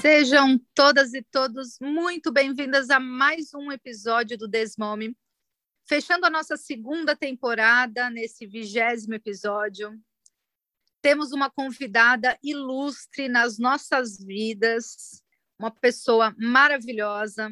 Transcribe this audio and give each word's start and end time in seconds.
Sejam 0.00 0.60
todas 0.74 1.12
e 1.12 1.22
todos 1.22 1.76
muito 1.80 2.30
bem-vindas 2.30 2.88
a 2.88 3.00
mais 3.00 3.52
um 3.52 3.72
episódio 3.72 4.38
do 4.38 4.46
Desmome. 4.46 5.16
Fechando 5.88 6.24
a 6.24 6.30
nossa 6.30 6.56
segunda 6.56 7.16
temporada, 7.16 8.08
nesse 8.08 8.46
vigésimo 8.46 9.14
episódio, 9.14 10.00
temos 11.02 11.32
uma 11.32 11.50
convidada 11.50 12.38
ilustre 12.44 13.28
nas 13.28 13.58
nossas 13.58 14.18
vidas, 14.18 15.20
uma 15.58 15.70
pessoa 15.70 16.32
maravilhosa. 16.38 17.50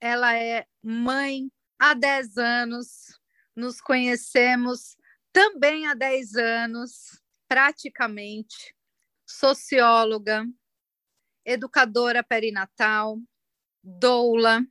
Ela 0.00 0.36
é 0.36 0.66
mãe 0.82 1.48
há 1.78 1.94
10 1.94 2.38
anos, 2.38 3.20
nos 3.54 3.80
conhecemos 3.80 4.96
também 5.32 5.86
há 5.86 5.94
10 5.94 6.34
anos, 6.34 7.22
praticamente, 7.46 8.74
socióloga, 9.24 10.44
educadora 11.44 12.22
perinatal, 12.22 13.18
doula, 13.82 14.64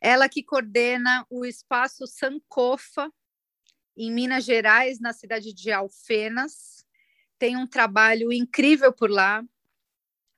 ela 0.00 0.28
que 0.28 0.42
coordena 0.42 1.26
o 1.30 1.44
espaço 1.44 2.06
Sankofa, 2.06 3.12
em 3.96 4.12
Minas 4.12 4.44
Gerais, 4.44 5.00
na 5.00 5.12
cidade 5.12 5.52
de 5.52 5.72
Alfenas. 5.72 6.86
Tem 7.38 7.56
um 7.56 7.66
trabalho 7.66 8.32
incrível 8.32 8.92
por 8.92 9.10
lá, 9.10 9.44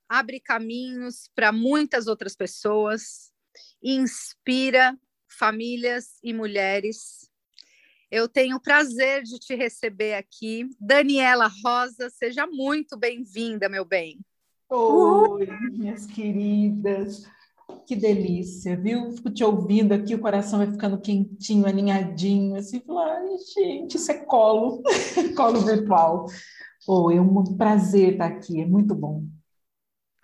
abre 0.09 0.39
caminhos 0.39 1.29
para 1.33 1.51
muitas 1.51 2.07
outras 2.07 2.35
pessoas, 2.35 3.31
inspira 3.81 4.97
famílias 5.27 6.19
e 6.23 6.33
mulheres. 6.33 7.29
Eu 8.09 8.27
tenho 8.27 8.57
o 8.57 8.61
prazer 8.61 9.23
de 9.23 9.39
te 9.39 9.55
receber 9.55 10.15
aqui. 10.15 10.69
Daniela 10.79 11.49
Rosa, 11.63 12.09
seja 12.09 12.45
muito 12.45 12.97
bem-vinda, 12.97 13.69
meu 13.69 13.85
bem. 13.85 14.19
Oi, 14.73 15.47
minhas 15.73 16.05
queridas. 16.05 17.25
Que 17.85 17.93
delícia, 17.93 18.77
viu? 18.77 19.11
Fico 19.11 19.29
te 19.29 19.43
ouvindo 19.43 19.91
aqui, 19.91 20.15
o 20.15 20.21
coração 20.21 20.59
vai 20.59 20.71
ficando 20.71 21.01
quentinho, 21.01 21.67
aninhadinho, 21.67 22.55
assim, 22.55 22.81
ai, 22.89 23.25
gente, 23.53 23.97
isso 23.97 24.09
é 24.09 24.23
colo, 24.23 24.81
colo 25.35 25.59
virtual. 25.59 26.25
Oi, 26.87 27.17
é 27.17 27.21
um 27.21 27.43
prazer 27.57 28.13
estar 28.13 28.27
aqui, 28.27 28.61
é 28.61 28.65
muito 28.65 28.95
bom. 28.95 29.15
Muito 29.15 29.31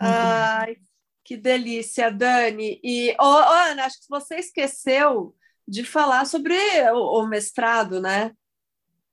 ai, 0.00 0.76
bom. 0.76 0.82
que 1.22 1.36
delícia, 1.36 2.10
Dani. 2.10 2.80
E, 2.82 3.14
oh, 3.20 3.24
Ana, 3.24 3.84
acho 3.84 4.00
que 4.00 4.08
você 4.08 4.36
esqueceu 4.36 5.36
de 5.66 5.84
falar 5.84 6.24
sobre 6.24 6.56
o, 6.92 7.22
o 7.22 7.26
mestrado, 7.26 8.00
né? 8.00 8.32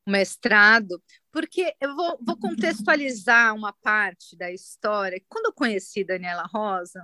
O 0.07 0.11
mestrado, 0.11 1.01
porque 1.35 1.75
eu 1.81 1.93
vou, 1.93 2.17
vou 2.21 2.37
contextualizar 2.37 3.53
uma 3.53 3.73
parte 3.73 4.37
da 4.37 4.49
história. 4.49 5.21
Quando 5.27 5.47
eu 5.47 5.53
conheci 5.53 6.01
Daniela 6.01 6.47
Rosa, 6.49 7.03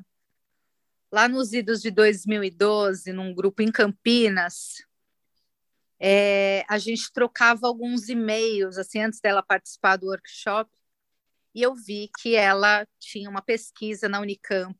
lá 1.11 1.27
nos 1.27 1.51
idos 1.51 1.81
de 1.81 1.91
2012, 1.91 3.11
num 3.11 3.35
grupo 3.35 3.61
em 3.61 3.69
Campinas, 3.69 4.85
é, 5.99 6.63
a 6.69 6.77
gente 6.77 7.11
trocava 7.11 7.67
alguns 7.67 8.07
e-mails, 8.07 8.77
assim, 8.77 9.01
antes 9.01 9.19
dela 9.19 9.43
participar 9.43 9.97
do 9.97 10.07
workshop, 10.07 10.71
e 11.53 11.61
eu 11.61 11.75
vi 11.75 12.09
que 12.17 12.33
ela 12.33 12.87
tinha 12.97 13.29
uma 13.29 13.41
pesquisa 13.41 14.07
na 14.07 14.21
Unicamp, 14.21 14.79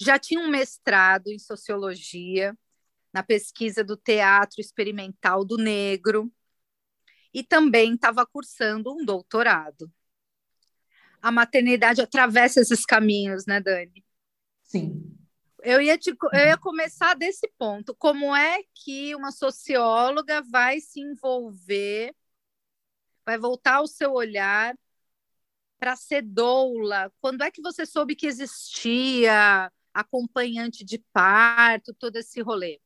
já 0.00 0.18
tinha 0.18 0.40
um 0.40 0.48
mestrado 0.48 1.26
em 1.28 1.38
sociologia, 1.38 2.56
na 3.12 3.22
pesquisa 3.22 3.84
do 3.84 3.94
teatro 3.94 4.58
experimental 4.58 5.44
do 5.44 5.58
negro, 5.58 6.32
e 7.32 7.42
também 7.42 7.94
estava 7.94 8.26
cursando 8.26 8.92
um 8.92 9.04
doutorado. 9.04 9.90
A 11.20 11.32
maternidade 11.32 12.00
atravessa 12.00 12.60
esses 12.60 12.84
caminhos, 12.84 13.46
né, 13.46 13.60
Dani? 13.60 14.04
Sim. 14.62 15.16
Eu 15.62 15.80
ia, 15.80 15.98
te, 15.98 16.10
eu 16.10 16.46
ia 16.46 16.56
começar 16.56 17.14
desse 17.14 17.50
ponto. 17.58 17.94
Como 17.96 18.34
é 18.34 18.62
que 18.72 19.14
uma 19.16 19.32
socióloga 19.32 20.42
vai 20.42 20.80
se 20.80 21.00
envolver, 21.00 22.14
vai 23.24 23.36
voltar 23.36 23.80
o 23.80 23.86
seu 23.88 24.12
olhar 24.12 24.76
para 25.78 25.96
ser 25.96 26.22
doula? 26.22 27.12
Quando 27.20 27.42
é 27.42 27.50
que 27.50 27.60
você 27.60 27.84
soube 27.84 28.14
que 28.14 28.26
existia 28.26 29.72
acompanhante 29.92 30.84
de 30.84 30.98
parto, 31.12 31.92
todo 31.94 32.16
esse 32.16 32.40
rolê? 32.40 32.80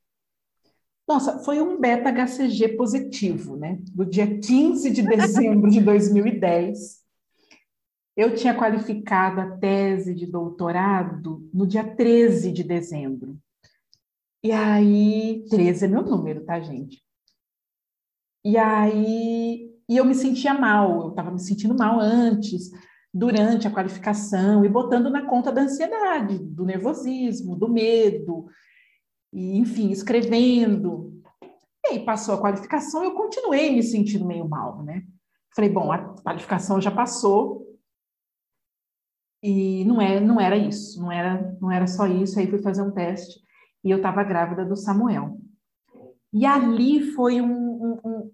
Nossa, 1.11 1.41
foi 1.41 1.61
um 1.61 1.77
beta-HCG 1.77 2.77
positivo, 2.77 3.57
né? 3.57 3.81
Do 3.93 4.07
dia 4.07 4.39
15 4.39 4.93
de 4.93 5.03
dezembro 5.03 5.69
de 5.69 5.81
2010. 5.81 7.01
Eu 8.17 8.33
tinha 8.37 8.57
qualificado 8.57 9.41
a 9.41 9.57
tese 9.57 10.15
de 10.15 10.25
doutorado 10.25 11.51
no 11.53 11.67
dia 11.67 11.83
13 11.83 12.53
de 12.53 12.63
dezembro. 12.63 13.37
E 14.41 14.53
aí, 14.53 15.45
13 15.51 15.87
é 15.87 15.89
meu 15.89 16.03
número, 16.03 16.45
tá, 16.45 16.61
gente? 16.61 17.03
E 18.45 18.57
aí, 18.57 19.69
e 19.89 19.97
eu 19.97 20.05
me 20.05 20.15
sentia 20.15 20.55
mal, 20.55 21.07
eu 21.07 21.09
estava 21.09 21.33
me 21.33 21.41
sentindo 21.41 21.77
mal 21.77 21.99
antes, 21.99 22.71
durante 23.13 23.67
a 23.67 23.73
qualificação, 23.73 24.65
e 24.65 24.69
botando 24.69 25.11
na 25.11 25.27
conta 25.27 25.51
da 25.51 25.63
ansiedade, 25.63 26.39
do 26.39 26.65
nervosismo, 26.65 27.57
do 27.57 27.69
medo, 27.69 28.47
e, 29.33 29.59
enfim, 29.59 29.91
escrevendo. 29.91 31.23
E 31.85 31.93
aí 31.93 32.05
passou 32.05 32.35
a 32.35 32.41
qualificação, 32.41 33.03
eu 33.03 33.13
continuei 33.13 33.75
me 33.75 33.83
sentindo 33.83 34.27
meio 34.27 34.49
mal, 34.49 34.83
né? 34.83 35.05
Falei, 35.55 35.71
bom, 35.71 35.91
a 35.91 36.15
qualificação 36.23 36.81
já 36.81 36.91
passou 36.91 37.67
e 39.43 39.85
não 39.85 40.01
é, 40.01 40.21
não 40.21 40.41
era 40.41 40.57
isso, 40.57 41.01
não 41.01 41.11
era, 41.11 41.57
não 41.61 41.71
era 41.71 41.87
só 41.87 42.07
isso. 42.07 42.39
Aí 42.39 42.49
fui 42.49 42.61
fazer 42.61 42.83
um 42.83 42.91
teste 42.91 43.41
e 43.83 43.91
eu 43.91 43.97
estava 43.97 44.23
grávida 44.23 44.65
do 44.65 44.77
Samuel. 44.77 45.39
E 46.33 46.47
ali 46.47 47.13
foi 47.13 47.41
um, 47.41 47.99
um, 48.05 48.31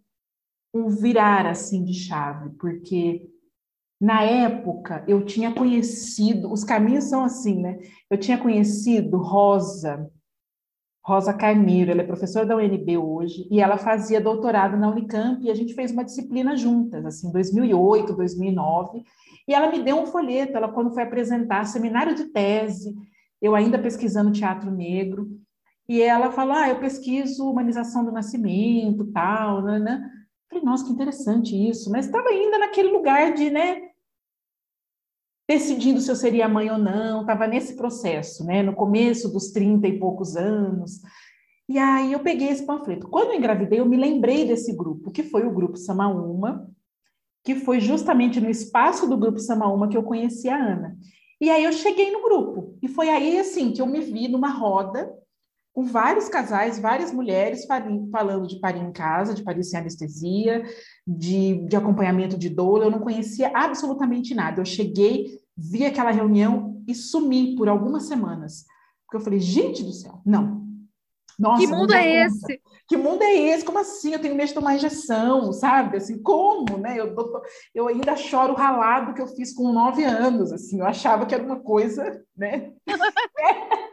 um 0.75 0.89
virar 0.89 1.47
assim 1.47 1.85
de 1.85 1.95
chave, 1.95 2.51
porque 2.59 3.27
na 3.99 4.23
época 4.23 5.03
eu 5.09 5.25
tinha 5.25 5.55
conhecido, 5.55 6.53
os 6.53 6.65
caminhos 6.65 7.05
são 7.05 7.25
assim, 7.25 7.63
né? 7.63 7.79
Eu 8.11 8.19
tinha 8.19 8.37
conhecido 8.37 9.17
Rosa, 9.17 10.11
Rosa 11.07 11.33
Carneiro, 11.33 11.93
ela 11.93 12.01
é 12.01 12.05
professora 12.05 12.45
da 12.45 12.57
UNB 12.57 12.99
hoje, 12.99 13.47
e 13.49 13.61
ela 13.61 13.79
fazia 13.79 14.21
doutorado 14.21 14.77
na 14.77 14.91
Unicamp, 14.91 15.41
e 15.41 15.49
a 15.49 15.55
gente 15.55 15.73
fez 15.73 15.93
uma 15.93 16.05
disciplina 16.05 16.57
juntas, 16.57 17.07
assim, 17.07 17.31
2008, 17.31 18.13
2009, 18.13 19.05
e 19.47 19.55
ela 19.55 19.71
me 19.71 19.81
deu 19.85 20.01
um 20.01 20.07
folheto, 20.07 20.57
ela 20.57 20.67
quando 20.67 20.93
foi 20.93 21.05
apresentar 21.05 21.65
seminário 21.65 22.13
de 22.13 22.25
tese, 22.25 22.93
eu 23.41 23.55
ainda 23.55 23.79
pesquisando 23.79 24.33
teatro 24.33 24.69
negro, 24.69 25.29
e 25.89 26.03
ela 26.03 26.33
falou, 26.33 26.57
ah, 26.57 26.69
eu 26.69 26.81
pesquiso 26.81 27.49
humanização 27.49 28.05
do 28.05 28.11
nascimento, 28.11 29.05
tal, 29.13 29.63
né? 29.63 30.11
Falei, 30.51 30.65
nossa, 30.65 30.87
que 30.87 30.91
interessante 30.91 31.55
isso, 31.55 31.89
mas 31.89 32.07
estava 32.07 32.31
ainda 32.31 32.59
naquele 32.59 32.89
lugar 32.89 33.33
de, 33.33 33.49
né, 33.49 33.86
decidindo 35.49 36.01
se 36.01 36.11
eu 36.11 36.17
seria 36.17 36.49
mãe 36.49 36.71
ou 36.71 36.79
não, 36.79 37.21
estava 37.21 37.47
nesse 37.47 37.77
processo, 37.77 38.45
né, 38.45 38.63
no 38.63 38.75
começo 38.75 39.33
dos 39.33 39.53
30 39.53 39.87
e 39.87 39.99
poucos 39.99 40.37
anos. 40.37 41.01
E 41.69 41.79
aí 41.79 42.13
eu 42.13 42.21
peguei 42.21 42.49
esse 42.49 42.65
panfleto. 42.65 43.09
Quando 43.09 43.31
eu 43.31 43.39
engravidei, 43.39 43.81
eu 43.81 43.87
me 43.87 43.97
lembrei 43.97 44.45
desse 44.45 44.73
grupo, 44.73 45.11
que 45.11 45.23
foi 45.23 45.47
o 45.47 45.53
grupo 45.53 45.77
Samaúma, 45.77 46.69
que 47.45 47.55
foi 47.55 47.81
justamente 47.81 48.41
no 48.41 48.51
espaço 48.51 49.09
do 49.09 49.17
grupo 49.17 49.39
Samaúma 49.39 49.89
que 49.89 49.97
eu 49.97 50.03
conheci 50.03 50.49
a 50.49 50.57
Ana. 50.57 50.97
E 51.41 51.51
aí 51.51 51.65
eu 51.65 51.73
cheguei 51.73 52.11
no 52.11 52.23
grupo, 52.23 52.77
e 52.83 52.89
foi 52.89 53.09
aí 53.09 53.39
assim 53.39 53.73
que 53.73 53.81
eu 53.81 53.87
me 53.87 54.01
vi 54.01 54.27
numa 54.27 54.49
roda 54.49 55.13
com 55.77 55.85
vários 55.85 56.27
casais, 56.31 56.79
várias 56.79 57.13
mulheres 57.13 57.67
falando 58.11 58.47
de 58.47 58.59
parir 58.59 58.81
em 58.81 58.91
casa, 58.91 59.35
de 59.35 59.45
parir 59.45 59.63
sem 59.63 59.79
anestesia, 59.79 60.65
de, 61.07 61.67
de 61.69 61.77
acompanhamento 61.77 62.39
de 62.39 62.49
dor. 62.49 62.83
Eu 62.83 62.91
não 62.91 62.99
conhecia 62.99 63.53
absolutamente 63.55 64.35
nada. 64.35 64.59
Eu 64.59 64.65
cheguei, 64.65 65.39
vi 65.55 65.85
aquela 65.85 66.11
reunião 66.11 66.83
e 66.89 66.95
sumi 66.95 67.55
por 67.57 67.69
algumas 67.69 68.05
semanas. 68.05 68.65
Porque 69.05 69.19
eu 69.19 69.21
falei, 69.21 69.39
gente 69.39 69.85
do 69.85 69.93
céu, 69.93 70.23
não. 70.25 70.65
Nossa, 71.39 71.61
que 71.61 71.67
mundo 71.67 71.93
é 71.93 72.25
conta. 72.25 72.27
esse? 72.27 72.63
Que 72.89 72.97
mundo 72.97 73.23
é 73.23 73.35
esse? 73.35 73.65
Como 73.67 73.79
assim? 73.79 74.15
Eu 74.15 74.19
tenho 74.19 74.35
medo 74.35 74.49
de 74.49 74.55
tomar 74.55 74.77
injeção, 74.77 75.53
sabe? 75.53 75.99
Assim, 75.99 76.23
como, 76.23 76.79
né? 76.79 76.99
Eu, 76.99 77.15
eu 77.75 77.89
ainda 77.89 78.17
choro 78.17 78.55
ralado 78.55 79.13
que 79.13 79.21
eu 79.21 79.27
fiz 79.27 79.53
com 79.53 79.71
nove 79.75 80.03
anos, 80.05 80.53
assim. 80.53 80.81
Eu 80.81 80.87
achava 80.87 81.27
que 81.27 81.35
era 81.35 81.45
uma 81.45 81.61
coisa, 81.61 82.25
né? 82.35 82.73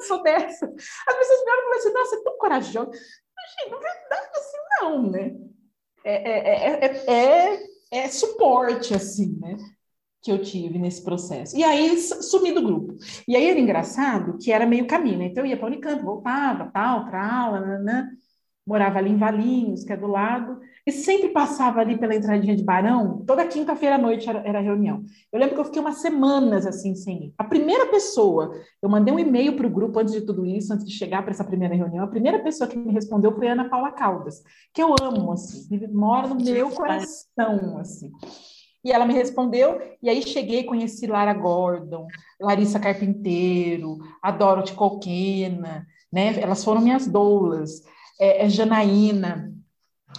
sou 0.00 0.22
dessa. 0.22 0.66
As 0.66 1.16
pessoas 1.16 1.44
me 1.44 1.50
olham 1.50 1.60
e 1.60 1.64
falam 1.64 1.78
assim, 1.78 1.92
nossa, 1.92 2.16
é 2.16 2.22
tão 2.22 2.38
corajosa. 2.38 2.90
Gente, 2.90 3.70
na 3.70 3.78
verdade, 3.78 4.30
assim, 4.34 4.56
não, 4.80 5.10
né? 5.10 5.36
É, 6.04 6.30
é, 6.30 6.86
é, 6.86 7.12
é, 7.12 7.66
é 7.92 8.08
suporte, 8.08 8.94
assim, 8.94 9.38
né? 9.40 9.56
Que 10.22 10.32
eu 10.32 10.42
tive 10.42 10.78
nesse 10.78 11.02
processo. 11.04 11.56
E 11.56 11.62
aí, 11.62 11.96
sumi 11.98 12.52
do 12.52 12.62
grupo. 12.62 12.96
E 13.28 13.36
aí 13.36 13.48
era 13.48 13.58
engraçado 13.58 14.38
que 14.38 14.50
era 14.50 14.66
meio 14.66 14.86
caminho, 14.86 15.18
né? 15.18 15.26
Então 15.26 15.44
eu 15.44 15.50
ia 15.50 15.56
para 15.56 15.66
o 15.66 15.68
Unicamp, 15.68 16.02
voltava, 16.02 16.70
tal, 16.72 17.06
para 17.06 17.32
aula, 17.32 17.60
né? 17.78 18.10
morava 18.66 18.98
ali 18.98 19.10
em 19.10 19.16
Valinhos, 19.16 19.84
que 19.84 19.92
é 19.92 19.96
do 19.96 20.08
lado, 20.08 20.60
e 20.86 20.92
sempre 20.92 21.30
passava 21.30 21.80
ali 21.80 21.98
pela 21.98 22.14
entradinha 22.14 22.54
de 22.54 22.62
Barão, 22.62 23.24
toda 23.26 23.44
quinta-feira 23.44 23.96
à 23.96 23.98
noite 23.98 24.30
era, 24.30 24.38
era, 24.46 24.60
reunião. 24.60 25.02
Eu 25.32 25.40
lembro 25.40 25.56
que 25.56 25.60
eu 25.60 25.64
fiquei 25.64 25.80
umas 25.80 25.96
semanas 25.96 26.64
assim 26.64 26.94
sem 26.94 27.24
ir. 27.24 27.34
A 27.36 27.42
primeira 27.42 27.86
pessoa, 27.86 28.52
eu 28.80 28.88
mandei 28.88 29.12
um 29.12 29.18
e-mail 29.18 29.56
para 29.56 29.66
o 29.66 29.70
grupo 29.70 29.98
antes 29.98 30.14
de 30.14 30.20
tudo 30.20 30.46
isso, 30.46 30.72
antes 30.72 30.86
de 30.86 30.92
chegar 30.92 31.22
para 31.22 31.32
essa 31.32 31.42
primeira 31.42 31.74
reunião, 31.74 32.04
a 32.04 32.08
primeira 32.08 32.38
pessoa 32.38 32.70
que 32.70 32.78
me 32.78 32.92
respondeu 32.92 33.34
foi 33.34 33.48
a 33.48 33.52
Ana 33.52 33.68
Paula 33.68 33.90
Caldas, 33.90 34.44
que 34.72 34.80
eu 34.80 34.94
amo, 35.02 35.32
assim, 35.32 35.88
mora 35.88 36.28
no 36.28 36.36
meu 36.36 36.70
coração, 36.70 37.78
assim. 37.80 38.12
E 38.84 38.92
ela 38.92 39.04
me 39.04 39.14
respondeu, 39.14 39.80
e 40.00 40.08
aí 40.08 40.22
cheguei, 40.22 40.62
conheci 40.62 41.08
Lara 41.08 41.34
Gordon, 41.34 42.06
Larissa 42.40 42.78
Carpinteiro, 42.78 43.98
a 44.22 44.30
Dorothy 44.30 44.74
Coquena, 44.74 45.84
né? 46.12 46.40
Elas 46.40 46.62
foram 46.62 46.80
minhas 46.80 47.08
doulas 47.08 47.82
é, 48.20 48.46
é 48.46 48.48
Janaína, 48.48 49.52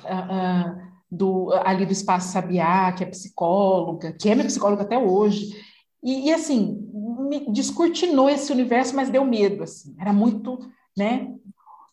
uh, 0.04 0.88
do, 1.10 1.52
ali 1.64 1.86
do 1.86 1.92
Espaço 1.92 2.32
Sabiá, 2.32 2.92
que 2.92 3.04
é 3.04 3.08
psicóloga, 3.08 4.14
que 4.14 4.30
é 4.30 4.36
minha 4.36 4.48
psicóloga 4.48 4.84
até 4.84 4.98
hoje. 4.98 5.56
E, 6.04 6.28
e, 6.28 6.34
assim, 6.34 6.80
me 7.30 7.52
descortinou 7.52 8.30
esse 8.30 8.52
universo, 8.52 8.96
mas 8.96 9.10
deu 9.10 9.26
medo, 9.26 9.64
assim. 9.64 9.96
Era 10.00 10.14
muito, 10.14 10.60
né? 10.98 11.34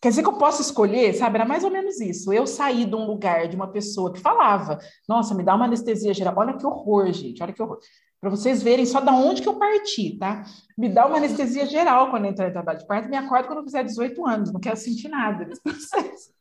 Quer 0.01 0.09
dizer 0.09 0.21
que 0.21 0.29
eu 0.29 0.37
posso 0.37 0.61
escolher, 0.61 1.13
sabe? 1.13 1.37
Era 1.37 1.45
mais 1.47 1.63
ou 1.63 1.71
menos 1.71 1.99
isso. 1.99 2.31
Eu 2.31 2.45
saí 2.45 2.85
de 2.85 2.95
um 2.95 3.07
lugar 3.07 3.47
de 3.47 3.55
uma 3.55 3.67
pessoa 3.67 4.13
que 4.13 4.19
falava, 4.19 4.77
nossa, 5.07 5.33
me 5.33 5.43
dá 5.43 5.55
uma 5.55 5.65
anestesia 5.65 6.13
geral. 6.13 6.35
Olha 6.37 6.53
que 6.53 6.65
horror, 6.65 7.11
gente, 7.11 7.41
olha 7.41 7.53
que 7.53 7.61
horror 7.61 7.79
para 8.25 8.31
vocês 8.31 8.63
verem 8.63 8.87
só 8.87 8.99
da 8.99 9.11
onde 9.11 9.39
que 9.39 9.47
eu 9.47 9.59
parti, 9.59 10.17
tá? 10.17 10.43
Me 10.75 10.89
dá 10.89 11.05
uma 11.05 11.17
anestesia 11.17 11.63
geral 11.67 12.09
quando 12.09 12.25
entrar 12.25 12.49
em 12.49 12.51
trabalho 12.51 12.79
de 12.79 12.87
parto, 12.87 13.07
me 13.07 13.15
acordo 13.15 13.45
quando 13.45 13.59
eu 13.59 13.65
fizer 13.65 13.83
18 13.83 14.25
anos, 14.25 14.51
não 14.51 14.59
quero 14.59 14.77
sentir 14.77 15.09
nada 15.09 15.45
desse 15.45 15.61
processo. 15.61 16.33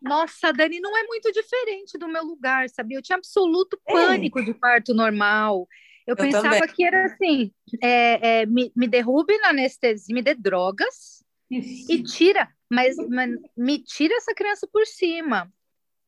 Nossa, 0.00 0.52
Dani, 0.52 0.80
não 0.80 0.96
é 0.96 1.04
muito 1.04 1.32
diferente 1.32 1.98
do 1.98 2.08
meu 2.08 2.24
lugar, 2.24 2.68
sabia? 2.68 2.98
Eu 2.98 3.02
tinha 3.02 3.16
absoluto 3.16 3.78
é. 3.86 3.92
pânico 3.92 4.38
é. 4.38 4.44
de 4.44 4.54
parto 4.54 4.94
normal. 4.94 5.68
Eu, 6.06 6.12
eu 6.12 6.16
pensava 6.16 6.58
também. 6.58 6.74
que 6.74 6.84
era 6.84 7.04
assim: 7.04 7.52
é, 7.82 8.40
é, 8.40 8.46
me, 8.46 8.72
me 8.74 8.86
derrube 8.86 9.36
na 9.38 9.50
anestesia, 9.50 10.14
me 10.14 10.22
dê 10.22 10.34
drogas 10.34 11.22
Isso. 11.50 11.92
e 11.92 12.02
tira, 12.02 12.48
mas, 12.70 12.96
mas 13.08 13.30
me 13.56 13.78
tira 13.82 14.14
essa 14.14 14.34
criança 14.34 14.66
por 14.72 14.86
cima. 14.86 15.52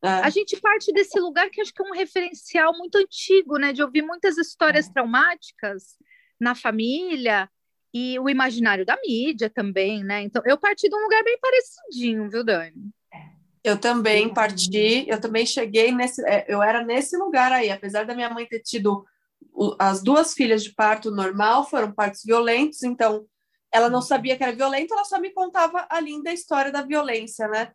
É. 0.03 0.07
A 0.07 0.29
gente 0.29 0.59
parte 0.59 0.91
desse 0.91 1.19
lugar 1.19 1.49
que 1.51 1.61
acho 1.61 1.71
que 1.71 1.81
é 1.81 1.85
um 1.85 1.93
referencial 1.93 2.75
muito 2.75 2.97
antigo, 2.97 3.57
né? 3.57 3.71
De 3.71 3.83
ouvir 3.83 4.01
muitas 4.01 4.37
histórias 4.37 4.89
é. 4.89 4.93
traumáticas 4.93 5.95
na 6.39 6.55
família 6.55 7.47
e 7.93 8.17
o 8.19 8.29
imaginário 8.29 8.85
da 8.85 8.97
mídia 9.05 9.49
também, 9.49 10.03
né? 10.03 10.23
Então, 10.23 10.41
eu 10.45 10.57
parti 10.57 10.89
de 10.89 10.95
um 10.95 11.03
lugar 11.03 11.23
bem 11.23 11.37
parecidinho, 11.39 12.29
viu, 12.29 12.43
Dani? 12.43 12.91
Eu 13.63 13.77
também 13.77 14.33
parti, 14.33 15.05
eu 15.07 15.21
também 15.21 15.45
cheguei 15.45 15.91
nesse, 15.91 16.25
é, 16.25 16.45
eu 16.47 16.63
era 16.63 16.83
nesse 16.83 17.15
lugar 17.15 17.51
aí, 17.51 17.69
apesar 17.69 18.05
da 18.05 18.15
minha 18.15 18.29
mãe 18.29 18.45
ter 18.45 18.59
tido 18.59 19.05
as 19.77 20.01
duas 20.01 20.33
filhas 20.33 20.63
de 20.63 20.73
parto 20.73 21.11
normal, 21.11 21.69
foram 21.69 21.91
partos 21.91 22.23
violentos, 22.23 22.81
então 22.83 23.25
ela 23.71 23.89
não 23.89 24.01
sabia 24.01 24.35
que 24.35 24.43
era 24.43 24.55
violento, 24.55 24.93
ela 24.93 25.05
só 25.05 25.19
me 25.19 25.31
contava 25.31 25.85
a 25.89 25.99
linda 25.99 26.33
história 26.33 26.71
da 26.71 26.81
violência, 26.81 27.47
né? 27.47 27.71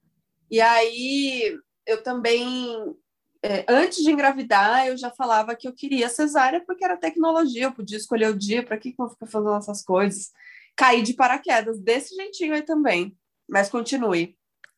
E 0.50 0.60
aí 0.60 1.56
eu 1.86 2.02
também, 2.02 2.94
é, 3.42 3.64
antes 3.68 4.02
de 4.02 4.10
engravidar, 4.10 4.86
eu 4.86 4.96
já 4.96 5.10
falava 5.10 5.54
que 5.54 5.66
eu 5.68 5.72
queria 5.72 6.08
cesárea 6.08 6.62
porque 6.66 6.84
era 6.84 6.96
tecnologia, 6.96 7.64
eu 7.64 7.72
podia 7.72 7.96
escolher 7.96 8.28
o 8.28 8.36
dia, 8.36 8.62
para 8.62 8.76
que, 8.76 8.92
que 8.92 9.00
eu 9.00 9.06
vou 9.06 9.14
ficar 9.14 9.26
fazendo 9.26 9.56
essas 9.56 9.82
coisas? 9.82 10.32
Caí 10.76 11.02
de 11.02 11.14
paraquedas, 11.14 11.80
desse 11.80 12.14
jeitinho 12.14 12.54
aí 12.54 12.62
também. 12.62 13.16
Mas 13.48 13.70
continue. 13.70 14.36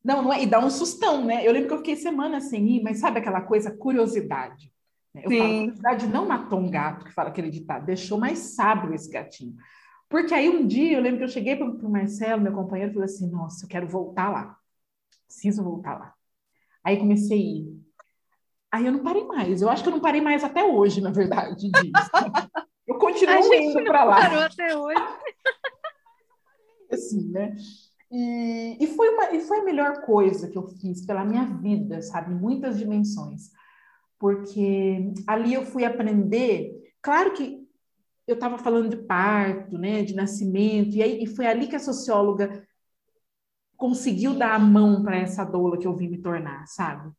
Não, 0.08 0.22
não 0.22 0.32
é, 0.32 0.42
e 0.42 0.46
dá 0.46 0.58
um 0.58 0.70
sustão, 0.70 1.22
né? 1.22 1.46
Eu 1.46 1.52
lembro 1.52 1.68
que 1.68 1.74
eu 1.74 1.78
fiquei 1.78 1.94
semana 1.94 2.40
sem 2.40 2.66
ir, 2.66 2.82
mas 2.82 2.98
sabe 2.98 3.18
aquela 3.18 3.42
coisa, 3.42 3.70
curiosidade. 3.70 4.72
Né? 5.14 5.20
Eu 5.22 5.30
Sim. 5.30 5.38
falo, 5.38 5.58
curiosidade 5.58 6.06
não 6.06 6.26
matou 6.26 6.58
um 6.60 6.70
gato, 6.70 7.04
que 7.04 7.12
fala 7.12 7.28
aquele 7.28 7.50
ditado, 7.50 7.84
deixou 7.84 8.16
mais 8.16 8.38
sábio 8.38 8.94
esse 8.94 9.10
gatinho. 9.10 9.54
Porque 10.08 10.32
aí 10.32 10.48
um 10.48 10.66
dia, 10.66 10.96
eu 10.96 11.02
lembro 11.02 11.18
que 11.18 11.24
eu 11.24 11.28
cheguei 11.28 11.56
para 11.56 11.66
o 11.66 11.90
Marcelo, 11.90 12.40
meu 12.40 12.54
companheiro, 12.54 12.90
e 12.90 12.94
falei 12.94 13.04
assim, 13.04 13.30
nossa, 13.30 13.66
eu 13.66 13.68
quero 13.68 13.86
voltar 13.86 14.30
lá. 14.30 14.56
Preciso 15.26 15.62
voltar 15.62 15.98
lá. 15.98 16.14
Aí 16.82 16.96
comecei 16.96 17.36
a 17.36 17.42
ir. 17.42 17.82
Aí 18.72 18.86
eu 18.86 18.92
não 18.92 19.02
parei 19.02 19.24
mais. 19.24 19.60
Eu 19.60 19.68
acho 19.68 19.82
que 19.82 19.90
eu 19.90 19.94
não 19.94 20.00
parei 20.00 20.22
mais 20.22 20.42
até 20.42 20.64
hoje, 20.64 21.02
na 21.02 21.10
verdade. 21.10 21.70
Eu 22.88 22.96
continuo 22.96 23.52
indo 23.52 23.84
para 23.84 24.02
lá. 24.02 24.16
Parou 24.16 24.40
até 24.40 24.74
hoje. 24.74 24.96
assim, 26.90 27.28
né? 27.28 27.54
E, 28.10 28.76
e, 28.80 28.86
foi 28.88 29.10
uma, 29.10 29.34
e 29.34 29.40
foi 29.40 29.58
a 29.58 29.64
melhor 29.64 30.00
coisa 30.02 30.48
que 30.48 30.56
eu 30.56 30.66
fiz 30.66 31.04
pela 31.04 31.24
minha 31.24 31.44
vida, 31.44 32.00
sabe? 32.02 32.34
Muitas 32.34 32.78
dimensões. 32.78 33.50
Porque 34.18 35.12
ali 35.26 35.54
eu 35.54 35.64
fui 35.64 35.84
aprender. 35.84 36.72
Claro 37.02 37.32
que 37.32 37.66
eu 38.26 38.34
estava 38.34 38.58
falando 38.58 38.88
de 38.88 38.96
parto, 38.96 39.78
né? 39.78 40.02
De 40.02 40.14
nascimento. 40.14 40.94
E, 40.96 41.02
aí, 41.02 41.22
e 41.22 41.26
foi 41.26 41.46
ali 41.46 41.66
que 41.66 41.76
a 41.76 41.80
socióloga 41.80 42.66
conseguiu 43.76 44.34
dar 44.34 44.54
a 44.54 44.58
mão 44.58 45.02
para 45.02 45.16
essa 45.16 45.44
doula 45.44 45.78
que 45.78 45.86
eu 45.86 45.94
vim 45.94 46.08
me 46.08 46.18
tornar, 46.18 46.66
sabe? 46.66 47.12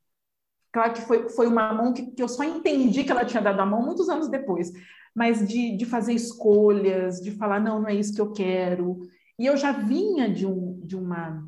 Claro 0.71 0.93
que 0.93 1.01
foi, 1.01 1.29
foi 1.29 1.47
uma 1.47 1.73
mão 1.73 1.93
que, 1.93 2.11
que 2.11 2.21
eu 2.21 2.27
só 2.27 2.43
entendi 2.43 3.03
que 3.03 3.11
ela 3.11 3.25
tinha 3.25 3.41
dado 3.41 3.59
a 3.59 3.65
mão 3.65 3.81
muitos 3.81 4.09
anos 4.09 4.29
depois, 4.29 4.71
mas 5.15 5.47
de, 5.47 5.75
de 5.75 5.85
fazer 5.85 6.13
escolhas, 6.13 7.21
de 7.21 7.31
falar, 7.31 7.59
não, 7.59 7.81
não 7.81 7.87
é 7.87 7.95
isso 7.95 8.13
que 8.13 8.21
eu 8.21 8.31
quero. 8.31 8.99
E 9.39 9.45
eu 9.45 9.55
já 9.55 9.71
vinha 9.71 10.29
de 10.29 10.45
um, 10.45 10.68
de 10.89 10.95
uma, 10.95 11.47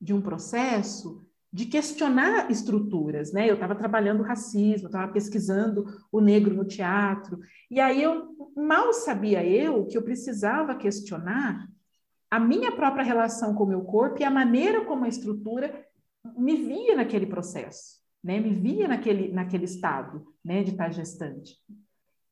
de 0.00 0.14
um 0.14 0.20
processo 0.22 1.22
de 1.52 1.66
questionar 1.66 2.50
estruturas, 2.50 3.32
né? 3.32 3.48
Eu 3.48 3.54
estava 3.54 3.74
trabalhando 3.74 4.22
racismo, 4.22 4.86
estava 4.86 5.12
pesquisando 5.12 5.84
o 6.10 6.20
negro 6.20 6.54
no 6.54 6.64
teatro, 6.64 7.38
e 7.70 7.78
aí 7.80 8.02
eu 8.02 8.34
mal 8.56 8.92
sabia 8.92 9.44
eu 9.44 9.86
que 9.86 9.96
eu 9.96 10.02
precisava 10.02 10.74
questionar 10.74 11.68
a 12.30 12.40
minha 12.40 12.72
própria 12.72 13.04
relação 13.04 13.54
com 13.54 13.64
o 13.64 13.68
meu 13.68 13.82
corpo 13.82 14.20
e 14.20 14.24
a 14.24 14.30
maneira 14.30 14.84
como 14.84 15.04
a 15.04 15.08
estrutura 15.08 15.86
me 16.36 16.56
via 16.56 16.96
naquele 16.96 17.26
processo, 17.26 17.98
né? 18.24 18.40
Me 18.40 18.54
via 18.54 18.88
naquele, 18.88 19.28
naquele 19.32 19.64
estado, 19.64 20.26
né? 20.42 20.62
De 20.62 20.70
estar 20.70 20.90
gestante. 20.92 21.58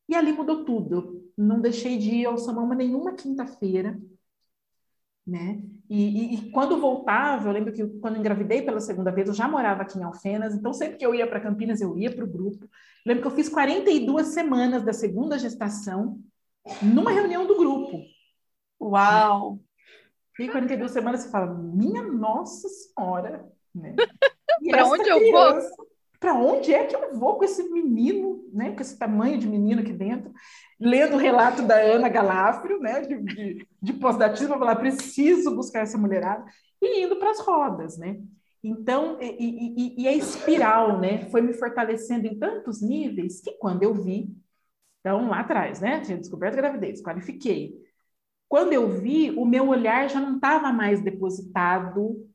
E 0.08 0.14
ali 0.14 0.32
mudou 0.32 0.64
tudo. 0.64 0.94
Eu 0.94 1.32
não 1.36 1.60
deixei 1.60 1.98
de 1.98 2.10
ir 2.10 2.26
ao 2.26 2.38
Samama 2.38 2.74
nenhuma 2.74 3.14
quinta-feira, 3.14 3.98
né? 5.26 5.62
E, 5.88 5.94
e, 5.96 6.34
e, 6.34 6.50
quando 6.50 6.80
voltava, 6.80 7.48
eu 7.48 7.52
lembro 7.52 7.72
que 7.72 7.86
quando 8.00 8.18
engravidei 8.18 8.62
pela 8.62 8.80
segunda 8.80 9.10
vez, 9.12 9.28
eu 9.28 9.34
já 9.34 9.46
morava 9.46 9.82
aqui 9.82 9.98
em 9.98 10.02
Alfenas, 10.02 10.54
então 10.54 10.72
sempre 10.72 10.96
que 10.96 11.06
eu 11.06 11.14
ia 11.14 11.26
para 11.26 11.40
Campinas, 11.40 11.80
eu 11.80 11.96
ia 11.96 12.14
para 12.14 12.24
o 12.24 12.28
grupo. 12.28 12.64
Eu 12.64 12.68
lembro 13.06 13.22
que 13.22 13.28
eu 13.28 13.36
fiz 13.36 13.48
42 13.48 14.28
semanas 14.28 14.82
da 14.82 14.92
segunda 14.92 15.38
gestação 15.38 16.20
numa 16.82 17.12
reunião 17.12 17.46
do 17.46 17.56
grupo. 17.56 18.02
Uau! 18.80 19.60
E 20.38 20.48
42 20.48 20.90
semanas 20.90 21.22
você 21.22 21.30
fala, 21.30 21.54
minha 21.54 22.02
Nossa 22.02 22.68
Senhora, 22.68 23.48
né? 23.74 23.94
para 24.70 24.86
onde 24.86 25.04
criança, 25.04 25.24
eu 25.24 25.32
vou? 25.32 25.86
Para 26.18 26.34
onde 26.34 26.72
é 26.72 26.86
que 26.86 26.96
eu 26.96 27.18
vou 27.18 27.36
com 27.36 27.44
esse 27.44 27.62
menino, 27.70 28.44
né? 28.52 28.72
Com 28.72 28.80
esse 28.80 28.98
tamanho 28.98 29.38
de 29.38 29.46
menino 29.46 29.80
aqui 29.80 29.92
dentro, 29.92 30.32
lendo 30.80 31.14
o 31.14 31.18
relato 31.18 31.62
da 31.62 31.76
Ana 31.76 32.08
Galafrio, 32.08 32.78
né? 32.78 33.00
De, 33.02 33.22
de, 33.22 33.68
de 33.82 33.92
pós-datismo, 33.94 34.58
falar, 34.58 34.76
preciso 34.76 35.54
buscar 35.54 35.80
essa 35.80 35.98
mulherada, 35.98 36.44
e 36.80 37.04
indo 37.04 37.16
para 37.16 37.30
as 37.30 37.40
rodas, 37.40 37.98
né? 37.98 38.20
Então, 38.62 39.18
e, 39.20 39.94
e, 39.96 40.02
e, 40.02 40.08
a 40.08 40.12
espiral, 40.12 40.98
né? 40.98 41.28
Foi 41.30 41.40
me 41.40 41.52
fortalecendo 41.52 42.26
em 42.26 42.38
tantos 42.38 42.82
níveis 42.82 43.40
que 43.40 43.52
quando 43.52 43.82
eu 43.82 43.94
vi, 43.94 44.34
então 45.00 45.28
lá 45.28 45.40
atrás, 45.40 45.80
né? 45.80 46.00
Tinha 46.00 46.18
descoberto 46.18 46.54
a 46.54 46.56
gravidez, 46.56 47.02
qualifiquei 47.02 47.86
quando 48.48 48.72
eu 48.72 48.88
vi, 48.88 49.30
o 49.32 49.44
meu 49.44 49.68
olhar 49.68 50.08
já 50.08 50.20
não 50.20 50.36
estava 50.36 50.72
mais 50.72 51.02
depositado 51.02 52.28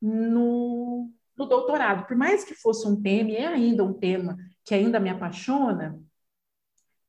no, 0.00 1.10
no 1.38 1.46
doutorado. 1.46 2.06
Por 2.06 2.16
mais 2.16 2.44
que 2.44 2.54
fosse 2.54 2.86
um 2.86 3.00
tema, 3.00 3.30
e 3.30 3.36
é 3.36 3.46
ainda 3.46 3.84
um 3.84 3.94
tema 3.94 4.36
que 4.64 4.74
ainda 4.74 4.98
me 4.98 5.08
apaixona, 5.08 5.98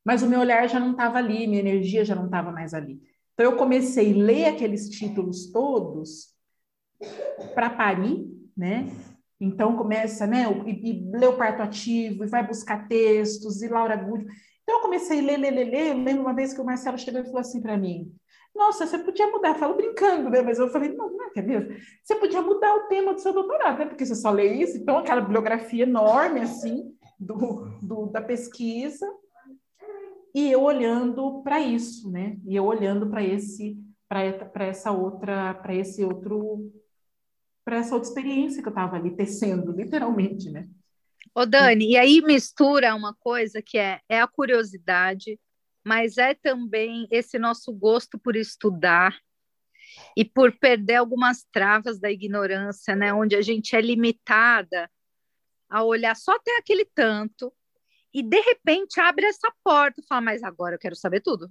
mas 0.04 0.22
o 0.22 0.28
meu 0.28 0.40
olhar 0.40 0.66
já 0.68 0.78
não 0.78 0.92
estava 0.92 1.18
ali, 1.18 1.46
minha 1.46 1.60
energia 1.60 2.04
já 2.04 2.14
não 2.14 2.26
estava 2.26 2.52
mais 2.52 2.72
ali. 2.72 3.00
Então 3.34 3.50
eu 3.50 3.56
comecei 3.56 4.12
a 4.12 4.24
ler 4.24 4.44
aqueles 4.46 4.88
títulos 4.88 5.50
todos 5.50 6.34
para 7.54 7.70
parir, 7.70 8.26
né? 8.56 8.88
Então 9.40 9.76
começa, 9.76 10.26
né, 10.26 10.44
e, 10.66 10.90
e 10.90 11.10
ler 11.10 11.28
o 11.28 11.36
parto 11.36 11.62
ativo, 11.62 12.24
e 12.24 12.28
vai 12.28 12.46
buscar 12.46 12.86
textos, 12.86 13.62
e 13.62 13.68
Laura 13.68 13.96
Good. 13.96 14.26
Então 14.62 14.76
eu 14.76 14.82
comecei 14.82 15.20
a 15.20 15.22
ler, 15.22 15.38
ler, 15.38 15.50
ler, 15.50 15.70
ler. 15.70 15.86
Eu 15.88 16.02
lembro 16.02 16.22
uma 16.22 16.34
vez 16.34 16.52
que 16.52 16.60
o 16.60 16.64
Marcelo 16.64 16.98
chegou 16.98 17.20
e 17.20 17.24
falou 17.24 17.40
assim 17.40 17.60
para 17.60 17.76
mim: 17.76 18.14
nossa, 18.54 18.86
você 18.86 18.98
podia 18.98 19.26
mudar, 19.30 19.50
eu 19.50 19.54
falo 19.54 19.74
brincando, 19.74 20.28
né? 20.28 20.42
Mas 20.42 20.58
eu 20.58 20.68
falei, 20.68 20.92
não, 20.92 21.10
não 21.10 21.24
é 21.26 21.30
é 21.36 21.42
mesmo? 21.42 21.76
Você 22.02 22.14
podia 22.16 22.42
mudar 22.42 22.74
o 22.74 22.88
tema 22.88 23.14
do 23.14 23.20
seu 23.20 23.32
doutorado, 23.32 23.78
né? 23.78 23.86
Porque 23.86 24.04
você 24.04 24.14
só 24.14 24.30
lê 24.30 24.54
isso, 24.54 24.76
então 24.76 24.98
aquela 24.98 25.20
bibliografia 25.20 25.84
enorme, 25.84 26.40
assim, 26.40 26.94
do, 27.18 27.68
do 27.80 28.06
da 28.06 28.20
pesquisa, 28.20 29.06
e 30.34 30.50
eu 30.50 30.62
olhando 30.62 31.42
para 31.42 31.60
isso, 31.60 32.10
né? 32.10 32.36
E 32.46 32.54
eu 32.54 32.64
olhando 32.64 33.08
para 33.08 33.22
esse, 33.22 33.78
para 34.08 34.64
essa 34.64 34.92
outra, 34.92 35.54
para 35.54 35.74
esse 35.74 36.04
outro, 36.04 36.70
para 37.64 37.76
essa 37.76 37.94
outra 37.94 38.08
experiência 38.08 38.62
que 38.62 38.68
eu 38.68 38.72
estava 38.72 38.96
ali 38.96 39.10
tecendo, 39.16 39.72
literalmente, 39.72 40.50
né? 40.50 40.68
Ô 41.34 41.46
Dani, 41.46 41.92
e 41.92 41.96
aí 41.96 42.20
mistura 42.20 42.94
uma 42.94 43.14
coisa 43.14 43.62
que 43.62 43.78
é, 43.78 44.00
é 44.08 44.20
a 44.20 44.26
curiosidade, 44.26 45.38
mas 45.84 46.18
é 46.18 46.34
também 46.34 47.06
esse 47.10 47.38
nosso 47.38 47.72
gosto 47.72 48.18
por 48.18 48.36
estudar 48.36 49.18
e 50.16 50.24
por 50.24 50.56
perder 50.58 50.96
algumas 50.96 51.44
travas 51.52 51.98
da 51.98 52.10
ignorância, 52.10 52.94
né? 52.94 53.12
Onde 53.12 53.34
a 53.34 53.42
gente 53.42 53.74
é 53.74 53.80
limitada 53.80 54.90
a 55.68 55.82
olhar 55.82 56.16
só 56.16 56.32
até 56.32 56.56
aquele 56.58 56.84
tanto 56.84 57.52
e 58.12 58.22
de 58.22 58.40
repente 58.40 59.00
abre 59.00 59.26
essa 59.26 59.52
porta 59.62 60.00
e 60.00 60.06
fala, 60.06 60.20
mas 60.20 60.42
agora 60.42 60.74
eu 60.74 60.78
quero 60.78 60.96
saber 60.96 61.20
tudo. 61.20 61.48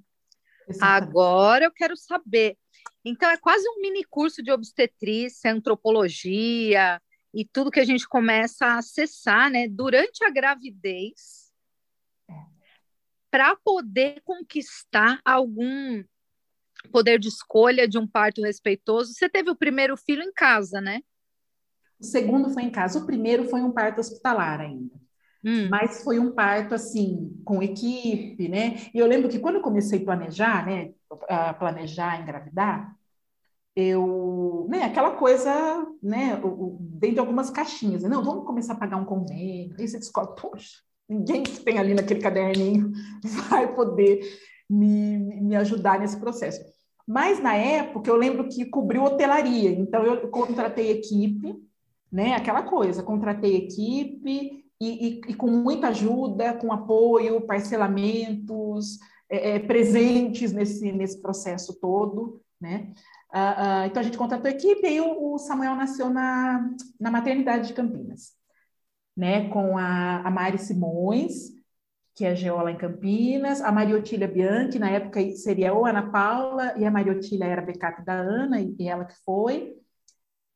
Exatamente. 0.67 1.09
Agora 1.09 1.65
eu 1.65 1.71
quero 1.71 1.95
saber. 1.95 2.57
Então 3.03 3.29
é 3.29 3.37
quase 3.37 3.67
um 3.69 3.81
mini 3.81 4.03
curso 4.03 4.43
de 4.43 4.51
obstetrícia, 4.51 5.51
antropologia 5.51 7.01
e 7.33 7.45
tudo 7.45 7.71
que 7.71 7.79
a 7.79 7.85
gente 7.85 8.07
começa 8.07 8.65
a 8.65 8.77
acessar, 8.79 9.49
né, 9.49 9.67
durante 9.67 10.23
a 10.23 10.29
gravidez 10.29 11.48
para 13.29 13.55
poder 13.55 14.21
conquistar 14.23 15.19
algum 15.23 16.03
poder 16.91 17.19
de 17.19 17.27
escolha 17.27 17.87
de 17.87 17.97
um 17.97 18.07
parto 18.07 18.41
respeitoso. 18.41 19.13
Você 19.13 19.29
teve 19.29 19.49
o 19.49 19.55
primeiro 19.55 19.97
filho 19.97 20.23
em 20.23 20.31
casa, 20.31 20.79
né? 20.79 21.01
O 21.99 22.03
segundo 22.03 22.49
foi 22.49 22.63
em 22.63 22.69
casa. 22.69 22.99
O 22.99 23.05
primeiro 23.05 23.49
foi 23.49 23.61
um 23.61 23.71
parto 23.71 23.99
hospitalar 23.99 24.61
ainda. 24.61 24.95
Hum. 25.43 25.69
Mas 25.69 26.03
foi 26.03 26.19
um 26.19 26.31
parto 26.31 26.73
assim, 26.73 27.41
com 27.45 27.61
equipe, 27.61 28.47
né? 28.47 28.89
E 28.93 28.99
eu 28.99 29.07
lembro 29.07 29.29
que 29.29 29.39
quando 29.39 29.55
eu 29.55 29.61
comecei 29.61 30.01
a 30.01 30.05
planejar, 30.05 30.65
né, 30.65 30.93
a 31.29 31.53
planejar 31.53 32.21
engravidar, 32.21 32.95
eu, 33.75 34.67
né, 34.69 34.83
aquela 34.83 35.11
coisa, 35.11 35.51
né, 36.03 36.41
dentro 36.79 37.13
de 37.13 37.19
algumas 37.19 37.49
caixinhas, 37.49 38.03
né? 38.03 38.09
não, 38.09 38.23
vamos 38.23 38.45
começar 38.45 38.73
a 38.73 38.77
pagar 38.77 38.97
um 38.97 39.05
convênio. 39.05 39.75
Aí 39.79 39.87
você 39.87 39.97
descobre, 39.97 40.41
poxa, 40.41 40.79
ninguém 41.09 41.41
que 41.41 41.59
tem 41.61 41.79
ali 41.79 41.93
naquele 41.93 42.21
caderninho 42.21 42.91
vai 43.49 43.73
poder 43.73 44.21
me, 44.69 45.17
me 45.17 45.55
ajudar 45.55 45.99
nesse 45.99 46.17
processo. 46.17 46.63
Mas 47.07 47.41
na 47.41 47.55
época 47.55 48.09
eu 48.09 48.15
lembro 48.15 48.47
que 48.47 48.65
cobriu 48.65 49.03
hotelaria, 49.03 49.71
então 49.71 50.03
eu 50.03 50.27
contratei 50.29 50.91
equipe, 50.91 51.55
né? 52.11 52.35
Aquela 52.35 52.61
coisa, 52.61 53.01
contratei 53.01 53.55
equipe 53.55 54.63
e, 54.79 55.07
e, 55.07 55.21
e 55.29 55.33
com 55.33 55.47
muita 55.47 55.87
ajuda, 55.87 56.53
com 56.53 56.71
apoio, 56.71 57.41
parcelamentos, 57.41 58.99
é, 59.27 59.55
é, 59.55 59.59
presentes 59.59 60.51
nesse, 60.53 60.91
nesse 60.91 61.19
processo 61.19 61.79
todo, 61.79 62.39
né? 62.61 62.93
Uh, 63.31 63.83
uh, 63.83 63.85
então 63.85 64.01
a 64.01 64.03
gente 64.03 64.17
contratou 64.17 64.49
equipe 64.49 64.87
e 64.87 65.01
o, 65.01 65.33
o 65.33 65.37
Samuel 65.37 65.75
nasceu 65.75 66.09
na, 66.09 66.67
na 66.99 67.11
maternidade 67.11 67.67
de 67.67 67.73
Campinas 67.73 68.38
né, 69.19 69.49
com 69.49 69.77
a, 69.77 70.21
a 70.21 70.31
Mari 70.31 70.57
Simões, 70.57 71.51
que 72.15 72.23
é 72.23 72.33
geóloga 72.33 72.71
em 72.71 72.77
Campinas, 72.77 73.59
a 73.59 73.69
Mariotília 73.69 74.29
Bianchi, 74.29 74.79
na 74.79 74.89
época 74.89 75.19
seria 75.35 75.73
ou 75.73 75.85
Ana 75.85 76.09
Paula, 76.09 76.73
e 76.77 76.85
a 76.85 76.91
Mariotília 76.91 77.43
era 77.43 77.61
backup 77.61 78.01
da 78.05 78.13
Ana, 78.13 78.61
e 78.61 78.87
ela 78.87 79.03
que 79.03 79.15
foi, 79.25 79.75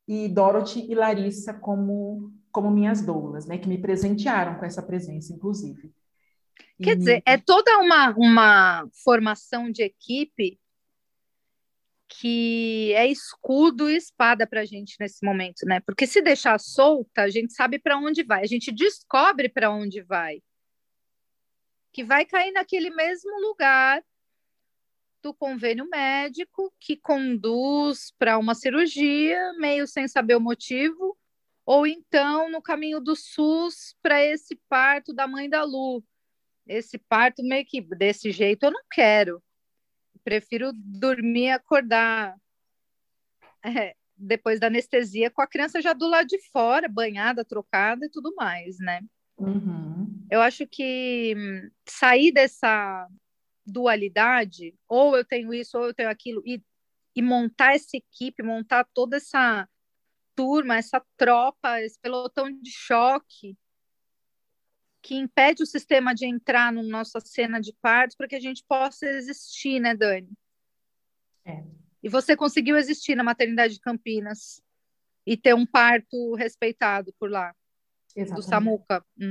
e 0.07 0.29
Dorothy 0.29 0.89
e 0.89 0.95
Larissa 0.95 1.53
como, 1.53 2.31
como 2.53 2.71
minhas 2.71 3.01
doulas, 3.01 3.45
né, 3.45 3.57
que 3.57 3.67
me 3.67 3.77
presentearam 3.77 4.55
com 4.55 4.65
essa 4.65 4.81
presença, 4.81 5.33
inclusive. 5.33 5.91
Quer 6.81 6.93
e... 6.93 6.95
dizer, 6.95 7.23
é 7.25 7.37
toda 7.37 7.77
uma, 7.79 8.11
uma 8.15 8.87
formação 9.03 9.69
de 9.69 9.83
equipe 9.83 10.57
que 12.19 12.93
é 12.93 13.07
escudo 13.07 13.89
e 13.89 13.95
espada 13.95 14.45
para 14.45 14.61
a 14.61 14.65
gente 14.65 14.95
nesse 14.99 15.25
momento, 15.25 15.65
né? 15.65 15.79
Porque 15.79 16.05
se 16.05 16.21
deixar 16.21 16.59
solta, 16.59 17.23
a 17.23 17.29
gente 17.29 17.53
sabe 17.53 17.79
para 17.79 17.97
onde 17.97 18.23
vai, 18.23 18.43
a 18.43 18.47
gente 18.47 18.71
descobre 18.71 19.49
para 19.49 19.71
onde 19.71 20.01
vai. 20.01 20.41
Que 21.91 22.03
vai 22.03 22.25
cair 22.25 22.51
naquele 22.51 22.89
mesmo 22.91 23.39
lugar 23.41 24.03
do 25.21 25.33
convênio 25.33 25.87
médico 25.89 26.71
que 26.79 26.97
conduz 26.97 28.13
para 28.19 28.37
uma 28.37 28.53
cirurgia, 28.53 29.53
meio 29.57 29.87
sem 29.87 30.07
saber 30.07 30.35
o 30.35 30.41
motivo, 30.41 31.17
ou 31.65 31.87
então 31.87 32.49
no 32.51 32.61
caminho 32.61 32.99
do 32.99 33.15
SUS 33.15 33.95
para 34.01 34.23
esse 34.23 34.55
parto 34.69 35.13
da 35.13 35.27
mãe 35.27 35.49
da 35.49 35.63
Lu. 35.63 36.03
Esse 36.67 36.97
parto 36.97 37.41
meio 37.43 37.65
que 37.65 37.81
desse 37.81 38.31
jeito 38.31 38.63
eu 38.65 38.71
não 38.71 38.83
quero 38.91 39.41
prefiro 40.23 40.71
dormir 40.73 41.45
e 41.45 41.51
acordar 41.51 42.35
é, 43.63 43.95
depois 44.15 44.59
da 44.59 44.67
anestesia 44.67 45.29
com 45.29 45.41
a 45.41 45.47
criança 45.47 45.81
já 45.81 45.93
do 45.93 46.07
lado 46.07 46.27
de 46.27 46.39
fora, 46.51 46.87
banhada, 46.87 47.45
trocada 47.45 48.05
e 48.05 48.09
tudo 48.09 48.33
mais, 48.35 48.77
né? 48.79 49.01
Uhum. 49.37 50.25
Eu 50.29 50.41
acho 50.41 50.67
que 50.67 51.33
hum, 51.35 51.69
sair 51.87 52.31
dessa 52.31 53.07
dualidade, 53.65 54.75
ou 54.87 55.15
eu 55.15 55.23
tenho 55.23 55.53
isso, 55.53 55.77
ou 55.77 55.85
eu 55.85 55.93
tenho 55.93 56.09
aquilo, 56.09 56.41
e, 56.45 56.61
e 57.15 57.21
montar 57.21 57.75
essa 57.75 57.95
equipe, 57.95 58.43
montar 58.43 58.85
toda 58.93 59.17
essa 59.17 59.67
turma, 60.35 60.77
essa 60.77 61.01
tropa, 61.17 61.81
esse 61.81 61.99
pelotão 61.99 62.51
de 62.51 62.71
choque, 62.71 63.57
que 65.03 65.15
impede 65.15 65.61
o 65.61 65.67
sistema 65.67 66.15
de 66.15 66.25
entrar 66.25 66.71
na 66.71 66.81
nossa 66.81 67.19
cena 67.19 67.59
de 67.59 67.73
partos 67.81 68.15
para 68.15 68.27
que 68.27 68.35
a 68.37 68.39
gente 68.39 68.63
possa 68.65 69.05
existir, 69.05 69.79
né, 69.81 69.93
Dani? 69.93 70.31
É. 71.45 71.61
E 72.01 72.07
você 72.07 72.37
conseguiu 72.37 72.77
existir 72.77 73.13
na 73.13 73.23
maternidade 73.23 73.73
de 73.73 73.81
Campinas 73.81 74.61
e 75.25 75.35
ter 75.35 75.53
um 75.53 75.65
parto 75.65 76.35
respeitado 76.35 77.13
por 77.19 77.29
lá, 77.29 77.53
Exatamente. 78.15 78.45
do 78.45 78.49
Samuca. 78.49 79.05
Hum. 79.19 79.29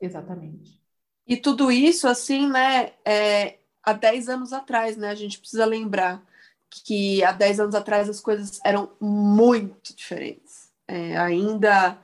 Exatamente. 0.00 0.80
E 1.26 1.36
tudo 1.36 1.70
isso, 1.70 2.08
assim, 2.08 2.48
né, 2.48 2.94
é, 3.04 3.58
há 3.82 3.92
10 3.92 4.30
anos 4.30 4.52
atrás, 4.54 4.96
né, 4.96 5.10
a 5.10 5.14
gente 5.14 5.38
precisa 5.38 5.66
lembrar 5.66 6.26
que 6.70 7.22
há 7.22 7.32
10 7.32 7.60
anos 7.60 7.74
atrás 7.74 8.08
as 8.08 8.20
coisas 8.20 8.58
eram 8.64 8.90
muito 8.98 9.94
diferentes. 9.94 10.72
É, 10.88 11.16
ainda 11.18 11.98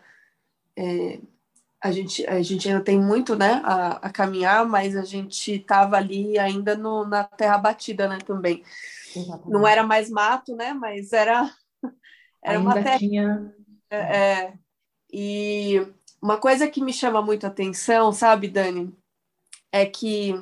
é, 0.77 1.19
a 1.83 1.93
gente, 1.93 2.27
a 2.27 2.43
gente 2.43 2.69
ainda 2.69 2.83
tem 2.83 3.01
muito 3.01 3.37
né, 3.37 3.61
a, 3.65 4.07
a 4.07 4.11
caminhar, 4.11 4.67
mas 4.67 4.97
a 4.97 5.05
gente 5.05 5.53
estava 5.53 5.97
ali 5.97 6.39
ainda 6.39 6.77
no, 6.77 7.07
na 7.07 7.25
terra 7.25 7.59
batida 7.59 8.09
né, 8.09 8.19
também. 8.19 8.65
Exatamente. 9.15 9.51
Não 9.51 9.67
era 9.67 9.83
mais 9.83 10.11
mato, 10.11 10.57
né? 10.57 10.73
Mas 10.73 11.13
era, 11.13 11.51
era 12.43 12.59
ainda 12.59 12.61
uma 12.61 12.75
terra. 12.75 12.99
Tinha... 12.99 13.55
É, 13.91 13.97
é, 13.97 14.53
e 15.13 15.87
uma 16.21 16.39
coisa 16.39 16.69
que 16.69 16.83
me 16.83 16.93
chama 16.93 17.23
muito 17.23 17.45
a 17.45 17.49
atenção, 17.49 18.13
sabe, 18.13 18.49
Dani, 18.49 18.93
é 19.71 19.87
que 19.87 20.35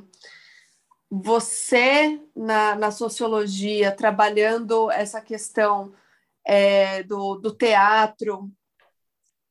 você, 1.10 2.20
na, 2.34 2.74
na 2.74 2.90
sociologia, 2.90 3.94
trabalhando 3.94 4.90
essa 4.90 5.20
questão 5.20 5.92
é, 6.44 7.02
do, 7.02 7.36
do 7.36 7.54
teatro, 7.54 8.50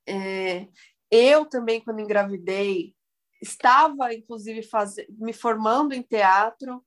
é, 0.06 0.68
eu 1.13 1.46
também, 1.46 1.79
quando 1.79 2.00
engravidei, 2.00 2.96
estava, 3.41 4.13
inclusive, 4.13 4.63
faz... 4.63 4.96
me 5.10 5.32
formando 5.32 5.93
em 5.93 6.01
teatro. 6.01 6.84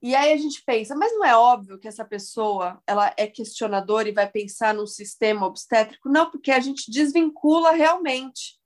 E 0.00 0.14
aí 0.14 0.32
a 0.32 0.36
gente 0.36 0.62
pensa, 0.64 0.94
mas 0.94 1.12
não 1.12 1.24
é 1.24 1.36
óbvio 1.36 1.78
que 1.78 1.88
essa 1.88 2.04
pessoa 2.04 2.80
ela 2.86 3.12
é 3.16 3.26
questionadora 3.26 4.08
e 4.08 4.14
vai 4.14 4.30
pensar 4.30 4.72
num 4.72 4.86
sistema 4.86 5.44
obstétrico? 5.44 6.08
Não, 6.08 6.30
porque 6.30 6.52
a 6.52 6.60
gente 6.60 6.88
desvincula 6.88 7.72
realmente. 7.72 8.56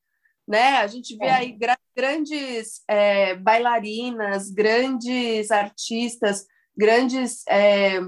Né? 0.46 0.76
A 0.76 0.86
gente 0.86 1.16
vê 1.16 1.26
é. 1.26 1.32
aí 1.32 1.52
gra 1.52 1.78
grandes 1.96 2.82
é, 2.86 3.34
bailarinas, 3.36 4.50
grandes 4.50 5.50
artistas, 5.50 6.44
grandes 6.76 7.46
é, 7.48 7.98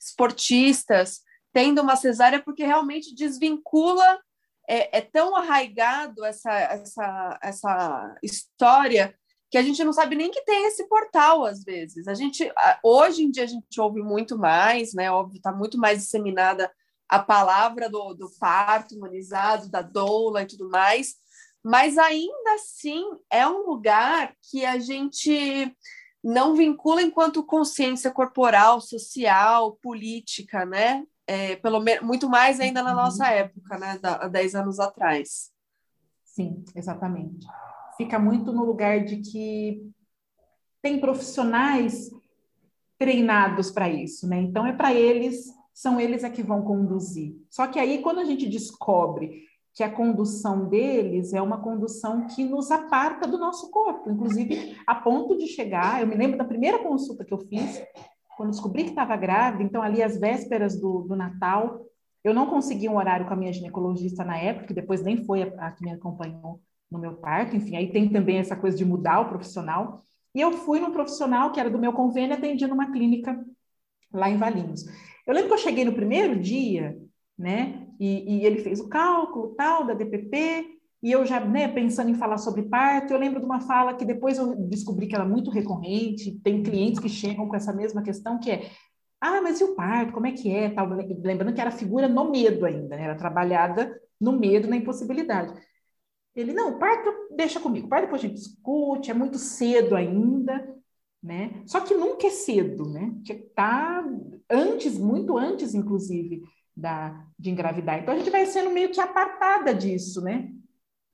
esportistas 0.00 1.20
tendo 1.52 1.82
uma 1.82 1.96
cesárea 1.96 2.40
porque 2.40 2.64
realmente 2.64 3.14
desvincula 3.14 4.20
é, 4.70 4.98
é 4.98 5.00
tão 5.00 5.34
arraigado 5.34 6.24
essa, 6.24 6.52
essa, 6.52 7.38
essa 7.42 8.16
história 8.22 9.12
que 9.50 9.58
a 9.58 9.62
gente 9.62 9.82
não 9.82 9.92
sabe 9.92 10.14
nem 10.14 10.30
que 10.30 10.44
tem 10.44 10.64
esse 10.66 10.88
portal 10.88 11.44
às 11.44 11.64
vezes. 11.64 12.06
A 12.06 12.14
gente 12.14 12.48
hoje 12.80 13.24
em 13.24 13.30
dia 13.32 13.42
a 13.42 13.48
gente 13.48 13.80
ouve 13.80 14.00
muito 14.00 14.38
mais, 14.38 14.94
né? 14.94 15.10
Óbvio, 15.10 15.38
está 15.38 15.50
muito 15.52 15.76
mais 15.76 15.98
disseminada 15.98 16.70
a 17.08 17.18
palavra 17.18 17.90
do, 17.90 18.14
do 18.14 18.30
parto 18.38 18.94
humanizado, 18.94 19.68
da 19.68 19.82
doula 19.82 20.42
e 20.42 20.46
tudo 20.46 20.70
mais, 20.70 21.16
mas 21.64 21.98
ainda 21.98 22.54
assim 22.54 23.04
é 23.28 23.44
um 23.48 23.66
lugar 23.66 24.32
que 24.48 24.64
a 24.64 24.78
gente 24.78 25.76
não 26.22 26.54
vincula 26.54 27.02
enquanto 27.02 27.44
consciência 27.44 28.12
corporal, 28.12 28.80
social, 28.80 29.76
política, 29.82 30.64
né? 30.64 31.04
É, 31.32 31.54
pelo 31.54 31.80
muito 32.02 32.28
mais 32.28 32.58
ainda 32.58 32.82
na 32.82 32.92
nossa 32.92 33.22
uhum. 33.22 33.30
época, 33.30 33.78
né? 33.78 34.00
há 34.02 34.26
10 34.26 34.56
anos 34.56 34.80
atrás. 34.80 35.52
Sim, 36.24 36.64
exatamente. 36.74 37.46
Fica 37.96 38.18
muito 38.18 38.52
no 38.52 38.64
lugar 38.64 39.04
de 39.04 39.18
que 39.18 39.80
tem 40.82 40.98
profissionais 40.98 42.10
treinados 42.98 43.70
para 43.70 43.88
isso, 43.88 44.26
né? 44.26 44.40
Então 44.40 44.66
é 44.66 44.72
para 44.72 44.92
eles, 44.92 45.54
são 45.72 46.00
eles 46.00 46.24
é 46.24 46.30
que 46.30 46.42
vão 46.42 46.62
conduzir. 46.62 47.36
Só 47.48 47.68
que 47.68 47.78
aí 47.78 48.02
quando 48.02 48.18
a 48.18 48.24
gente 48.24 48.48
descobre 48.48 49.44
que 49.72 49.84
a 49.84 49.92
condução 49.92 50.68
deles 50.68 51.32
é 51.32 51.40
uma 51.40 51.62
condução 51.62 52.26
que 52.26 52.42
nos 52.42 52.72
aparta 52.72 53.28
do 53.28 53.38
nosso 53.38 53.70
corpo, 53.70 54.10
inclusive 54.10 54.76
a 54.84 54.96
ponto 54.96 55.38
de 55.38 55.46
chegar. 55.46 56.00
Eu 56.00 56.08
me 56.08 56.16
lembro 56.16 56.36
da 56.36 56.44
primeira 56.44 56.80
consulta 56.80 57.24
que 57.24 57.32
eu 57.32 57.38
fiz, 57.38 57.80
quando 58.36 58.50
descobri 58.50 58.84
que 58.84 58.90
estava 58.90 59.16
grávida, 59.16 59.62
então 59.62 59.82
ali 59.82 60.02
às 60.02 60.18
vésperas 60.18 60.78
do, 60.80 61.02
do, 61.02 61.16
Natal, 61.16 61.80
eu 62.24 62.32
não 62.32 62.46
consegui 62.46 62.88
um 62.88 62.96
horário 62.96 63.26
com 63.26 63.32
a 63.32 63.36
minha 63.36 63.52
ginecologista 63.52 64.24
na 64.24 64.38
época, 64.38 64.68
que 64.68 64.74
depois 64.74 65.02
nem 65.02 65.24
foi 65.24 65.42
a, 65.42 65.66
a 65.66 65.70
que 65.72 65.84
me 65.84 65.92
acompanhou 65.92 66.60
no 66.90 66.98
meu 66.98 67.14
parto, 67.14 67.56
enfim, 67.56 67.76
aí 67.76 67.92
tem 67.92 68.08
também 68.08 68.38
essa 68.38 68.56
coisa 68.56 68.76
de 68.76 68.84
mudar 68.84 69.20
o 69.20 69.28
profissional. 69.28 70.02
E 70.34 70.40
eu 70.40 70.52
fui 70.52 70.80
num 70.80 70.92
profissional 70.92 71.52
que 71.52 71.60
era 71.60 71.70
do 71.70 71.78
meu 71.78 71.92
convênio, 71.92 72.36
atendi 72.36 72.66
numa 72.66 72.90
clínica 72.90 73.44
lá 74.12 74.28
em 74.28 74.36
Valinhos. 74.36 74.84
Eu 75.26 75.34
lembro 75.34 75.48
que 75.48 75.54
eu 75.54 75.58
cheguei 75.58 75.84
no 75.84 75.92
primeiro 75.92 76.38
dia, 76.38 76.96
né? 77.38 77.86
E, 77.98 78.38
e, 78.38 78.46
ele 78.46 78.58
fez 78.62 78.80
o 78.80 78.88
cálculo 78.88 79.54
tal 79.54 79.84
da 79.84 79.94
DPP, 79.94 80.79
e 81.02 81.10
eu 81.10 81.24
já, 81.24 81.40
né, 81.40 81.66
pensando 81.68 82.10
em 82.10 82.14
falar 82.14 82.36
sobre 82.36 82.62
parto, 82.62 83.12
eu 83.12 83.18
lembro 83.18 83.40
de 83.40 83.46
uma 83.46 83.60
fala 83.60 83.94
que 83.94 84.04
depois 84.04 84.36
eu 84.36 84.54
descobri 84.68 85.06
que 85.06 85.14
era 85.14 85.24
muito 85.24 85.50
recorrente, 85.50 86.38
tem 86.42 86.62
clientes 86.62 87.00
que 87.00 87.08
chegam 87.08 87.48
com 87.48 87.56
essa 87.56 87.72
mesma 87.72 88.02
questão, 88.02 88.38
que 88.38 88.50
é, 88.50 88.70
ah, 89.20 89.40
mas 89.40 89.60
e 89.60 89.64
o 89.64 89.74
parto, 89.74 90.12
como 90.12 90.26
é 90.26 90.32
que 90.32 90.50
é? 90.54 90.70
Tal, 90.70 90.88
lembrando 90.88 91.54
que 91.54 91.60
era 91.60 91.70
figura 91.70 92.06
no 92.08 92.30
medo 92.30 92.66
ainda, 92.66 92.96
né? 92.96 93.04
era 93.04 93.14
trabalhada 93.14 93.98
no 94.20 94.32
medo, 94.38 94.68
na 94.68 94.76
impossibilidade. 94.76 95.54
Ele, 96.34 96.52
não, 96.52 96.76
o 96.76 96.78
parto 96.78 97.10
deixa 97.34 97.58
comigo, 97.60 97.86
o 97.86 97.88
parto 97.88 98.04
depois 98.04 98.22
a 98.22 98.26
gente 98.26 98.36
discute, 98.36 99.10
é 99.10 99.14
muito 99.14 99.38
cedo 99.38 99.96
ainda, 99.96 100.76
né? 101.22 101.62
Só 101.66 101.80
que 101.80 101.94
nunca 101.94 102.26
é 102.26 102.30
cedo, 102.30 102.88
né? 102.88 103.12
Tá 103.54 104.04
antes, 104.48 104.98
muito 104.98 105.36
antes, 105.36 105.74
inclusive, 105.74 106.42
da, 106.76 107.26
de 107.38 107.50
engravidar. 107.50 107.98
Então 107.98 108.14
a 108.14 108.18
gente 108.18 108.30
vai 108.30 108.46
sendo 108.46 108.70
meio 108.70 108.90
que 108.90 109.00
apartada 109.00 109.74
disso, 109.74 110.20
né? 110.22 110.50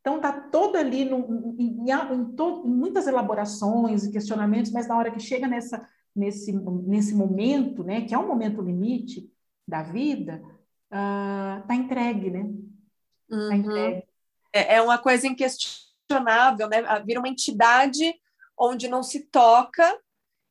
Então 0.07 0.21
tá 0.21 0.33
toda 0.33 0.79
ali 0.79 1.05
no, 1.05 1.57
em, 1.59 1.85
em, 1.91 2.25
to, 2.37 2.63
em, 2.65 2.71
muitas 2.71 3.09
elaborações 3.09 4.05
e 4.05 4.13
questionamentos, 4.13 4.71
mas 4.71 4.87
na 4.87 4.97
hora 4.97 5.11
que 5.11 5.19
chega 5.19 5.49
nessa, 5.49 5.85
nesse, 6.15 6.53
nesse 6.53 7.13
momento, 7.13 7.83
né, 7.83 8.03
que 8.03 8.15
é 8.15 8.19
um 8.19 8.29
momento 8.29 8.63
limite 8.63 9.29
da 9.67 9.83
vida, 9.83 10.41
uh, 10.93 11.67
tá 11.67 11.75
entregue, 11.75 12.31
né? 12.31 12.45
Tá 13.29 13.37
uhum. 13.37 13.53
entregue. 13.53 14.05
É, 14.53 14.77
é 14.77 14.81
uma 14.81 14.97
coisa 14.97 15.27
inquestionável, 15.27 16.69
né? 16.69 16.85
Vira 17.05 17.19
uma 17.19 17.29
entidade 17.29 18.15
onde 18.57 18.87
não 18.87 19.03
se 19.03 19.25
toca 19.25 19.83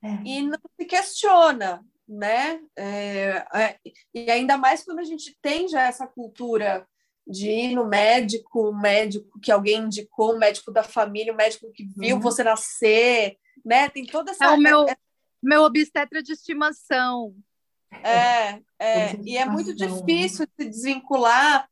é. 0.03 0.21
e 0.25 0.41
não 0.41 0.59
se 0.77 0.85
questiona 0.85 1.81
né? 2.07 2.59
É, 2.75 3.45
é, 3.53 3.79
e 4.13 4.29
ainda 4.29 4.57
mais 4.57 4.83
quando 4.83 4.99
a 4.99 5.03
gente 5.03 5.35
tem 5.41 5.67
já 5.67 5.83
essa 5.83 6.05
cultura 6.05 6.87
de 7.27 7.49
ir 7.49 7.75
no 7.75 7.85
médico, 7.87 8.73
médico 8.73 9.39
que 9.39 9.51
alguém 9.51 9.81
indicou, 9.81 10.37
médico 10.37 10.71
da 10.71 10.83
família, 10.83 11.33
o 11.33 11.35
médico 11.35 11.71
que 11.73 11.87
viu 11.97 12.17
uhum. 12.17 12.21
você 12.21 12.43
nascer, 12.43 13.37
né? 13.65 13.89
Tem 13.89 14.05
toda 14.05 14.31
essa. 14.31 14.45
É 14.45 14.49
o 14.49 14.57
meu, 14.57 14.87
é, 14.87 14.95
meu 15.41 15.63
obstetra 15.63 16.21
de 16.21 16.33
estimação. 16.33 17.35
É, 18.03 18.59
é 18.79 19.15
e 19.23 19.37
é 19.37 19.45
muito 19.45 19.73
difícil 19.73 20.45
se 20.59 20.69
desvincular, 20.69 21.67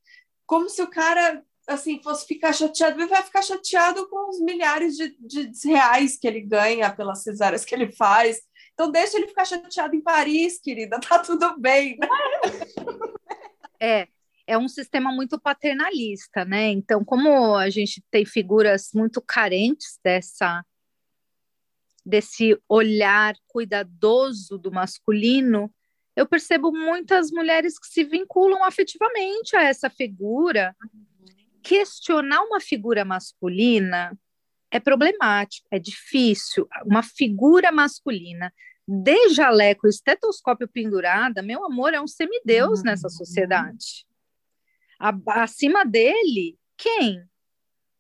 como 0.46 0.70
se 0.70 0.82
o 0.82 0.90
cara 0.90 1.44
assim 1.68 2.02
fosse 2.02 2.26
ficar 2.26 2.54
chateado, 2.54 3.00
ele 3.00 3.10
vai 3.10 3.22
ficar 3.24 3.42
chateado 3.42 4.08
com 4.10 4.30
os 4.30 4.40
milhares 4.42 4.96
de, 4.96 5.16
de 5.20 5.68
reais 5.68 6.18
que 6.18 6.28
ele 6.28 6.42
ganha 6.42 6.94
pelas 6.94 7.24
cesáreas 7.24 7.64
que 7.64 7.74
ele 7.74 7.92
faz, 7.92 8.42
então 8.74 8.92
deixa 8.92 9.18
ele 9.18 9.28
ficar 9.28 9.46
chateado 9.46 9.96
em 9.96 10.02
Paris, 10.02 10.60
querida, 10.60 11.00
tá 11.08 11.20
tudo 11.20 11.58
bem. 11.58 11.98
Né? 11.98 12.08
É, 13.80 14.08
é 14.46 14.58
um 14.58 14.68
sistema 14.68 15.12
muito 15.12 15.40
paternalista, 15.40 16.44
né? 16.44 16.70
Então, 16.70 17.04
como 17.04 17.56
a 17.56 17.70
gente 17.70 18.04
tem 18.12 18.26
figuras 18.26 18.90
muito 18.94 19.22
carentes 19.22 20.00
dessa 20.04 20.64
desse 22.06 22.60
olhar 22.68 23.34
cuidadoso 23.48 24.58
do 24.58 24.70
masculino, 24.70 25.74
eu 26.18 26.28
percebo 26.28 26.70
muitas 26.70 27.32
mulheres 27.32 27.80
que 27.80 27.88
se 27.88 28.04
vinculam 28.04 28.62
afetivamente 28.64 29.56
a 29.56 29.64
essa 29.64 29.90
figura. 29.90 30.76
Questionar 31.62 32.42
uma 32.42 32.60
figura 32.60 33.06
masculina 33.06 34.12
é 34.70 34.82
problemático, 34.82 35.66
é 35.72 35.80
difícil. 35.80 36.68
Uma 36.86 37.02
figura 37.02 37.72
masculina 37.72 38.54
de 38.86 39.30
jaleco, 39.30 39.88
estetoscópio 39.88 40.68
pendurada, 40.68 41.42
meu 41.42 41.64
amor, 41.64 41.94
é 41.94 42.02
um 42.02 42.08
semideus 42.08 42.80
uhum. 42.80 42.86
nessa 42.86 43.08
sociedade. 43.08 44.06
Acima 45.00 45.86
dele, 45.86 46.58
quem? 46.78 47.24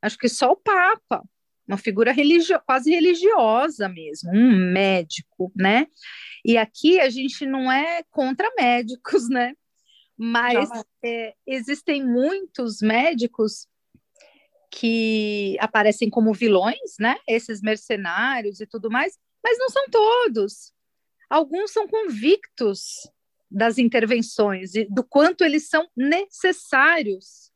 Acho 0.01 0.17
que 0.17 0.27
só 0.27 0.51
o 0.51 0.57
Papa, 0.57 1.23
uma 1.67 1.77
figura 1.77 2.11
religio 2.11 2.59
quase 2.65 2.91
religiosa 2.91 3.87
mesmo, 3.87 4.31
um 4.31 4.71
médico, 4.71 5.51
né? 5.55 5.87
E 6.43 6.57
aqui 6.57 6.99
a 6.99 7.09
gente 7.09 7.45
não 7.45 7.71
é 7.71 8.03
contra 8.11 8.51
médicos, 8.57 9.29
né? 9.29 9.53
Mas 10.17 10.69
é, 11.03 11.33
existem 11.47 12.05
muitos 12.05 12.81
médicos 12.81 13.67
que 14.69 15.55
aparecem 15.59 16.09
como 16.09 16.33
vilões, 16.33 16.95
né? 16.99 17.15
Esses 17.27 17.61
mercenários 17.61 18.59
e 18.59 18.67
tudo 18.67 18.89
mais, 18.89 19.17
mas 19.43 19.57
não 19.57 19.69
são 19.69 19.85
todos. 19.89 20.73
Alguns 21.29 21.71
são 21.71 21.87
convictos 21.87 23.09
das 23.53 23.77
intervenções 23.77 24.73
e 24.73 24.85
do 24.85 25.03
quanto 25.03 25.43
eles 25.43 25.69
são 25.69 25.87
necessários. 25.95 27.51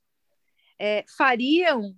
É, 0.79 1.03
fariam 1.17 1.95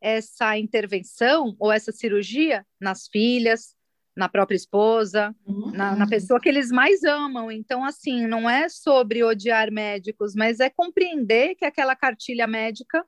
essa 0.00 0.56
intervenção 0.58 1.56
ou 1.58 1.72
essa 1.72 1.90
cirurgia 1.90 2.64
nas 2.78 3.08
filhas, 3.08 3.74
na 4.14 4.28
própria 4.28 4.56
esposa, 4.56 5.34
uhum. 5.46 5.70
na, 5.72 5.96
na, 5.96 6.06
pessoa 6.06 6.40
que 6.40 6.48
eles 6.48 6.70
mais 6.70 7.04
amam. 7.04 7.50
Então, 7.50 7.84
assim, 7.84 8.26
não 8.26 8.50
é 8.50 8.68
sobre 8.68 9.24
odiar 9.24 9.72
médicos, 9.72 10.34
mas 10.34 10.60
é 10.60 10.68
compreender 10.68 11.54
que 11.54 11.64
aquela 11.64 11.96
cartilha 11.96 12.46
médica 12.46 13.04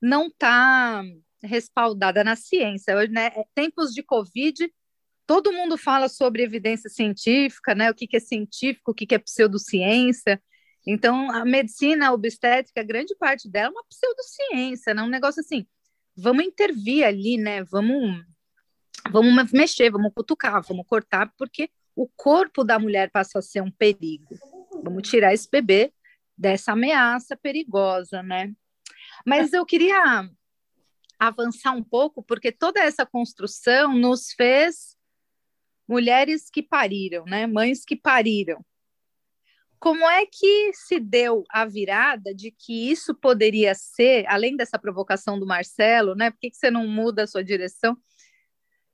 não 0.00 0.26
está 0.28 1.02
respaldada 1.42 2.22
na 2.22 2.36
ciência. 2.36 2.94
Né, 3.08 3.32
é 3.34 3.44
tempos 3.54 3.92
de 3.92 4.02
Covid, 4.02 4.70
todo 5.26 5.52
mundo 5.52 5.76
fala 5.76 6.08
sobre 6.08 6.42
evidência 6.42 6.88
científica, 6.88 7.74
né? 7.74 7.90
O 7.90 7.94
que, 7.94 8.06
que 8.06 8.16
é 8.16 8.20
científico, 8.20 8.92
o 8.92 8.94
que, 8.94 9.06
que 9.06 9.14
é 9.14 9.18
pseudociência. 9.18 10.40
Então, 10.86 11.30
a 11.32 11.44
medicina 11.44 12.08
a 12.08 12.12
obstétrica, 12.12 12.82
grande 12.82 13.14
parte 13.16 13.50
dela 13.50 13.68
é 13.68 13.70
uma 13.70 13.84
pseudociência, 13.84 14.94
né? 14.94 15.02
Um 15.02 15.08
negócio 15.08 15.40
assim, 15.40 15.66
vamos 16.16 16.44
intervir 16.44 17.04
ali, 17.04 17.36
né? 17.36 17.64
Vamos, 17.64 18.24
vamos 19.10 19.52
mexer, 19.52 19.90
vamos 19.90 20.12
cutucar, 20.14 20.62
vamos 20.62 20.86
cortar, 20.86 21.32
porque 21.36 21.68
o 21.96 22.06
corpo 22.06 22.62
da 22.62 22.78
mulher 22.78 23.10
passa 23.10 23.40
a 23.40 23.42
ser 23.42 23.62
um 23.62 23.70
perigo. 23.70 24.38
Vamos 24.84 25.08
tirar 25.08 25.34
esse 25.34 25.50
bebê 25.50 25.92
dessa 26.38 26.72
ameaça 26.72 27.36
perigosa, 27.36 28.22
né? 28.22 28.52
Mas 29.24 29.52
eu 29.52 29.66
queria 29.66 30.28
avançar 31.18 31.72
um 31.72 31.82
pouco, 31.82 32.22
porque 32.22 32.52
toda 32.52 32.78
essa 32.80 33.04
construção 33.04 33.94
nos 33.94 34.32
fez 34.32 34.95
mulheres 35.88 36.50
que 36.50 36.62
pariram, 36.62 37.24
né? 37.24 37.46
Mães 37.46 37.84
que 37.84 37.96
pariram. 37.96 38.64
Como 39.78 40.08
é 40.08 40.24
que 40.26 40.72
se 40.72 40.98
deu 40.98 41.44
a 41.50 41.64
virada 41.64 42.34
de 42.34 42.50
que 42.50 42.90
isso 42.90 43.14
poderia 43.14 43.74
ser, 43.74 44.26
além 44.26 44.56
dessa 44.56 44.78
provocação 44.78 45.38
do 45.38 45.46
Marcelo, 45.46 46.14
né? 46.14 46.30
Por 46.30 46.40
que, 46.40 46.50
que 46.50 46.56
você 46.56 46.70
não 46.70 46.86
muda 46.86 47.24
a 47.24 47.26
sua 47.26 47.44
direção? 47.44 47.96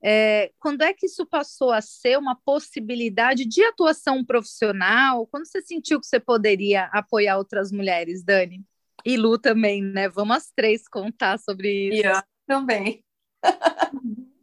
É, 0.05 0.51
quando 0.59 0.81
é 0.81 0.93
que 0.93 1.05
isso 1.05 1.25
passou 1.25 1.71
a 1.71 1.79
ser 1.79 2.17
uma 2.17 2.35
possibilidade 2.35 3.45
de 3.45 3.63
atuação 3.63 4.23
profissional? 4.23 5.25
Quando 5.27 5.47
você 5.47 5.61
sentiu 5.61 5.99
que 5.99 6.05
você 6.05 6.19
poderia 6.19 6.85
apoiar 6.91 7.37
outras 7.37 7.71
mulheres, 7.71 8.21
Dani? 8.21 8.61
E 9.05 9.15
Lu 9.15 9.37
também, 9.37 9.81
né? 9.81 10.09
Vamos 10.09 10.35
as 10.35 10.51
três 10.51 10.87
contar 10.87 11.39
sobre 11.39 11.87
isso. 11.87 11.95
E 11.95 12.05
eu 12.05 12.21
também. 12.45 13.03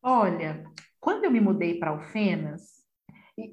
Olha, 0.00 0.64
quando 1.06 1.22
eu 1.22 1.30
me 1.30 1.40
mudei 1.40 1.78
para 1.78 1.92
Alfenas, 1.92 2.82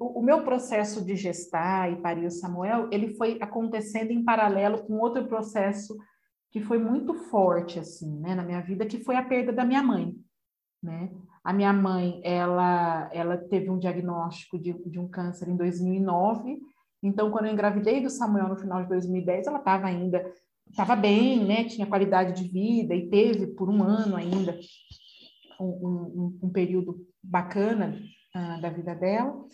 o, 0.00 0.18
o, 0.18 0.22
meu 0.24 0.42
processo 0.42 1.04
de 1.04 1.14
gestar 1.14 1.92
e 1.92 2.02
parir 2.02 2.26
o 2.26 2.30
Samuel, 2.30 2.88
ele 2.90 3.14
foi 3.14 3.38
acontecendo 3.40 4.10
em 4.10 4.24
paralelo 4.24 4.82
com 4.82 4.98
outro 4.98 5.24
processo 5.28 5.96
que 6.50 6.60
foi 6.60 6.78
muito 6.78 7.14
forte 7.14 7.78
assim, 7.78 8.18
né, 8.18 8.34
na 8.34 8.42
minha 8.42 8.60
vida, 8.60 8.84
que 8.84 9.04
foi 9.04 9.14
a 9.14 9.22
perda 9.22 9.52
da 9.52 9.64
minha 9.64 9.84
mãe, 9.84 10.16
né? 10.82 11.12
A 11.44 11.52
minha 11.52 11.72
mãe, 11.72 12.20
ela, 12.24 13.08
ela 13.12 13.36
teve 13.36 13.70
um 13.70 13.78
diagnóstico 13.78 14.58
de, 14.58 14.72
de 14.90 14.98
um 14.98 15.06
câncer 15.06 15.48
em 15.48 15.56
2009. 15.56 16.58
Então, 17.04 17.30
quando 17.30 17.44
eu 17.44 17.52
engravidei 17.52 18.02
do 18.02 18.10
Samuel 18.10 18.48
no 18.48 18.56
final 18.56 18.82
de 18.82 18.88
2010, 18.88 19.46
ela 19.46 19.58
estava 19.58 19.86
ainda, 19.86 20.28
estava 20.68 20.96
bem, 20.96 21.44
né? 21.44 21.62
Tinha 21.66 21.86
qualidade 21.86 22.42
de 22.42 22.48
vida 22.48 22.96
e 22.96 23.08
teve 23.08 23.46
por 23.46 23.70
um 23.70 23.80
ano 23.80 24.16
ainda 24.16 24.58
um, 25.60 25.66
um, 25.66 26.38
um 26.44 26.50
período 26.50 27.06
bacana 27.22 27.98
uh, 28.34 28.60
da 28.60 28.70
vida 28.70 28.94
dela, 28.94 29.44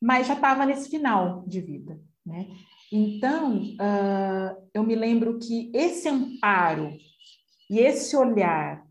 mas 0.00 0.26
já 0.26 0.34
estava 0.34 0.64
nesse 0.64 0.88
final 0.88 1.44
de 1.46 1.60
vida, 1.60 2.00
né? 2.24 2.48
Então, 2.92 3.62
uh, 3.74 4.68
eu 4.74 4.82
me 4.82 4.94
lembro 4.94 5.38
que 5.38 5.70
esse 5.74 6.08
amparo 6.08 6.92
e 7.68 7.78
esse 7.78 8.16
olhar 8.16 8.84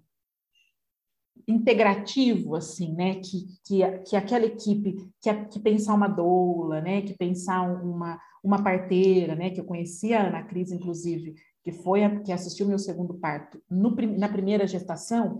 integrativo, 1.49 2.55
assim, 2.55 2.93
né, 2.93 3.15
que, 3.15 3.47
que, 3.65 3.99
que 4.07 4.15
aquela 4.15 4.45
equipe, 4.45 5.11
que, 5.19 5.33
que 5.45 5.59
pensar 5.59 5.95
uma 5.95 6.07
doula, 6.07 6.79
né, 6.79 7.01
que 7.01 7.17
pensar 7.17 7.61
uma, 7.61 8.19
uma 8.43 8.63
parteira, 8.63 9.35
né, 9.35 9.49
que 9.49 9.59
eu 9.59 9.65
conhecia 9.65 10.19
a 10.19 10.27
Ana 10.27 10.43
Cris, 10.43 10.71
inclusive, 10.71 11.33
que 11.63 11.71
foi 11.71 12.03
a, 12.03 12.19
que 12.21 12.31
assistiu 12.31 12.67
meu 12.67 12.77
segundo 12.77 13.15
parto 13.15 13.61
no, 13.69 13.95
na 14.17 14.29
primeira 14.29 14.67
gestação, 14.67 15.39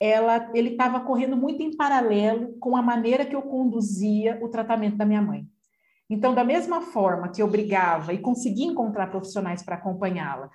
ela, 0.00 0.50
ele 0.54 0.70
estava 0.70 1.00
correndo 1.00 1.36
muito 1.36 1.62
em 1.62 1.76
paralelo 1.76 2.56
com 2.58 2.76
a 2.76 2.82
maneira 2.82 3.24
que 3.24 3.34
eu 3.34 3.42
conduzia 3.42 4.38
o 4.42 4.48
tratamento 4.48 4.96
da 4.96 5.06
minha 5.06 5.22
mãe. 5.22 5.46
Então, 6.08 6.34
da 6.34 6.44
mesma 6.44 6.80
forma 6.80 7.30
que 7.30 7.42
eu 7.42 7.48
brigava 7.48 8.12
e 8.12 8.18
conseguia 8.18 8.66
encontrar 8.66 9.08
profissionais 9.08 9.62
para 9.62 9.76
acompanhá-la, 9.76 10.50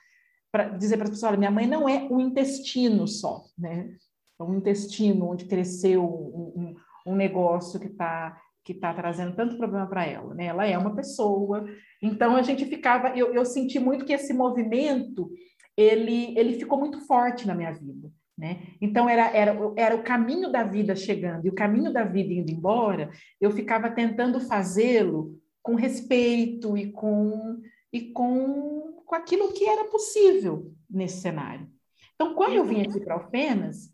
para 0.51 0.69
dizer 0.69 0.97
para 0.97 1.06
as 1.06 1.12
pessoas, 1.12 1.38
minha 1.38 1.51
mãe 1.51 1.67
não 1.67 1.88
é 1.88 2.08
um 2.10 2.19
intestino 2.19 3.08
só, 3.08 3.43
né? 3.58 3.95
É 4.39 4.43
um 4.43 4.56
intestino 4.56 5.30
onde 5.30 5.45
cresceu 5.45 6.04
um, 6.04 6.75
um, 7.08 7.12
um 7.13 7.15
negócio 7.15 7.80
que 7.80 7.88
está 7.88 8.39
que 8.63 8.75
tá 8.75 8.93
trazendo 8.93 9.36
tanto 9.36 9.58
problema 9.58 9.88
para 9.88 10.06
ela, 10.06 10.36
né? 10.36 10.45
Ela 10.45 10.67
é 10.67 10.77
uma 10.77 10.95
pessoa. 10.95 11.65
Então 11.99 12.36
a 12.36 12.43
gente 12.43 12.63
ficava, 12.65 13.10
eu, 13.17 13.34
eu 13.34 13.43
senti 13.43 13.80
muito 13.80 14.06
que 14.06 14.13
esse 14.13 14.34
movimento 14.34 15.32
ele 15.75 16.38
ele 16.38 16.60
ficou 16.60 16.77
muito 16.77 16.99
forte 17.08 17.47
na 17.47 17.56
minha 17.56 17.71
vida. 17.71 18.12
Né? 18.38 18.63
Então, 18.82 19.08
era, 19.08 19.30
era, 19.36 19.56
era 19.76 19.96
o 19.96 20.04
caminho 20.04 20.52
da 20.52 20.63
vida 20.63 20.96
chegando 20.96 21.46
e 21.46 21.50
o 21.50 21.56
caminho 21.56 21.91
da 21.91 22.04
vida 22.04 22.34
indo 22.34 22.52
embora, 22.52 23.12
eu 23.39 23.52
ficava 23.52 23.89
tentando 23.89 24.39
fazê-lo 24.39 25.39
com 25.62 25.76
respeito 25.76 26.78
e 26.78 26.91
com, 26.91 27.62
e 27.94 28.12
com, 28.12 29.04
com 29.06 29.15
aquilo 29.15 29.54
que 29.54 29.65
era 29.65 29.86
possível 29.86 30.74
nesse 30.89 31.22
cenário. 31.22 31.70
Então, 32.15 32.34
quando 32.34 32.54
eu 32.54 32.65
vim 32.65 32.82
aqui 32.82 33.00
para 33.00 33.15
Alfenas, 33.15 33.94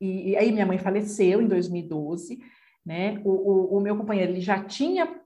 e, 0.00 0.30
e, 0.30 0.36
aí 0.36 0.52
minha 0.52 0.66
mãe 0.66 0.78
faleceu 0.78 1.40
em 1.40 1.46
2012, 1.46 2.38
né? 2.84 3.20
O, 3.24 3.30
o, 3.30 3.78
o 3.78 3.80
meu 3.80 3.96
companheiro 3.96 4.32
ele 4.32 4.40
já 4.40 4.62
tinha 4.62 5.20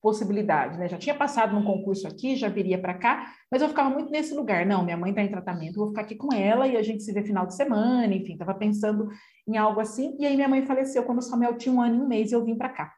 possibilidade, 0.00 0.78
né? 0.78 0.88
Já 0.88 0.96
tinha 0.96 1.14
passado 1.14 1.54
num 1.54 1.64
concurso 1.64 2.06
aqui, 2.06 2.34
já 2.34 2.48
viria 2.48 2.80
para 2.80 2.94
cá, 2.94 3.32
mas 3.50 3.60
eu 3.60 3.68
ficava 3.68 3.90
muito 3.90 4.10
nesse 4.10 4.34
lugar. 4.34 4.64
Não, 4.64 4.82
minha 4.82 4.96
mãe 4.96 5.10
está 5.10 5.22
em 5.22 5.30
tratamento, 5.30 5.76
vou 5.76 5.88
ficar 5.88 6.02
aqui 6.02 6.14
com 6.14 6.32
ela 6.34 6.66
e 6.66 6.76
a 6.76 6.82
gente 6.82 7.02
se 7.02 7.12
vê 7.12 7.22
final 7.22 7.46
de 7.46 7.54
semana, 7.54 8.14
enfim, 8.14 8.32
estava 8.32 8.54
pensando 8.54 9.08
em 9.46 9.56
algo 9.56 9.80
assim. 9.80 10.16
E 10.18 10.26
aí 10.26 10.34
minha 10.34 10.48
mãe 10.48 10.64
faleceu 10.64 11.04
quando 11.04 11.18
o 11.18 11.22
Samuel 11.22 11.56
tinha 11.56 11.74
um 11.74 11.80
ano 11.80 11.96
e 11.96 12.00
um 12.00 12.08
mês 12.08 12.32
e 12.32 12.34
eu 12.34 12.44
vim 12.44 12.56
para 12.56 12.70
cá. 12.70 12.94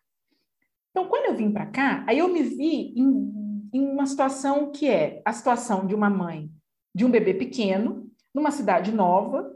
Então, 0.90 1.08
quando 1.08 1.26
eu 1.26 1.34
vim 1.34 1.50
para 1.50 1.66
cá, 1.66 2.04
aí 2.06 2.18
eu 2.18 2.28
me 2.28 2.42
vi 2.42 2.92
em, 2.96 3.70
em 3.72 3.88
uma 3.88 4.06
situação 4.06 4.70
que 4.70 4.88
é 4.88 5.22
a 5.24 5.32
situação 5.32 5.86
de 5.86 5.94
uma 5.94 6.10
mãe 6.10 6.50
de 6.94 7.04
um 7.04 7.10
bebê 7.10 7.32
pequeno, 7.34 8.10
numa 8.34 8.50
cidade 8.50 8.92
nova, 8.92 9.50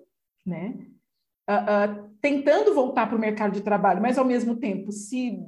né? 0.44 0.78
Uh, 1.48 2.00
uh, 2.02 2.10
tentando 2.20 2.74
voltar 2.74 3.06
para 3.06 3.16
o 3.16 3.20
mercado 3.20 3.52
de 3.52 3.60
trabalho, 3.60 4.02
mas 4.02 4.18
ao 4.18 4.24
mesmo 4.24 4.56
tempo 4.56 4.90
se 4.90 5.38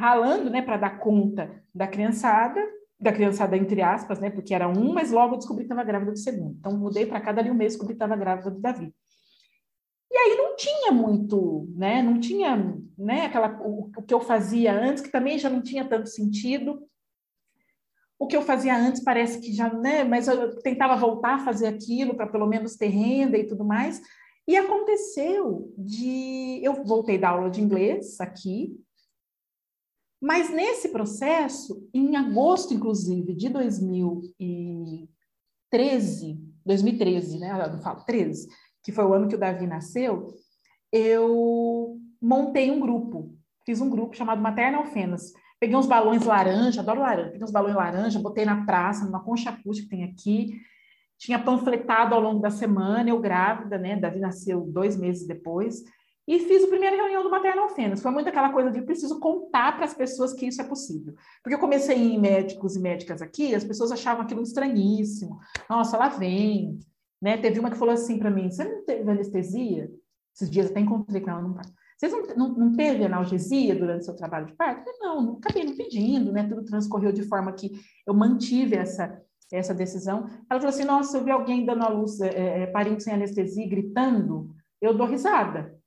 ralando, 0.00 0.48
né, 0.48 0.62
para 0.62 0.78
dar 0.78 0.98
conta 0.98 1.62
da 1.74 1.86
criançada, 1.86 2.60
da 2.98 3.12
criançada 3.12 3.56
entre 3.56 3.82
aspas, 3.82 4.18
né, 4.18 4.30
porque 4.30 4.54
era 4.54 4.66
um, 4.66 4.94
mas 4.94 5.10
logo 5.10 5.36
descobri 5.36 5.64
que 5.64 5.72
estava 5.72 5.86
grávida 5.86 6.12
do 6.12 6.18
segundo. 6.18 6.56
Então 6.58 6.76
mudei 6.76 7.04
para 7.04 7.20
cada 7.20 7.40
ali 7.40 7.50
um 7.50 7.54
mês 7.54 7.72
descobri 7.72 7.94
que 7.94 8.02
estava 8.02 8.16
grávida 8.16 8.50
do 8.50 8.60
Davi. 8.60 8.92
E 10.10 10.16
aí 10.16 10.36
não 10.36 10.56
tinha 10.56 10.90
muito, 10.90 11.68
né, 11.76 12.02
não 12.02 12.18
tinha, 12.18 12.74
né, 12.96 13.26
aquela 13.26 13.60
o, 13.60 13.90
o 13.94 14.02
que 14.02 14.14
eu 14.14 14.20
fazia 14.20 14.72
antes 14.72 15.02
que 15.02 15.12
também 15.12 15.38
já 15.38 15.50
não 15.50 15.62
tinha 15.62 15.84
tanto 15.84 16.08
sentido. 16.08 16.82
O 18.18 18.26
que 18.26 18.36
eu 18.36 18.42
fazia 18.42 18.76
antes 18.76 19.04
parece 19.04 19.40
que 19.40 19.52
já, 19.52 19.72
né, 19.72 20.02
mas 20.02 20.28
eu 20.28 20.60
tentava 20.62 20.96
voltar 20.96 21.34
a 21.34 21.44
fazer 21.44 21.66
aquilo 21.66 22.14
para 22.14 22.26
pelo 22.26 22.46
menos 22.46 22.74
ter 22.74 22.88
renda 22.88 23.36
e 23.36 23.46
tudo 23.46 23.64
mais. 23.64 24.00
E 24.48 24.56
aconteceu 24.56 25.72
de 25.76 26.58
eu 26.62 26.82
voltei 26.84 27.18
da 27.18 27.28
aula 27.28 27.50
de 27.50 27.60
inglês 27.60 28.20
aqui, 28.20 28.76
mas 30.20 30.50
nesse 30.50 30.90
processo, 30.90 31.88
em 31.94 32.16
agosto, 32.16 32.74
inclusive, 32.74 33.32
de 33.34 33.48
2013, 33.48 36.38
2013, 36.64 37.38
né? 37.38 37.70
Eu 37.72 37.78
falo 37.78 38.04
13, 38.04 38.48
que 38.82 38.90
foi 38.92 39.06
o 39.06 39.14
ano 39.14 39.28
que 39.28 39.34
o 39.34 39.38
Davi 39.38 39.66
nasceu, 39.66 40.26
eu 40.92 41.96
montei 42.20 42.70
um 42.70 42.78
grupo. 42.78 43.34
Fiz 43.64 43.80
um 43.80 43.88
grupo 43.88 44.14
chamado 44.14 44.42
Maternal 44.42 44.84
Fenas. 44.86 45.32
Peguei 45.58 45.76
uns 45.76 45.86
balões 45.86 46.22
laranja, 46.24 46.82
adoro 46.82 47.00
laranja, 47.00 47.30
peguei 47.30 47.44
uns 47.44 47.52
balões 47.52 47.74
laranja, 47.74 48.18
botei 48.18 48.44
na 48.44 48.66
praça, 48.66 49.04
numa 49.04 49.24
concha 49.24 49.48
acústica 49.50 49.88
que 49.88 49.96
tem 49.96 50.04
aqui. 50.04 50.60
Tinha 51.18 51.38
panfletado 51.38 52.14
ao 52.14 52.20
longo 52.20 52.40
da 52.40 52.50
semana, 52.50 53.08
eu 53.08 53.18
grávida, 53.20 53.78
né? 53.78 53.96
Davi 53.96 54.20
nasceu 54.20 54.60
dois 54.62 54.98
meses 54.98 55.26
depois 55.26 55.82
e 56.30 56.38
fiz 56.38 56.62
a 56.62 56.68
primeira 56.68 56.94
reunião 56.94 57.24
do 57.24 57.30
Maternal 57.30 57.68
Fênix. 57.70 58.00
Foi 58.00 58.12
muito 58.12 58.28
aquela 58.28 58.52
coisa 58.52 58.70
de 58.70 58.80
preciso 58.82 59.18
contar 59.18 59.74
para 59.74 59.84
as 59.84 59.92
pessoas 59.92 60.32
que 60.32 60.46
isso 60.46 60.62
é 60.62 60.64
possível. 60.64 61.12
Porque 61.42 61.56
eu 61.56 61.58
comecei 61.58 61.96
em 61.96 62.20
médicos 62.20 62.76
e 62.76 62.78
médicas 62.78 63.20
aqui, 63.20 63.52
as 63.52 63.64
pessoas 63.64 63.90
achavam 63.90 64.22
aquilo 64.22 64.40
estranhíssimo. 64.40 65.40
Nossa, 65.68 65.98
lá 65.98 66.08
vem. 66.08 66.78
Né? 67.20 67.36
Teve 67.36 67.58
uma 67.58 67.68
que 67.68 67.76
falou 67.76 67.92
assim 67.92 68.16
para 68.16 68.30
mim: 68.30 68.48
Você 68.48 68.62
não 68.62 68.84
teve 68.84 69.10
anestesia? 69.10 69.90
Esses 70.32 70.48
dias 70.48 70.70
até 70.70 70.78
encontrei 70.78 71.20
com 71.20 71.30
ela 71.30 71.42
no 71.42 71.52
parto. 71.52 71.72
Você 71.98 72.08
não, 72.08 72.22
não, 72.36 72.48
não, 72.54 72.76
teve 72.76 73.04
analgesia 73.04 73.74
durante 73.74 74.04
seu 74.04 74.14
trabalho 74.14 74.46
de 74.46 74.54
parto? 74.54 74.88
Não, 75.00 75.20
não 75.20 75.32
acabei 75.32 75.64
não 75.64 75.76
pedindo, 75.76 76.30
né? 76.30 76.48
Tudo 76.48 76.64
transcorreu 76.64 77.10
de 77.10 77.24
forma 77.24 77.52
que 77.52 77.72
eu 78.06 78.14
mantive 78.14 78.76
essa, 78.76 79.20
essa 79.52 79.74
decisão. 79.74 80.28
Ela 80.48 80.60
falou 80.60 80.68
assim: 80.68 80.84
Nossa, 80.84 81.18
eu 81.18 81.24
vi 81.24 81.32
alguém 81.32 81.66
dando 81.66 81.82
a 81.82 81.88
luz, 81.88 82.20
é, 82.20 82.62
é, 82.62 82.66
parindo 82.68 83.02
sem 83.02 83.12
anestesia, 83.12 83.68
gritando, 83.68 84.54
eu 84.80 84.94
dou 84.94 85.08
risada. 85.08 85.79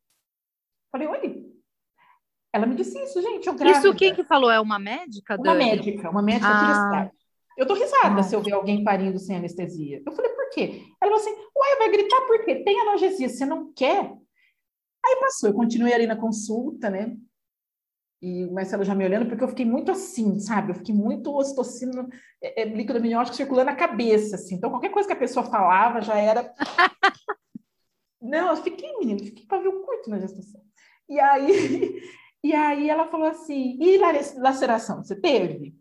Falei, 0.93 1.08
oi. 1.08 1.53
Ela 2.53 2.67
me 2.67 2.75
disse 2.75 3.01
isso, 3.01 3.19
gente, 3.19 3.47
eu 3.47 3.56
grávida. 3.56 3.79
Isso 3.79 3.97
quem 3.97 4.13
que 4.13 4.23
falou? 4.23 4.51
É 4.51 4.60
uma 4.60 4.77
médica? 4.77 5.34
Uma 5.34 5.43
Dani? 5.43 5.65
médica, 5.65 6.10
uma 6.12 6.21
médica 6.21 6.47
ah. 6.47 6.56
aqui 6.56 6.67
da 6.67 6.84
cidade. 6.86 7.12
Eu 7.58 7.65
dou 7.65 7.75
risada 7.75 8.19
ah. 8.19 8.23
se 8.23 8.36
eu 8.36 8.41
ver 8.41 8.51
alguém 8.51 8.84
parindo 8.84 9.17
sem 9.17 9.36
anestesia. 9.36 10.03
Eu 10.06 10.12
falei, 10.12 10.29
por 10.32 10.49
quê? 10.51 10.84
Ela 11.01 11.12
falou 11.12 11.15
assim, 11.15 11.32
uai, 11.58 11.77
vai 11.79 11.91
gritar 11.91 12.21
por 12.27 12.45
quê? 12.45 12.63
Tem 12.63 12.79
analgesia, 12.82 13.27
você 13.27 13.43
não 13.43 13.73
quer? 13.73 14.15
Aí 15.03 15.15
passou, 15.19 15.49
eu 15.49 15.56
continuei 15.56 15.93
ali 15.93 16.06
na 16.06 16.15
consulta, 16.15 16.91
né? 16.91 17.17
E 18.21 18.45
o 18.45 18.53
Marcelo 18.53 18.84
já 18.84 18.93
me 18.93 19.03
olhando, 19.03 19.27
porque 19.27 19.43
eu 19.43 19.49
fiquei 19.49 19.65
muito 19.65 19.91
assim, 19.91 20.39
sabe? 20.39 20.71
Eu 20.71 20.75
fiquei 20.75 20.93
muito 20.93 21.36
ocitocina, 21.36 22.08
é, 22.41 22.62
é, 22.62 22.65
líquido 22.65 22.99
amniótico 22.99 23.36
circulando 23.36 23.71
na 23.71 23.75
cabeça, 23.75 24.36
assim. 24.36 24.56
Então, 24.56 24.69
qualquer 24.69 24.91
coisa 24.91 25.08
que 25.08 25.13
a 25.13 25.19
pessoa 25.19 25.43
falava 25.45 26.01
já 26.01 26.15
era... 26.15 26.53
não, 28.21 28.51
eu 28.51 28.58
fiquei, 28.58 28.95
menino, 28.99 29.25
fiquei 29.25 29.45
pavio 29.45 29.84
curto 29.84 30.10
na 30.10 30.19
gestação. 30.19 30.62
E 31.10 31.20
aí, 31.20 32.02
e 32.44 32.54
aí 32.54 32.89
ela 32.89 33.08
falou 33.08 33.28
assim: 33.28 33.78
e 33.80 33.98
laceração, 34.38 35.04
você 35.04 35.16
teve? 35.16 35.76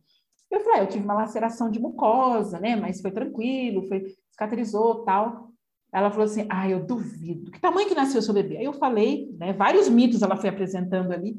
Eu 0.51 0.61
falei: 0.61 0.81
ah, 0.81 0.83
eu 0.83 0.89
tive 0.89 1.05
uma 1.05 1.15
laceração 1.15 1.71
de 1.71 1.81
mucosa, 1.81 2.61
né? 2.61 2.77
Mas 2.77 3.01
foi 3.01 3.11
tranquilo, 3.11 3.89
foi 3.89 4.05
cicatrizou 4.31 5.05
tal. 5.05 5.51
Ela 5.93 6.11
falou 6.11 6.25
assim: 6.25 6.47
ah, 6.51 6.69
eu 6.69 6.85
duvido. 6.85 7.51
Que 7.51 7.61
tamanho 7.61 7.89
que 7.89 7.95
nasceu 7.95 8.23
seu 8.23 8.35
bebê? 8.35 8.59
Aí 8.59 8.65
eu 8.65 8.73
falei, 8.73 9.29
né? 9.39 9.53
Vários 9.53 9.89
mitos 9.89 10.23
ela 10.23 10.37
foi 10.37 10.51
apresentando 10.51 11.13
ali. 11.13 11.37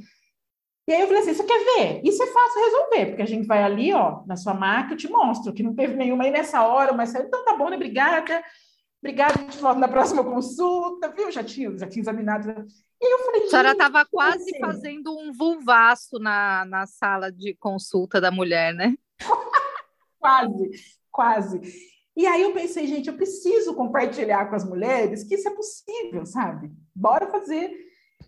E 0.88 0.94
aí 0.94 1.02
eu 1.02 1.08
falei 1.08 1.22
assim: 1.22 1.34
você 1.34 1.44
quer 1.44 1.64
ver? 1.78 2.02
Isso 2.04 2.22
é 2.22 2.28
fácil 2.28 2.62
resolver, 2.64 3.06
porque 3.08 3.22
a 3.22 3.28
gente 3.28 3.48
vai 3.48 3.64
ali, 3.64 3.94
ó, 3.94 4.24
na 4.26 4.36
sua 4.36 4.54
máquina, 4.54 4.94
eu 4.94 4.98
te 4.98 5.08
mostro 5.10 5.54
que 5.54 5.64
não 5.64 5.76
teve 5.76 5.96
nenhuma 5.96 6.24
aí 6.24 6.32
nessa 6.32 6.66
hora, 6.66 6.94
mas 6.94 7.14
então 7.16 7.46
tá 7.46 7.56
bom, 7.56 7.70
né? 7.70 7.76
Obrigada. 7.76 8.44
Obrigada, 9.02 9.34
a 9.34 9.44
gente 9.44 9.58
volta 9.58 9.80
na 9.82 9.88
próxima 9.88 10.24
consulta, 10.24 11.10
viu? 11.10 11.30
Já 11.30 11.44
tinha, 11.44 11.78
já 11.78 11.88
tinha 11.88 12.02
examinado. 12.02 12.66
E 13.04 13.14
eu 13.14 13.20
falei, 13.26 13.44
a 13.44 13.50
senhora 13.50 13.72
estava 13.74 14.06
quase 14.06 14.50
assim? 14.50 14.60
fazendo 14.62 15.18
um 15.18 15.34
vulvaço 15.34 16.18
na, 16.20 16.64
na 16.64 16.88
sala 16.88 17.30
de 17.30 17.54
consulta 17.56 18.22
da 18.22 18.32
mulher, 18.32 18.74
né? 18.74 18.96
quase, 20.18 20.72
quase. 21.12 21.62
E 22.16 22.26
aí 22.26 22.42
eu 22.42 22.54
pensei, 22.54 22.88
gente, 22.88 23.10
eu 23.10 23.18
preciso 23.18 23.76
compartilhar 23.76 24.46
com 24.46 24.56
as 24.56 24.64
mulheres 24.64 25.22
que 25.26 25.36
isso 25.36 25.50
é 25.50 25.52
possível, 25.52 26.26
sabe? 26.26 26.72
Bora 26.96 27.30
fazer. 27.30 27.76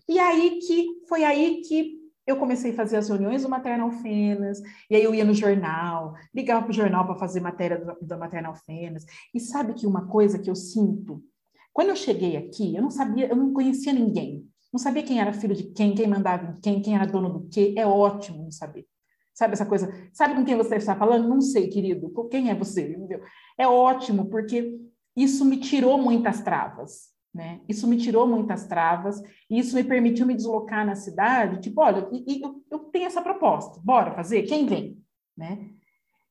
E 0.06 0.18
aí 0.18 0.58
que 0.58 1.06
foi 1.08 1.24
aí 1.24 1.62
que 1.62 1.96
eu 2.26 2.36
comecei 2.36 2.72
a 2.72 2.76
fazer 2.76 2.98
as 2.98 3.08
reuniões 3.08 3.44
do 3.44 3.48
Maternal 3.48 3.90
Fenas, 3.90 4.60
e 4.90 4.96
aí 4.96 5.02
eu 5.02 5.14
ia 5.14 5.24
no 5.24 5.32
jornal, 5.32 6.16
ligava 6.34 6.62
para 6.62 6.70
o 6.70 6.74
jornal 6.74 7.06
para 7.06 7.14
fazer 7.14 7.40
matéria 7.40 7.78
do, 7.78 7.96
do 8.06 8.18
Maternal 8.18 8.54
Fenas. 8.54 9.06
E 9.32 9.40
sabe 9.40 9.72
que 9.72 9.86
uma 9.86 10.06
coisa 10.06 10.38
que 10.38 10.50
eu 10.50 10.54
sinto? 10.54 11.24
Quando 11.72 11.88
eu 11.88 11.96
cheguei 11.96 12.36
aqui, 12.36 12.76
eu 12.76 12.82
não 12.82 12.90
sabia, 12.90 13.28
eu 13.28 13.36
não 13.36 13.54
conhecia 13.54 13.92
ninguém. 13.92 14.45
Não 14.72 14.78
sabia 14.78 15.02
quem 15.02 15.20
era 15.20 15.32
filho 15.32 15.54
de 15.54 15.64
quem, 15.64 15.94
quem 15.94 16.06
mandava 16.06 16.52
em 16.52 16.60
quem, 16.60 16.82
quem 16.82 16.94
era 16.94 17.06
dono 17.06 17.30
do 17.30 17.48
quê. 17.48 17.74
É 17.76 17.86
ótimo 17.86 18.42
não 18.42 18.50
saber. 18.50 18.86
Sabe 19.34 19.52
essa 19.52 19.66
coisa? 19.66 19.92
Sabe 20.12 20.34
com 20.34 20.44
quem 20.44 20.56
você 20.56 20.76
está 20.76 20.96
falando? 20.96 21.28
Não 21.28 21.40
sei, 21.40 21.68
querido. 21.68 22.10
Com 22.10 22.28
quem 22.28 22.50
é 22.50 22.54
você? 22.54 22.92
Entendeu? 22.92 23.22
É 23.58 23.66
ótimo, 23.66 24.26
porque 24.26 24.78
isso 25.14 25.44
me 25.44 25.58
tirou 25.58 25.98
muitas 25.98 26.42
travas. 26.42 27.14
Né? 27.36 27.60
Isso 27.68 27.86
me 27.86 27.98
tirou 27.98 28.26
muitas 28.26 28.66
travas 28.66 29.20
e 29.50 29.58
isso 29.58 29.76
me 29.76 29.84
permitiu 29.84 30.24
me 30.24 30.34
deslocar 30.34 30.86
na 30.86 30.94
cidade, 30.94 31.60
tipo, 31.60 31.82
olha, 31.82 32.08
eu, 32.10 32.62
eu 32.70 32.78
tenho 32.78 33.04
essa 33.04 33.20
proposta, 33.20 33.78
bora 33.84 34.14
fazer? 34.14 34.44
Quem 34.44 34.64
vem? 34.64 34.98
Né? 35.36 35.68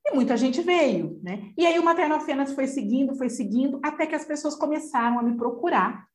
E 0.04 0.16
muita 0.16 0.36
gente 0.36 0.64
veio, 0.64 1.20
né? 1.22 1.52
E 1.56 1.64
aí 1.64 1.78
o 1.78 1.86
Materno 1.86 2.20
Fenas 2.22 2.54
foi 2.54 2.66
seguindo, 2.66 3.14
foi 3.16 3.30
seguindo, 3.30 3.80
até 3.84 4.08
que 4.08 4.16
as 4.16 4.26
pessoas 4.26 4.56
começaram 4.56 5.20
a 5.20 5.24
me 5.24 5.38
procurar. 5.38 6.08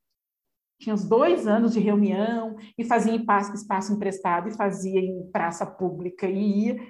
Tinha 0.81 0.95
uns 0.95 1.05
dois 1.05 1.47
anos 1.47 1.75
de 1.75 1.79
reunião, 1.79 2.57
e 2.77 2.85
fazia 2.85 3.13
em 3.13 3.23
espaço 3.53 3.93
emprestado, 3.93 4.49
e 4.49 4.57
fazia 4.57 4.99
em 4.99 5.31
praça 5.31 5.67
pública, 5.67 6.27
e 6.27 6.69
ia. 6.69 6.81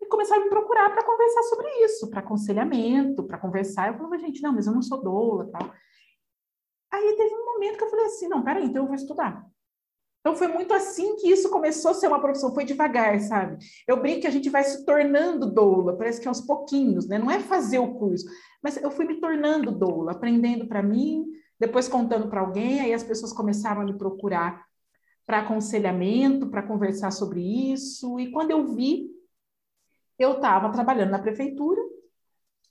E 0.00 0.06
começaram 0.06 0.42
a 0.42 0.44
me 0.44 0.50
procurar 0.50 0.90
para 0.90 1.04
conversar 1.04 1.42
sobre 1.44 1.68
isso, 1.84 2.10
para 2.10 2.20
aconselhamento, 2.20 3.22
para 3.22 3.38
conversar. 3.38 3.88
Eu 3.88 3.94
falava, 3.94 4.18
gente, 4.18 4.42
não, 4.42 4.52
mas 4.52 4.66
eu 4.66 4.72
não 4.72 4.82
sou 4.82 5.00
doula, 5.00 5.48
tal. 5.52 5.72
Aí 6.92 7.14
teve 7.16 7.32
um 7.32 7.46
momento 7.46 7.78
que 7.78 7.84
eu 7.84 7.90
falei 7.90 8.06
assim, 8.06 8.26
não, 8.26 8.42
peraí, 8.42 8.64
então 8.64 8.82
eu 8.82 8.88
vou 8.88 8.96
estudar. 8.96 9.46
Então 10.20 10.34
foi 10.36 10.48
muito 10.48 10.74
assim 10.74 11.16
que 11.16 11.30
isso 11.30 11.48
começou 11.50 11.92
a 11.92 11.94
ser 11.94 12.08
uma 12.08 12.20
profissão, 12.20 12.52
foi 12.52 12.64
devagar, 12.64 13.20
sabe? 13.20 13.58
Eu 13.86 14.02
brinco 14.02 14.22
que 14.22 14.26
a 14.26 14.30
gente 14.30 14.50
vai 14.50 14.64
se 14.64 14.84
tornando 14.84 15.50
doula, 15.50 15.96
parece 15.96 16.20
que 16.20 16.26
é 16.26 16.28
aos 16.28 16.40
pouquinhos, 16.40 17.06
né? 17.06 17.16
Não 17.16 17.30
é 17.30 17.38
fazer 17.38 17.78
o 17.78 17.94
curso, 17.94 18.26
mas 18.62 18.76
eu 18.76 18.90
fui 18.90 19.06
me 19.06 19.20
tornando 19.20 19.70
doula, 19.70 20.12
aprendendo 20.12 20.66
para 20.66 20.82
mim, 20.82 21.24
depois 21.60 21.86
contando 21.86 22.28
para 22.28 22.40
alguém, 22.40 22.80
aí 22.80 22.92
as 22.92 23.04
pessoas 23.04 23.32
começaram 23.32 23.82
a 23.82 23.84
me 23.84 23.96
procurar 23.96 24.64
para 25.26 25.40
aconselhamento, 25.40 26.48
para 26.48 26.62
conversar 26.62 27.12
sobre 27.12 27.40
isso, 27.72 28.18
e 28.18 28.32
quando 28.32 28.50
eu 28.50 28.74
vi, 28.74 29.10
eu 30.18 30.32
estava 30.32 30.72
trabalhando 30.72 31.10
na 31.10 31.18
prefeitura 31.18 31.80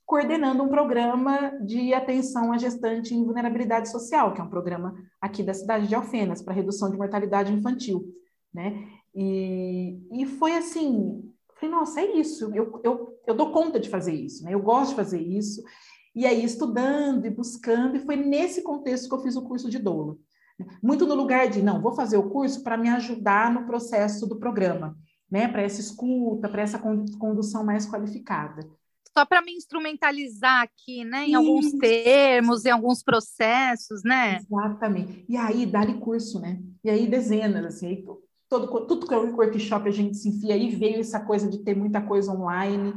coordenando 0.10 0.64
um 0.64 0.70
programa 0.70 1.52
de 1.64 1.94
atenção 1.94 2.52
à 2.52 2.58
gestante 2.58 3.14
em 3.14 3.24
vulnerabilidade 3.24 3.92
social, 3.92 4.34
que 4.34 4.42
é 4.42 4.44
um 4.44 4.50
programa 4.50 4.96
aqui 5.22 5.44
da 5.44 5.54
cidade 5.54 5.88
de 5.88 5.94
Alfenas, 5.94 6.42
para 6.42 6.52
redução 6.52 6.90
de 6.90 6.98
mortalidade 6.98 7.54
infantil, 7.54 8.12
né? 8.52 8.88
E, 9.14 10.00
e 10.12 10.26
foi 10.26 10.58
assim, 10.58 11.32
falei, 11.54 11.76
nossa, 11.76 12.02
é 12.02 12.18
isso, 12.18 12.52
eu, 12.56 12.82
eu, 12.84 13.20
eu 13.28 13.36
dou 13.36 13.52
conta 13.52 13.80
de 13.80 13.88
fazer 13.88 14.16
isso, 14.16 14.44
né? 14.44 14.56
Eu 14.56 14.64
gosto 14.64 14.90
de 14.90 14.96
fazer 14.96 15.22
isso. 15.22 15.62
E 16.16 16.26
aí, 16.26 16.44
estudando 16.44 17.26
e 17.26 17.30
buscando, 17.30 17.98
e 17.98 18.00
foi 18.00 18.16
nesse 18.16 18.62
contexto 18.62 19.08
que 19.08 19.16
eu 19.16 19.22
fiz 19.22 19.36
o 19.36 19.44
curso 19.44 19.70
de 19.70 19.80
doula. 19.80 20.18
Muito 20.84 21.06
no 21.06 21.16
lugar 21.16 21.50
de, 21.50 21.62
não, 21.62 21.82
vou 21.82 21.94
fazer 21.94 22.18
o 22.18 22.30
curso 22.30 22.64
para 22.64 22.78
me 22.78 22.90
ajudar 22.90 23.54
no 23.54 23.66
processo 23.66 24.28
do 24.28 24.38
programa, 24.38 24.98
né? 25.32 25.48
Para 25.48 25.62
essa 25.62 25.80
escuta, 25.80 26.50
para 26.50 26.62
essa 26.62 26.80
condução 26.80 27.64
mais 27.64 27.86
qualificada 27.86 28.68
só 29.20 29.26
para 29.26 29.42
me 29.42 29.54
instrumentalizar 29.54 30.62
aqui, 30.62 31.04
né? 31.04 31.26
Em 31.26 31.30
Isso. 31.30 31.38
alguns 31.38 31.72
termos, 31.74 32.66
em 32.66 32.70
alguns 32.70 33.04
processos, 33.04 34.02
né? 34.04 34.38
Exatamente. 34.38 35.26
E 35.28 35.36
aí, 35.36 35.66
dá-lhe 35.66 35.96
curso, 35.96 36.40
né? 36.40 36.62
E 36.84 36.90
aí, 36.90 37.08
dezenas, 37.08 37.66
assim, 37.66 37.88
aí, 37.88 38.06
todo, 38.48 38.86
tudo 38.86 39.08
que 39.08 39.14
é 39.14 39.18
workshop 39.18 39.90
a 39.90 39.92
gente 39.92 40.16
se 40.18 40.30
enfia, 40.30 40.54
aí 40.54 40.70
veio 40.70 41.00
essa 41.00 41.20
coisa 41.20 41.50
de 41.50 41.60
ter 41.60 41.76
muita 41.76 42.02
coisa 42.02 42.32
online. 42.32 42.94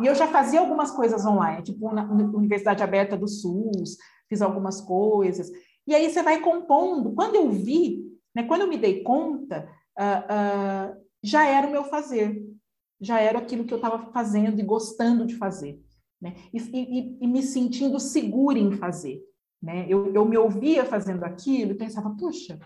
E 0.00 0.06
eu 0.06 0.14
já 0.14 0.26
fazia 0.26 0.60
algumas 0.60 0.90
coisas 0.90 1.24
online, 1.24 1.62
tipo 1.62 1.92
na 1.92 2.04
Universidade 2.04 2.82
Aberta 2.82 3.16
do 3.16 3.28
SUS, 3.28 3.96
fiz 4.28 4.40
algumas 4.40 4.80
coisas. 4.80 5.50
E 5.86 5.94
aí 5.94 6.10
você 6.10 6.22
vai 6.22 6.40
compondo. 6.40 7.12
Quando 7.12 7.34
eu 7.34 7.50
vi, 7.50 8.02
né, 8.34 8.44
quando 8.44 8.62
eu 8.62 8.68
me 8.68 8.78
dei 8.78 9.02
conta, 9.02 9.68
uh, 9.98 10.94
uh, 10.94 11.02
já 11.22 11.46
era 11.46 11.66
o 11.66 11.70
meu 11.70 11.84
fazer 11.84 12.42
já 13.02 13.18
era 13.18 13.40
aquilo 13.40 13.64
que 13.64 13.74
eu 13.74 13.78
estava 13.78 14.12
fazendo 14.12 14.60
e 14.60 14.64
gostando 14.64 15.26
de 15.26 15.34
fazer, 15.34 15.82
né? 16.20 16.36
E, 16.54 16.58
e, 16.58 17.18
e, 17.20 17.26
me 17.26 17.42
sentindo 17.42 17.98
segura 17.98 18.56
em 18.56 18.70
fazer, 18.70 19.20
né? 19.60 19.84
Eu, 19.88 20.14
eu 20.14 20.24
me 20.24 20.38
ouvia 20.38 20.84
fazendo 20.84 21.24
aquilo 21.24 21.72
e 21.72 21.76
pensava, 21.76 22.10
puxa, 22.10 22.56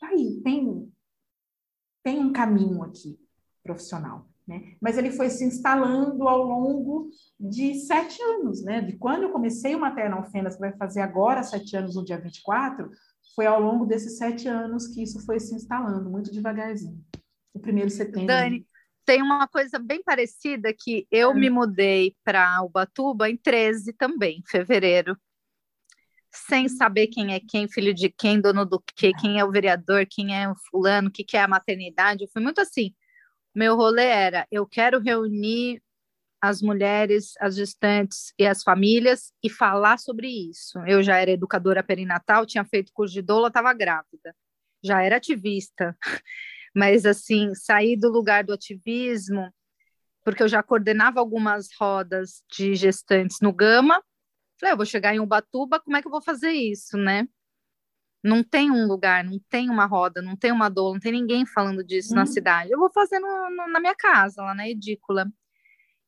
tá 0.00 0.06
aí, 0.06 0.40
tem, 0.44 0.88
tem 2.04 2.20
um 2.20 2.32
caminho 2.32 2.80
aqui 2.84 3.18
profissional, 3.64 4.28
né? 4.46 4.76
Mas 4.80 4.96
ele 4.96 5.10
foi 5.10 5.28
se 5.28 5.44
instalando 5.44 6.28
ao 6.28 6.42
longo 6.42 7.10
de 7.38 7.74
sete 7.74 8.22
anos, 8.22 8.62
né? 8.62 8.80
De 8.80 8.96
quando 8.96 9.24
eu 9.24 9.30
comecei 9.30 9.74
o 9.74 9.80
Maternal 9.80 10.24
Fenas, 10.30 10.54
que 10.54 10.60
vai 10.60 10.76
fazer 10.76 11.00
agora 11.00 11.42
sete 11.42 11.76
anos 11.76 11.96
no 11.96 12.04
dia 12.04 12.18
24, 12.18 12.88
foi 13.34 13.46
ao 13.46 13.60
longo 13.60 13.84
desses 13.84 14.16
sete 14.16 14.48
anos 14.48 14.86
que 14.88 15.02
isso 15.02 15.24
foi 15.24 15.40
se 15.40 15.54
instalando, 15.54 16.08
muito 16.08 16.32
devagarzinho. 16.32 17.04
O 17.52 17.58
primeiro 17.58 17.90
setembro. 17.90 18.26
Dani, 18.26 18.66
tem 19.04 19.22
uma 19.22 19.46
coisa 19.48 19.78
bem 19.78 20.02
parecida 20.02 20.72
que 20.72 21.06
eu 21.10 21.34
me 21.34 21.48
mudei 21.48 22.14
para 22.24 22.62
Ubatuba 22.62 23.30
em 23.30 23.36
13 23.36 23.92
também, 23.92 24.42
fevereiro, 24.46 25.16
sem 26.30 26.68
saber 26.68 27.06
quem 27.06 27.32
é 27.32 27.40
quem, 27.40 27.68
filho 27.68 27.94
de 27.94 28.10
quem, 28.10 28.40
dono 28.40 28.64
do 28.66 28.82
quê, 28.94 29.12
quem 29.18 29.38
é 29.38 29.44
o 29.44 29.50
vereador, 29.50 30.06
quem 30.10 30.36
é 30.36 30.48
o 30.48 30.56
fulano, 30.56 31.08
o 31.08 31.10
que, 31.10 31.24
que 31.24 31.36
é 31.36 31.40
a 31.40 31.48
maternidade. 31.48 32.24
Eu 32.24 32.28
fui 32.28 32.42
muito 32.42 32.60
assim. 32.60 32.94
Meu 33.56 33.74
rolê 33.76 34.04
era: 34.04 34.46
eu 34.52 34.66
quero 34.66 35.00
reunir 35.00 35.82
as 36.40 36.62
mulheres, 36.62 37.32
as 37.40 37.56
gestantes 37.56 38.34
e 38.38 38.46
as 38.46 38.62
famílias 38.62 39.32
e 39.42 39.50
falar 39.50 39.98
sobre 39.98 40.28
isso. 40.28 40.78
Eu 40.86 41.02
já 41.02 41.18
era 41.18 41.30
educadora 41.32 41.82
perinatal, 41.82 42.46
tinha 42.46 42.64
feito 42.64 42.92
curso 42.92 43.14
de 43.14 43.22
doula, 43.22 43.48
estava 43.48 43.72
grávida, 43.72 44.36
já 44.84 45.02
era 45.02 45.16
ativista 45.16 45.96
mas 46.76 47.06
assim, 47.06 47.54
sair 47.54 47.96
do 47.96 48.10
lugar 48.10 48.44
do 48.44 48.52
ativismo, 48.52 49.50
porque 50.24 50.42
eu 50.42 50.48
já 50.48 50.62
coordenava 50.62 51.20
algumas 51.20 51.68
rodas 51.80 52.42
de 52.52 52.74
gestantes 52.74 53.38
no 53.40 53.52
Gama. 53.52 54.02
Falei, 54.60 54.72
ah, 54.72 54.74
eu 54.74 54.76
vou 54.76 54.86
chegar 54.86 55.14
em 55.14 55.20
Ubatuba, 55.20 55.80
como 55.80 55.96
é 55.96 56.02
que 56.02 56.08
eu 56.08 56.12
vou 56.12 56.22
fazer 56.22 56.50
isso, 56.52 56.98
né? 56.98 57.26
Não 58.26 58.42
tem 58.42 58.70
um 58.70 58.86
lugar, 58.86 59.22
não 59.24 59.38
tem 59.48 59.70
uma 59.70 59.86
roda, 59.86 60.20
não 60.20 60.36
tem 60.36 60.50
uma 60.50 60.68
dor, 60.68 60.94
não 60.94 61.00
tem 61.00 61.12
ninguém 61.12 61.46
falando 61.46 61.84
disso 61.84 62.12
hum. 62.12 62.16
na 62.16 62.26
cidade. 62.26 62.72
Eu 62.72 62.78
vou 62.78 62.90
fazer 62.92 63.18
no, 63.20 63.50
no, 63.50 63.68
na 63.68 63.80
minha 63.80 63.94
casa, 63.94 64.42
lá 64.42 64.54
na 64.54 64.68
Edícula. 64.68 65.26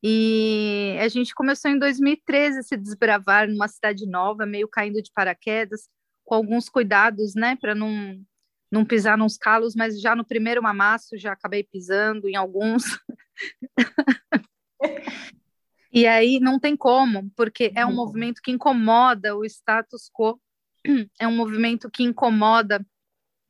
E 0.03 0.97
a 1.01 1.07
gente 1.07 1.33
começou 1.33 1.69
em 1.71 1.79
2013 1.79 2.59
a 2.59 2.63
se 2.63 2.77
desbravar 2.77 3.47
numa 3.49 3.67
cidade 3.67 4.05
nova, 4.05 4.45
meio 4.45 4.67
caindo 4.67 5.01
de 5.01 5.11
paraquedas, 5.13 5.89
com 6.23 6.35
alguns 6.35 6.69
cuidados, 6.69 7.35
né, 7.35 7.57
para 7.59 7.73
não 7.73 8.21
não 8.71 8.85
pisar 8.85 9.17
nos 9.17 9.35
calos, 9.35 9.75
mas 9.75 9.99
já 9.99 10.15
no 10.15 10.23
primeiro 10.23 10.61
mamaço 10.61 11.17
já 11.17 11.31
acabei 11.31 11.63
pisando 11.63 12.29
em 12.29 12.35
alguns. 12.35 12.83
e 15.91 16.05
aí 16.05 16.39
não 16.39 16.59
tem 16.59 16.77
como, 16.77 17.31
porque 17.35 17.71
é 17.75 17.83
um 17.83 17.93
movimento 17.95 18.41
que 18.43 18.51
incomoda 18.51 19.35
o 19.35 19.43
status 19.43 20.11
quo, 20.13 20.39
é 21.19 21.27
um 21.27 21.35
movimento 21.35 21.89
que 21.89 22.03
incomoda 22.03 22.85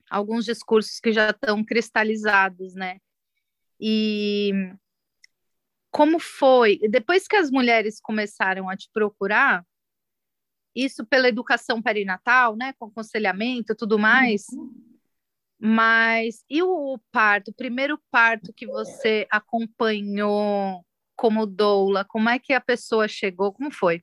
alguns 0.10 0.46
discursos 0.46 1.00
que 1.00 1.12
já 1.12 1.30
estão 1.30 1.63
cristalizados, 1.63 2.74
né? 2.74 2.98
E 3.80 4.52
como 5.92 6.20
foi? 6.20 6.80
Depois 6.89 7.28
que 7.28 7.36
as 7.36 7.50
mulheres 7.50 8.00
começaram 8.00 8.70
a 8.70 8.76
te 8.76 8.89
procurar, 8.92 9.65
isso 10.76 11.06
pela 11.06 11.28
educação 11.28 11.82
perinatal, 11.82 12.56
né, 12.56 12.74
com 12.74 12.86
aconselhamento, 12.86 13.76
tudo 13.76 13.98
mais, 13.98 14.46
mas 15.60 16.44
e 16.50 16.62
o 16.63 16.98
parto, 17.12 17.50
o 17.50 17.54
primeiro 17.54 18.00
parto 18.10 18.54
que 18.54 18.65
você 18.65 19.28
acompanhou 19.30 20.86
como 21.15 21.46
doula, 21.46 22.06
como 22.06 22.30
é 22.30 22.39
que 22.39 22.54
a 22.54 22.62
pessoa 22.62 23.08
chegou? 23.08 23.52
Como 23.52 23.70
foi? 23.72 24.02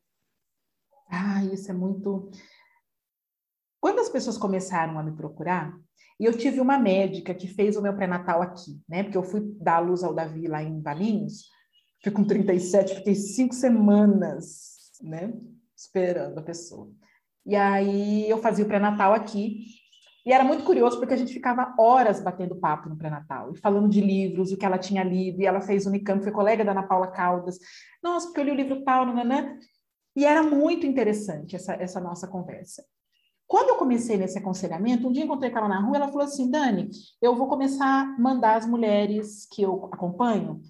Ah, 1.09 1.43
isso 1.47 1.71
é 1.71 1.75
muito. 1.75 2.31
Quando 3.87 4.01
as 4.01 4.09
pessoas 4.09 4.37
começaram 4.37 4.99
a 4.99 5.03
me 5.05 5.13
procurar, 5.13 5.73
e 6.19 6.25
eu 6.25 6.37
tive 6.37 6.59
uma 6.59 6.77
médica 6.77 7.33
que 7.33 7.47
fez 7.47 7.77
o 7.77 7.81
meu 7.81 7.95
pré-natal 7.95 8.43
aqui, 8.43 8.83
né? 8.89 9.05
Porque 9.05 9.17
eu 9.17 9.23
fui 9.23 9.41
dar 9.61 9.77
a 9.77 9.79
luz 9.79 10.03
ao 10.03 10.13
Davi 10.13 10.49
lá 10.49 10.61
em 10.61 10.83
Valinhos, 10.83 11.45
fui 12.03 12.11
com 12.11 12.25
37, 12.25 12.97
fiquei 12.97 13.15
cinco 13.15 13.55
semanas, 13.55 14.91
né? 15.01 15.33
Esperando 15.77 16.37
a 16.37 16.43
pessoa. 16.43 16.91
E 17.47 17.55
aí 17.55 18.29
eu 18.29 18.39
fazia 18.39 18.65
o 18.65 18.67
pré-natal 18.67 19.13
aqui, 19.13 19.61
e 20.27 20.33
era 20.33 20.43
muito 20.43 20.65
curioso 20.65 20.99
porque 20.99 21.15
a 21.15 21.17
gente 21.17 21.33
ficava 21.33 21.73
horas 21.79 22.21
batendo 22.21 22.57
papo 22.57 22.89
no 22.89 22.99
pré-natal 22.99 23.53
e 23.53 23.61
falando 23.61 23.89
de 23.89 24.01
livros, 24.01 24.51
o 24.51 24.57
que 24.57 24.67
ela 24.67 24.79
tinha 24.79 25.05
lido, 25.05 25.41
e 25.41 25.47
ela 25.47 25.61
fez 25.61 25.87
Unicamp, 25.87 26.25
foi 26.25 26.33
colega 26.33 26.65
da 26.65 26.73
Ana 26.73 26.89
Paula 26.89 27.07
Caldas. 27.13 27.57
Nossa, 28.03 28.27
porque 28.27 28.41
eu 28.41 28.47
li 28.47 28.51
o 28.51 28.57
livro 28.57 28.83
tal, 28.83 29.07
nananã. 29.07 29.57
E 30.17 30.25
era 30.25 30.43
muito 30.43 30.85
interessante 30.85 31.55
essa, 31.55 31.75
essa 31.75 32.01
nossa 32.01 32.27
conversa. 32.27 32.83
Quando 33.47 33.69
eu 33.69 33.77
comecei 33.77 34.17
nesse 34.17 34.39
aconselhamento, 34.39 35.07
um 35.07 35.13
dia 35.13 35.25
encontrei 35.25 35.51
com 35.51 35.59
ela 35.59 35.69
na 35.69 35.81
rua, 35.81 35.97
ela 35.97 36.09
falou 36.09 36.25
assim, 36.25 36.51
Dani, 36.51 36.91
eu 37.23 37.37
vou 37.37 37.47
começar 37.47 38.03
a 38.03 38.21
mandar 38.21 38.57
as 38.57 38.67
mulheres 38.67 39.47
que 39.47 39.63
eu 39.63 39.89
acompanho 39.93 40.61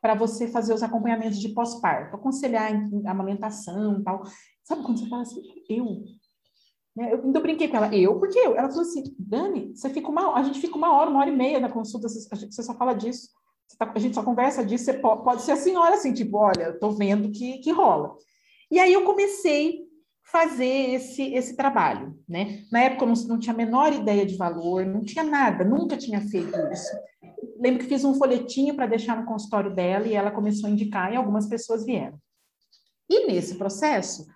para 0.00 0.14
você 0.14 0.48
fazer 0.48 0.74
os 0.74 0.82
acompanhamentos 0.82 1.38
de 1.38 1.50
pós-parto, 1.50 2.16
aconselhar 2.16 2.74
em 2.74 3.06
amamentação 3.06 4.00
e 4.00 4.02
tal. 4.02 4.22
Sabe 4.64 4.82
quando 4.82 4.98
você 4.98 5.08
fala 5.08 5.22
assim, 5.22 5.42
eu 5.68 6.02
Né? 6.96 7.12
Eu 7.12 7.22
ainda 7.22 7.40
brinquei 7.40 7.68
com 7.68 7.76
ela, 7.76 7.94
eu, 7.94 8.18
porque 8.18 8.38
eu? 8.38 8.56
Ela 8.56 8.68
falou 8.68 8.82
assim, 8.82 9.14
Dani, 9.18 9.76
você 9.76 9.90
fica 9.90 10.08
uma, 10.08 10.34
a 10.34 10.42
gente 10.42 10.60
fica 10.60 10.76
uma 10.76 10.92
hora, 10.92 11.10
uma 11.10 11.20
hora 11.20 11.30
e 11.30 11.36
meia 11.36 11.60
na 11.60 11.70
consulta, 11.70 12.08
você 12.08 12.62
só 12.62 12.74
fala 12.74 12.94
disso, 12.94 13.28
tá, 13.78 13.92
a 13.94 13.98
gente 13.98 14.14
só 14.14 14.22
conversa 14.22 14.64
disso, 14.64 14.86
você 14.86 14.94
pode, 14.94 15.22
pode 15.22 15.42
ser 15.42 15.52
a 15.52 15.56
senhora 15.56 15.94
assim, 15.94 16.12
tipo, 16.12 16.36
olha, 16.38 16.62
eu 16.62 16.80
tô 16.80 16.90
vendo 16.90 17.30
que, 17.30 17.58
que 17.58 17.70
rola. 17.70 18.16
E 18.70 18.78
aí 18.78 18.92
eu 18.92 19.04
comecei 19.04 19.91
fazer 20.32 20.94
esse, 20.94 21.22
esse 21.34 21.54
trabalho, 21.54 22.18
né? 22.26 22.64
Na 22.72 22.80
época 22.80 23.04
eu 23.04 23.28
não, 23.28 23.38
tinha 23.38 23.52
a 23.52 23.56
menor 23.56 23.92
ideia 23.92 24.24
de 24.24 24.34
valor, 24.34 24.86
não 24.86 25.02
tinha 25.02 25.22
nada, 25.22 25.62
nunca 25.62 25.94
tinha 25.94 26.22
feito 26.22 26.58
isso. 26.72 26.90
Lembro 27.60 27.80
que 27.80 27.88
fiz 27.88 28.02
um 28.02 28.14
folhetinho 28.14 28.74
para 28.74 28.86
deixar 28.86 29.20
no 29.20 29.26
consultório 29.26 29.72
dela 29.74 30.08
e 30.08 30.14
ela 30.14 30.30
começou 30.30 30.68
a 30.68 30.72
indicar 30.72 31.12
e 31.12 31.16
algumas 31.16 31.46
pessoas 31.46 31.84
vieram. 31.84 32.18
E 33.10 33.26
nesse 33.26 33.56
processo, 33.56 34.26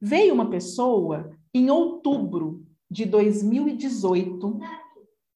veio 0.00 0.32
uma 0.32 0.48
pessoa 0.48 1.30
em 1.52 1.68
outubro 1.68 2.64
de 2.90 3.04
2018, 3.04 4.58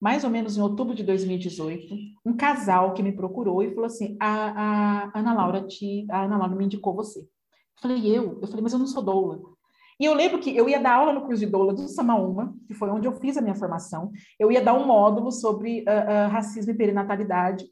mais 0.01 0.25
ou 0.25 0.31
menos 0.31 0.57
em 0.57 0.63
outubro 0.63 0.95
de 0.95 1.03
2018, 1.03 1.95
um 2.25 2.35
casal 2.35 2.95
que 2.95 3.03
me 3.03 3.13
procurou 3.13 3.63
e 3.63 3.69
falou 3.75 3.85
assim: 3.85 4.17
a, 4.19 5.11
a 5.11 5.19
Ana 5.19 5.35
Laura 5.35 5.67
te, 5.67 6.07
a 6.11 6.23
Ana 6.23 6.39
Laura 6.39 6.57
me 6.57 6.65
indicou 6.65 6.95
você. 6.95 7.21
Eu 7.21 7.83
falei, 7.83 8.17
eu? 8.17 8.39
Eu 8.41 8.49
falei, 8.49 8.63
mas 8.63 8.73
eu 8.73 8.79
não 8.79 8.87
sou 8.87 9.03
doula. 9.03 9.60
E 10.01 10.07
eu 10.07 10.15
lembro 10.15 10.41
que 10.41 10.57
eu 10.57 10.67
ia 10.67 10.81
dar 10.81 10.95
aula 10.95 11.13
no 11.13 11.27
curso 11.27 11.45
de 11.45 11.47
doula 11.47 11.75
do 11.75 11.87
Samaúma, 11.87 12.55
que 12.67 12.73
foi 12.73 12.89
onde 12.89 13.07
eu 13.07 13.13
fiz 13.13 13.37
a 13.37 13.43
minha 13.43 13.55
formação. 13.55 14.11
Eu 14.39 14.51
ia 14.51 14.63
dar 14.63 14.73
um 14.73 14.87
módulo 14.87 15.31
sobre 15.31 15.81
uh, 15.81 15.83
uh, 15.83 16.31
racismo 16.31 16.73
e 16.73 16.75
perinatalidade. 16.75 17.67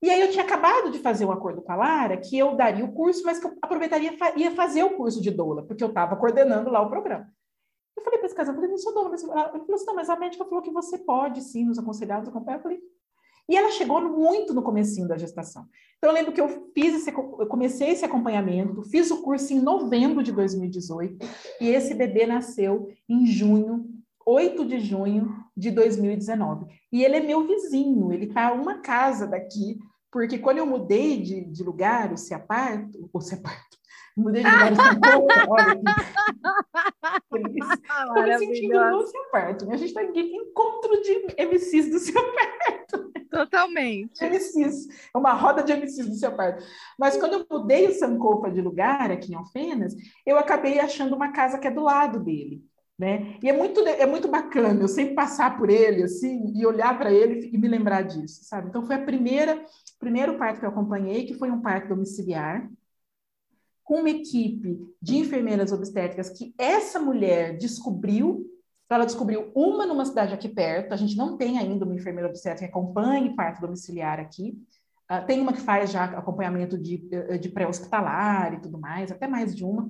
E 0.00 0.08
aí 0.08 0.20
eu 0.20 0.30
tinha 0.30 0.44
acabado 0.44 0.88
de 0.92 1.00
fazer 1.00 1.24
um 1.26 1.32
acordo 1.32 1.62
com 1.62 1.72
a 1.72 1.74
Lara 1.74 2.16
que 2.16 2.38
eu 2.38 2.54
daria 2.54 2.84
o 2.84 2.92
curso, 2.92 3.24
mas 3.24 3.40
que 3.40 3.46
eu 3.46 3.58
aproveitaria 3.60 4.16
ia 4.36 4.52
fazer 4.52 4.84
o 4.84 4.96
curso 4.96 5.20
de 5.20 5.32
doula, 5.32 5.66
porque 5.66 5.82
eu 5.82 5.88
estava 5.88 6.14
coordenando 6.14 6.70
lá 6.70 6.80
o 6.80 6.88
programa. 6.88 7.26
Eu 7.96 8.04
falei 8.04 8.20
para 8.20 8.26
esse 8.26 8.36
casal, 8.36 8.54
eu 8.54 8.60
falei, 8.60 8.70
não 8.70 8.78
sou 8.78 8.94
doula, 8.94 9.08
mas 9.08 9.22
ele 9.24 9.32
falou 9.32 9.84
não, 9.84 9.94
mas 9.96 10.08
a 10.08 10.16
médica 10.16 10.44
falou 10.44 10.62
que 10.62 10.70
você 10.70 10.96
pode 10.96 11.42
sim 11.42 11.64
nos 11.64 11.76
aconselhar, 11.76 12.20
nos 12.20 12.28
acompanhar. 12.28 12.58
Eu 12.58 12.62
falei, 12.62 12.80
e 13.48 13.56
ela 13.56 13.70
chegou 13.70 14.00
muito 14.00 14.52
no 14.52 14.62
comecinho 14.62 15.06
da 15.06 15.16
gestação. 15.16 15.66
Então, 15.98 16.10
eu 16.10 16.14
lembro 16.14 16.32
que 16.32 16.40
eu 16.40 16.70
fiz 16.74 16.94
esse, 16.94 17.10
eu 17.10 17.46
comecei 17.46 17.90
esse 17.90 18.04
acompanhamento, 18.04 18.82
fiz 18.82 19.10
o 19.10 19.22
curso 19.22 19.52
em 19.52 19.60
novembro 19.60 20.22
de 20.22 20.32
2018, 20.32 21.26
e 21.60 21.68
esse 21.68 21.94
bebê 21.94 22.26
nasceu 22.26 22.88
em 23.08 23.26
junho, 23.26 23.86
8 24.26 24.64
de 24.66 24.80
junho 24.80 25.34
de 25.56 25.70
2019. 25.70 26.66
E 26.92 27.04
ele 27.04 27.16
é 27.16 27.20
meu 27.20 27.46
vizinho, 27.46 28.12
ele 28.12 28.26
está 28.26 28.52
uma 28.52 28.78
casa 28.80 29.26
daqui, 29.26 29.78
porque 30.10 30.38
quando 30.38 30.58
eu 30.58 30.66
mudei 30.66 31.22
de, 31.22 31.44
de 31.44 31.62
lugar, 31.62 32.12
o 32.12 32.16
Ciaparto, 32.16 33.08
o 33.12 33.20
Ciaparto, 33.20 33.78
mudei 34.16 34.42
de 34.42 34.50
lugar. 34.50 34.72
Estou 37.36 38.22
me 38.22 38.38
sentindo 38.38 38.90
no 38.90 39.06
Ciaparto, 39.06 39.66
né? 39.66 39.74
A 39.74 39.76
gente 39.76 39.88
está 39.88 40.02
em 40.02 40.36
encontro 40.36 41.02
de 41.02 41.34
MCs 41.38 41.90
do 41.90 41.98
Ciaparto. 41.98 43.12
Totalmente. 43.30 44.24
MCs, 44.24 44.88
é 45.14 45.18
uma 45.18 45.32
roda 45.32 45.62
de 45.62 45.72
MCs 45.72 46.08
do 46.08 46.14
Ciaparto. 46.14 46.64
Mas 46.98 47.16
quando 47.16 47.34
eu 47.34 47.46
mudei 47.50 47.88
o 47.88 47.92
Sankofa 47.92 48.50
de 48.50 48.60
lugar, 48.60 49.10
aqui 49.10 49.32
em 49.32 49.36
Alfenas, 49.36 49.94
eu 50.24 50.38
acabei 50.38 50.78
achando 50.78 51.14
uma 51.14 51.32
casa 51.32 51.58
que 51.58 51.66
é 51.66 51.70
do 51.70 51.82
lado 51.82 52.18
dele. 52.20 52.64
Né? 52.98 53.36
E 53.42 53.48
é 53.48 53.52
muito, 53.52 53.86
é 53.86 54.06
muito 54.06 54.26
bacana 54.26 54.80
eu 54.80 54.88
sempre 54.88 55.14
passar 55.14 55.58
por 55.58 55.68
ele 55.68 56.02
assim 56.02 56.50
e 56.56 56.64
olhar 56.64 56.96
para 56.96 57.12
ele 57.12 57.50
e 57.52 57.58
me 57.58 57.68
lembrar 57.68 58.00
disso, 58.00 58.42
sabe? 58.44 58.68
Então 58.68 58.86
foi 58.86 58.96
a 58.96 59.04
primeira 59.04 59.62
primeiro 59.98 60.38
parto 60.38 60.60
que 60.60 60.64
eu 60.64 60.70
acompanhei, 60.70 61.26
que 61.26 61.34
foi 61.34 61.50
um 61.50 61.60
parto 61.60 61.88
domiciliar, 61.88 62.66
com 63.86 64.00
uma 64.00 64.10
equipe 64.10 64.78
de 65.00 65.16
enfermeiras 65.16 65.70
obstétricas 65.70 66.28
que 66.28 66.52
essa 66.58 66.98
mulher 66.98 67.56
descobriu. 67.56 68.44
Ela 68.90 69.04
descobriu 69.04 69.50
uma 69.54 69.86
numa 69.86 70.04
cidade 70.04 70.34
aqui 70.34 70.48
perto. 70.48 70.92
A 70.92 70.96
gente 70.96 71.16
não 71.16 71.36
tem 71.36 71.56
ainda 71.58 71.84
uma 71.84 71.94
enfermeira 71.94 72.28
obstétrica 72.28 72.66
que 72.66 72.78
acompanhe 72.78 73.34
parto 73.34 73.60
domiciliar 73.60 74.18
aqui. 74.18 74.58
Uh, 75.10 75.24
tem 75.24 75.40
uma 75.40 75.52
que 75.52 75.60
faz 75.60 75.92
já 75.92 76.04
acompanhamento 76.04 76.76
de, 76.76 77.08
de 77.40 77.48
pré-hospitalar 77.48 78.54
e 78.54 78.60
tudo 78.60 78.76
mais, 78.76 79.12
até 79.12 79.28
mais 79.28 79.54
de 79.54 79.64
uma 79.64 79.88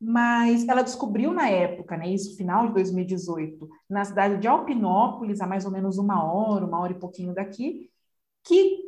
mas 0.00 0.68
ela 0.68 0.82
descobriu 0.82 1.32
na 1.32 1.48
época, 1.48 1.96
né, 1.96 2.08
isso 2.08 2.36
final 2.36 2.66
de 2.66 2.74
2018, 2.74 3.68
na 3.88 4.04
cidade 4.04 4.38
de 4.38 4.46
Alpinópolis, 4.46 5.40
a 5.40 5.46
mais 5.46 5.64
ou 5.64 5.70
menos 5.70 5.96
uma 5.96 6.22
hora, 6.22 6.66
uma 6.66 6.78
hora 6.80 6.92
e 6.92 6.98
pouquinho 6.98 7.34
daqui, 7.34 7.90
que 8.44 8.85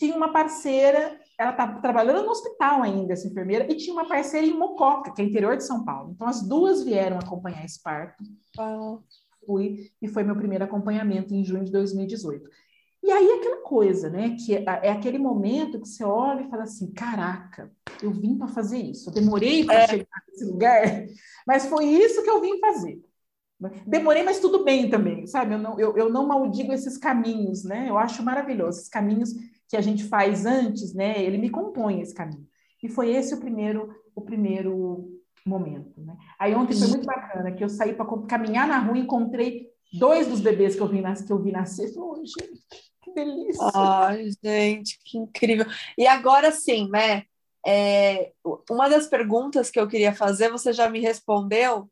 tinha 0.00 0.16
uma 0.16 0.32
parceira, 0.32 1.20
ela 1.38 1.50
estava 1.50 1.78
trabalhando 1.82 2.24
no 2.24 2.30
hospital 2.30 2.82
ainda, 2.82 3.12
essa 3.12 3.28
enfermeira, 3.28 3.70
e 3.70 3.76
tinha 3.76 3.92
uma 3.92 4.08
parceira 4.08 4.46
em 4.46 4.56
Mococa, 4.56 5.12
que 5.12 5.20
é 5.20 5.24
interior 5.26 5.58
de 5.58 5.64
São 5.64 5.84
Paulo. 5.84 6.12
Então, 6.14 6.26
as 6.26 6.40
duas 6.40 6.82
vieram 6.82 7.18
acompanhar 7.18 7.62
esse 7.66 7.82
parto. 7.82 8.24
Fui, 9.44 9.90
e 10.00 10.08
foi 10.08 10.22
meu 10.22 10.34
primeiro 10.34 10.64
acompanhamento 10.64 11.34
em 11.34 11.44
junho 11.44 11.64
de 11.64 11.70
2018. 11.70 12.48
E 13.02 13.10
aí 13.10 13.30
aquela 13.32 13.58
coisa, 13.58 14.08
né? 14.08 14.36
Que 14.38 14.56
é, 14.56 14.64
é, 14.64 14.90
aquele 14.90 15.18
momento 15.18 15.78
que 15.78 15.88
você 15.88 16.02
olha 16.02 16.42
e 16.42 16.48
fala 16.48 16.62
assim: 16.62 16.90
caraca, 16.92 17.70
eu 18.02 18.10
vim 18.10 18.36
para 18.38 18.48
fazer 18.48 18.78
isso. 18.78 19.10
Eu 19.10 19.14
demorei 19.14 19.64
para 19.64 19.80
é. 19.80 19.88
chegar 19.88 20.22
nesse 20.28 20.44
lugar, 20.46 20.82
mas 21.46 21.66
foi 21.66 21.86
isso 21.86 22.22
que 22.22 22.30
eu 22.30 22.40
vim 22.40 22.58
fazer. 22.58 23.02
Demorei, 23.86 24.22
mas 24.22 24.40
tudo 24.40 24.64
bem 24.64 24.88
também, 24.88 25.26
sabe? 25.26 25.54
Eu 25.54 25.58
não, 25.58 25.78
eu, 25.78 25.96
eu 25.96 26.08
não 26.08 26.26
maldigo 26.26 26.72
esses 26.72 26.96
caminhos, 26.96 27.64
né? 27.64 27.86
Eu 27.90 27.98
acho 27.98 28.22
maravilhoso. 28.22 28.78
Esses 28.78 28.88
caminhos 28.88 29.34
que 29.70 29.76
a 29.76 29.80
gente 29.80 30.02
faz 30.04 30.44
antes, 30.44 30.92
né? 30.92 31.22
Ele 31.22 31.38
me 31.38 31.48
compõe 31.48 32.00
esse 32.00 32.12
caminho. 32.12 32.44
E 32.82 32.88
foi 32.88 33.14
esse 33.14 33.32
o 33.32 33.38
primeiro, 33.38 33.94
o 34.16 34.20
primeiro 34.20 35.08
momento, 35.46 36.00
né? 36.00 36.16
Aí 36.38 36.52
ontem 36.54 36.76
foi 36.76 36.88
muito 36.88 37.06
bacana, 37.06 37.52
que 37.52 37.62
eu 37.62 37.68
saí 37.68 37.94
para 37.94 38.06
caminhar 38.26 38.66
na 38.66 38.80
rua 38.80 38.98
e 38.98 39.02
encontrei 39.02 39.68
dois 39.92 40.26
dos 40.26 40.40
bebês 40.40 40.74
que 40.74 40.80
eu 40.80 40.88
vi, 40.88 41.00
nas, 41.00 41.22
que 41.22 41.32
eu 41.32 41.40
vi 41.40 41.52
nascer. 41.52 41.94
Falei, 41.94 42.10
oh, 42.10 42.16
gente, 42.16 42.60
que 43.00 43.12
delícia! 43.14 43.70
Ai, 43.72 44.26
gente, 44.42 44.98
que 45.04 45.18
incrível! 45.18 45.66
E 45.96 46.04
agora 46.04 46.50
sim, 46.50 46.88
né? 46.90 47.22
É, 47.64 48.32
uma 48.68 48.88
das 48.88 49.06
perguntas 49.06 49.70
que 49.70 49.78
eu 49.78 49.86
queria 49.86 50.12
fazer, 50.12 50.50
você 50.50 50.72
já 50.72 50.90
me 50.90 50.98
respondeu, 50.98 51.88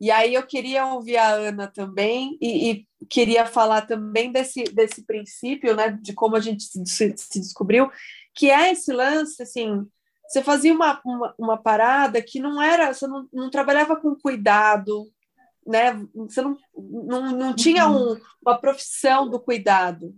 e 0.00 0.10
aí 0.10 0.34
eu 0.34 0.46
queria 0.46 0.86
ouvir 0.86 1.16
a 1.16 1.28
Ana 1.28 1.66
também, 1.68 2.36
e, 2.40 2.70
e 2.70 2.88
queria 3.08 3.46
falar 3.46 3.82
também 3.82 4.32
desse, 4.32 4.64
desse 4.64 5.04
princípio, 5.04 5.74
né, 5.74 5.90
de 6.00 6.12
como 6.12 6.36
a 6.36 6.40
gente 6.40 6.64
se, 6.64 7.14
se 7.16 7.40
descobriu, 7.40 7.90
que 8.34 8.50
é 8.50 8.72
esse 8.72 8.92
lance, 8.92 9.42
assim, 9.42 9.86
você 10.28 10.42
fazia 10.42 10.72
uma, 10.72 11.00
uma, 11.04 11.34
uma, 11.38 11.56
parada 11.56 12.20
que 12.20 12.40
não 12.40 12.60
era, 12.60 12.92
você 12.92 13.06
não, 13.06 13.28
não 13.32 13.50
trabalhava 13.50 13.94
com 13.94 14.16
cuidado, 14.16 15.08
né? 15.66 15.92
Você 16.14 16.42
não, 16.42 16.56
não, 16.74 17.32
não 17.32 17.54
tinha 17.54 17.86
uhum. 17.88 18.14
um, 18.14 18.20
uma 18.44 18.58
profissão 18.58 19.28
do 19.28 19.38
cuidado. 19.38 20.14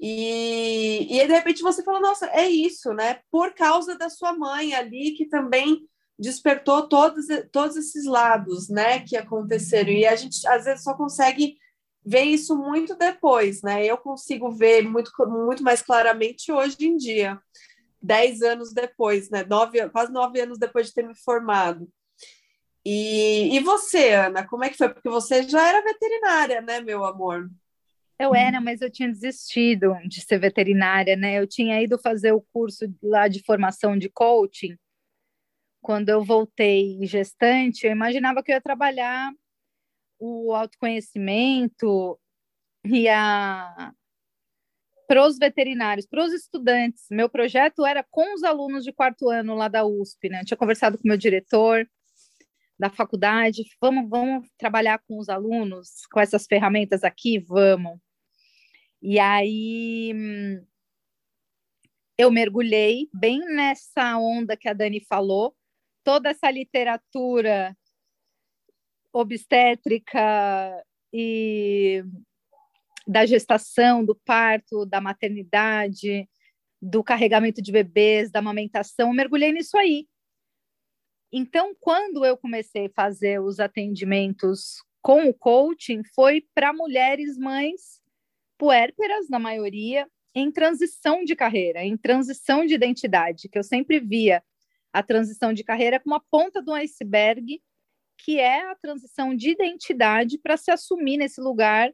E, 0.00 1.06
e 1.10 1.20
aí, 1.20 1.26
de 1.26 1.32
repente, 1.32 1.62
você 1.62 1.82
fala, 1.84 2.00
nossa, 2.00 2.26
é 2.28 2.48
isso, 2.48 2.92
né? 2.92 3.20
Por 3.30 3.54
causa 3.54 3.96
da 3.96 4.08
sua 4.10 4.32
mãe 4.32 4.74
ali, 4.74 5.12
que 5.12 5.26
também 5.26 5.88
despertou 6.18 6.88
todos, 6.88 7.26
todos 7.50 7.76
esses 7.76 8.04
lados, 8.04 8.68
né, 8.68 9.00
que 9.00 9.16
aconteceram. 9.16 9.90
E 9.90 10.06
a 10.06 10.14
gente, 10.14 10.46
às 10.46 10.64
vezes, 10.64 10.82
só 10.82 10.94
consegue 10.94 11.56
ver 12.04 12.24
isso 12.24 12.56
muito 12.56 12.96
depois, 12.96 13.62
né? 13.62 13.84
Eu 13.84 13.96
consigo 13.96 14.50
ver 14.50 14.82
muito, 14.82 15.10
muito 15.28 15.62
mais 15.62 15.82
claramente 15.82 16.50
hoje 16.50 16.76
em 16.80 16.96
dia, 16.96 17.38
dez 18.00 18.42
anos 18.42 18.72
depois, 18.72 19.30
né? 19.30 19.44
Nove, 19.44 19.88
quase 19.90 20.12
nove 20.12 20.40
anos 20.40 20.58
depois 20.58 20.88
de 20.88 20.94
ter 20.94 21.06
me 21.06 21.14
formado. 21.14 21.88
E, 22.84 23.54
e 23.56 23.60
você, 23.60 24.12
Ana, 24.12 24.44
como 24.46 24.64
é 24.64 24.68
que 24.68 24.76
foi? 24.76 24.88
Porque 24.88 25.08
você 25.08 25.44
já 25.44 25.68
era 25.68 25.84
veterinária, 25.84 26.60
né, 26.60 26.80
meu 26.80 27.04
amor? 27.04 27.48
Eu 28.18 28.34
era, 28.34 28.60
mas 28.60 28.80
eu 28.80 28.90
tinha 28.90 29.08
desistido 29.08 29.96
de 30.06 30.20
ser 30.20 30.38
veterinária, 30.38 31.16
né? 31.16 31.38
Eu 31.38 31.46
tinha 31.46 31.80
ido 31.82 31.98
fazer 31.98 32.32
o 32.32 32.44
curso 32.52 32.84
lá 33.02 33.28
de 33.28 33.42
formação 33.44 33.96
de 33.96 34.08
coaching. 34.08 34.76
Quando 35.82 36.08
eu 36.08 36.24
voltei 36.24 36.98
gestante, 37.06 37.86
eu 37.86 37.92
imaginava 37.92 38.42
que 38.42 38.52
eu 38.52 38.54
ia 38.54 38.60
trabalhar 38.60 39.32
o 40.18 40.54
autoconhecimento 40.54 42.18
e 42.84 43.08
a 43.08 43.92
para 45.08 45.26
os 45.26 45.36
veterinários, 45.36 46.06
para 46.06 46.24
os 46.24 46.32
estudantes. 46.32 47.04
Meu 47.10 47.28
projeto 47.28 47.84
era 47.84 48.02
com 48.02 48.34
os 48.34 48.42
alunos 48.42 48.82
de 48.82 48.92
quarto 48.92 49.28
ano 49.28 49.54
lá 49.54 49.68
da 49.68 49.84
USP, 49.84 50.30
né? 50.30 50.40
Eu 50.40 50.46
tinha 50.46 50.56
conversado 50.56 50.96
com 50.96 51.04
o 51.04 51.08
meu 51.08 51.18
diretor, 51.18 51.86
da 52.78 52.90
faculdade, 52.90 53.62
vamos, 53.80 54.08
vamos 54.08 54.48
trabalhar 54.58 54.98
com 55.06 55.18
os 55.18 55.28
alunos, 55.28 56.06
com 56.10 56.18
essas 56.18 56.46
ferramentas 56.46 57.04
aqui, 57.04 57.38
vamos. 57.38 57.98
E 59.00 59.18
aí 59.20 60.12
eu 62.18 62.30
mergulhei 62.30 63.08
bem 63.14 63.40
nessa 63.54 64.18
onda 64.18 64.56
que 64.56 64.68
a 64.68 64.72
Dani 64.72 65.00
falou, 65.04 65.54
toda 66.04 66.30
essa 66.30 66.50
literatura 66.50 67.76
obstétrica 69.12 70.10
e 71.12 72.02
da 73.06 73.26
gestação, 73.26 74.04
do 74.04 74.14
parto, 74.14 74.86
da 74.86 75.00
maternidade, 75.00 76.28
do 76.80 77.02
carregamento 77.02 77.60
de 77.60 77.70
bebês, 77.70 78.30
da 78.30 78.38
amamentação, 78.38 79.08
eu 79.08 79.14
mergulhei 79.14 79.52
nisso 79.52 79.76
aí. 79.76 80.06
Então, 81.32 81.74
quando 81.80 82.24
eu 82.24 82.36
comecei 82.36 82.86
a 82.86 82.92
fazer 82.94 83.40
os 83.40 83.58
atendimentos 83.58 84.82
com 85.00 85.28
o 85.28 85.34
coaching, 85.34 86.02
foi 86.14 86.46
para 86.54 86.72
mulheres 86.72 87.38
mães 87.38 88.00
puérperas, 88.58 89.28
na 89.28 89.38
maioria, 89.38 90.06
em 90.34 90.50
transição 90.50 91.24
de 91.24 91.34
carreira, 91.34 91.84
em 91.84 91.96
transição 91.96 92.64
de 92.64 92.74
identidade, 92.74 93.48
que 93.48 93.58
eu 93.58 93.64
sempre 93.64 93.98
via 93.98 94.42
a 94.92 95.02
transição 95.02 95.52
de 95.52 95.64
carreira 95.64 95.98
como 95.98 96.14
a 96.14 96.20
ponta 96.20 96.60
do 96.60 96.72
iceberg, 96.72 97.62
que 98.18 98.38
é 98.38 98.70
a 98.70 98.74
transição 98.74 99.34
de 99.34 99.50
identidade 99.50 100.38
para 100.38 100.56
se 100.56 100.70
assumir 100.70 101.16
nesse 101.16 101.40
lugar 101.40 101.92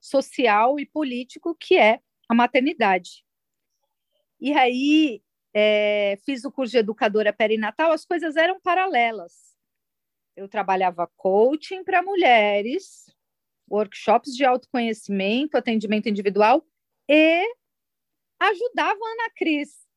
social 0.00 0.78
e 0.78 0.86
político 0.86 1.54
que 1.54 1.76
é 1.76 2.00
a 2.28 2.34
maternidade. 2.34 3.24
E 4.40 4.52
aí 4.52 5.22
é, 5.54 6.18
fiz 6.24 6.44
o 6.44 6.52
curso 6.52 6.72
de 6.72 6.78
educadora 6.78 7.32
perinatal, 7.32 7.92
as 7.92 8.04
coisas 8.04 8.36
eram 8.36 8.60
paralelas. 8.60 9.56
Eu 10.36 10.48
trabalhava 10.48 11.10
coaching 11.16 11.82
para 11.82 12.02
mulheres, 12.02 13.06
workshops 13.68 14.34
de 14.34 14.44
autoconhecimento, 14.44 15.56
atendimento 15.56 16.08
individual 16.08 16.64
e 17.08 17.44
ajudava 18.40 18.98
a 19.00 19.12
Ana 19.12 19.30
Cris. 19.36 19.87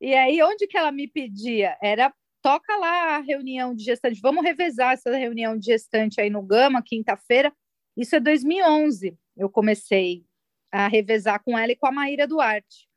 E 0.00 0.14
aí, 0.14 0.42
onde 0.42 0.66
que 0.66 0.76
ela 0.76 0.90
me 0.90 1.06
pedia? 1.06 1.76
Era 1.82 2.12
toca 2.42 2.74
lá 2.76 3.16
a 3.16 3.20
reunião 3.20 3.74
de 3.74 3.84
gestante, 3.84 4.20
vamos 4.20 4.42
revezar 4.42 4.92
essa 4.94 5.14
reunião 5.14 5.58
de 5.58 5.66
gestante 5.66 6.20
aí 6.20 6.30
no 6.30 6.42
Gama, 6.42 6.82
quinta-feira. 6.82 7.52
Isso 7.96 8.16
é 8.16 8.20
2011. 8.20 9.16
Eu 9.36 9.50
comecei 9.50 10.24
a 10.72 10.88
revezar 10.88 11.42
com 11.44 11.58
ela 11.58 11.72
e 11.72 11.76
com 11.76 11.86
a 11.86 11.92
Maíra 11.92 12.26
Duarte. 12.26 12.88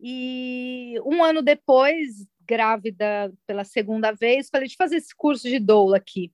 E 0.00 0.94
um 1.04 1.22
ano 1.22 1.42
depois, 1.42 2.26
grávida 2.46 3.32
pela 3.46 3.64
segunda 3.64 4.12
vez, 4.12 4.48
falei 4.50 4.68
de 4.68 4.76
fazer 4.76 4.96
esse 4.96 5.14
curso 5.14 5.48
de 5.48 5.58
doula 5.58 5.96
aqui. 5.96 6.32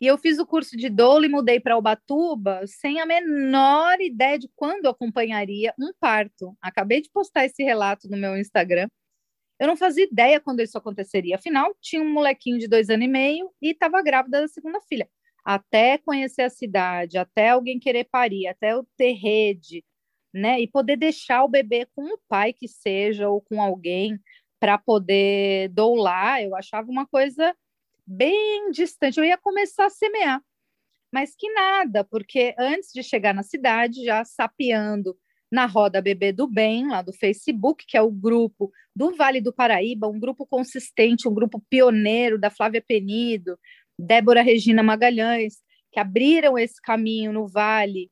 E 0.00 0.06
eu 0.06 0.18
fiz 0.18 0.38
o 0.38 0.46
curso 0.46 0.76
de 0.76 0.90
doula 0.90 1.24
e 1.24 1.28
mudei 1.28 1.58
para 1.58 1.78
Ubatuba 1.78 2.66
sem 2.66 3.00
a 3.00 3.06
menor 3.06 3.98
ideia 4.00 4.38
de 4.38 4.48
quando 4.54 4.86
acompanharia 4.88 5.72
um 5.80 5.90
parto. 5.98 6.54
Acabei 6.60 7.00
de 7.00 7.10
postar 7.10 7.46
esse 7.46 7.62
relato 7.62 8.08
no 8.08 8.16
meu 8.16 8.36
Instagram. 8.36 8.88
Eu 9.58 9.66
não 9.66 9.76
fazia 9.76 10.04
ideia 10.04 10.40
quando 10.40 10.60
isso 10.60 10.76
aconteceria. 10.76 11.36
Afinal, 11.36 11.74
tinha 11.80 12.02
um 12.02 12.12
molequinho 12.12 12.58
de 12.58 12.68
dois 12.68 12.90
anos 12.90 13.06
e 13.06 13.08
meio 13.08 13.50
e 13.62 13.70
estava 13.70 14.02
grávida 14.02 14.42
da 14.42 14.48
segunda 14.48 14.80
filha. 14.82 15.08
Até 15.44 15.96
conhecer 15.98 16.42
a 16.42 16.50
cidade, 16.50 17.16
até 17.16 17.50
alguém 17.50 17.78
querer 17.78 18.04
parir, 18.04 18.48
até 18.48 18.72
eu 18.72 18.86
ter 18.96 19.12
rede, 19.12 19.84
né? 20.32 20.60
E 20.60 20.68
poder 20.68 20.96
deixar 20.96 21.44
o 21.44 21.48
bebê 21.48 21.86
com 21.94 22.04
o 22.04 22.18
pai 22.28 22.52
que 22.52 22.68
seja 22.68 23.28
ou 23.28 23.40
com 23.40 23.62
alguém 23.62 24.20
para 24.60 24.76
poder 24.78 25.68
doular, 25.70 26.42
eu 26.42 26.54
achava 26.56 26.90
uma 26.90 27.06
coisa 27.06 27.54
bem 28.06 28.70
distante. 28.70 29.18
Eu 29.18 29.24
ia 29.24 29.36
começar 29.36 29.86
a 29.86 29.90
semear, 29.90 30.40
mas 31.12 31.34
que 31.36 31.50
nada, 31.52 32.04
porque 32.04 32.54
antes 32.58 32.90
de 32.92 33.02
chegar 33.02 33.34
na 33.34 33.42
cidade, 33.42 34.04
já 34.04 34.24
sapeando 34.24 35.16
na 35.50 35.66
Roda 35.66 36.02
Bebê 36.02 36.32
do 36.32 36.46
Bem, 36.46 36.88
lá 36.88 37.02
do 37.02 37.12
Facebook, 37.12 37.84
que 37.86 37.96
é 37.96 38.02
o 38.02 38.10
grupo 38.10 38.70
do 38.94 39.14
Vale 39.14 39.40
do 39.40 39.52
Paraíba, 39.52 40.08
um 40.08 40.18
grupo 40.18 40.46
consistente, 40.46 41.28
um 41.28 41.34
grupo 41.34 41.62
pioneiro 41.70 42.38
da 42.38 42.50
Flávia 42.50 42.82
Penido, 42.86 43.58
Débora 43.98 44.42
Regina 44.42 44.82
Magalhães, 44.82 45.62
que 45.92 46.00
abriram 46.00 46.58
esse 46.58 46.80
caminho 46.82 47.32
no 47.32 47.46
Vale 47.46 48.10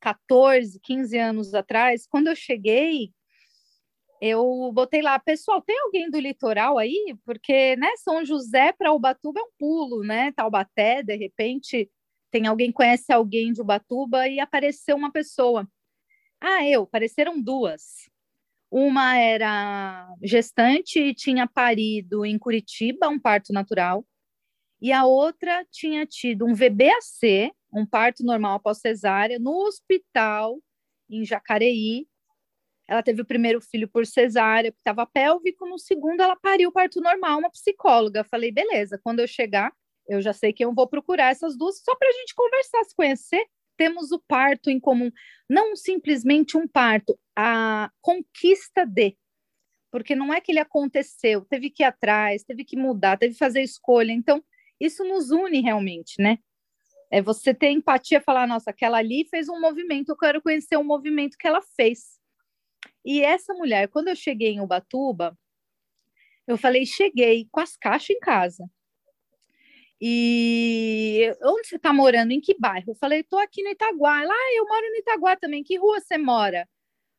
14, 0.00 0.80
15 0.82 1.16
anos 1.18 1.54
atrás, 1.54 2.06
quando 2.06 2.28
eu 2.28 2.36
cheguei, 2.36 3.10
eu 4.20 4.70
botei 4.72 5.02
lá, 5.02 5.18
pessoal, 5.18 5.60
tem 5.62 5.78
alguém 5.80 6.10
do 6.10 6.18
litoral 6.18 6.78
aí? 6.78 7.16
Porque, 7.24 7.76
né, 7.76 7.88
São 7.96 8.24
José 8.24 8.72
para 8.72 8.92
Ubatuba 8.92 9.40
é 9.40 9.42
um 9.42 9.50
pulo, 9.58 10.02
né? 10.02 10.32
Taubaté, 10.32 11.02
de 11.02 11.16
repente, 11.16 11.90
tem 12.30 12.46
alguém 12.46 12.72
conhece 12.72 13.12
alguém 13.12 13.52
de 13.52 13.60
Ubatuba 13.60 14.28
e 14.28 14.40
apareceu 14.40 14.96
uma 14.96 15.12
pessoa. 15.12 15.68
Ah, 16.40 16.66
eu, 16.66 16.82
apareceram 16.84 17.40
duas. 17.40 18.08
Uma 18.70 19.16
era 19.18 20.08
gestante 20.22 20.98
e 21.00 21.14
tinha 21.14 21.46
parido 21.46 22.24
em 22.26 22.38
Curitiba, 22.38 23.08
um 23.08 23.18
parto 23.20 23.52
natural, 23.52 24.04
e 24.80 24.92
a 24.92 25.06
outra 25.06 25.64
tinha 25.70 26.04
tido 26.04 26.44
um 26.44 26.54
VBAC, 26.54 27.50
um 27.72 27.86
parto 27.86 28.22
normal 28.22 28.56
após 28.56 28.80
cesárea, 28.80 29.38
no 29.38 29.66
hospital 29.66 30.58
em 31.08 31.24
Jacareí. 31.24 32.06
Ela 32.88 33.02
teve 33.02 33.22
o 33.22 33.24
primeiro 33.24 33.60
filho 33.60 33.88
por 33.88 34.06
cesárea, 34.06 34.70
porque 34.70 34.80
estava 34.80 35.06
pélvico, 35.06 35.66
no 35.66 35.78
segundo 35.78 36.20
ela 36.20 36.36
pariu 36.36 36.70
parto 36.70 37.00
normal, 37.00 37.38
uma 37.38 37.50
psicóloga. 37.50 38.24
Falei, 38.24 38.52
beleza, 38.52 39.00
quando 39.02 39.20
eu 39.20 39.26
chegar, 39.26 39.72
eu 40.08 40.20
já 40.20 40.32
sei 40.32 40.52
que 40.52 40.64
eu 40.64 40.74
vou 40.74 40.86
procurar 40.86 41.30
essas 41.30 41.56
duas, 41.56 41.80
só 41.82 41.96
para 41.96 42.08
a 42.08 42.12
gente 42.12 42.34
conversar, 42.34 42.84
se 42.84 42.94
conhecer. 42.94 43.44
Temos 43.76 44.12
o 44.12 44.20
parto 44.20 44.70
em 44.70 44.78
comum, 44.78 45.10
não 45.48 45.74
simplesmente 45.74 46.56
um 46.56 46.68
parto, 46.68 47.18
a 47.34 47.90
conquista 48.00 48.86
de, 48.86 49.16
porque 49.90 50.14
não 50.14 50.32
é 50.32 50.40
que 50.40 50.52
ele 50.52 50.60
aconteceu, 50.60 51.44
teve 51.44 51.70
que 51.70 51.82
ir 51.82 51.86
atrás, 51.86 52.44
teve 52.44 52.64
que 52.64 52.76
mudar, 52.76 53.16
teve 53.16 53.32
que 53.32 53.38
fazer 53.38 53.62
escolha. 53.62 54.12
Então, 54.12 54.44
isso 54.80 55.04
nos 55.04 55.30
une 55.30 55.60
realmente, 55.60 56.20
né? 56.20 56.38
É 57.10 57.22
você 57.22 57.54
ter 57.54 57.70
empatia, 57.70 58.20
falar, 58.20 58.46
nossa, 58.46 58.70
aquela 58.70 58.98
ali 58.98 59.24
fez 59.30 59.48
um 59.48 59.60
movimento, 59.60 60.08
eu 60.08 60.16
quero 60.16 60.42
conhecer 60.42 60.76
o 60.76 60.84
movimento 60.84 61.36
que 61.38 61.46
ela 61.46 61.62
fez. 61.76 62.18
E 63.04 63.22
essa 63.22 63.54
mulher, 63.54 63.88
quando 63.88 64.08
eu 64.08 64.16
cheguei 64.16 64.50
em 64.52 64.60
Ubatuba, 64.60 65.36
eu 66.46 66.56
falei, 66.58 66.86
cheguei 66.86 67.48
com 67.50 67.60
as 67.60 67.76
caixas 67.76 68.16
em 68.16 68.20
casa. 68.20 68.68
E 70.00 71.34
onde 71.42 71.68
você 71.68 71.76
está 71.76 71.92
morando? 71.92 72.32
Em 72.32 72.40
que 72.40 72.58
bairro? 72.58 72.90
Eu 72.90 72.94
falei, 72.94 73.20
estou 73.20 73.38
aqui 73.38 73.62
no 73.62 73.70
Itaguá. 73.70 74.22
Ela, 74.22 74.34
ah, 74.34 74.54
eu 74.56 74.66
moro 74.66 74.90
no 74.90 74.96
Itaguá 74.96 75.36
também. 75.36 75.62
Que 75.64 75.76
rua 75.76 76.00
você 76.00 76.18
mora? 76.18 76.60
Eu 76.60 76.66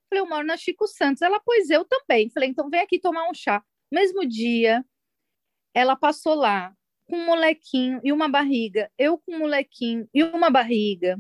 falei, 0.10 0.22
eu 0.24 0.30
moro 0.30 0.46
na 0.46 0.58
Chico 0.58 0.88
Santos. 0.88 1.22
Ela, 1.22 1.40
pois 1.40 1.70
eu 1.70 1.86
também. 1.86 2.26
Eu 2.26 2.32
falei, 2.32 2.50
então 2.50 2.70
vem 2.70 2.82
aqui 2.82 3.00
tomar 3.00 3.30
um 3.30 3.34
chá. 3.34 3.64
Mesmo 3.92 4.28
dia, 4.28 4.86
ela 5.74 5.96
passou 5.96 6.36
lá 6.36 6.76
com 7.06 7.18
um 7.18 7.26
molequinho 7.26 8.00
e 8.04 8.12
uma 8.12 8.28
barriga, 8.28 8.92
eu 8.98 9.18
com 9.18 9.36
um 9.36 9.40
molequinho 9.40 10.08
e 10.14 10.24
uma 10.24 10.50
barriga. 10.50 11.20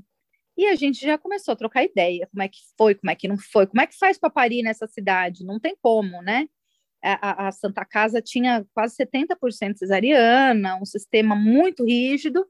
E 0.57 0.67
a 0.67 0.75
gente 0.75 1.01
já 1.01 1.17
começou 1.17 1.51
a 1.51 1.55
trocar 1.55 1.83
ideia, 1.83 2.27
como 2.31 2.41
é 2.41 2.47
que 2.47 2.59
foi, 2.77 2.95
como 2.95 3.11
é 3.11 3.15
que 3.15 3.27
não 3.27 3.37
foi, 3.37 3.67
como 3.67 3.81
é 3.81 3.87
que 3.87 3.97
faz 3.97 4.17
para 4.17 4.29
parir 4.29 4.63
nessa 4.63 4.87
cidade? 4.87 5.45
Não 5.45 5.59
tem 5.59 5.75
como, 5.81 6.21
né? 6.21 6.47
A, 7.03 7.47
a, 7.47 7.51
Santa 7.51 7.85
Casa 7.85 8.21
tinha 8.21 8.65
quase 8.73 8.95
70% 8.95 9.75
cesariana, 9.77 10.77
um 10.77 10.85
sistema 10.85 11.35
muito 11.35 11.85
rígido, 11.85 12.47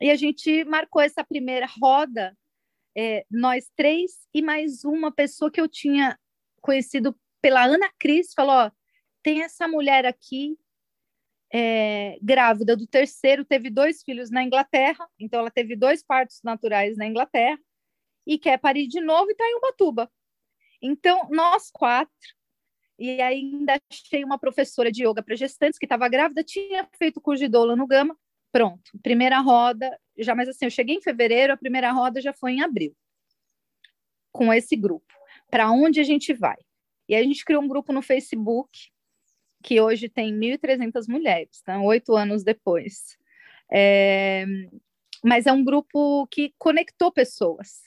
e 0.00 0.10
a 0.10 0.14
gente 0.14 0.64
marcou 0.64 1.02
essa 1.02 1.24
primeira 1.24 1.66
roda, 1.82 2.36
é, 2.96 3.26
nós 3.30 3.70
três 3.76 4.12
e 4.32 4.40
mais 4.40 4.84
uma 4.84 5.12
pessoa 5.12 5.50
que 5.50 5.60
eu 5.60 5.68
tinha 5.68 6.18
conhecido 6.62 7.14
pela 7.42 7.64
Ana 7.64 7.90
Cris, 7.98 8.32
falou, 8.34 8.54
ó, 8.54 8.70
tem 9.22 9.42
essa 9.42 9.68
mulher 9.68 10.06
aqui 10.06 10.56
é, 11.52 12.18
grávida 12.20 12.76
do 12.76 12.86
terceiro, 12.86 13.44
teve 13.44 13.70
dois 13.70 14.02
filhos 14.02 14.30
na 14.30 14.42
Inglaterra, 14.42 15.06
então 15.18 15.40
ela 15.40 15.50
teve 15.50 15.76
dois 15.76 16.02
partos 16.02 16.40
naturais 16.42 16.96
na 16.96 17.06
Inglaterra, 17.06 17.58
e 18.26 18.38
quer 18.38 18.58
parir 18.58 18.88
de 18.88 19.00
novo 19.00 19.28
e 19.28 19.32
está 19.32 19.44
em 19.44 19.56
Ubatuba. 19.56 20.10
Então, 20.82 21.28
nós 21.30 21.70
quatro, 21.70 22.12
e 22.98 23.20
ainda 23.22 23.78
achei 23.90 24.24
uma 24.24 24.38
professora 24.38 24.90
de 24.90 25.06
yoga 25.06 25.22
para 25.22 25.36
gestantes 25.36 25.78
que 25.78 25.86
estava 25.86 26.08
grávida, 26.08 26.42
tinha 26.42 26.88
feito 26.98 27.20
curso 27.20 27.44
de 27.44 27.48
doula 27.48 27.76
no 27.76 27.86
Gama, 27.86 28.16
pronto, 28.50 28.90
primeira 29.02 29.38
roda, 29.40 29.96
já, 30.18 30.34
mas 30.34 30.48
assim, 30.48 30.64
eu 30.64 30.70
cheguei 30.70 30.96
em 30.96 31.02
fevereiro, 31.02 31.52
a 31.52 31.56
primeira 31.56 31.92
roda 31.92 32.20
já 32.20 32.32
foi 32.32 32.52
em 32.52 32.62
abril, 32.62 32.94
com 34.32 34.52
esse 34.52 34.74
grupo. 34.74 35.14
Para 35.50 35.70
onde 35.70 36.00
a 36.00 36.04
gente 36.04 36.32
vai? 36.32 36.56
E 37.08 37.14
a 37.14 37.22
gente 37.22 37.44
criou 37.44 37.62
um 37.62 37.68
grupo 37.68 37.92
no 37.92 38.02
Facebook, 38.02 38.90
que 39.66 39.80
hoje 39.80 40.08
tem 40.08 40.32
1.300 40.32 41.08
mulheres, 41.08 41.60
tá? 41.60 41.80
oito 41.82 42.14
anos 42.14 42.44
depois. 42.44 43.18
É, 43.70 44.46
mas 45.24 45.44
é 45.44 45.52
um 45.52 45.64
grupo 45.64 46.24
que 46.28 46.54
conectou 46.56 47.10
pessoas. 47.10 47.82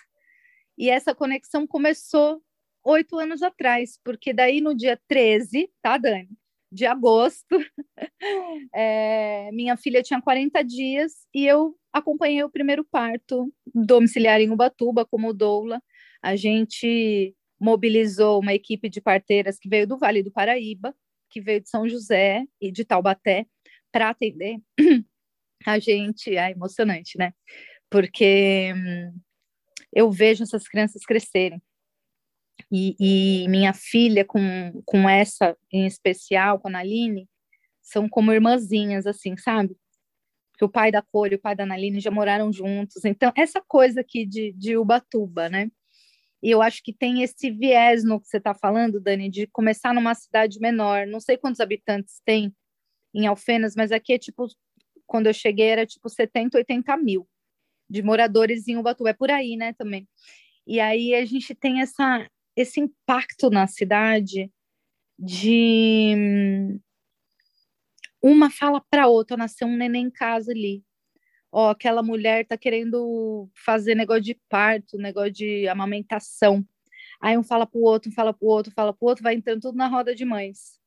E 0.78 0.90
essa 0.90 1.16
conexão 1.16 1.66
começou 1.66 2.44
oito 2.84 3.18
anos 3.18 3.42
atrás, 3.42 3.98
porque 4.04 4.34
daí 4.34 4.60
no 4.60 4.76
dia 4.76 5.00
13, 5.08 5.72
tá, 5.82 5.98
Dani? 5.98 6.28
De 6.70 6.86
agosto, 6.86 7.58
é, 8.76 9.50
minha 9.54 9.78
filha 9.78 10.04
tinha 10.04 10.22
40 10.22 10.62
dias 10.64 11.14
e 11.34 11.48
eu 11.48 11.78
acompanhei 11.94 12.44
o 12.44 12.50
primeiro 12.50 12.84
parto 12.84 13.52
domiciliar 13.74 14.42
em 14.42 14.52
Ubatuba 14.52 15.06
como 15.06 15.34
doula. 15.34 15.82
A 16.22 16.36
gente 16.36 17.34
mobilizou 17.58 18.42
uma 18.42 18.54
equipe 18.54 18.90
de 18.90 19.00
parteiras 19.00 19.58
que 19.58 19.70
veio 19.70 19.88
do 19.88 19.98
Vale 19.98 20.22
do 20.22 20.32
Paraíba, 20.32 20.94
que 21.30 21.42
veio 21.42 21.62
de 21.62 21.70
São 21.70 21.88
José 21.88 22.44
e 22.62 22.72
de 22.72 22.84
Taubaté 22.84 23.46
para 23.92 24.10
atender 24.10 24.58
a 25.66 25.80
gente. 25.80 26.36
É 26.36 26.52
emocionante, 26.52 27.18
né? 27.18 27.34
Porque 27.90 28.74
hum, 28.76 29.20
eu 29.94 30.12
vejo 30.12 30.44
essas 30.44 30.68
crianças 30.68 31.04
crescerem. 31.04 31.62
E, 32.72 32.96
e, 33.00 33.48
minha 33.48 33.74
filha, 33.74 34.26
com, 34.26 34.82
com 34.86 35.10
essa 35.10 35.58
em 35.72 35.86
especial, 35.86 36.60
com 36.60 36.68
a 36.68 36.72
Naline, 36.72 37.28
são 37.82 38.08
como 38.08 38.34
irmãzinhas, 38.34 39.08
assim, 39.08 39.36
sabe? 39.38 39.76
Que 40.58 40.66
o 40.66 40.70
pai 40.70 40.92
da 40.92 41.02
Cor 41.02 41.32
e 41.32 41.36
o 41.36 41.40
pai 41.40 41.56
da 41.56 41.66
Naline 41.66 42.00
já 42.00 42.12
moraram 42.12 42.52
juntos. 42.52 43.06
Então, 43.06 43.32
essa 43.36 43.62
coisa 43.68 44.02
aqui 44.02 44.26
de, 44.26 44.52
de 44.54 44.78
Ubatuba, 44.78 45.50
né? 45.50 45.72
E 46.42 46.50
eu 46.50 46.62
acho 46.62 46.82
que 46.82 46.94
tem 46.94 47.22
esse 47.22 47.52
viés 47.52 48.04
no 48.04 48.20
que 48.20 48.28
você 48.28 48.38
está 48.38 48.54
falando, 48.54 49.00
Dani, 49.00 49.30
de 49.30 49.48
começar 49.48 49.94
numa 49.94 50.16
cidade 50.16 50.60
menor. 50.60 51.06
Não 51.06 51.20
sei 51.20 51.38
quantos 51.38 51.60
habitantes 51.60 52.22
tem 52.26 52.54
em 53.14 53.28
Alfenas, 53.28 53.76
mas 53.76 53.92
aqui 53.92 54.14
é 54.14 54.18
tipo, 54.18 54.48
quando 55.06 55.28
eu 55.28 55.34
cheguei 55.34 55.68
era 55.68 55.86
tipo 55.86 56.08
70, 56.08 56.58
80 56.58 56.96
mil 56.98 57.28
de 57.90 58.02
moradores 58.04 58.68
em 58.68 58.78
Ubatuba. 58.78 59.10
É 59.10 59.14
por 59.14 59.32
aí, 59.32 59.58
né, 59.58 59.74
também. 59.74 60.08
E 60.66 60.80
aí 60.80 61.16
a 61.16 61.26
gente 61.26 61.56
tem 61.56 61.82
essa, 61.82 62.30
esse 62.56 62.80
impacto 62.80 63.50
na 63.50 63.68
cidade 63.68 64.52
de 65.18 66.80
uma 68.22 68.50
fala 68.50 68.82
para 68.90 69.08
outra, 69.08 69.36
nasceu 69.36 69.68
um 69.68 69.76
neném 69.76 70.06
em 70.06 70.12
casa 70.12 70.52
ali. 70.52 70.84
Ó, 71.52 71.70
aquela 71.70 72.04
mulher 72.04 72.46
tá 72.46 72.58
querendo 72.58 73.50
fazer 73.56 73.96
negócio 73.96 74.24
de 74.24 74.40
parto, 74.48 74.98
negócio 74.98 75.32
de 75.32 75.68
amamentação. 75.68 76.66
Aí 77.22 77.38
um 77.38 77.44
fala 77.44 77.66
pro 77.66 77.82
outro, 77.82 78.10
um 78.10 78.14
fala 78.14 78.34
pro 78.34 78.48
outro, 78.48 78.72
fala 78.72 78.94
pro 78.94 79.08
outro, 79.08 79.24
vai 79.24 79.36
entrando 79.36 79.62
tudo 79.62 79.78
na 79.78 79.88
roda 79.88 80.14
de 80.16 80.24
mães 80.26 80.80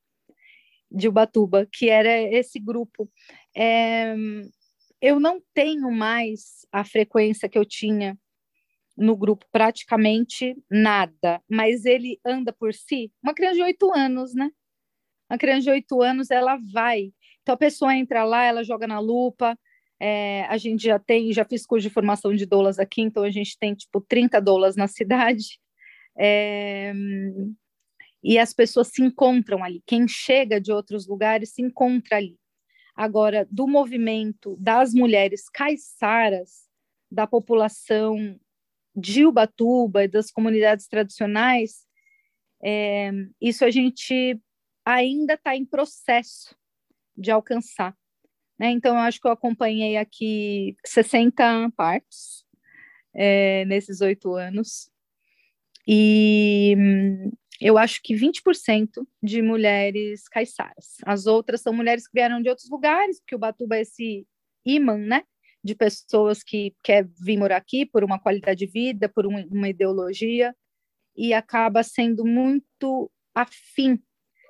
de 0.93 1.07
Ubatuba, 1.07 1.67
que 1.71 1.89
era 1.89 2.21
esse 2.21 2.59
grupo. 2.59 3.09
É, 3.55 4.13
eu 5.01 5.19
não 5.19 5.41
tenho 5.53 5.91
mais 5.91 6.65
a 6.71 6.85
frequência 6.85 7.49
que 7.49 7.57
eu 7.57 7.65
tinha 7.65 8.17
no 8.95 9.17
grupo, 9.17 9.45
praticamente 9.51 10.55
nada, 10.69 11.41
mas 11.49 11.83
ele 11.83 12.19
anda 12.23 12.53
por 12.53 12.75
si. 12.75 13.11
Uma 13.23 13.33
criança 13.33 13.55
de 13.55 13.63
oito 13.63 13.91
anos, 13.91 14.35
né? 14.35 14.51
Uma 15.27 15.39
criança 15.39 15.61
de 15.61 15.71
oito 15.71 15.99
anos, 16.03 16.29
ela 16.29 16.59
vai. 16.71 17.11
Então 17.41 17.55
a 17.55 17.57
pessoa 17.57 17.95
entra 17.95 18.23
lá, 18.23 18.43
ela 18.43 18.63
joga 18.63 18.85
na 18.85 18.99
lupa. 18.99 19.57
É, 20.05 20.43
a 20.49 20.57
gente 20.57 20.83
já 20.83 20.99
tem, 20.99 21.31
já 21.31 21.45
fiz 21.45 21.65
curso 21.65 21.87
de 21.87 21.93
formação 21.93 22.35
de 22.35 22.45
doulas 22.45 22.77
aqui, 22.77 23.01
então 23.01 23.23
a 23.23 23.29
gente 23.29 23.57
tem 23.57 23.73
tipo 23.73 24.01
30 24.01 24.41
doulas 24.41 24.75
na 24.75 24.85
cidade. 24.85 25.57
É, 26.19 26.93
e 28.21 28.37
as 28.37 28.53
pessoas 28.53 28.89
se 28.89 29.01
encontram 29.01 29.63
ali. 29.63 29.81
Quem 29.87 30.05
chega 30.05 30.59
de 30.59 30.73
outros 30.73 31.07
lugares 31.07 31.53
se 31.53 31.61
encontra 31.61 32.17
ali. 32.17 32.37
Agora, 32.93 33.47
do 33.49 33.65
movimento 33.65 34.57
das 34.59 34.93
mulheres 34.93 35.47
caiçaras, 35.49 36.67
da 37.09 37.25
população 37.25 38.37
de 38.93 39.25
Ubatuba 39.25 40.03
e 40.03 40.09
das 40.09 40.29
comunidades 40.29 40.85
tradicionais, 40.85 41.87
é, 42.61 43.09
isso 43.39 43.63
a 43.63 43.71
gente 43.71 44.37
ainda 44.83 45.35
está 45.35 45.55
em 45.55 45.65
processo 45.65 46.53
de 47.15 47.31
alcançar. 47.31 47.95
Né? 48.63 48.71
Então, 48.71 48.95
eu 48.95 49.01
acho 49.01 49.19
que 49.19 49.27
eu 49.27 49.31
acompanhei 49.33 49.97
aqui 49.97 50.77
60 50.85 51.69
partos 51.75 52.45
é, 53.13 53.65
nesses 53.65 53.99
oito 53.99 54.35
anos, 54.35 54.89
e 55.85 56.73
eu 57.59 57.77
acho 57.77 58.01
que 58.01 58.15
20% 58.15 59.05
de 59.21 59.41
mulheres 59.41 60.29
caiçaras. 60.29 60.95
As 61.05 61.25
outras 61.25 61.59
são 61.59 61.73
mulheres 61.73 62.07
que 62.07 62.13
vieram 62.13 62.41
de 62.41 62.47
outros 62.47 62.69
lugares, 62.69 63.19
porque 63.19 63.35
o 63.35 63.37
Batuba 63.37 63.75
é 63.75 63.81
esse 63.81 64.25
imã, 64.65 64.97
né? 64.97 65.23
De 65.61 65.75
pessoas 65.75 66.41
que 66.41 66.73
quer 66.81 67.05
vir 67.19 67.37
morar 67.37 67.57
aqui 67.57 67.85
por 67.85 68.01
uma 68.01 68.17
qualidade 68.17 68.65
de 68.65 68.71
vida, 68.71 69.09
por 69.09 69.27
um, 69.27 69.45
uma 69.47 69.67
ideologia, 69.67 70.55
e 71.17 71.33
acaba 71.33 71.83
sendo 71.83 72.23
muito 72.23 73.11
afim, 73.35 74.01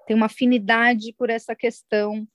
tem 0.06 0.16
uma 0.16 0.28
afinidade 0.28 1.14
por 1.18 1.32
essa 1.32 1.56
questão 1.56 2.28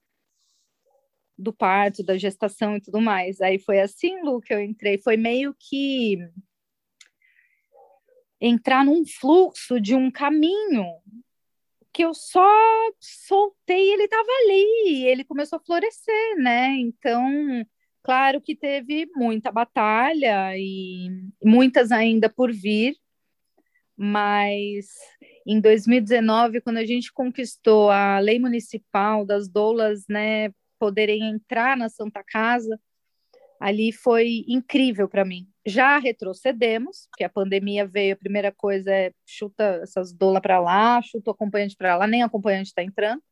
do 1.38 1.52
parto, 1.52 2.02
da 2.02 2.18
gestação 2.18 2.76
e 2.76 2.80
tudo 2.80 3.00
mais. 3.00 3.40
Aí 3.40 3.58
foi 3.58 3.80
assim, 3.80 4.20
Lu, 4.22 4.40
que 4.40 4.52
eu 4.52 4.60
entrei. 4.60 4.98
Foi 4.98 5.16
meio 5.16 5.54
que 5.58 6.18
entrar 8.40 8.84
num 8.84 9.04
fluxo 9.06 9.80
de 9.80 9.94
um 9.94 10.10
caminho 10.10 10.84
que 11.92 12.04
eu 12.04 12.14
só 12.14 12.48
soltei 13.00 13.92
ele 13.92 14.04
estava 14.04 14.28
ali, 14.42 15.06
ele 15.06 15.24
começou 15.24 15.56
a 15.56 15.60
florescer, 15.60 16.36
né? 16.36 16.76
Então, 16.78 17.66
claro 18.02 18.40
que 18.40 18.54
teve 18.54 19.08
muita 19.16 19.50
batalha 19.50 20.56
e 20.56 21.08
muitas 21.42 21.90
ainda 21.90 22.28
por 22.28 22.52
vir, 22.52 22.96
mas 23.96 24.86
em 25.44 25.60
2019, 25.60 26.60
quando 26.60 26.76
a 26.76 26.84
gente 26.84 27.12
conquistou 27.12 27.90
a 27.90 28.20
lei 28.20 28.38
municipal 28.38 29.24
das 29.24 29.48
doulas, 29.48 30.04
né, 30.08 30.52
poderem 30.78 31.28
entrar 31.28 31.76
na 31.76 31.88
Santa 31.88 32.22
Casa, 32.22 32.78
ali 33.60 33.92
foi 33.92 34.44
incrível 34.46 35.08
para 35.08 35.24
mim. 35.24 35.48
Já 35.66 35.98
retrocedemos, 35.98 37.08
porque 37.10 37.24
a 37.24 37.28
pandemia 37.28 37.86
veio, 37.86 38.14
a 38.14 38.18
primeira 38.18 38.52
coisa 38.52 38.90
é 38.90 39.12
chuta 39.26 39.80
essas 39.82 40.12
dolas 40.12 40.40
para 40.40 40.60
lá, 40.60 41.02
chuta 41.02 41.30
o 41.30 41.34
acompanhante 41.34 41.76
para 41.76 41.96
lá, 41.96 42.06
nem 42.06 42.22
acompanhante 42.22 42.68
está 42.68 42.82
entrando. 42.82 43.22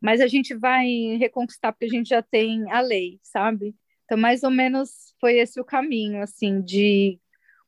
Mas 0.00 0.20
a 0.20 0.26
gente 0.26 0.54
vai 0.54 1.16
reconquistar 1.18 1.72
porque 1.72 1.86
a 1.86 1.88
gente 1.88 2.08
já 2.08 2.22
tem 2.22 2.70
a 2.70 2.80
lei, 2.80 3.18
sabe? 3.22 3.74
Então, 4.04 4.18
mais 4.18 4.42
ou 4.42 4.50
menos 4.50 5.14
foi 5.20 5.38
esse 5.38 5.60
o 5.60 5.64
caminho, 5.64 6.22
assim, 6.22 6.60
de 6.60 7.18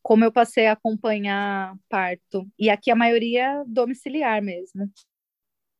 como 0.02 0.24
eu 0.24 0.30
passei 0.30 0.66
a 0.66 0.72
acompanhar 0.72 1.76
parto. 1.88 2.46
E 2.58 2.70
aqui 2.70 2.90
a 2.90 2.96
maioria 2.96 3.64
domiciliar 3.66 4.40
mesmo. 4.42 4.88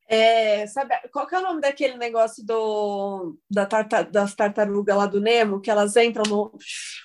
É, 0.09 0.67
sabe, 0.69 0.95
qual 1.13 1.27
que 1.27 1.35
é 1.35 1.39
o 1.39 1.43
nome 1.43 1.61
daquele 1.61 1.97
negócio 1.97 2.45
do, 2.47 3.37
da 3.51 3.67
tarta, 3.67 4.05
das 4.05 4.35
tartarugas 4.35 4.97
lá 4.97 5.07
do 5.07 5.21
Nemo, 5.21 5.61
que 5.61 5.71
elas 5.71 5.97
entram 5.97 6.23
no. 6.29 6.57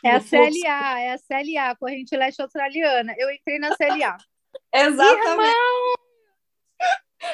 É 0.05 0.11
no 0.11 0.17
a 0.17 0.21
CLA, 0.21 0.99
é 0.99 1.13
a 1.13 1.17
CLA, 1.17 1.75
Corrente 1.79 2.15
Leste 2.15 2.41
Australiana. 2.41 3.15
Eu 3.17 3.31
entrei 3.31 3.57
na 3.57 3.75
CLA. 3.75 4.17
exatamente. 4.73 5.55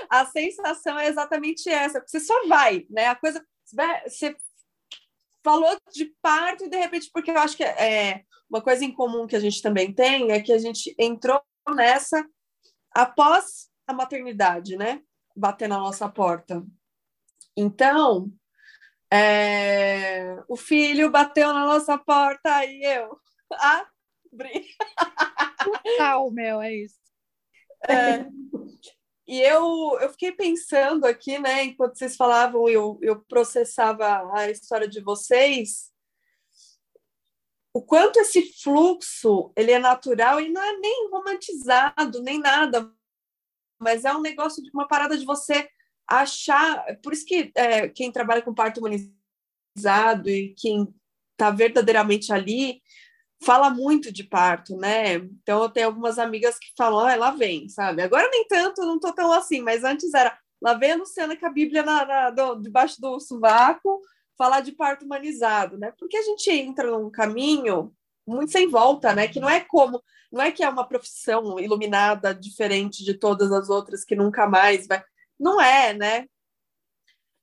A 0.10 0.26
sensação 0.26 0.98
é 0.98 1.08
exatamente 1.08 1.70
essa, 1.70 2.00
porque 2.00 2.12
você 2.12 2.20
só 2.22 2.48
vai, 2.48 2.86
né? 2.90 3.08
A 3.08 3.16
coisa. 3.16 3.46
Você 4.06 4.36
falou 5.44 5.78
de 5.94 6.06
parto 6.22 6.66
e 6.66 6.70
de 6.70 6.78
repente, 6.78 7.10
porque 7.14 7.32
eu 7.32 7.40
acho 7.40 7.58
que 7.58 7.64
é 7.64 8.24
uma 8.50 8.62
coisa 8.62 8.86
em 8.86 8.92
comum 8.92 9.28
que 9.28 9.36
a 9.36 9.40
gente 9.40 9.62
também 9.62 9.94
tem 9.94 10.32
é 10.32 10.42
que 10.42 10.54
a 10.54 10.58
gente 10.58 10.96
entrou 10.98 11.42
nessa 11.76 12.26
após 12.94 13.70
a 13.86 13.94
maternidade, 13.94 14.78
né? 14.78 15.02
Bater 15.38 15.70
na 15.70 15.78
nossa 15.78 16.10
porta. 16.10 16.66
Então, 17.56 18.32
é, 19.12 20.36
o 20.48 20.58
filho 20.58 21.12
bateu 21.12 21.54
na 21.54 21.66
nossa 21.66 21.98
porta 21.98 22.66
e 22.66 22.84
eu 22.84 23.20
abri. 24.32 24.66
Total, 25.64 26.32
meu, 26.32 26.62
é 26.62 26.74
isso. 26.74 26.98
É, 27.88 28.26
e 29.28 29.42
eu, 29.42 29.98
eu 30.02 30.10
fiquei 30.10 30.32
pensando 30.32 31.06
aqui, 31.06 31.38
né, 31.38 31.64
enquanto 31.66 31.98
vocês 31.98 32.16
falavam, 32.16 32.68
eu, 32.68 32.98
eu 33.02 33.22
processava 33.26 34.32
a 34.34 34.50
história 34.50 34.88
de 34.88 35.02
vocês, 35.02 35.92
o 37.74 37.82
quanto 37.84 38.20
esse 38.20 38.42
fluxo 38.64 39.52
ele 39.56 39.72
é 39.72 39.78
natural 39.78 40.42
e 40.42 40.50
não 40.50 40.62
é 40.62 40.78
nem 40.78 41.10
romantizado, 41.12 42.24
nem 42.24 42.40
nada, 42.40 42.92
mas 43.80 44.06
é 44.06 44.14
um 44.14 44.22
negócio 44.22 44.64
de 44.64 44.70
uma 44.74 44.88
parada 44.88 45.18
de 45.18 45.26
você 45.26 45.68
achar. 46.08 46.86
Por 47.04 47.14
isso 47.14 47.26
que 47.26 47.52
é, 47.56 47.88
quem 47.90 48.12
trabalha 48.12 48.42
com 48.42 48.54
parto 48.54 48.80
humanizado 48.80 50.30
e 50.30 50.54
quem 50.58 50.88
está 51.34 51.52
verdadeiramente 51.52 52.34
ali 52.34 52.82
fala 53.44 53.70
muito 53.70 54.12
de 54.12 54.24
parto, 54.24 54.76
né? 54.76 55.16
Então 55.16 55.62
eu 55.62 55.70
tenho 55.70 55.88
algumas 55.88 56.18
amigas 56.18 56.58
que 56.58 56.74
falam, 56.78 57.00
ah, 57.00 57.16
lá 57.16 57.32
vem, 57.32 57.70
sabe? 57.70 58.02
Agora 58.02 58.28
nem 58.32 58.48
tanto, 58.48 58.82
não 58.82 59.00
tô 59.00 59.14
tão 59.14 59.32
assim, 59.32 59.62
mas 59.62 59.84
antes 59.84 60.14
era 60.14 60.38
lá 60.62 60.74
vem 60.74 60.94
a 60.94 60.96
Luciana 60.96 61.38
com 61.38 61.46
a 61.46 61.52
Bíblia 61.52 61.84
na, 61.84 62.06
na, 62.06 62.30
do, 62.32 62.56
debaixo 62.56 63.00
do 63.00 63.20
sovaco 63.20 64.02
falar 64.38 64.62
de 64.62 64.72
parto 64.72 65.06
humanizado, 65.06 65.78
né? 65.78 65.94
Porque 65.98 66.18
a 66.18 66.22
gente 66.22 66.50
entra 66.50 66.92
num 66.92 67.10
caminho 67.10 67.94
muito 68.28 68.52
sem 68.52 68.68
volta, 68.70 69.14
né? 69.14 69.28
Que 69.28 69.40
não 69.40 69.50
é 69.50 69.62
como, 69.62 70.04
não 70.32 70.42
é 70.42 70.52
que 70.52 70.64
é 70.64 70.70
uma 70.70 70.88
profissão 70.88 71.60
iluminada 71.60 72.36
diferente 72.36 73.04
de 73.04 73.14
todas 73.14 73.52
as 73.52 73.70
outras 73.70 74.04
que 74.04 74.16
nunca 74.16 74.48
mais 74.48 74.86
vai. 74.86 75.04
Não 75.40 75.62
é, 75.62 75.94
né? 75.94 76.28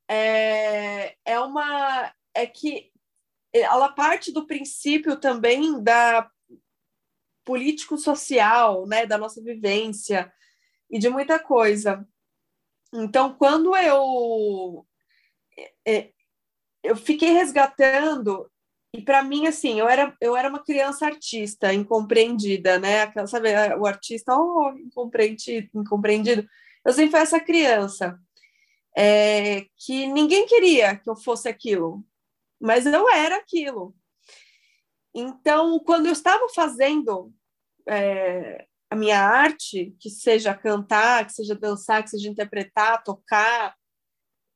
É, 0.09 1.16
é 1.24 1.41
uma. 1.41 2.12
É 2.35 2.47
que 2.47 2.93
ela 3.53 3.89
parte 3.89 4.32
do 4.32 4.47
princípio 4.47 5.16
também 5.18 5.82
da 5.82 6.28
político-social, 7.45 8.87
né? 8.87 9.07
Da 9.07 9.16
nossa 9.16 9.43
vivência 9.43 10.32
e 10.91 10.99
de 10.99 11.09
muita 11.09 11.39
coisa. 11.39 12.07
Então, 12.93 13.35
quando 13.35 13.74
eu 13.76 14.87
é, 15.87 16.12
eu 16.82 16.97
fiquei 16.97 17.30
resgatando 17.32 18.51
e 18.97 19.03
para 19.03 19.23
mim, 19.25 19.47
assim, 19.47 19.81
eu 19.81 19.89
era, 19.89 20.17
eu 20.21 20.37
era 20.37 20.49
uma 20.49 20.63
criança 20.63 21.07
artista, 21.07 21.75
incompreendida, 21.75 22.79
né? 22.79 23.03
Aquela, 23.03 23.27
sabe, 23.27 23.51
o 23.79 23.87
artista, 23.87 24.37
oh, 24.37 24.71
incompreendido, 24.79 25.69
incompreendido. 25.75 26.47
Eu 26.85 26.93
sempre 26.93 27.11
fui 27.13 27.21
essa 27.21 27.41
criança. 27.41 28.19
é, 28.97 29.67
que 29.77 30.07
ninguém 30.07 30.47
queria 30.47 30.97
que 30.97 31.11
eu 31.11 31.17
fosse 31.17 31.49
aquilo, 31.49 32.05
mas 32.61 32.87
eu 32.87 33.09
era 33.11 33.37
aquilo. 33.37 33.95
Então, 35.15 35.79
quando 35.81 36.07
eu 36.07 36.13
estava 36.13 36.49
fazendo 36.49 37.33
é, 37.89 38.67
a 38.91 38.97
minha 38.97 39.21
arte, 39.21 39.97
que 40.01 40.11
seja 40.11 40.55
cantar, 40.55 41.27
que 41.27 41.33
seja 41.33 41.55
dançar, 41.55 42.03
que 42.03 42.11
seja 42.11 42.29
interpretar, 42.29 43.03
tocar, 43.03 43.77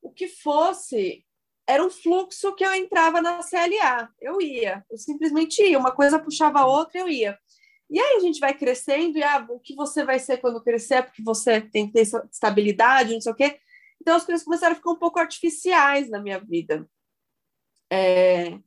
o 0.03 0.11
que 0.13 0.29
fosse, 0.29 1.25
era 1.69 1.85
um 1.85 1.91
fluxo 1.91 2.55
que 2.55 2.65
eu 2.65 2.75
entrava 2.75 3.21
na 3.21 3.41
CLA. 3.43 4.11
Eu 4.19 4.41
ia, 4.41 4.83
eu 4.91 4.97
simplesmente 4.97 5.63
ia, 5.63 5.79
uma 5.79 5.93
coisa 5.93 6.19
puxava 6.19 6.61
a 6.61 6.67
outra, 6.67 7.01
eu 7.01 7.09
ia. 7.09 7.39
E 7.91 8.01
aí 8.01 8.17
a 8.17 8.21
gente 8.21 8.41
vai 8.41 8.55
crescendo, 8.57 9.19
e 9.19 9.23
ah, 9.23 9.47
o 9.51 9.61
que 9.61 9.75
você 9.75 10.03
vai 10.05 10.19
ser 10.19 10.39
quando 10.39 10.63
crescer, 10.63 11.03
porque 11.05 11.23
você 11.23 11.61
tem 11.61 11.87
que 11.87 11.93
ter 11.93 12.03
estabilidade, 12.33 13.13
não 13.13 13.21
sei 13.21 13.33
o 13.33 13.35
quê. 13.35 13.61
Então 14.01 14.17
as 14.17 14.25
coisas 14.25 14.45
começaram 14.45 14.73
a 14.73 14.77
ficar 14.77 14.91
um 14.91 14.99
pouco 14.99 15.19
artificiais 15.19 16.09
na 16.09 16.21
minha 16.21 16.39
vida. 16.39 16.89
É, 17.91 18.59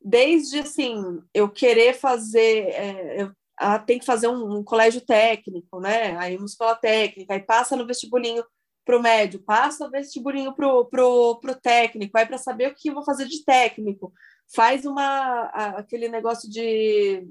desde 0.00 0.60
assim, 0.60 1.22
eu 1.32 1.48
querer 1.50 1.94
fazer, 1.94 2.68
é, 2.68 3.22
eu 3.22 3.32
ah, 3.56 3.78
tem 3.78 3.98
que 3.98 4.04
fazer 4.04 4.28
um, 4.28 4.58
um, 4.58 4.64
colégio 4.64 5.00
técnico, 5.00 5.80
né? 5.80 6.16
Aí 6.18 6.36
uma 6.36 6.46
escola 6.46 6.74
técnica, 6.74 7.34
aí 7.34 7.40
passa 7.40 7.76
no 7.76 7.86
vestibulinho 7.86 8.44
para 8.84 8.98
o 8.98 9.02
médio, 9.02 9.40
passa 9.40 9.86
o 9.86 9.90
vestibulinho 9.90 10.52
para 10.54 10.68
o 10.68 11.38
técnico, 11.62 12.18
aí 12.18 12.26
para 12.26 12.38
saber 12.38 12.70
o 12.70 12.74
que 12.74 12.90
eu 12.90 12.94
vou 12.94 13.04
fazer 13.04 13.26
de 13.26 13.44
técnico, 13.44 14.12
faz 14.54 14.84
uma 14.84 15.46
aquele 15.76 16.08
negócio 16.08 16.50
de 16.50 17.26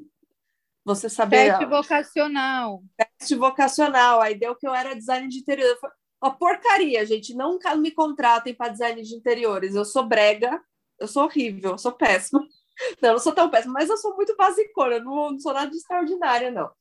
você 0.83 1.07
saber. 1.07 1.51
Teste 1.51 1.65
vocacional. 1.65 2.83
Teste 2.97 3.35
vocacional, 3.35 4.21
aí 4.21 4.35
deu 4.35 4.55
que 4.55 4.67
eu 4.67 4.73
era 4.73 4.95
design 4.95 5.27
de 5.27 5.39
interior. 5.39 5.77
Uma 6.21 6.35
porcaria, 6.35 7.05
gente. 7.05 7.35
Nunca 7.35 7.75
me 7.75 7.91
contratem 7.91 8.53
para 8.53 8.71
design 8.71 9.01
de 9.01 9.15
interiores. 9.15 9.75
Eu 9.75 9.85
sou 9.85 10.03
brega, 10.03 10.61
eu 10.99 11.07
sou 11.07 11.23
horrível, 11.23 11.71
eu 11.71 11.77
sou 11.77 11.91
péssima. 11.91 12.41
Não, 12.99 13.09
eu 13.09 13.13
não 13.13 13.19
sou 13.19 13.33
tão 13.33 13.51
péssima, 13.51 13.73
mas 13.73 13.87
eu 13.87 13.95
sou 13.97 14.15
muito 14.15 14.35
basicona, 14.35 14.99
não, 14.99 15.29
não 15.29 15.39
sou 15.39 15.53
nada 15.53 15.69
de 15.69 15.77
extraordinária, 15.77 16.49
não. 16.49 16.71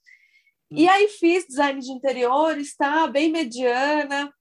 E 0.70 0.88
aí 0.88 1.06
fiz 1.06 1.46
design 1.46 1.78
de 1.78 1.92
interiores, 1.92 2.74
tá? 2.74 3.06
Bem 3.06 3.30
mediana. 3.30 4.32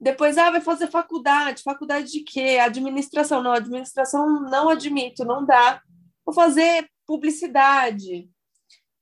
Depois, 0.00 0.38
ah, 0.38 0.50
vai 0.50 0.60
fazer 0.60 0.88
faculdade. 0.88 1.62
Faculdade 1.62 2.10
de 2.10 2.20
quê? 2.20 2.58
Administração. 2.60 3.42
Não, 3.42 3.52
administração 3.52 4.42
não 4.42 4.68
admito, 4.68 5.24
não 5.24 5.44
dá. 5.44 5.82
Vou 6.24 6.34
fazer 6.34 6.88
publicidade. 7.06 8.30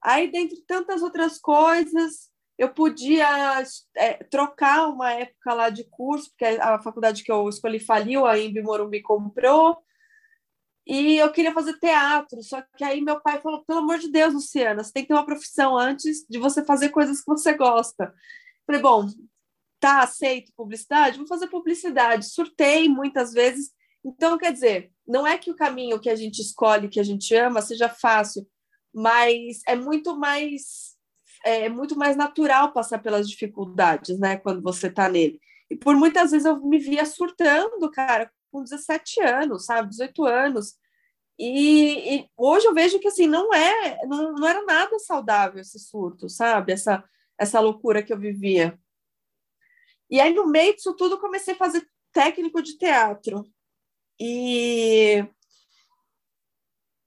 Aí, 0.03 0.31
dentre 0.31 0.63
tantas 0.67 1.03
outras 1.03 1.39
coisas, 1.39 2.31
eu 2.59 2.73
podia 2.73 3.63
é, 3.97 4.15
trocar 4.25 4.89
uma 4.89 5.13
época 5.13 5.53
lá 5.53 5.69
de 5.69 5.85
curso, 5.85 6.31
porque 6.31 6.45
a 6.45 6.81
faculdade 6.81 7.23
que 7.23 7.31
eu 7.31 7.49
escolhi 7.49 7.79
faliu, 7.79 8.25
a 8.25 8.39
Embi 8.39 8.63
Morumbi 8.63 9.03
comprou, 9.03 9.77
e 10.87 11.17
eu 11.17 11.33
queria 11.33 11.53
fazer 11.53 11.79
teatro, 11.79 12.41
só 12.45 12.63
que 12.77 12.85
aí 12.85 13.01
meu 13.01 13.21
pai 13.21 13.41
falou, 13.41 13.65
pelo 13.65 13.81
amor 13.81 13.99
de 13.99 14.09
Deus, 14.09 14.33
Luciana, 14.33 14.85
você 14.85 14.93
tem 14.93 15.03
que 15.03 15.09
ter 15.09 15.15
uma 15.15 15.27
profissão 15.27 15.77
antes 15.77 16.25
de 16.31 16.39
você 16.39 16.65
fazer 16.65 16.91
coisas 16.91 17.21
que 17.21 17.27
você 17.27 17.55
gosta. 17.55 18.15
Falei, 18.65 18.81
bom, 18.81 19.09
tá 19.87 20.03
aceito 20.03 20.53
publicidade? 20.57 21.19
Vou 21.19 21.27
fazer 21.27 21.47
publicidade. 21.49 22.27
Surtei 22.27 22.89
muitas 22.89 23.33
vezes. 23.33 23.71
Então, 24.05 24.37
quer 24.37 24.53
dizer, 24.53 24.91
não 25.07 25.27
é 25.27 25.39
que 25.39 25.51
o 25.51 25.57
caminho 25.57 26.01
que 26.01 26.11
a 26.11 26.17
gente 26.17 26.41
escolhe, 26.41 26.89
que 26.89 26.99
a 26.99 27.05
gente 27.05 27.35
ama, 27.35 27.63
seja 27.63 27.89
fácil, 27.89 28.47
mas 28.95 29.61
é 29.67 29.77
muito 29.77 30.19
mais 30.19 30.97
é 31.45 31.69
muito 31.69 31.97
mais 31.97 32.17
natural 32.17 32.73
passar 32.73 32.99
pelas 32.99 33.29
dificuldades, 33.29 34.19
né, 34.19 34.37
quando 34.37 34.61
você 34.63 34.89
está 34.89 35.09
nele. 35.09 35.39
E 35.71 35.77
por 35.77 35.95
muitas 35.95 36.33
vezes 36.33 36.45
eu 36.45 36.61
me 36.61 36.79
via 36.79 37.05
surtando, 37.05 37.89
cara, 37.93 38.29
com 38.51 38.65
17 38.65 39.21
anos, 39.23 39.67
sabe, 39.67 39.91
18 39.91 40.25
anos. 40.25 40.75
E, 41.39 42.17
e, 42.17 42.29
hoje 42.37 42.67
eu 42.67 42.75
vejo 42.75 42.99
que 42.99 43.09
assim 43.09 43.29
não 43.29 43.55
é, 43.55 43.99
não, 44.07 44.33
não 44.33 44.49
era 44.49 44.65
nada 44.65 44.99
saudável 44.99 45.61
esse 45.61 45.79
surto, 45.79 46.29
sabe? 46.29 46.73
Essa 46.73 47.05
essa 47.39 47.61
loucura 47.61 48.03
que 48.03 48.13
eu 48.13 48.19
vivia. 48.19 48.79
E 50.11 50.21
aí 50.21 50.33
no 50.33 50.47
meio 50.47 50.75
disso 50.75 50.95
tudo 50.95 51.19
comecei 51.19 51.55
a 51.55 51.59
fazer 51.59 51.87
técnico 52.13 52.63
de 52.63 52.79
teatro. 52.79 53.45
E 54.19 55.27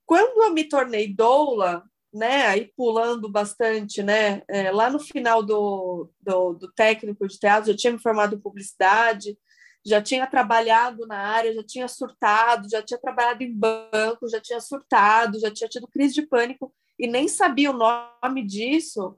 quando 0.05 0.43
eu 0.43 0.53
me 0.53 0.63
tornei 0.63 1.13
doula, 1.13 1.83
né, 2.13 2.47
aí 2.47 2.71
pulando 2.75 3.29
bastante, 3.29 4.01
né, 4.01 4.41
é, 4.47 4.71
lá 4.71 4.89
no 4.89 4.99
final 4.99 5.43
do, 5.43 6.09
do, 6.19 6.53
do, 6.53 6.71
técnico 6.73 7.27
de 7.27 7.39
teatro, 7.39 7.71
já 7.71 7.77
tinha 7.77 7.93
me 7.93 8.01
formado 8.01 8.35
em 8.35 8.39
publicidade, 8.39 9.37
já 9.85 10.01
tinha 10.01 10.27
trabalhado 10.27 11.05
na 11.07 11.17
área, 11.17 11.53
já 11.53 11.63
tinha 11.63 11.87
surtado, 11.87 12.69
já 12.69 12.81
tinha 12.81 12.99
trabalhado 12.99 13.43
em 13.43 13.53
banco, 13.53 14.27
já 14.29 14.39
tinha 14.41 14.59
surtado, 14.59 15.39
já 15.39 15.51
tinha 15.51 15.69
tido 15.69 15.87
crise 15.87 16.15
de 16.15 16.23
pânico 16.23 16.73
e 16.97 17.07
nem 17.07 17.27
sabia 17.27 17.71
o 17.71 17.77
nome 17.77 18.45
disso. 18.45 19.17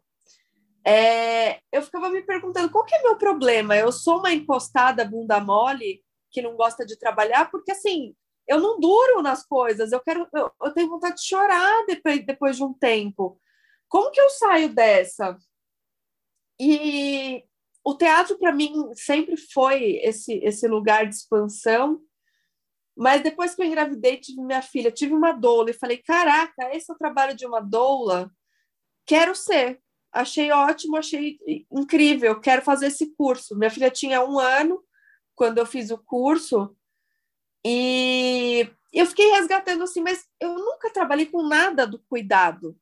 É, 0.86 1.60
eu 1.72 1.82
ficava 1.84 2.10
me 2.10 2.24
perguntando 2.24 2.72
qual 2.72 2.86
que 2.86 2.96
é 2.96 3.02
meu 3.04 3.18
problema? 3.18 3.76
Eu 3.76 3.92
sou 3.92 4.18
uma 4.20 4.34
encostada 4.34 5.06
bunda 5.06 5.40
mole 5.40 6.04
que 6.32 6.42
não 6.42 6.56
gosta 6.56 6.86
de 6.86 6.98
trabalhar, 6.98 7.52
porque 7.52 7.72
assim, 7.72 8.16
eu 8.48 8.60
não 8.60 8.80
duro 8.80 9.22
nas 9.22 9.46
coisas, 9.46 9.92
eu 9.92 10.00
quero, 10.02 10.28
eu, 10.34 10.52
eu 10.62 10.74
tenho 10.74 10.90
vontade 10.90 11.18
de 11.18 11.28
chorar 11.28 11.86
depois, 11.86 12.26
depois 12.26 12.58
de 12.58 12.64
um 12.64 12.74
tempo. 12.74 13.40
Como 13.88 14.12
que 14.12 14.20
eu 14.20 14.30
saio 14.30 14.74
dessa? 14.74 15.38
E 16.60 17.44
o 17.84 17.96
teatro 17.96 18.38
para 18.38 18.54
mim 18.54 18.74
sempre 18.94 19.36
foi 19.38 20.00
esse 20.04 20.34
esse 20.44 20.68
lugar 20.68 21.08
de 21.08 21.16
expansão. 21.16 22.02
Mas 22.96 23.24
depois 23.24 23.56
que 23.56 23.62
eu 23.62 23.66
engravidei, 23.66 24.18
tive 24.18 24.42
minha 24.42 24.62
filha, 24.62 24.92
tive 24.92 25.14
uma 25.14 25.32
doula 25.32 25.72
e 25.72 25.74
falei: 25.74 25.98
"Caraca, 25.98 26.76
esse 26.76 26.92
é 26.92 26.94
o 26.94 26.98
trabalho 26.98 27.36
de 27.36 27.46
uma 27.46 27.60
doula. 27.60 28.32
Quero 29.06 29.36
ser. 29.36 29.82
Achei 30.12 30.52
ótimo, 30.52 30.98
achei 30.98 31.40
incrível, 31.72 32.40
quero 32.40 32.62
fazer 32.62 32.88
esse 32.88 33.14
curso". 33.16 33.56
Minha 33.56 33.72
filha 33.72 33.90
tinha 33.90 34.24
um 34.24 34.40
ano 34.40 34.84
quando 35.36 35.58
eu 35.58 35.66
fiz 35.66 35.90
o 35.90 35.98
curso 35.98 36.76
e 37.66 38.70
eu 38.92 39.06
fiquei 39.06 39.32
resgatando 39.32 39.84
assim, 39.84 40.02
mas 40.02 40.28
eu 40.40 40.54
nunca 40.54 40.92
trabalhei 40.92 41.26
com 41.26 41.44
nada 41.44 41.88
do 41.88 42.00
cuidado. 42.00 42.78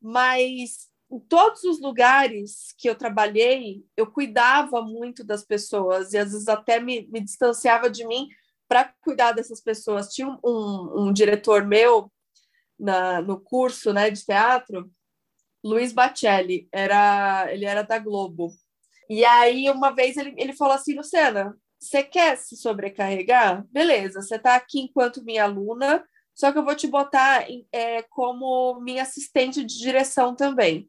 Mas 0.00 0.88
em 1.10 1.18
todos 1.18 1.64
os 1.64 1.80
lugares 1.80 2.74
que 2.76 2.88
eu 2.88 2.94
trabalhei, 2.94 3.84
eu 3.96 4.06
cuidava 4.06 4.82
muito 4.82 5.24
das 5.24 5.44
pessoas 5.44 6.12
e 6.12 6.18
às 6.18 6.32
vezes 6.32 6.48
até 6.48 6.78
me, 6.78 7.08
me 7.08 7.20
distanciava 7.20 7.88
de 7.88 8.06
mim 8.06 8.28
para 8.68 8.92
cuidar 9.00 9.32
dessas 9.32 9.60
pessoas. 9.60 10.12
Tinha 10.12 10.28
um, 10.44 11.06
um, 11.08 11.12
diretor 11.12 11.64
meu 11.64 12.12
na, 12.78 13.22
no 13.22 13.40
curso 13.40 13.92
né, 13.92 14.10
de 14.10 14.24
teatro, 14.24 14.90
Luiz 15.64 15.92
Bacelli, 15.92 16.68
era, 16.72 17.52
ele 17.52 17.64
era 17.64 17.82
da 17.82 17.98
Globo. 17.98 18.52
E 19.08 19.24
aí, 19.24 19.70
uma 19.70 19.90
vez, 19.90 20.16
ele, 20.16 20.34
ele 20.36 20.52
falou 20.52 20.74
assim, 20.74 20.94
Luciana, 20.94 21.56
você 21.78 22.02
quer 22.02 22.36
se 22.36 22.56
sobrecarregar? 22.56 23.64
Beleza, 23.70 24.20
você 24.20 24.36
está 24.36 24.54
aqui 24.54 24.80
enquanto 24.80 25.24
minha 25.24 25.44
aluna, 25.44 26.04
só 26.34 26.52
que 26.52 26.58
eu 26.58 26.64
vou 26.64 26.74
te 26.74 26.86
botar 26.86 27.46
é, 27.72 28.02
como 28.02 28.80
minha 28.80 29.02
assistente 29.02 29.64
de 29.64 29.78
direção 29.78 30.34
também. 30.34 30.88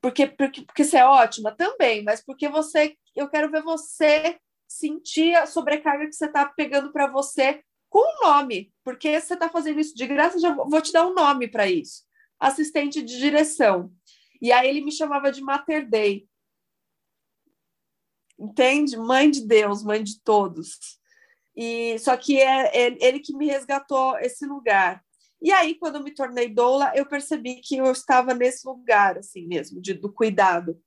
Porque, 0.00 0.26
porque, 0.26 0.62
porque 0.62 0.84
você 0.84 0.98
é 0.98 1.06
ótima 1.06 1.50
também, 1.52 2.04
mas 2.04 2.22
porque 2.22 2.48
você, 2.48 2.94
eu 3.16 3.28
quero 3.28 3.50
ver 3.50 3.62
você 3.62 4.38
sentir 4.68 5.34
a 5.34 5.46
sobrecarga 5.46 6.06
que 6.06 6.12
você 6.12 6.26
está 6.26 6.44
pegando 6.46 6.92
para 6.92 7.06
você 7.06 7.62
com 7.88 8.00
o 8.00 8.28
nome, 8.28 8.72
porque 8.82 9.20
você 9.20 9.34
está 9.34 9.48
fazendo 9.48 9.80
isso 9.80 9.94
de 9.94 10.06
graça, 10.06 10.38
já 10.38 10.52
vou 10.52 10.80
te 10.80 10.92
dar 10.92 11.06
um 11.06 11.14
nome 11.14 11.48
para 11.48 11.66
isso. 11.66 12.02
Assistente 12.46 13.02
de 13.02 13.18
direção. 13.18 13.92
E 14.40 14.52
aí 14.52 14.68
ele 14.68 14.82
me 14.82 14.92
chamava 14.92 15.32
de 15.32 15.40
Mater 15.40 15.88
Day 15.88 16.28
entende? 18.38 18.96
Mãe 18.96 19.30
de 19.30 19.46
Deus, 19.46 19.82
mãe 19.82 20.02
de 20.02 20.20
todos. 20.22 20.98
E 21.56 21.98
só 21.98 22.16
que 22.16 22.40
é, 22.40 22.76
é 22.76 23.06
ele 23.06 23.20
que 23.20 23.36
me 23.36 23.46
resgatou 23.46 24.18
esse 24.18 24.44
lugar. 24.46 25.02
E 25.40 25.52
aí, 25.52 25.74
quando 25.74 25.96
eu 25.96 26.02
me 26.02 26.14
tornei 26.14 26.48
doula, 26.48 26.92
eu 26.94 27.06
percebi 27.06 27.56
que 27.56 27.76
eu 27.76 27.90
estava 27.92 28.34
nesse 28.34 28.66
lugar, 28.66 29.18
assim 29.18 29.46
mesmo, 29.46 29.80
de, 29.80 29.94
do 29.94 30.12
cuidado. 30.12 30.80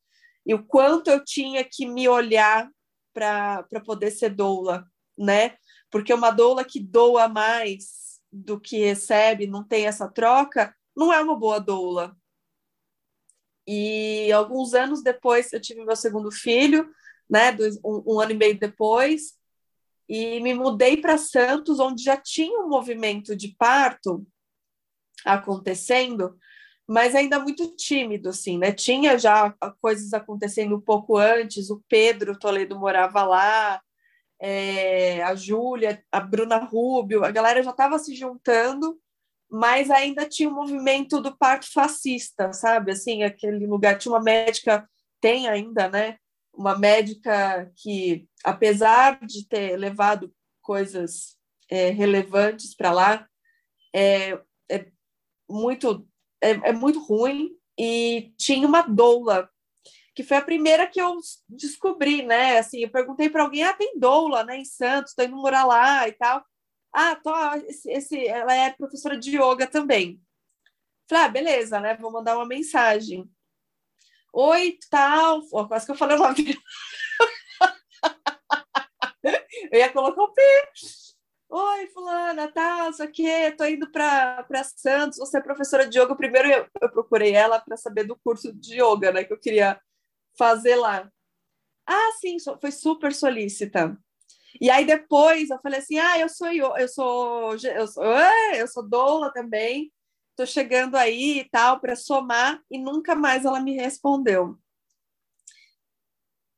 E 0.45 0.53
o 0.53 0.65
quanto 0.65 1.09
eu 1.09 1.23
tinha 1.23 1.63
que 1.63 1.85
me 1.85 2.07
olhar 2.07 2.69
para 3.13 3.65
poder 3.85 4.11
ser 4.11 4.29
doula, 4.29 4.85
né? 5.17 5.55
Porque 5.91 6.13
uma 6.13 6.31
doula 6.31 6.63
que 6.63 6.79
doa 6.79 7.27
mais 7.27 8.19
do 8.31 8.59
que 8.59 8.77
recebe, 8.79 9.47
não 9.47 9.63
tem 9.63 9.85
essa 9.87 10.07
troca, 10.07 10.75
não 10.97 11.13
é 11.13 11.21
uma 11.21 11.35
boa 11.35 11.59
doula. 11.59 12.17
E 13.67 14.31
alguns 14.31 14.73
anos 14.73 15.03
depois 15.03 15.53
eu 15.53 15.61
tive 15.61 15.85
meu 15.85 15.95
segundo 15.95 16.31
filho, 16.31 16.89
né, 17.29 17.51
dois, 17.51 17.77
um, 17.85 18.15
um 18.15 18.19
ano 18.19 18.31
e 18.31 18.35
meio 18.35 18.59
depois, 18.59 19.37
e 20.09 20.39
me 20.39 20.53
mudei 20.53 20.97
para 20.97 21.17
Santos, 21.17 21.79
onde 21.79 22.01
já 22.01 22.17
tinha 22.17 22.59
um 22.61 22.69
movimento 22.69 23.35
de 23.35 23.53
parto 23.59 24.25
acontecendo, 25.25 26.37
mas 26.87 27.13
ainda 27.13 27.39
muito 27.39 27.75
tímido, 27.75 28.29
assim, 28.29 28.57
né? 28.57 28.71
Tinha 28.71 29.19
já 29.19 29.53
coisas 29.81 30.13
acontecendo 30.13 30.77
um 30.77 30.81
pouco 30.81 31.17
antes, 31.17 31.69
o 31.69 31.83
Pedro 31.89 32.39
Toledo 32.39 32.79
morava 32.79 33.23
lá, 33.23 33.81
é, 34.39 35.21
a 35.23 35.35
Júlia, 35.35 36.01
a 36.09 36.21
Bruna 36.21 36.57
Rubio, 36.57 37.25
a 37.25 37.31
galera 37.31 37.61
já 37.61 37.71
estava 37.71 37.99
se 37.99 38.15
juntando, 38.15 38.97
mas 39.49 39.89
ainda 39.89 40.27
tinha 40.27 40.49
o 40.49 40.53
movimento 40.53 41.21
do 41.21 41.35
parto 41.35 41.71
fascista, 41.71 42.51
sabe? 42.53 42.91
Assim, 42.91 43.23
aquele 43.23 43.65
lugar 43.65 43.97
tinha 43.97 44.11
uma 44.13 44.21
médica, 44.21 44.87
tem 45.21 45.47
ainda, 45.47 45.87
né? 45.89 46.17
Uma 46.53 46.77
médica 46.77 47.71
que, 47.75 48.27
apesar 48.43 49.19
de 49.25 49.47
ter 49.47 49.77
levado 49.77 50.33
coisas 50.61 51.37
é, 51.69 51.89
relevantes 51.89 52.75
para 52.75 52.91
lá, 52.91 53.27
é, 53.93 54.39
é 54.69 54.87
muito 55.49 56.07
é, 56.41 56.51
é 56.69 56.71
muito 56.71 56.99
ruim 56.99 57.51
e 57.77 58.33
tinha 58.37 58.67
uma 58.67 58.81
doula 58.81 59.49
que 60.13 60.23
foi 60.23 60.37
a 60.37 60.41
primeira 60.41 60.87
que 60.87 60.99
eu 60.99 61.15
descobri, 61.47 62.23
né? 62.23 62.57
Assim, 62.57 62.79
eu 62.79 62.89
perguntei 62.89 63.29
para 63.29 63.43
alguém, 63.43 63.63
ah, 63.63 63.73
tem 63.73 63.99
doula, 63.99 64.43
né, 64.43 64.57
em 64.57 64.65
Santos, 64.65 65.13
tô 65.13 65.21
indo 65.21 65.35
morar 65.35 65.63
lá 65.63 66.07
e 66.07 66.11
tal. 66.11 66.43
Ah, 66.99 67.15
tô, 67.15 67.31
esse, 67.67 67.91
esse, 67.91 68.27
ela 68.27 68.51
é 68.55 68.73
professora 68.73 69.15
de 69.15 69.37
yoga 69.37 69.67
também. 69.67 70.19
Falei, 71.07 71.25
ah, 71.25 71.29
beleza, 71.29 71.79
né? 71.79 71.95
Vou 71.95 72.11
mandar 72.11 72.35
uma 72.35 72.45
mensagem. 72.47 73.29
Oi, 74.33 74.79
tal. 74.89 75.43
Oh, 75.51 75.67
quase 75.67 75.85
que 75.85 75.91
eu 75.91 75.95
falei 75.95 76.17
o 76.17 76.19
nome. 76.19 76.57
eu 79.71 79.79
ia 79.79 79.93
colocar 79.93 80.23
o 80.23 80.33
P. 80.33 80.41
Oi, 81.49 81.87
fulana, 81.89 82.51
tá, 82.51 82.89
isso 82.89 83.03
aqui, 83.03 83.51
tô 83.51 83.65
indo 83.65 83.89
para 83.91 84.43
Santos, 84.75 85.19
você 85.19 85.37
é 85.37 85.41
professora 85.41 85.87
de 85.87 85.99
yoga. 85.99 86.15
Primeiro 86.15 86.49
eu, 86.49 86.67
eu 86.81 86.89
procurei 86.89 87.33
ela 87.33 87.59
para 87.59 87.77
saber 87.77 88.05
do 88.05 88.15
curso 88.17 88.51
de 88.51 88.81
yoga, 88.81 89.11
né, 89.11 89.23
que 89.23 89.33
eu 89.33 89.39
queria 89.39 89.79
fazer 90.35 90.75
lá. 90.75 91.07
Ah, 91.85 92.11
sim, 92.19 92.37
foi 92.59 92.71
super 92.71 93.13
solícita. 93.13 93.95
E 94.61 94.69
aí 94.69 94.85
depois 94.85 95.49
eu 95.49 95.59
falei 95.61 95.79
assim: 95.79 95.97
"Ah, 95.99 96.19
eu 96.19 96.29
sou 96.29 96.47
eu 96.51 96.87
sou 96.87 97.53
eu 97.53 97.87
sou, 97.87 98.03
eu 98.55 98.67
sou 98.67 98.87
doula 98.87 99.31
também. 99.33 99.91
Tô 100.35 100.45
chegando 100.45 100.95
aí 100.95 101.39
e 101.39 101.49
tal 101.49 101.79
para 101.79 101.95
somar" 101.95 102.61
e 102.71 102.77
nunca 102.79 103.15
mais 103.15 103.45
ela 103.45 103.59
me 103.59 103.75
respondeu. 103.75 104.57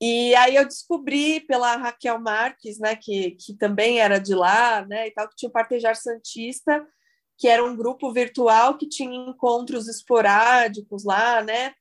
E 0.01 0.33
aí 0.35 0.55
eu 0.55 0.65
descobri 0.65 1.41
pela 1.41 1.75
Raquel 1.75 2.19
Marques, 2.19 2.79
né, 2.79 2.95
que, 2.95 3.31
que 3.31 3.53
também 3.53 3.99
era 3.99 4.17
de 4.17 4.33
lá, 4.33 4.85
né, 4.85 5.07
e 5.07 5.11
tal, 5.11 5.27
que 5.27 5.35
tinha 5.35 5.49
o 5.49 5.51
Partejar 5.51 5.95
Santista, 5.95 6.87
que 7.37 7.49
era 7.49 7.63
um 7.63 7.75
grupo 7.75 8.11
virtual 8.13 8.77
que 8.77 8.87
tinha 8.87 9.13
encontros 9.29 9.89
esporádicos 9.89 11.03
lá, 11.03 11.41
né, 11.43 11.73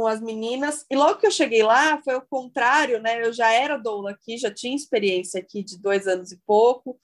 com 0.00 0.06
as 0.06 0.18
meninas. 0.18 0.86
E 0.90 0.96
logo 0.96 1.18
que 1.18 1.26
eu 1.26 1.30
cheguei 1.30 1.62
lá, 1.62 2.00
foi 2.02 2.14
o 2.14 2.22
contrário, 2.22 2.98
né, 3.02 3.22
eu 3.22 3.34
já 3.34 3.52
era 3.52 3.76
doula 3.76 4.12
aqui, 4.12 4.38
já 4.38 4.50
tinha 4.50 4.74
experiência 4.74 5.38
aqui 5.38 5.62
de 5.62 5.78
dois 5.78 6.08
anos 6.08 6.32
e 6.32 6.40
pouco. 6.46 6.98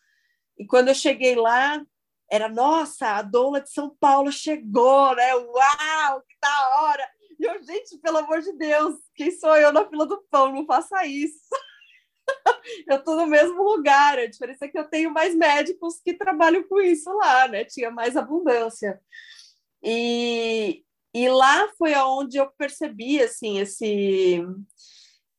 E 0.59 0.67
quando 0.67 0.89
eu 0.89 0.95
cheguei 0.95 1.35
lá, 1.35 1.85
era, 2.31 2.49
nossa, 2.49 3.09
a 3.09 3.21
doula 3.21 3.61
de 3.61 3.71
São 3.71 3.95
Paulo 4.01 4.33
chegou, 4.33 5.15
né, 5.15 5.35
uau, 5.35 6.23
que 6.23 6.37
da 6.41 6.81
hora! 6.81 7.07
E 7.39 7.45
eu, 7.45 7.63
gente, 7.63 7.99
pelo 7.99 8.17
amor 8.17 8.41
de 8.41 8.55
Deus, 8.55 8.95
quem 9.15 9.31
sou 9.31 9.55
eu 9.57 9.71
na 9.71 9.87
fila 9.87 10.07
do 10.07 10.25
pão? 10.31 10.51
Não 10.51 10.65
faça 10.65 11.05
isso. 11.05 11.37
eu 12.89 12.97
estou 12.97 13.15
no 13.15 13.27
mesmo 13.27 13.63
lugar. 13.63 14.19
A 14.19 14.27
diferença 14.27 14.65
é 14.65 14.69
que 14.69 14.79
eu 14.79 14.89
tenho 14.89 15.13
mais 15.13 15.35
médicos 15.35 16.01
que 16.03 16.15
trabalham 16.15 16.67
com 16.67 16.81
isso 16.81 17.13
lá, 17.13 17.47
né? 17.47 17.63
Tinha 17.67 17.91
mais 17.91 18.17
abundância. 18.17 18.99
E, 19.83 20.83
e 21.17 21.31
lá 21.31 21.67
foi 21.79 21.95
aonde 21.95 22.37
eu 22.37 22.47
percebi 22.59 23.23
assim 23.23 23.59
esse 23.59 24.45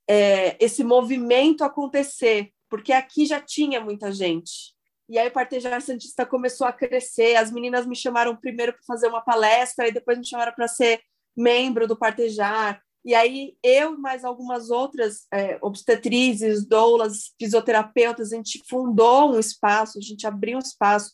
é, 0.09 0.57
esse 0.59 0.83
movimento 0.83 1.63
acontecer, 1.63 2.51
porque 2.67 2.91
aqui 2.91 3.27
já 3.27 3.39
tinha 3.39 3.79
muita 3.79 4.11
gente. 4.11 4.75
E 5.07 5.19
aí 5.19 5.27
o 5.27 5.31
Partejar 5.31 5.79
Santista 5.79 6.25
começou 6.25 6.65
a 6.65 6.73
crescer. 6.73 7.35
As 7.35 7.51
meninas 7.51 7.85
me 7.85 7.95
chamaram 7.95 8.35
primeiro 8.35 8.73
para 8.73 8.81
fazer 8.87 9.07
uma 9.07 9.21
palestra 9.21 9.87
e 9.87 9.91
depois 9.91 10.17
me 10.17 10.25
chamaram 10.25 10.51
para 10.51 10.67
ser 10.67 10.99
membro 11.35 11.87
do 11.87 11.95
Partejar. 11.95 12.81
E 13.05 13.13
aí 13.13 13.55
eu 13.61 13.93
e 13.93 13.97
mais 13.99 14.25
algumas 14.25 14.71
outras 14.71 15.27
é, 15.31 15.59
obstetrizes, 15.61 16.65
doulas, 16.65 17.35
fisioterapeutas, 17.39 18.33
a 18.33 18.35
gente 18.35 18.63
fundou 18.67 19.35
um 19.35 19.39
espaço, 19.39 19.99
a 19.99 20.01
gente 20.01 20.25
abriu 20.25 20.57
um 20.57 20.61
espaço, 20.61 21.13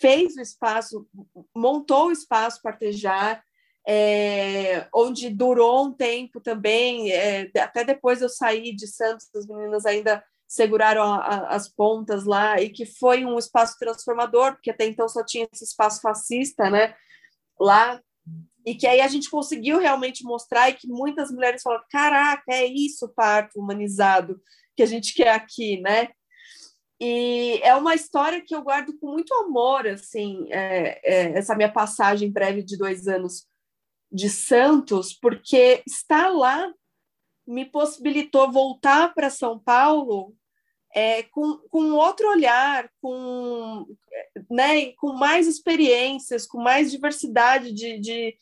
fez 0.00 0.36
o 0.36 0.40
espaço, 0.40 1.04
montou 1.52 2.06
o 2.06 2.12
espaço 2.12 2.62
Partejar, 2.62 3.42
é, 3.90 4.86
onde 4.94 5.30
durou 5.30 5.86
um 5.86 5.92
tempo 5.92 6.42
também, 6.42 7.10
é, 7.10 7.50
até 7.58 7.82
depois 7.84 8.20
eu 8.20 8.28
saí 8.28 8.76
de 8.76 8.86
Santos, 8.86 9.34
as 9.34 9.46
meninas 9.46 9.86
ainda 9.86 10.22
seguraram 10.46 11.02
a, 11.02 11.16
a, 11.16 11.54
as 11.54 11.70
pontas 11.70 12.26
lá, 12.26 12.60
e 12.60 12.68
que 12.68 12.84
foi 12.84 13.24
um 13.24 13.38
espaço 13.38 13.78
transformador, 13.78 14.52
porque 14.52 14.70
até 14.70 14.84
então 14.84 15.08
só 15.08 15.24
tinha 15.24 15.48
esse 15.50 15.64
espaço 15.64 16.02
fascista, 16.02 16.68
né, 16.68 16.94
lá, 17.58 17.98
e 18.66 18.74
que 18.74 18.86
aí 18.86 19.00
a 19.00 19.08
gente 19.08 19.30
conseguiu 19.30 19.78
realmente 19.78 20.22
mostrar 20.22 20.68
e 20.68 20.74
que 20.74 20.86
muitas 20.86 21.30
mulheres 21.30 21.62
falam: 21.62 21.80
caraca, 21.90 22.44
é 22.50 22.66
isso 22.66 23.08
parto 23.16 23.58
humanizado 23.58 24.38
que 24.76 24.82
a 24.82 24.86
gente 24.86 25.14
quer 25.14 25.30
aqui, 25.30 25.80
né? 25.80 26.08
E 27.00 27.58
é 27.62 27.74
uma 27.74 27.94
história 27.94 28.42
que 28.44 28.54
eu 28.54 28.60
guardo 28.60 28.92
com 28.98 29.12
muito 29.12 29.32
amor, 29.34 29.86
assim, 29.86 30.46
é, 30.50 31.00
é, 31.02 31.38
essa 31.38 31.54
minha 31.54 31.72
passagem 31.72 32.30
breve 32.30 32.62
de 32.62 32.76
dois 32.76 33.08
anos 33.08 33.46
de 34.10 34.28
Santos, 34.28 35.12
porque 35.12 35.82
estar 35.86 36.28
lá 36.28 36.72
me 37.46 37.64
possibilitou 37.64 38.50
voltar 38.50 39.14
para 39.14 39.30
São 39.30 39.58
Paulo 39.58 40.34
é, 40.94 41.22
com, 41.24 41.58
com 41.70 41.92
outro 41.92 42.28
olhar, 42.28 42.90
com, 43.00 43.86
né, 44.50 44.92
com 44.92 45.12
mais 45.12 45.46
experiências, 45.46 46.46
com 46.46 46.60
mais 46.60 46.90
diversidade 46.90 47.72
de, 47.72 47.98
de, 47.98 48.36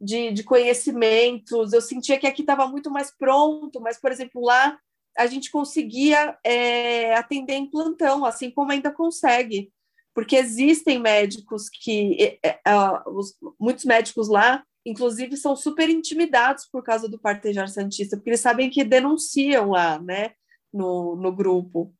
de, 0.00 0.32
de 0.32 0.42
conhecimentos. 0.42 1.72
Eu 1.72 1.80
sentia 1.80 2.18
que 2.18 2.26
aqui 2.26 2.42
estava 2.42 2.66
muito 2.66 2.90
mais 2.90 3.10
pronto, 3.16 3.80
mas, 3.80 4.00
por 4.00 4.12
exemplo, 4.12 4.44
lá 4.44 4.78
a 5.16 5.26
gente 5.26 5.50
conseguia 5.50 6.38
é, 6.44 7.14
atender 7.14 7.54
em 7.54 7.70
plantão, 7.70 8.24
assim 8.24 8.50
como 8.50 8.72
ainda 8.72 8.90
consegue, 8.90 9.70
porque 10.14 10.36
existem 10.36 10.98
médicos 10.98 11.68
que, 11.68 12.38
é, 12.42 12.48
é, 12.48 12.60
os, 13.06 13.36
muitos 13.58 13.84
médicos 13.84 14.28
lá, 14.28 14.64
inclusive, 14.84 15.36
são 15.36 15.54
super 15.54 15.88
intimidados 15.88 16.66
por 16.66 16.82
causa 16.82 17.08
do 17.08 17.18
partejar 17.18 17.68
santista, 17.68 18.16
porque 18.16 18.30
eles 18.30 18.40
sabem 18.40 18.70
que 18.70 18.84
denunciam 18.84 19.70
lá, 19.70 19.98
né, 20.00 20.32
no, 20.72 21.16
no 21.16 21.34
grupo. 21.34 21.94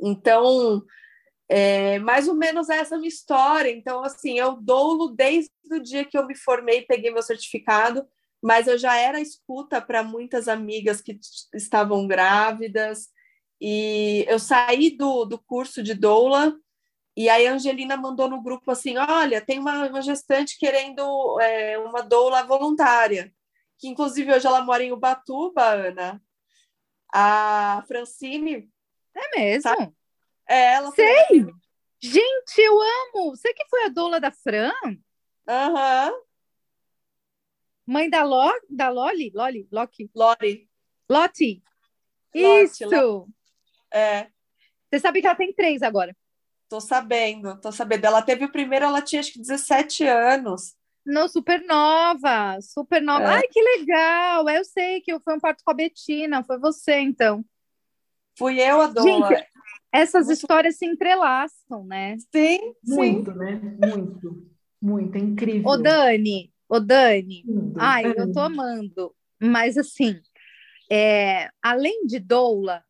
Então, 0.00 0.82
é, 1.48 1.98
mais 2.00 2.28
ou 2.28 2.34
menos 2.34 2.68
essa 2.68 2.96
minha 2.96 3.08
história. 3.08 3.70
Então, 3.70 4.02
assim, 4.02 4.38
eu 4.38 4.56
dou 4.60 5.14
desde 5.14 5.50
o 5.70 5.80
dia 5.80 6.04
que 6.04 6.16
eu 6.16 6.26
me 6.26 6.36
formei, 6.36 6.82
peguei 6.82 7.10
meu 7.10 7.22
certificado, 7.22 8.06
mas 8.42 8.66
eu 8.66 8.78
já 8.78 8.96
era 8.96 9.20
escuta 9.20 9.80
para 9.80 10.02
muitas 10.02 10.48
amigas 10.48 11.00
que 11.00 11.18
estavam 11.54 12.06
grávidas. 12.06 13.08
E 13.60 14.24
eu 14.28 14.38
saí 14.38 14.96
do, 14.96 15.24
do 15.24 15.38
curso 15.38 15.82
de 15.82 15.94
doula 15.94 16.54
e 17.16 17.30
aí 17.30 17.46
a 17.46 17.54
Angelina 17.54 17.96
mandou 17.96 18.28
no 18.28 18.42
grupo 18.42 18.70
assim: 18.70 18.98
olha, 18.98 19.40
tem 19.40 19.58
uma, 19.58 19.88
uma 19.88 20.02
gestante 20.02 20.58
querendo 20.58 21.40
é, 21.40 21.78
uma 21.78 22.02
doula 22.02 22.42
voluntária, 22.42 23.32
que 23.78 23.88
inclusive 23.88 24.32
hoje 24.32 24.46
ela 24.46 24.60
mora 24.62 24.82
em 24.82 24.92
Ubatuba, 24.92 25.62
Ana. 25.62 26.22
A 27.12 27.82
Francine. 27.88 28.70
É 29.14 29.38
mesmo? 29.38 29.62
Sabe? 29.62 29.92
É, 30.46 30.74
ela 30.74 30.90
Sei! 30.90 31.24
Foi... 31.26 31.52
Gente, 31.98 32.58
eu 32.58 32.78
amo! 32.78 33.34
Você 33.34 33.54
que 33.54 33.66
foi 33.68 33.84
a 33.84 33.88
doula 33.88 34.20
da 34.20 34.30
Fran? 34.30 34.72
Aham. 35.48 36.10
Uhum. 36.10 36.26
Mãe 37.86 38.10
da, 38.10 38.24
Lo, 38.24 38.52
da 38.68 38.88
Loli? 38.90 39.30
Loli? 39.32 39.68
Loki? 39.70 40.10
Lori. 40.14 40.68
Loti. 41.08 41.62
Isso! 42.34 42.84
Loti. 42.84 43.32
É. 43.92 44.26
Você 44.90 44.98
sabe 44.98 45.20
que 45.20 45.26
ela 45.26 45.36
tem 45.36 45.54
três 45.54 45.82
agora. 45.82 46.14
Tô 46.68 46.80
sabendo, 46.80 47.60
tô 47.60 47.70
sabendo. 47.70 48.04
Ela 48.06 48.22
teve 48.22 48.44
o 48.44 48.52
primeiro, 48.52 48.86
ela 48.86 49.00
tinha 49.00 49.20
acho 49.20 49.32
que 49.32 49.40
17 49.40 50.04
anos. 50.04 50.74
Não, 51.04 51.28
super 51.28 51.64
nova, 51.64 52.58
super 52.60 53.00
nova. 53.00 53.24
É. 53.24 53.34
Ai, 53.36 53.42
que 53.48 53.62
legal! 53.62 54.48
Eu 54.48 54.64
sei 54.64 55.00
que 55.00 55.16
foi 55.20 55.36
um 55.36 55.40
parto 55.40 55.62
com 55.64 55.70
a 55.70 55.74
Betina, 55.74 56.42
foi 56.42 56.58
você, 56.58 56.98
então. 56.98 57.44
Fui 58.36 58.60
eu 58.60 58.80
a 58.80 58.88
doula. 58.88 59.28
Gente, 59.28 59.46
essas 59.92 60.26
muito... 60.26 60.36
histórias 60.36 60.76
se 60.76 60.84
entrelaçam, 60.84 61.84
né? 61.84 62.16
Sim, 62.34 62.74
muito, 62.84 63.32
sim. 63.32 63.38
né? 63.38 63.60
Muito, 63.86 64.50
muito, 64.82 65.16
é 65.16 65.20
incrível. 65.20 65.70
Ô, 65.70 65.76
Dani, 65.76 66.52
ô, 66.68 66.80
Dani, 66.80 67.44
ai, 67.78 68.12
eu 68.16 68.32
tô 68.32 68.40
amando, 68.40 69.14
mas 69.40 69.78
assim, 69.78 70.20
é, 70.90 71.48
além 71.62 72.04
de 72.04 72.18
doula, 72.18 72.82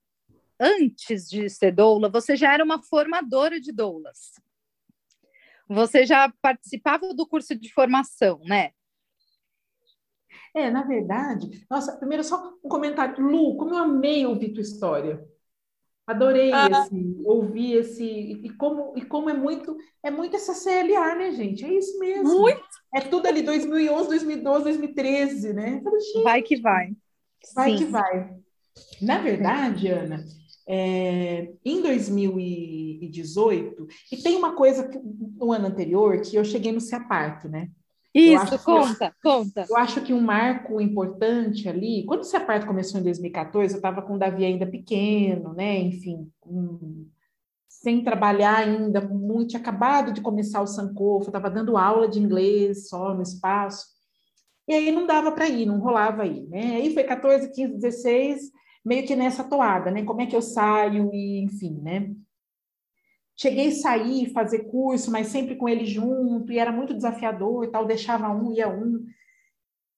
antes 0.61 1.29
de 1.29 1.49
ser 1.49 1.73
doula, 1.73 2.09
você 2.09 2.37
já 2.37 2.53
era 2.53 2.65
uma 2.65 2.83
formadora 2.83 3.61
de 3.61 3.73
doulas. 3.73 4.33
Você 5.69 6.07
já 6.07 6.33
participava 6.41 7.13
do 7.13 7.27
curso 7.27 7.55
de 7.55 7.73
formação, 7.73 8.41
né? 8.45 8.71
É, 10.55 10.71
na 10.71 10.83
verdade, 10.85 11.67
nossa, 11.69 11.97
primeiro 11.99 12.25
só 12.25 12.55
um 12.65 12.69
comentário. 12.69 13.23
Lu, 13.23 13.57
como 13.57 13.75
eu 13.75 13.79
amei 13.79 14.25
ouvir 14.25 14.53
tua 14.53 14.63
história. 14.63 15.23
Adorei 16.07 16.53
ah. 16.53 16.69
esse, 16.71 17.17
ouvir 17.25 17.73
esse 17.75 18.05
e 18.05 18.49
como 18.51 18.97
e 18.97 19.05
como 19.05 19.29
é 19.29 19.35
muito 19.35 19.77
é 20.05 20.11
muito 20.11 20.37
essa 20.37 20.55
CLA, 20.55 21.17
né, 21.17 21.33
gente? 21.33 21.65
É 21.65 21.75
isso 21.75 21.99
mesmo. 21.99 22.41
Muito. 22.41 22.63
É 22.95 23.01
tudo 23.01 23.27
ali 23.27 23.43
2011, 23.43 24.09
2012, 24.09 24.65
2013, 24.65 25.53
né? 25.53 25.83
vai 26.23 26.43
que 26.43 26.57
vai. 26.61 26.93
Vai 27.55 27.71
Sim. 27.73 27.77
que 27.79 27.85
vai. 27.87 28.37
Na 29.03 29.19
verdade, 29.19 29.89
Ana, 29.89 30.25
é, 30.67 31.53
em 31.65 31.81
2018, 31.81 33.87
e 34.11 34.17
tem 34.17 34.37
uma 34.37 34.55
coisa 34.55 34.89
que, 34.89 34.99
no 34.99 35.53
ano 35.53 35.67
anterior 35.67 36.21
que 36.21 36.37
eu 36.37 36.45
cheguei 36.45 36.73
no 36.73 36.81
Ciaparto, 36.81 37.49
né? 37.49 37.69
Isso, 38.13 38.59
conta, 38.65 39.07
eu, 39.07 39.13
conta. 39.23 39.67
Eu 39.69 39.77
acho 39.77 40.01
que 40.01 40.15
um 40.15 40.23
marco 40.23 40.81
importante 40.81 41.69
ali, 41.69 42.05
quando 42.07 42.23
o 42.23 42.25
Ciaparto 42.25 42.67
começou 42.67 42.99
em 42.99 43.05
2014, 43.05 43.75
eu 43.75 43.77
estava 43.77 44.01
com 44.01 44.15
o 44.15 44.19
Davi 44.19 44.45
ainda 44.45 44.67
pequeno, 44.67 45.53
né? 45.53 45.79
Enfim, 45.79 46.27
um, 46.47 47.07
sem 47.69 48.03
trabalhar 48.03 48.57
ainda 48.57 49.03
muito, 49.03 49.51
tinha 49.51 49.61
acabado 49.61 50.13
de 50.13 50.23
começar 50.23 50.63
o 50.63 50.67
Sankofa, 50.67 51.29
estava 51.29 51.51
dando 51.51 51.77
aula 51.77 52.09
de 52.09 52.19
inglês 52.19 52.89
só 52.89 53.15
no 53.15 53.23
espaço. 53.23 53.85
E 54.67 54.73
aí 54.73 54.91
não 54.91 55.07
dava 55.07 55.31
para 55.31 55.49
ir, 55.49 55.67
não 55.67 55.79
rolava 55.79 56.23
aí, 56.23 56.47
né? 56.49 56.77
Aí 56.77 56.95
foi 56.95 57.05
14, 57.05 57.53
15, 57.53 57.75
16, 57.75 58.51
meio 58.87 59.05
que 59.05 59.17
nessa 59.17 59.43
toada, 59.43 59.91
né? 59.91 60.05
Como 60.05 60.21
é 60.21 60.27
que 60.27 60.37
eu 60.37 60.41
saio 60.41 61.13
e 61.13 61.43
enfim, 61.43 61.81
né? 61.83 62.15
Cheguei 63.37 63.69
a 63.69 63.73
sair, 63.73 64.33
fazer 64.33 64.71
curso, 64.71 65.11
mas 65.11 65.27
sempre 65.27 65.57
com 65.57 65.69
ele 65.69 65.85
junto, 65.85 66.53
e 66.53 66.59
era 66.59 66.71
muito 66.71 66.95
desafiador 66.95 67.65
e 67.65 67.69
tal, 67.69 67.85
deixava 67.85 68.31
um, 68.31 68.53
ia 68.53 68.69
um. 68.69 69.05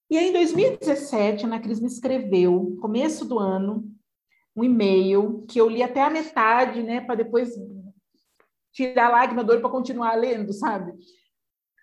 E 0.09 0.17
aí, 0.17 0.29
em 0.29 0.33
2017, 0.33 1.43
a 1.43 1.47
Ana 1.47 1.59
Cris 1.59 1.79
me 1.79 1.85
escreveu, 1.85 2.75
começo 2.81 3.23
do 3.25 3.37
ano, 3.37 3.87
um 4.55 4.63
e-mail 4.63 5.45
que 5.47 5.61
eu 5.61 5.69
li 5.69 5.83
até 5.83 6.01
a 6.01 6.09
metade, 6.09 6.81
né, 6.81 6.99
para 6.99 7.15
depois 7.15 7.53
tirar 8.73 9.05
a 9.05 9.09
lágrima 9.09 9.43
do 9.43 9.51
olho 9.51 9.61
para 9.61 9.69
continuar 9.69 10.15
lendo, 10.15 10.51
sabe? 10.51 10.93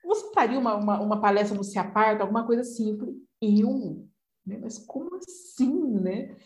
Você 0.04 0.32
faria 0.34 0.58
uma, 0.58 0.74
uma, 0.74 1.00
uma 1.00 1.20
palestra 1.20 1.56
no 1.56 1.64
Ciaparto, 1.64 2.22
alguma 2.22 2.44
coisa 2.44 2.62
assim? 2.62 2.98
Eu? 3.40 4.06
Né? 4.44 4.58
Mas 4.60 4.78
como 4.78 5.16
assim, 5.16 6.00
né? 6.00 6.36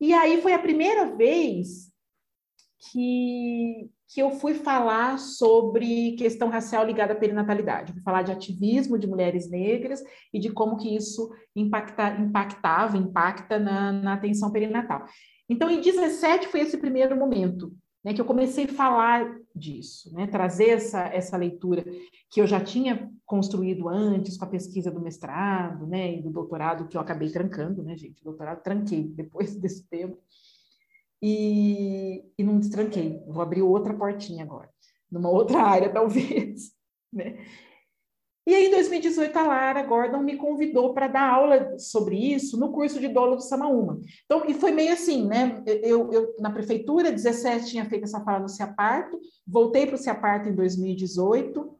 E 0.00 0.14
aí 0.14 0.40
foi 0.40 0.52
a 0.52 0.58
primeira 0.58 1.16
vez 1.16 1.88
que, 2.90 3.90
que 4.08 4.20
eu 4.20 4.30
fui 4.30 4.54
falar 4.54 5.18
sobre 5.18 6.12
questão 6.12 6.48
racial 6.48 6.86
ligada 6.86 7.12
à 7.12 7.16
perinatalidade. 7.16 7.92
Fui 7.92 8.02
falar 8.02 8.22
de 8.22 8.30
ativismo 8.30 8.98
de 8.98 9.06
mulheres 9.06 9.50
negras 9.50 10.02
e 10.32 10.38
de 10.38 10.50
como 10.50 10.76
que 10.76 10.94
isso 10.94 11.30
impacta, 11.54 12.10
impactava, 12.20 12.96
impacta 12.96 13.58
na, 13.58 13.92
na 13.92 14.14
atenção 14.14 14.52
perinatal. 14.52 15.04
Então, 15.48 15.70
em 15.70 15.80
17 15.80 16.48
foi 16.48 16.60
esse 16.60 16.78
primeiro 16.78 17.16
momento 17.16 17.74
né, 18.08 18.14
que 18.14 18.20
eu 18.22 18.24
comecei 18.24 18.64
a 18.64 18.68
falar 18.68 19.38
disso, 19.54 20.10
né, 20.14 20.26
trazer 20.26 20.70
essa, 20.70 21.08
essa 21.08 21.36
leitura 21.36 21.84
que 22.30 22.40
eu 22.40 22.46
já 22.46 22.58
tinha 22.58 23.10
construído 23.26 23.86
antes 23.86 24.38
com 24.38 24.46
a 24.46 24.48
pesquisa 24.48 24.90
do 24.90 24.98
mestrado 24.98 25.86
né, 25.86 26.14
e 26.14 26.22
do 26.22 26.30
doutorado, 26.30 26.88
que 26.88 26.96
eu 26.96 27.02
acabei 27.02 27.30
trancando, 27.30 27.82
né, 27.82 27.94
gente? 27.98 28.24
Doutorado 28.24 28.62
tranquei 28.62 29.04
depois 29.04 29.54
desse 29.60 29.86
tempo 29.88 30.16
e, 31.22 32.24
e 32.38 32.42
não 32.42 32.58
destranquei. 32.58 33.22
Vou 33.26 33.42
abrir 33.42 33.60
outra 33.60 33.92
portinha 33.92 34.42
agora, 34.42 34.70
numa 35.12 35.28
outra 35.28 35.60
área, 35.68 35.92
talvez. 35.92 36.72
Né? 37.12 37.44
E 38.48 38.54
aí, 38.54 38.68
em 38.68 38.70
2018, 38.70 39.38
a 39.38 39.42
Lara 39.42 39.82
Gordon 39.82 40.22
me 40.22 40.38
convidou 40.38 40.94
para 40.94 41.06
dar 41.06 41.30
aula 41.30 41.78
sobre 41.78 42.16
isso 42.16 42.58
no 42.58 42.72
curso 42.72 42.98
de 42.98 43.06
dolo 43.06 43.36
do 43.36 43.42
Samaúma. 43.42 44.00
Então, 44.24 44.46
e 44.48 44.54
foi 44.54 44.72
meio 44.72 44.90
assim, 44.90 45.26
né? 45.26 45.62
Eu, 45.66 46.10
eu 46.10 46.34
na 46.38 46.50
prefeitura, 46.50 47.12
17, 47.12 47.66
tinha 47.66 47.84
feito 47.84 48.04
essa 48.04 48.22
fala 48.22 48.38
no 48.38 48.48
Ciaparto, 48.48 49.20
voltei 49.46 49.84
para 49.84 49.96
o 49.96 49.98
Ciaparto 49.98 50.48
em 50.48 50.54
2018, 50.54 51.76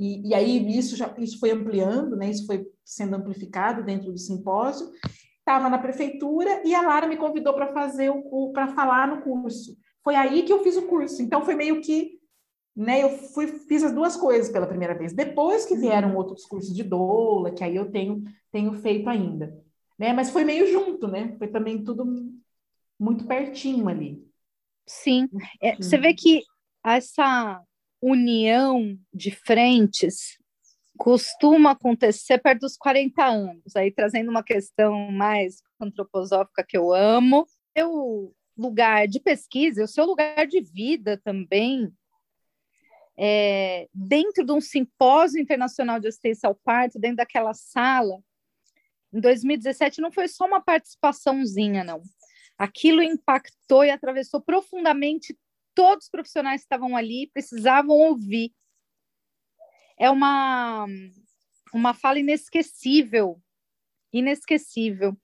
e, 0.00 0.30
e 0.30 0.34
aí 0.34 0.78
isso, 0.78 0.96
já, 0.96 1.14
isso 1.18 1.38
foi 1.38 1.50
ampliando, 1.50 2.16
né? 2.16 2.30
Isso 2.30 2.46
foi 2.46 2.66
sendo 2.82 3.14
amplificado 3.14 3.84
dentro 3.84 4.10
do 4.10 4.18
simpósio 4.18 4.90
estava 5.42 5.68
na 5.68 5.76
prefeitura 5.76 6.62
e 6.64 6.72
a 6.72 6.80
Lara 6.80 7.08
me 7.08 7.16
convidou 7.16 7.52
para 7.52 7.72
fazer 7.72 8.10
o 8.10 8.52
para 8.52 8.68
falar 8.68 9.08
no 9.08 9.22
curso. 9.22 9.76
Foi 10.02 10.14
aí 10.14 10.44
que 10.44 10.52
eu 10.52 10.62
fiz 10.62 10.76
o 10.76 10.82
curso. 10.82 11.20
Então 11.20 11.44
foi 11.44 11.54
meio 11.54 11.80
que, 11.80 12.20
né, 12.74 13.02
eu 13.02 13.10
fui 13.10 13.46
fiz 13.46 13.84
as 13.84 13.92
duas 13.92 14.16
coisas 14.16 14.50
pela 14.50 14.66
primeira 14.66 14.96
vez. 14.96 15.12
Depois 15.12 15.66
que 15.66 15.76
vieram 15.76 16.16
outros 16.16 16.44
cursos 16.46 16.74
de 16.74 16.82
doula, 16.82 17.52
que 17.52 17.62
aí 17.62 17.76
eu 17.76 17.90
tenho 17.90 18.22
tenho 18.50 18.72
feito 18.80 19.08
ainda, 19.08 19.56
né? 19.98 20.12
Mas 20.12 20.30
foi 20.30 20.44
meio 20.44 20.66
junto, 20.70 21.06
né? 21.06 21.34
Foi 21.38 21.48
também 21.48 21.82
tudo 21.84 22.04
muito 22.98 23.26
pertinho 23.26 23.88
ali. 23.88 24.26
Sim. 24.86 25.28
É, 25.60 25.76
você 25.76 25.96
vê 25.98 26.14
que 26.14 26.42
essa 26.84 27.62
união 28.00 28.98
de 29.12 29.30
frentes 29.30 30.38
costuma 30.98 31.72
acontecer 31.72 32.38
perto 32.38 32.60
dos 32.60 32.76
40 32.76 33.24
anos, 33.24 33.74
aí 33.76 33.90
trazendo 33.90 34.30
uma 34.30 34.42
questão 34.42 35.10
mais 35.10 35.62
antroposófica 35.80 36.64
que 36.66 36.76
eu 36.76 36.92
amo. 36.92 37.46
O 37.78 38.32
lugar 38.56 39.08
de 39.08 39.18
pesquisa, 39.18 39.84
o 39.84 39.88
seu 39.88 40.04
lugar 40.04 40.46
de 40.46 40.60
vida 40.60 41.20
também, 41.24 41.90
é, 43.18 43.88
dentro 43.92 44.44
de 44.44 44.52
um 44.52 44.60
simpósio 44.60 45.40
internacional 45.40 46.00
de 46.00 46.08
assistência 46.08 46.46
ao 46.46 46.54
parto, 46.54 46.98
dentro 46.98 47.18
daquela 47.18 47.54
sala, 47.54 48.18
em 49.12 49.20
2017 49.20 50.00
não 50.00 50.10
foi 50.10 50.28
só 50.28 50.46
uma 50.46 50.60
participaçãozinha, 50.60 51.84
não. 51.84 52.02
Aquilo 52.56 53.02
impactou 53.02 53.84
e 53.84 53.90
atravessou 53.90 54.40
profundamente 54.40 55.36
todos 55.74 56.04
os 56.04 56.10
profissionais 56.10 56.62
que 56.62 56.66
estavam 56.66 56.96
ali, 56.96 57.30
precisavam 57.32 57.96
ouvir 57.96 58.52
é 59.98 60.10
uma, 60.10 60.86
uma 61.72 61.94
fala 61.94 62.18
inesquecível, 62.18 63.40
inesquecível. 64.12 65.16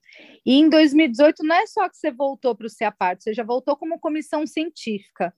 E 0.45 0.53
em 0.53 0.69
2018 0.69 1.43
não 1.43 1.55
é 1.55 1.67
só 1.67 1.89
que 1.89 1.97
você 1.97 2.11
voltou 2.11 2.55
para 2.55 2.65
o 2.65 2.69
CEAPART, 2.69 3.21
você 3.21 3.33
já 3.33 3.43
voltou 3.43 3.75
como 3.75 3.99
comissão 3.99 4.47
científica. 4.47 5.33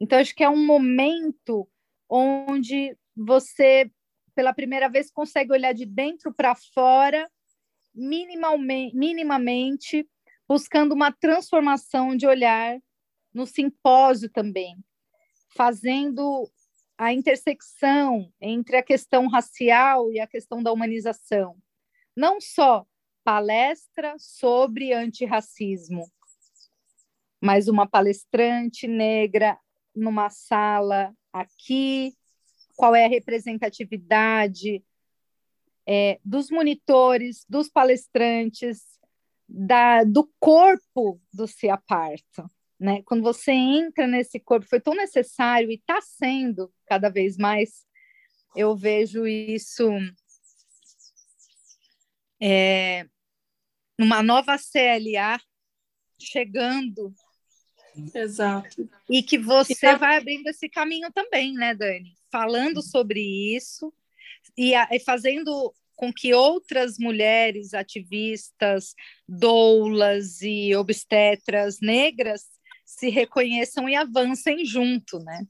Então, 0.00 0.18
acho 0.18 0.34
que 0.34 0.44
é 0.44 0.48
um 0.48 0.64
momento 0.64 1.68
onde 2.08 2.96
você, 3.16 3.90
pela 4.34 4.52
primeira 4.52 4.88
vez, 4.88 5.10
consegue 5.10 5.52
olhar 5.52 5.72
de 5.72 5.86
dentro 5.86 6.32
para 6.32 6.54
fora, 6.54 7.30
minimamente, 7.94 8.96
minimamente, 8.96 10.08
buscando 10.48 10.92
uma 10.92 11.12
transformação 11.12 12.16
de 12.16 12.26
olhar 12.26 12.78
no 13.32 13.46
simpósio 13.46 14.30
também, 14.30 14.76
fazendo 15.56 16.50
a 16.98 17.12
intersecção 17.12 18.32
entre 18.40 18.76
a 18.76 18.82
questão 18.82 19.26
racial 19.28 20.10
e 20.10 20.18
a 20.18 20.26
questão 20.26 20.62
da 20.62 20.72
humanização. 20.72 21.56
Não 22.16 22.40
só 22.40 22.86
palestra 23.22 24.14
sobre 24.18 24.92
antirracismo, 24.92 26.10
mas 27.40 27.68
uma 27.68 27.86
palestrante 27.86 28.86
negra 28.86 29.58
numa 29.94 30.30
sala 30.30 31.14
aqui, 31.40 32.14
qual 32.76 32.94
é 32.94 33.06
a 33.06 33.08
representatividade 33.08 34.84
é, 35.86 36.18
dos 36.24 36.50
monitores, 36.50 37.44
dos 37.48 37.68
palestrantes, 37.68 38.82
da, 39.48 40.04
do 40.04 40.28
corpo 40.40 41.20
do 41.32 41.46
Se 41.46 41.68
Aparta 41.68 42.48
né? 42.78 43.02
Quando 43.02 43.22
você 43.22 43.52
entra 43.52 44.06
nesse 44.06 44.38
corpo, 44.38 44.68
foi 44.68 44.80
tão 44.80 44.94
necessário 44.94 45.70
e 45.70 45.74
está 45.74 46.00
sendo 46.00 46.72
cada 46.86 47.08
vez 47.08 47.36
mais. 47.36 47.86
Eu 48.54 48.76
vejo 48.76 49.26
isso 49.26 49.88
é, 52.40 53.06
numa 53.98 54.22
nova 54.22 54.56
CLA 54.58 55.40
chegando. 56.18 57.14
Exato. 58.14 58.88
E 59.08 59.22
que 59.22 59.38
você 59.38 59.74
e 59.92 59.96
vai 59.96 60.16
abrindo 60.16 60.46
esse 60.48 60.68
caminho 60.68 61.10
também, 61.12 61.54
né, 61.54 61.74
Dani? 61.74 62.14
Falando 62.30 62.82
sobre 62.82 63.20
isso 63.20 63.92
e, 64.56 64.74
e 64.74 65.00
fazendo 65.00 65.74
com 65.94 66.12
que 66.12 66.34
outras 66.34 66.98
mulheres 66.98 67.72
ativistas, 67.72 68.94
doulas 69.26 70.42
e 70.42 70.74
obstetras 70.76 71.80
negras 71.80 72.44
se 72.84 73.08
reconheçam 73.08 73.88
e 73.88 73.96
avancem 73.96 74.64
junto, 74.64 75.18
né? 75.18 75.46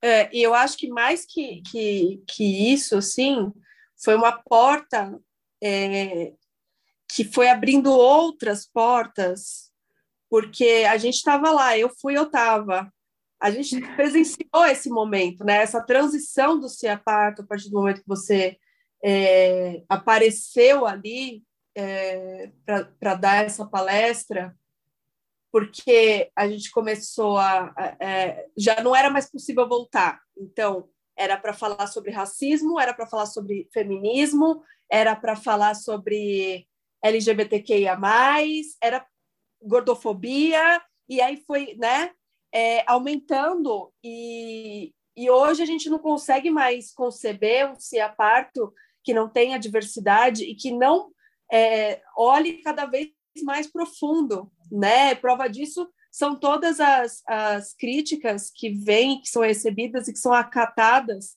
É, 0.00 0.34
e 0.34 0.42
eu 0.42 0.54
acho 0.54 0.76
que 0.76 0.88
mais 0.88 1.26
que, 1.26 1.60
que, 1.62 2.22
que 2.26 2.72
isso, 2.72 2.96
assim, 2.96 3.52
foi 3.96 4.14
uma 4.14 4.32
porta 4.32 5.18
é, 5.62 6.32
que 7.08 7.24
foi 7.24 7.48
abrindo 7.48 7.90
outras 7.90 8.66
portas, 8.66 9.67
porque 10.30 10.86
a 10.88 10.96
gente 10.96 11.14
estava 11.14 11.50
lá, 11.50 11.76
eu 11.76 11.90
fui, 12.00 12.16
eu 12.16 12.24
estava. 12.24 12.92
A 13.40 13.50
gente 13.50 13.80
presenciou 13.96 14.66
esse 14.66 14.88
momento, 14.88 15.44
né? 15.44 15.62
Essa 15.62 15.82
transição 15.82 16.58
do 16.58 16.68
CIAPARTO, 16.68 17.42
a 17.42 17.46
partir 17.46 17.70
do 17.70 17.78
momento 17.78 18.02
que 18.02 18.08
você 18.08 18.56
é, 19.02 19.82
apareceu 19.88 20.86
ali 20.86 21.42
é, 21.74 22.50
para 22.98 23.14
dar 23.14 23.44
essa 23.44 23.64
palestra 23.66 24.54
porque 25.50 26.30
a 26.36 26.48
gente 26.48 26.70
começou 26.70 27.38
a, 27.38 27.72
a 27.76 27.96
é, 28.00 28.46
já 28.56 28.82
não 28.82 28.94
era 28.94 29.10
mais 29.10 29.30
possível 29.30 29.68
voltar. 29.68 30.20
Então 30.36 30.88
era 31.16 31.36
para 31.36 31.52
falar 31.52 31.86
sobre 31.88 32.12
racismo, 32.12 32.78
era 32.78 32.94
para 32.94 33.06
falar 33.06 33.26
sobre 33.26 33.68
feminismo, 33.72 34.62
era 34.90 35.16
para 35.16 35.34
falar 35.34 35.74
sobre 35.74 36.66
LGBTQIA+, 37.02 37.98
era 38.80 39.04
gordofobia, 39.62 40.82
e 41.08 41.20
aí 41.20 41.36
foi, 41.46 41.74
né, 41.78 42.10
é, 42.52 42.84
aumentando, 42.90 43.92
e, 44.02 44.92
e 45.16 45.30
hoje 45.30 45.62
a 45.62 45.66
gente 45.66 45.88
não 45.90 45.98
consegue 45.98 46.50
mais 46.50 46.92
conceber 46.92 47.70
um 47.70 47.78
ciaparto 47.78 48.72
que 49.02 49.14
não 49.14 49.28
tenha 49.28 49.58
diversidade 49.58 50.44
e 50.44 50.54
que 50.54 50.70
não 50.70 51.10
é, 51.50 52.02
olhe 52.16 52.62
cada 52.62 52.86
vez 52.86 53.10
mais 53.42 53.66
profundo, 53.66 54.50
né? 54.70 55.14
Prova 55.14 55.48
disso 55.48 55.88
são 56.10 56.34
todas 56.34 56.80
as, 56.80 57.22
as 57.26 57.74
críticas 57.74 58.50
que 58.50 58.70
vêm, 58.70 59.20
que 59.20 59.28
são 59.28 59.42
recebidas 59.42 60.08
e 60.08 60.12
que 60.12 60.18
são 60.18 60.32
acatadas 60.32 61.36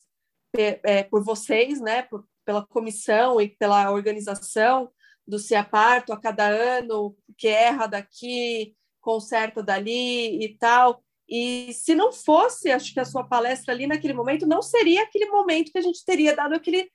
é, 0.58 1.04
por 1.04 1.24
vocês, 1.24 1.80
né? 1.80 2.02
Por, 2.04 2.26
pela 2.44 2.66
comissão 2.66 3.40
e 3.40 3.50
pela 3.50 3.92
organização 3.92 4.92
do 5.32 5.40
Ciaparto 5.40 6.12
a 6.12 6.20
cada 6.20 6.46
ano, 6.46 7.16
que 7.38 7.48
erra 7.48 7.88
daqui, 7.88 8.76
conserta 9.00 9.64
dali 9.64 10.44
e 10.44 10.58
tal. 10.58 11.02
E 11.28 11.72
se 11.72 11.96
não 11.96 12.12
fosse, 12.12 12.70
acho 12.70 12.94
que 12.94 13.00
a 13.00 13.06
sua 13.06 13.24
palestra 13.24 13.74
ali 13.74 13.88
naquele 13.88 14.14
momento, 14.14 14.46
não 14.46 14.62
seria 14.62 15.04
aquele 15.04 15.28
momento 15.28 15.72
que 15.72 15.78
a 15.78 15.82
gente 15.82 16.04
teria 16.04 16.36
dado 16.36 16.54
aquele, 16.54 16.92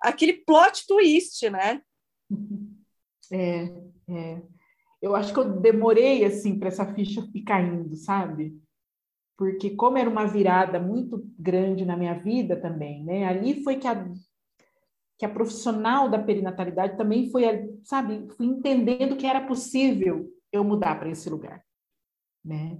aquele 0.00 0.32
plot 0.32 0.86
twist, 0.86 1.48
né? 1.50 1.82
É, 3.30 3.64
é. 4.08 4.42
Eu 5.02 5.14
acho 5.14 5.34
que 5.34 5.38
eu 5.38 5.60
demorei 5.60 6.24
assim 6.24 6.58
para 6.58 6.68
essa 6.68 6.94
ficha 6.94 7.20
ir 7.34 7.42
caindo, 7.42 7.94
sabe? 7.94 8.58
Porque 9.36 9.76
como 9.76 9.98
era 9.98 10.08
uma 10.08 10.24
virada 10.24 10.80
muito 10.80 11.30
grande 11.38 11.84
na 11.84 11.94
minha 11.94 12.14
vida 12.14 12.58
também, 12.58 13.04
né? 13.04 13.26
Ali 13.26 13.62
foi 13.62 13.76
que 13.76 13.86
a 13.86 14.02
que 15.18 15.26
a 15.26 15.28
profissional 15.28 16.08
da 16.08 16.18
perinatalidade 16.18 16.96
também 16.96 17.28
foi, 17.30 17.42
sabe, 17.82 18.28
fui 18.36 18.46
entendendo 18.46 19.16
que 19.16 19.26
era 19.26 19.46
possível 19.46 20.32
eu 20.52 20.62
mudar 20.62 20.98
para 20.98 21.10
esse 21.10 21.28
lugar, 21.28 21.62
né? 22.44 22.78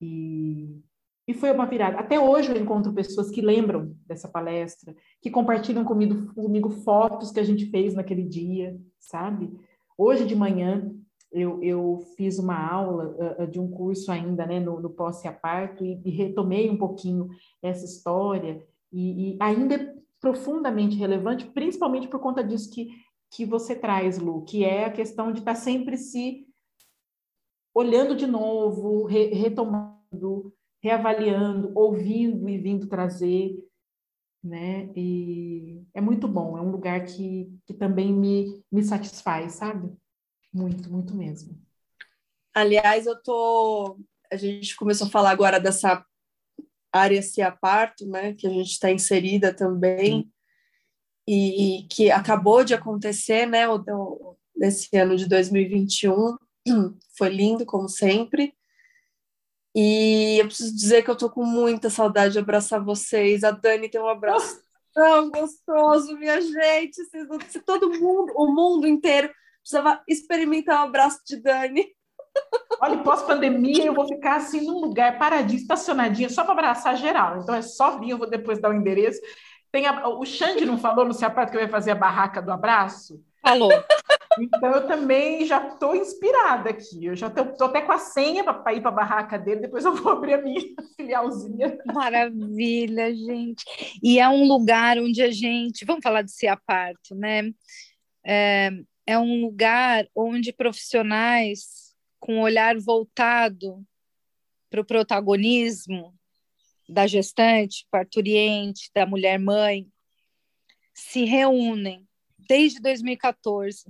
E, 0.00 0.80
e 1.26 1.34
foi 1.34 1.50
uma 1.50 1.66
virada. 1.66 1.98
Até 1.98 2.18
hoje 2.18 2.50
eu 2.50 2.56
encontro 2.56 2.92
pessoas 2.92 3.28
que 3.28 3.40
lembram 3.40 3.94
dessa 4.06 4.28
palestra, 4.28 4.94
que 5.20 5.30
compartilham 5.30 5.84
comigo, 5.84 6.32
comigo 6.32 6.70
fotos 6.70 7.32
que 7.32 7.40
a 7.40 7.44
gente 7.44 7.66
fez 7.66 7.92
naquele 7.92 8.22
dia, 8.22 8.80
sabe? 8.98 9.52
Hoje 9.96 10.24
de 10.24 10.36
manhã 10.36 10.94
eu, 11.32 11.62
eu 11.62 11.98
fiz 12.16 12.38
uma 12.38 12.56
aula 12.56 13.36
uh, 13.38 13.46
de 13.46 13.60
um 13.60 13.68
curso 13.68 14.10
ainda, 14.12 14.46
né, 14.46 14.60
no, 14.60 14.80
no 14.80 14.90
pós-parto 14.90 15.84
e, 15.84 16.00
e, 16.04 16.10
retomei 16.10 16.70
um 16.70 16.78
pouquinho 16.78 17.28
essa 17.60 17.84
história 17.84 18.62
e, 18.90 19.32
e 19.32 19.38
ainda 19.40 19.94
profundamente 20.20 20.96
relevante, 20.96 21.46
principalmente 21.46 22.08
por 22.08 22.20
conta 22.20 22.42
disso 22.42 22.70
que, 22.72 22.88
que 23.30 23.44
você 23.44 23.74
traz, 23.74 24.18
Lu, 24.18 24.44
que 24.44 24.64
é 24.64 24.84
a 24.84 24.92
questão 24.92 25.32
de 25.32 25.40
estar 25.40 25.54
tá 25.54 25.60
sempre 25.60 25.96
se 25.96 26.46
olhando 27.74 28.16
de 28.16 28.26
novo, 28.26 29.04
re, 29.04 29.26
retomando, 29.26 30.52
reavaliando, 30.82 31.72
ouvindo 31.74 32.48
e 32.48 32.58
vindo 32.58 32.88
trazer, 32.88 33.56
né? 34.42 34.90
E 34.96 35.82
é 35.94 36.00
muito 36.00 36.26
bom, 36.26 36.58
é 36.58 36.60
um 36.60 36.70
lugar 36.70 37.04
que, 37.04 37.52
que 37.66 37.74
também 37.74 38.12
me, 38.12 38.62
me 38.70 38.82
satisfaz, 38.82 39.52
sabe? 39.54 39.92
Muito, 40.52 40.90
muito 40.90 41.14
mesmo. 41.14 41.56
Aliás, 42.54 43.06
eu 43.06 43.20
tô. 43.22 43.98
A 44.30 44.36
gente 44.36 44.76
começou 44.76 45.06
a 45.06 45.10
falar 45.10 45.30
agora 45.30 45.60
dessa 45.60 46.04
área 46.92 47.22
se 47.22 47.42
aparto, 47.42 48.06
né? 48.06 48.34
Que 48.34 48.46
a 48.46 48.50
gente 48.50 48.70
está 48.70 48.90
inserida 48.90 49.54
também. 49.54 50.30
E, 51.26 51.80
e, 51.80 51.88
que 51.88 52.10
acabou 52.10 52.64
de 52.64 52.74
acontecer, 52.74 53.46
né? 53.46 53.68
O, 53.68 53.76
o, 53.76 54.36
nesse 54.56 54.96
ano 54.96 55.16
de 55.16 55.28
2021 55.28 56.36
foi 57.16 57.28
lindo, 57.28 57.66
como 57.66 57.88
sempre. 57.88 58.54
E 59.74 60.38
eu 60.40 60.46
preciso 60.46 60.74
dizer 60.74 61.02
que 61.02 61.10
eu 61.10 61.16
tô 61.16 61.30
com 61.30 61.44
muita 61.44 61.90
saudade 61.90 62.32
de 62.32 62.38
abraçar 62.38 62.82
vocês. 62.82 63.44
A 63.44 63.50
Dani 63.50 63.88
tem 63.88 64.00
um 64.00 64.08
abraço 64.08 64.60
tão 64.92 65.30
gostoso, 65.30 66.16
minha 66.18 66.40
gente. 66.40 67.04
Se, 67.48 67.60
todo 67.60 67.90
mundo, 67.90 68.32
o 68.34 68.52
mundo 68.52 68.88
inteiro, 68.88 69.30
precisava 69.60 70.02
experimentar 70.08 70.80
um 70.80 70.88
abraço 70.88 71.20
de 71.26 71.36
Dani. 71.36 71.86
Olha, 72.80 72.98
pós-pandemia 72.98 73.84
eu 73.84 73.94
vou 73.94 74.06
ficar 74.06 74.36
assim 74.36 74.64
num 74.64 74.80
lugar 74.80 75.18
paradinho, 75.18 75.60
estacionadinha, 75.60 76.28
só 76.28 76.44
para 76.44 76.52
abraçar 76.52 76.96
geral. 76.96 77.38
Então 77.38 77.54
é 77.54 77.62
só 77.62 77.98
vir, 77.98 78.10
eu 78.10 78.18
vou 78.18 78.28
depois 78.28 78.60
dar 78.60 78.70
o 78.70 78.74
endereço. 78.74 79.20
Tem 79.70 79.86
a, 79.86 80.08
o 80.08 80.24
Xande 80.24 80.64
não 80.64 80.78
falou 80.78 81.04
no 81.04 81.12
sapato 81.12 81.50
que 81.50 81.58
eu 81.58 81.62
ia 81.62 81.68
fazer 81.68 81.90
a 81.90 81.96
barraca 81.96 82.40
do 82.40 82.52
abraço? 82.52 83.22
Falou. 83.42 83.70
Então 84.40 84.70
eu 84.70 84.86
também 84.86 85.44
já 85.44 85.66
estou 85.68 85.96
inspirada 85.96 86.70
aqui. 86.70 87.06
Eu 87.06 87.16
já 87.16 87.26
estou 87.26 87.66
até 87.66 87.80
com 87.80 87.92
a 87.92 87.98
senha 87.98 88.44
para 88.44 88.72
ir 88.72 88.80
para 88.80 88.90
a 88.90 88.94
barraca 88.94 89.38
dele, 89.38 89.62
depois 89.62 89.84
eu 89.84 89.94
vou 89.94 90.12
abrir 90.12 90.34
a 90.34 90.42
minha 90.42 90.60
filialzinha. 90.96 91.78
Maravilha, 91.92 93.14
gente. 93.14 93.64
E 94.02 94.18
é 94.18 94.28
um 94.28 94.44
lugar 94.46 94.98
onde 94.98 95.22
a 95.22 95.30
gente. 95.30 95.84
Vamos 95.84 96.02
falar 96.02 96.22
de 96.22 96.46
aparto, 96.46 97.14
né? 97.14 97.50
É, 98.24 98.70
é 99.06 99.18
um 99.18 99.40
lugar 99.40 100.06
onde 100.14 100.52
profissionais 100.52 101.87
com 102.18 102.38
o 102.38 102.42
olhar 102.42 102.78
voltado 102.78 103.84
para 104.70 104.80
o 104.80 104.84
protagonismo 104.84 106.14
da 106.88 107.06
gestante, 107.06 107.86
parturiente, 107.90 108.90
da 108.94 109.04
mulher 109.04 109.38
mãe, 109.38 109.86
se 110.94 111.24
reúnem 111.24 112.06
desde 112.38 112.80
2014. 112.80 113.84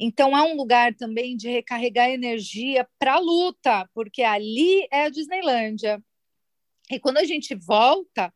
Então, 0.00 0.36
é 0.36 0.42
um 0.42 0.56
lugar 0.56 0.94
também 0.94 1.36
de 1.36 1.48
recarregar 1.50 2.08
energia 2.08 2.88
para 2.98 3.14
a 3.14 3.18
luta, 3.18 3.88
porque 3.92 4.22
ali 4.22 4.86
é 4.92 5.04
a 5.04 5.08
Disneylândia. 5.08 6.02
E 6.90 7.00
quando 7.00 7.18
a 7.18 7.24
gente 7.24 7.54
volta, 7.54 8.32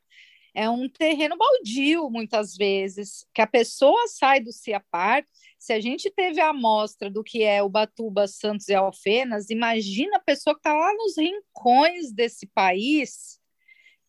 é 0.54 0.68
um 0.68 0.88
terreno 0.88 1.36
baldio, 1.36 2.10
muitas 2.10 2.54
vezes, 2.54 3.26
que 3.34 3.40
a 3.40 3.46
pessoa 3.46 4.06
sai 4.08 4.40
do 4.40 4.52
CIAPAR. 4.52 5.26
Se 5.58 5.72
a 5.72 5.80
gente 5.80 6.10
teve 6.10 6.40
a 6.40 6.50
amostra 6.50 7.10
do 7.10 7.24
que 7.24 7.42
é 7.42 7.62
o 7.62 7.68
Batuba, 7.68 8.26
Santos 8.26 8.68
e 8.68 8.74
Alfenas, 8.74 9.48
imagina 9.48 10.16
a 10.16 10.20
pessoa 10.20 10.54
que 10.54 10.60
está 10.60 10.74
lá 10.74 10.92
nos 10.94 11.16
rincões 11.16 12.12
desse 12.12 12.46
país 12.46 13.40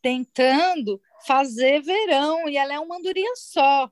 tentando 0.02 1.02
fazer 1.26 1.82
verão, 1.82 2.50
e 2.50 2.58
ela 2.58 2.74
é 2.74 2.80
uma 2.80 2.98
andorinha 2.98 3.34
só. 3.36 3.90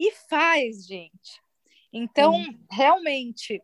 E 0.00 0.10
faz, 0.30 0.86
gente. 0.86 1.42
Então, 1.92 2.34
hum. 2.34 2.66
realmente, 2.70 3.60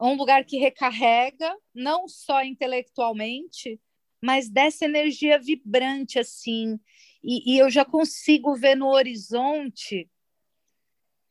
é 0.00 0.04
um 0.04 0.14
lugar 0.14 0.44
que 0.44 0.58
recarrega, 0.58 1.56
não 1.74 2.06
só 2.06 2.44
intelectualmente, 2.44 3.80
mas 4.20 4.48
dessa 4.48 4.84
energia 4.84 5.38
vibrante, 5.38 6.18
assim. 6.18 6.78
E, 7.22 7.54
e 7.54 7.58
eu 7.58 7.70
já 7.70 7.84
consigo 7.84 8.54
ver 8.54 8.74
no 8.74 8.88
horizonte 8.88 10.08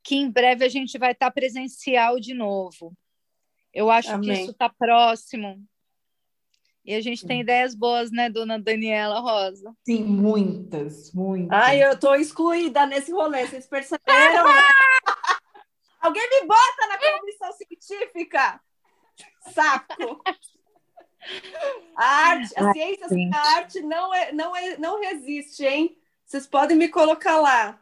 que 0.04 0.16
em 0.16 0.32
breve 0.32 0.64
a 0.64 0.70
gente 0.70 0.98
vai 0.98 1.12
estar 1.12 1.30
presencial 1.32 2.20
de 2.20 2.34
novo. 2.34 2.96
Eu 3.74 3.92
acho 3.92 4.12
Amém. 4.12 4.30
que 4.30 4.42
isso 4.42 4.52
está 4.52 4.70
próximo. 4.70 5.62
E 6.86 6.96
a 6.96 7.02
gente 7.02 7.28
tem 7.28 7.42
ideias 7.42 7.76
boas, 7.76 8.10
né, 8.12 8.30
dona 8.30 8.58
Daniela 8.58 9.20
Rosa? 9.20 9.76
Sim, 9.86 10.06
muitas, 10.06 11.12
muitas. 11.12 11.52
Ai, 11.52 11.84
eu 11.84 12.00
tô 12.00 12.16
excluída 12.16 12.86
nesse 12.86 13.12
rolê, 13.12 13.46
vocês 13.46 13.68
perceberam? 13.68 14.46
Alguém 16.00 16.30
me 16.30 16.48
bota 16.48 16.88
na 16.88 17.20
comissão 17.20 17.52
científica! 17.52 18.62
Saco! 19.54 20.24
A 21.96 22.06
arte, 22.06 22.54
a 22.56 22.74
ciência 22.74 23.10
sem 23.10 23.34
a 23.34 23.40
arte 23.56 23.82
não, 23.82 24.14
é, 24.14 24.32
não, 24.32 24.56
é, 24.56 24.78
não 24.78 25.02
resiste, 25.02 25.66
hein? 25.66 25.98
Vocês 26.26 26.46
podem 26.46 26.78
me 26.78 26.90
colocar 26.90 27.38
lá. 27.40 27.82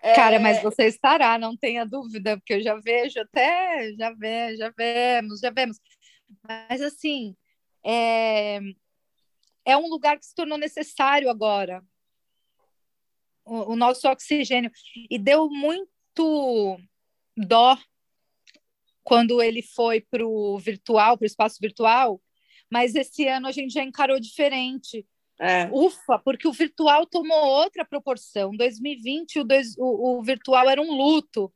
É... 0.00 0.14
Cara, 0.14 0.38
mas 0.38 0.62
você 0.62 0.86
estará, 0.86 1.38
não 1.38 1.56
tenha 1.56 1.84
dúvida, 1.84 2.38
porque 2.38 2.54
eu 2.54 2.62
já 2.62 2.76
vejo 2.76 3.20
até, 3.20 3.92
já 3.94 4.12
ve, 4.12 4.56
já 4.56 4.70
vemos, 4.70 5.40
já 5.40 5.50
vemos. 5.50 5.78
Mas 6.42 6.80
assim, 6.80 7.36
é, 7.84 8.60
é 9.64 9.76
um 9.76 9.88
lugar 9.88 10.18
que 10.18 10.26
se 10.26 10.34
tornou 10.34 10.56
necessário 10.56 11.28
agora. 11.28 11.82
O, 13.44 13.72
o 13.72 13.76
nosso 13.76 14.08
oxigênio. 14.08 14.70
E 15.10 15.18
deu 15.18 15.48
muito 15.50 16.78
dó 17.36 17.76
quando 19.02 19.42
ele 19.42 19.62
foi 19.62 20.00
para 20.00 20.26
o 20.26 20.58
virtual, 20.58 21.16
para 21.16 21.24
o 21.24 21.26
espaço 21.26 21.56
virtual, 21.60 22.20
mas 22.70 22.94
esse 22.94 23.26
ano 23.26 23.46
a 23.46 23.52
gente 23.52 23.72
já 23.72 23.82
encarou 23.82 24.20
diferente, 24.20 25.06
É. 25.40 25.70
Ufa, 25.72 26.18
porque 26.18 26.48
o 26.48 26.52
virtual 26.52 27.06
tomou 27.06 27.38
outra 27.38 27.84
proporção. 27.84 28.52
Em 28.52 28.56
2020, 28.56 29.38
o, 29.38 29.44
dois, 29.44 29.76
o, 29.78 30.18
o 30.18 30.22
virtual 30.22 30.68
era 30.68 30.82
um 30.82 30.92
luto. 30.92 31.52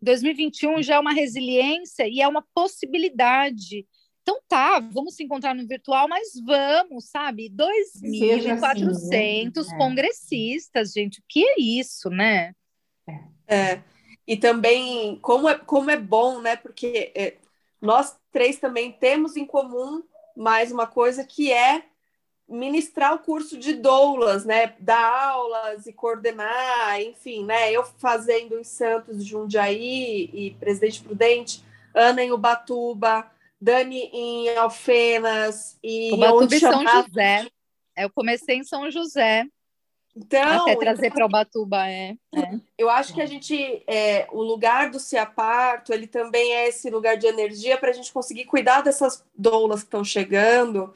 Em 0.00 0.06
2021 0.06 0.82
já 0.82 0.94
é 0.94 0.98
uma 0.98 1.12
resiliência 1.12 2.08
e 2.08 2.22
é 2.22 2.26
uma 2.26 2.42
possibilidade. 2.54 3.86
Então 4.22 4.40
tá, 4.48 4.80
vamos 4.80 5.14
se 5.14 5.22
encontrar 5.22 5.54
no 5.54 5.68
virtual, 5.68 6.08
mas 6.08 6.28
vamos, 6.44 7.10
sabe? 7.10 7.50
2.400 7.50 9.58
assim, 9.58 9.70
né? 9.70 9.78
congressistas, 9.78 10.92
gente. 10.92 11.20
O 11.20 11.24
que 11.28 11.46
é 11.46 11.60
isso, 11.60 12.10
né? 12.10 12.52
É. 13.46 13.80
E 14.26 14.36
também, 14.36 15.18
como 15.20 15.48
é, 15.48 15.56
como 15.56 15.90
é 15.90 15.96
bom, 15.96 16.40
né? 16.40 16.56
Porque 16.56 17.12
é, 17.14 17.36
nós 17.80 18.18
três 18.32 18.58
também 18.58 18.90
temos 18.90 19.36
em 19.36 19.46
comum 19.46 20.02
mais 20.36 20.70
uma 20.70 20.86
coisa 20.86 21.24
que 21.24 21.52
é 21.52 21.82
ministrar 22.48 23.14
o 23.14 23.18
curso 23.18 23.58
de 23.58 23.74
doulas, 23.74 24.44
né? 24.44 24.74
Dar 24.78 25.30
aulas 25.30 25.86
e 25.86 25.92
coordenar, 25.92 27.00
enfim, 27.00 27.44
né? 27.44 27.72
Eu 27.72 27.84
fazendo 27.84 28.58
em 28.58 28.64
Santos, 28.64 29.24
Jundiaí 29.24 30.30
e 30.32 30.50
Presidente 30.60 31.02
Prudente, 31.02 31.64
Ana 31.92 32.22
em 32.22 32.30
Ubatuba, 32.30 33.28
Dani 33.60 34.10
em 34.12 34.56
Alfenas 34.56 35.78
e 35.82 36.12
Ubatuba 36.12 36.54
e 36.54 36.60
São 36.60 36.86
José. 36.86 37.46
Eu 37.96 38.10
comecei 38.10 38.56
em 38.56 38.64
São 38.64 38.90
José. 38.90 39.46
Então, 40.16 40.62
até 40.62 40.76
trazer 40.76 41.12
para 41.12 41.26
Ubatuba, 41.26 41.86
é, 41.86 42.16
é, 42.34 42.58
Eu 42.78 42.88
acho 42.88 43.12
que 43.12 43.20
a 43.20 43.26
gente, 43.26 43.82
é, 43.86 44.26
o 44.32 44.42
lugar 44.42 44.90
do 44.90 44.98
Ciaparto, 44.98 45.92
ele 45.92 46.06
também 46.06 46.52
é 46.54 46.68
esse 46.68 46.88
lugar 46.88 47.18
de 47.18 47.26
energia 47.26 47.76
para 47.76 47.90
a 47.90 47.92
gente 47.92 48.10
conseguir 48.10 48.46
cuidar 48.46 48.80
dessas 48.80 49.22
doulas 49.36 49.80
que 49.80 49.88
estão 49.88 50.02
chegando, 50.02 50.94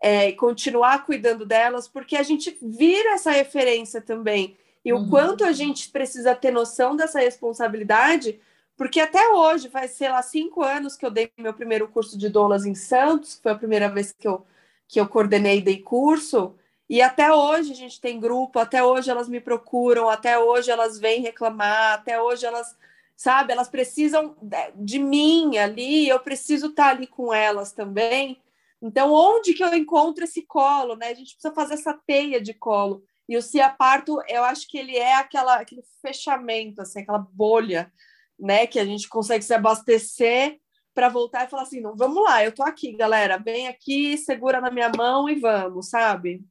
é, 0.00 0.28
e 0.28 0.32
continuar 0.32 1.06
cuidando 1.06 1.46
delas, 1.46 1.86
porque 1.86 2.16
a 2.16 2.22
gente 2.24 2.56
vira 2.60 3.14
essa 3.14 3.30
referência 3.30 4.00
também. 4.00 4.56
E 4.84 4.92
uhum. 4.92 5.02
o 5.02 5.10
quanto 5.10 5.44
a 5.44 5.52
gente 5.52 5.88
precisa 5.90 6.34
ter 6.34 6.50
noção 6.50 6.96
dessa 6.96 7.20
responsabilidade, 7.20 8.40
porque 8.76 9.00
até 9.00 9.28
hoje, 9.28 9.70
faz, 9.70 9.92
sei 9.92 10.08
lá, 10.08 10.22
cinco 10.22 10.62
anos 10.62 10.96
que 10.96 11.06
eu 11.06 11.10
dei 11.10 11.30
meu 11.38 11.54
primeiro 11.54 11.88
curso 11.88 12.18
de 12.18 12.28
doulas 12.28 12.66
em 12.66 12.74
Santos, 12.74 13.38
foi 13.40 13.52
a 13.52 13.56
primeira 13.56 13.88
vez 13.88 14.12
que 14.12 14.28
eu, 14.28 14.44
que 14.86 15.00
eu 15.00 15.08
coordenei 15.08 15.58
e 15.58 15.62
dei 15.62 15.78
curso, 15.78 16.54
e 16.88 17.02
até 17.02 17.32
hoje 17.32 17.72
a 17.72 17.74
gente 17.74 18.00
tem 18.00 18.20
grupo, 18.20 18.58
até 18.58 18.82
hoje 18.82 19.10
elas 19.10 19.28
me 19.28 19.40
procuram, 19.40 20.08
até 20.08 20.38
hoje 20.38 20.70
elas 20.70 20.98
vêm 20.98 21.20
reclamar, 21.20 21.94
até 21.94 22.20
hoje 22.20 22.46
elas, 22.46 22.76
sabe, 23.16 23.52
elas 23.52 23.68
precisam 23.68 24.36
de 24.76 24.98
mim 24.98 25.58
ali, 25.58 26.08
eu 26.08 26.20
preciso 26.20 26.68
estar 26.68 26.90
ali 26.90 27.06
com 27.06 27.34
elas 27.34 27.72
também. 27.72 28.40
Então, 28.80 29.12
onde 29.12 29.54
que 29.54 29.64
eu 29.64 29.74
encontro 29.74 30.24
esse 30.24 30.42
colo, 30.42 30.94
né? 30.96 31.08
A 31.08 31.14
gente 31.14 31.32
precisa 31.32 31.54
fazer 31.54 31.74
essa 31.74 31.98
teia 32.06 32.40
de 32.40 32.54
colo. 32.54 33.02
E 33.28 33.36
o 33.36 33.42
Ciaparto, 33.42 34.20
eu 34.28 34.44
acho 34.44 34.68
que 34.68 34.78
ele 34.78 34.96
é 34.96 35.14
aquela, 35.14 35.56
aquele 35.56 35.82
fechamento, 36.00 36.82
assim, 36.82 37.00
aquela 37.00 37.18
bolha, 37.18 37.92
né? 38.38 38.66
Que 38.66 38.78
a 38.78 38.84
gente 38.84 39.08
consegue 39.08 39.44
se 39.44 39.54
abastecer 39.54 40.60
para 40.94 41.08
voltar 41.08 41.44
e 41.44 41.50
falar 41.50 41.64
assim, 41.64 41.80
não, 41.80 41.94
vamos 41.96 42.22
lá, 42.24 42.42
eu 42.42 42.52
tô 42.52 42.62
aqui, 42.62 42.92
galera, 42.92 43.36
vem 43.36 43.68
aqui, 43.68 44.16
segura 44.16 44.62
na 44.62 44.70
minha 44.70 44.90
mão 44.96 45.28
e 45.28 45.34
vamos, 45.34 45.90
sabe? 45.90 46.42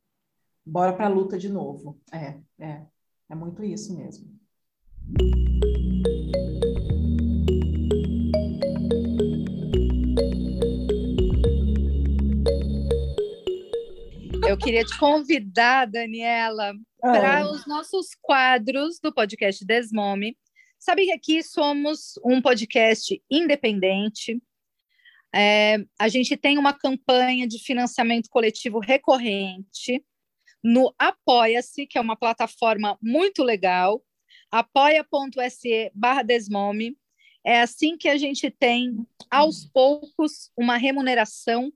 Bora 0.65 0.93
para 0.93 1.05
a 1.05 1.09
luta 1.09 1.37
de 1.37 1.47
novo. 1.47 2.01
É, 2.11 2.39
é, 2.59 2.81
é 3.29 3.35
muito 3.35 3.63
isso 3.63 3.95
mesmo. 3.95 4.33
Eu 14.47 14.57
queria 14.57 14.83
te 14.83 14.97
convidar, 14.97 15.85
Daniela, 15.85 16.73
ah. 17.03 17.11
para 17.11 17.51
os 17.51 17.67
nossos 17.67 18.15
quadros 18.19 18.99
do 18.99 19.13
podcast 19.13 19.63
Desmome. 19.63 20.35
Sabe 20.79 21.05
que 21.05 21.11
aqui 21.11 21.43
somos 21.43 22.13
um 22.23 22.41
podcast 22.41 23.21
independente. 23.29 24.41
É, 25.33 25.77
a 25.99 26.07
gente 26.07 26.35
tem 26.35 26.57
uma 26.57 26.73
campanha 26.73 27.47
de 27.47 27.59
financiamento 27.59 28.29
coletivo 28.29 28.79
recorrente 28.79 30.03
no 30.65 30.91
Apoia-se, 30.97 31.85
que 31.85 31.95
é 31.95 32.01
uma 32.01 32.15
plataforma 32.15 32.97
muito 32.99 33.43
legal, 33.43 34.03
apoia.se 34.49 35.91
barra 35.93 36.23
Desmome. 36.23 36.97
É 37.45 37.61
assim 37.61 37.95
que 37.95 38.09
a 38.09 38.17
gente 38.17 38.49
tem, 38.49 39.05
aos 39.29 39.65
poucos, 39.65 40.51
uma 40.57 40.75
remuneração, 40.75 41.71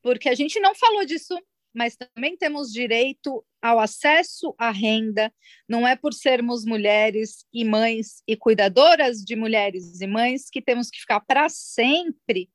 porque 0.00 0.28
a 0.28 0.34
gente 0.36 0.60
não 0.60 0.76
falou 0.76 1.04
disso 1.04 1.36
mas 1.72 1.96
também 1.96 2.36
temos 2.36 2.72
direito 2.72 3.44
ao 3.62 3.78
acesso 3.78 4.54
à 4.58 4.70
renda. 4.70 5.32
Não 5.68 5.86
é 5.86 5.94
por 5.94 6.12
sermos 6.12 6.64
mulheres 6.64 7.44
e 7.52 7.64
mães 7.64 8.22
e 8.26 8.36
cuidadoras 8.36 9.18
de 9.18 9.36
mulheres 9.36 10.00
e 10.00 10.06
mães 10.06 10.50
que 10.50 10.60
temos 10.60 10.90
que 10.90 10.98
ficar 10.98 11.20
para 11.20 11.48
sempre 11.48 12.50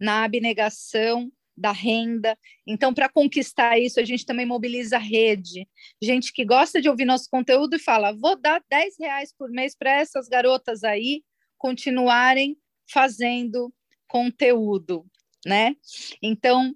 na 0.00 0.24
abnegação 0.24 1.30
da 1.56 1.72
renda. 1.72 2.38
Então, 2.66 2.92
para 2.92 3.08
conquistar 3.08 3.78
isso, 3.78 3.98
a 3.98 4.04
gente 4.04 4.26
também 4.26 4.44
mobiliza 4.44 4.96
a 4.96 5.00
rede. 5.00 5.68
Gente 6.02 6.32
que 6.32 6.44
gosta 6.44 6.80
de 6.80 6.88
ouvir 6.88 7.04
nosso 7.04 7.28
conteúdo 7.30 7.76
e 7.76 7.78
fala: 7.78 8.12
vou 8.12 8.36
dar 8.36 8.62
10 8.68 8.96
reais 8.98 9.32
por 9.36 9.50
mês 9.50 9.74
para 9.76 9.92
essas 9.92 10.28
garotas 10.28 10.84
aí 10.84 11.22
continuarem 11.56 12.56
fazendo 12.88 13.72
conteúdo, 14.06 15.06
né? 15.44 15.74
Então, 16.22 16.74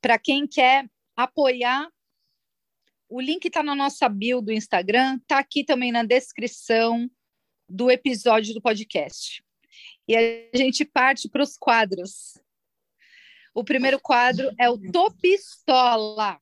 para 0.00 0.18
quem 0.18 0.46
quer 0.46 0.88
apoiar. 1.16 1.90
O 3.10 3.20
link 3.20 3.46
está 3.46 3.62
na 3.62 3.74
nossa 3.74 4.08
bio 4.08 4.42
do 4.42 4.52
Instagram, 4.52 5.16
está 5.16 5.38
aqui 5.38 5.64
também 5.64 5.90
na 5.90 6.04
descrição 6.04 7.10
do 7.68 7.90
episódio 7.90 8.54
do 8.54 8.60
podcast. 8.60 9.42
E 10.06 10.16
a 10.16 10.56
gente 10.56 10.84
parte 10.84 11.28
para 11.28 11.42
os 11.42 11.56
quadros. 11.56 12.38
O 13.58 13.64
primeiro 13.64 13.98
quadro 13.98 14.52
é 14.56 14.70
o 14.70 14.78
Topistola. 14.92 16.40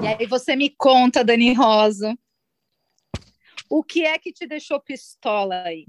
E 0.00 0.06
aí 0.06 0.24
você 0.24 0.54
me 0.54 0.70
conta, 0.70 1.24
Dani 1.24 1.52
Rosa, 1.52 2.16
o 3.68 3.82
que 3.82 4.04
é 4.04 4.16
que 4.20 4.32
te 4.32 4.46
deixou 4.46 4.80
pistola 4.80 5.64
aí? 5.64 5.84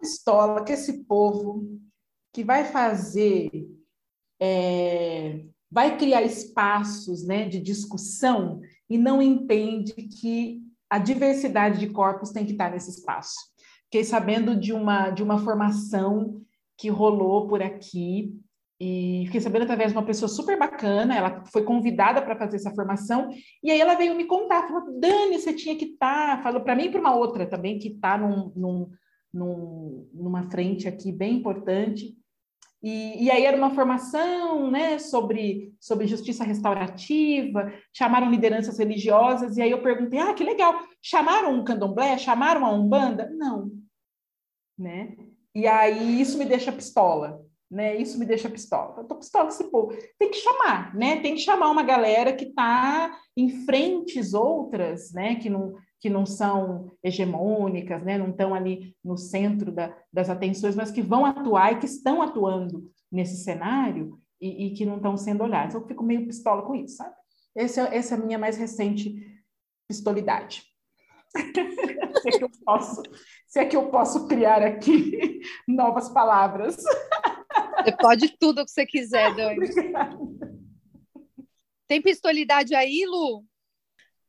Pistola, 0.00 0.64
que 0.64 0.72
esse 0.72 1.04
povo 1.04 1.80
que 2.32 2.42
vai 2.42 2.64
fazer 2.64 3.48
é, 4.40 5.44
vai 5.70 5.96
criar 5.96 6.22
espaços 6.22 7.24
né, 7.24 7.48
de 7.48 7.60
discussão 7.60 8.60
e 8.90 8.98
não 8.98 9.22
entende 9.22 9.92
que 9.92 10.64
a 10.90 10.98
diversidade 10.98 11.78
de 11.78 11.90
corpos 11.90 12.32
tem 12.32 12.44
que 12.44 12.52
estar 12.52 12.72
nesse 12.72 12.90
espaço. 12.90 13.53
Fiquei 13.94 14.04
sabendo 14.04 14.56
de 14.56 14.72
uma, 14.72 15.10
de 15.10 15.22
uma 15.22 15.38
formação 15.38 16.40
que 16.76 16.88
rolou 16.88 17.46
por 17.46 17.62
aqui 17.62 18.34
e 18.80 19.22
fiquei 19.26 19.40
sabendo 19.40 19.62
através 19.62 19.92
de 19.92 19.96
uma 19.96 20.04
pessoa 20.04 20.28
super 20.28 20.58
bacana, 20.58 21.14
ela 21.16 21.44
foi 21.52 21.62
convidada 21.62 22.20
para 22.20 22.34
fazer 22.34 22.56
essa 22.56 22.74
formação, 22.74 23.30
e 23.62 23.70
aí 23.70 23.80
ela 23.80 23.94
veio 23.94 24.16
me 24.16 24.24
contar, 24.24 24.66
falou, 24.66 24.98
Dani, 24.98 25.38
você 25.38 25.52
tinha 25.52 25.76
que 25.76 25.84
estar, 25.84 26.38
tá, 26.38 26.42
falou 26.42 26.62
para 26.62 26.74
mim 26.74 26.86
e 26.86 26.90
para 26.90 27.00
uma 27.00 27.14
outra 27.14 27.46
também, 27.46 27.78
que 27.78 27.86
está 27.86 28.18
num, 28.18 28.52
num, 28.56 28.90
num, 29.32 30.10
numa 30.12 30.50
frente 30.50 30.88
aqui 30.88 31.12
bem 31.12 31.34
importante, 31.36 32.16
e, 32.82 33.26
e, 33.26 33.30
aí 33.30 33.44
era 33.44 33.56
uma 33.56 33.70
formação 33.70 34.72
né, 34.72 34.98
sobre, 34.98 35.72
sobre 35.78 36.08
justiça 36.08 36.42
restaurativa, 36.42 37.72
chamaram 37.92 38.28
lideranças 38.28 38.76
religiosas, 38.76 39.56
e 39.56 39.62
aí 39.62 39.70
eu 39.70 39.82
perguntei, 39.82 40.18
ah, 40.18 40.34
que 40.34 40.42
legal, 40.42 40.80
chamaram 41.00 41.54
um 41.54 41.62
candomblé, 41.62 42.18
chamaram 42.18 42.66
a 42.66 42.72
Umbanda? 42.72 43.30
Não. 43.36 43.83
Né? 44.78 45.16
E 45.54 45.66
aí 45.66 46.20
isso 46.20 46.36
me 46.36 46.44
deixa 46.44 46.72
pistola, 46.72 47.40
né? 47.70 47.96
Isso 47.96 48.18
me 48.18 48.26
deixa 48.26 48.50
pistola. 48.50 48.94
Eu 48.98 49.04
tô 49.04 49.16
pistola 49.16 49.48
esse 49.48 49.70
povo. 49.70 49.96
Tem 50.18 50.30
que 50.30 50.38
chamar, 50.38 50.94
né? 50.94 51.20
Tem 51.20 51.34
que 51.34 51.40
chamar 51.40 51.70
uma 51.70 51.82
galera 51.82 52.32
que 52.32 52.46
está 52.46 53.16
em 53.36 53.64
frentes 53.64 54.34
outras, 54.34 55.12
né? 55.12 55.36
Que 55.36 55.48
não, 55.48 55.74
que 56.04 56.10
não 56.10 56.26
são 56.26 56.92
hegemônicas, 57.02 58.02
né, 58.02 58.18
não 58.18 58.28
estão 58.28 58.54
ali 58.54 58.94
no 59.02 59.16
centro 59.16 59.72
da, 59.72 59.96
das 60.12 60.28
atenções, 60.28 60.76
mas 60.76 60.90
que 60.90 61.00
vão 61.00 61.24
atuar 61.24 61.72
e 61.72 61.78
que 61.78 61.86
estão 61.86 62.20
atuando 62.20 62.92
nesse 63.10 63.42
cenário 63.42 64.20
e, 64.38 64.66
e 64.66 64.74
que 64.74 64.84
não 64.84 64.96
estão 64.96 65.16
sendo 65.16 65.42
olhados. 65.42 65.74
Eu 65.74 65.86
fico 65.86 66.04
meio 66.04 66.26
pistola 66.26 66.60
com 66.60 66.74
isso, 66.74 66.96
sabe? 66.96 67.14
Esse 67.56 67.80
é, 67.80 67.96
essa 67.96 68.16
é 68.16 68.18
a 68.18 68.20
minha 68.20 68.38
mais 68.38 68.58
recente 68.58 69.16
pistolidade. 69.88 70.62
se, 72.30 72.36
é 72.36 72.38
que 72.38 72.44
eu 72.44 72.50
posso, 72.64 73.02
se 73.46 73.60
é 73.60 73.64
que 73.64 73.76
eu 73.76 73.90
posso 73.90 74.26
criar 74.26 74.62
aqui 74.62 75.40
novas 75.68 76.08
palavras. 76.08 76.76
Você 76.76 77.96
pode 77.96 78.36
tudo 78.38 78.62
o 78.62 78.64
que 78.64 78.70
você 78.70 78.86
quiser, 78.86 79.34
Dani. 79.36 79.68
Tem 81.86 82.00
pistolidade 82.00 82.74
aí, 82.74 83.04
Lu? 83.06 83.44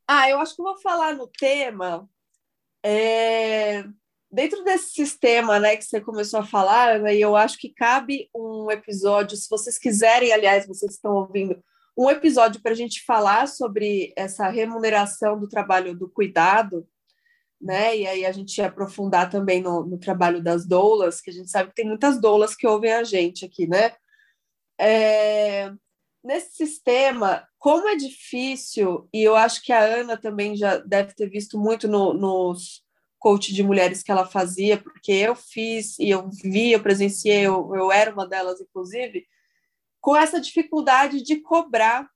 Ah, 0.07 0.30
eu 0.30 0.39
acho 0.39 0.55
que 0.55 0.61
eu 0.61 0.65
vou 0.65 0.77
falar 0.81 1.15
no 1.15 1.27
tema 1.27 2.07
é, 2.85 3.84
dentro 4.31 4.63
desse 4.63 4.93
sistema, 4.93 5.59
né, 5.59 5.76
que 5.76 5.85
você 5.85 5.99
começou 5.99 6.41
a 6.41 6.45
falar, 6.45 6.99
né, 6.99 7.15
eu 7.15 7.35
acho 7.35 7.57
que 7.57 7.73
cabe 7.73 8.30
um 8.35 8.69
episódio, 8.69 9.35
se 9.35 9.49
vocês 9.49 9.80
quiserem, 9.80 10.31
aliás, 10.31 10.67
vocês 10.67 10.93
estão 10.93 11.15
ouvindo, 11.15 11.63
um 11.97 12.09
episódio 12.09 12.61
para 12.61 12.73
a 12.73 12.76
gente 12.76 13.03
falar 13.05 13.47
sobre 13.47 14.13
essa 14.15 14.49
remuneração 14.49 15.39
do 15.39 15.47
trabalho 15.47 15.95
do 15.95 16.09
cuidado, 16.09 16.85
né? 17.61 17.98
E 17.98 18.07
aí 18.07 18.26
a 18.26 18.32
gente 18.32 18.61
aprofundar 18.61 19.30
também 19.30 19.61
no, 19.61 19.86
no 19.86 19.98
trabalho 19.98 20.41
das 20.41 20.65
doulas, 20.65 21.22
que 21.22 21.30
a 21.30 21.34
gente 21.34 21.49
sabe 21.49 21.69
que 21.69 21.76
tem 21.76 21.88
muitas 21.88 22.19
doulas 22.19 22.56
que 22.56 22.68
ouvem 22.68 22.94
a 22.94 23.03
gente 23.03 23.45
aqui, 23.45 23.68
né? 23.68 23.94
É, 24.80 25.72
nesse 26.23 26.56
sistema, 26.56 27.48
como 27.57 27.88
é 27.88 27.95
difícil, 27.95 29.07
e 29.14 29.23
eu 29.23 29.36
acho 29.36 29.61
que 29.64 29.72
a 29.72 29.80
Ana 29.80 30.18
também 30.18 30.56
já 30.56 30.77
deve 30.77 31.14
ter 31.14 31.30
visto 31.30 31.57
muito 31.57 31.88
no, 31.88 32.14
nos 32.14 32.84
coach 33.19 33.53
de 33.53 33.64
mulheres 33.64 34.03
que 34.03 34.11
ela 34.11 34.26
fazia, 34.26 34.77
porque 34.77 35.11
eu 35.11 35.36
fiz 35.36 35.98
e 35.98 36.10
eu 36.10 36.30
vi, 36.30 36.72
eu 36.72 36.82
presenciei, 36.82 37.41
eu, 37.41 37.73
eu 37.76 37.91
era 37.91 38.11
uma 38.11 38.27
delas, 38.27 38.61
inclusive, 38.61 39.26
com 40.02 40.15
essa 40.15 40.40
dificuldade 40.40 41.23
de 41.23 41.38
cobrar 41.38 42.07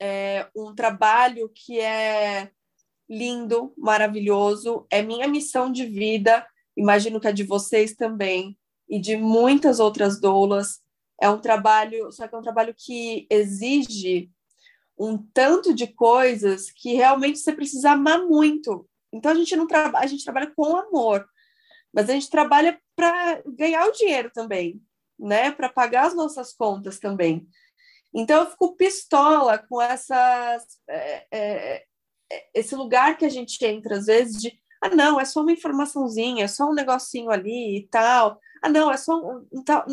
é, 0.00 0.48
um 0.54 0.74
trabalho 0.74 1.50
que 1.52 1.80
é 1.80 2.50
lindo, 3.08 3.72
maravilhoso, 3.76 4.86
é 4.90 5.02
minha 5.02 5.28
missão 5.28 5.70
de 5.70 5.86
vida, 5.86 6.46
imagino 6.76 7.20
que 7.20 7.28
a 7.28 7.32
de 7.32 7.42
vocês 7.44 7.94
também, 7.94 8.56
e 8.88 8.98
de 8.98 9.16
muitas 9.16 9.80
outras 9.80 10.20
doulas. 10.20 10.80
É 11.20 11.28
um 11.28 11.40
trabalho, 11.40 12.10
só 12.12 12.26
que 12.26 12.34
é 12.34 12.38
um 12.38 12.42
trabalho 12.42 12.74
que 12.76 13.26
exige 13.30 14.30
um 14.98 15.18
tanto 15.18 15.74
de 15.74 15.86
coisas 15.86 16.70
que 16.70 16.94
realmente 16.94 17.38
você 17.38 17.52
precisa 17.52 17.92
amar 17.92 18.22
muito. 18.22 18.88
Então 19.12 19.32
a 19.32 19.34
gente 19.34 19.54
não 19.56 19.66
trabalha, 19.66 20.04
a 20.04 20.08
gente 20.08 20.24
trabalha 20.24 20.52
com 20.54 20.76
amor, 20.76 21.26
mas 21.92 22.08
a 22.08 22.12
gente 22.12 22.30
trabalha 22.30 22.80
para 22.96 23.42
ganhar 23.46 23.86
o 23.86 23.92
dinheiro 23.92 24.30
também, 24.32 24.80
né? 25.18 25.50
Para 25.50 25.68
pagar 25.68 26.06
as 26.06 26.14
nossas 26.14 26.52
contas 26.52 26.98
também. 26.98 27.46
Então 28.12 28.40
eu 28.40 28.50
fico 28.50 28.76
pistola 28.76 29.58
com 29.58 29.80
essas, 29.80 30.64
é, 30.88 30.98
é, 31.00 31.26
é, 31.32 31.84
esse 32.54 32.74
lugar 32.74 33.16
que 33.16 33.24
a 33.24 33.28
gente 33.28 33.62
entra 33.64 33.96
às 33.96 34.06
vezes 34.06 34.40
de 34.40 34.58
ah 34.82 34.88
não 34.90 35.18
é 35.20 35.24
só 35.24 35.40
uma 35.40 35.52
informaçãozinha, 35.52 36.44
é 36.44 36.48
só 36.48 36.68
um 36.68 36.74
negocinho 36.74 37.30
ali 37.30 37.78
e 37.78 37.88
tal. 37.88 38.38
Ah 38.62 38.68
não 38.68 38.90
é 38.90 38.96
só 38.96 39.16
um, 39.18 39.62
tal. 39.64 39.86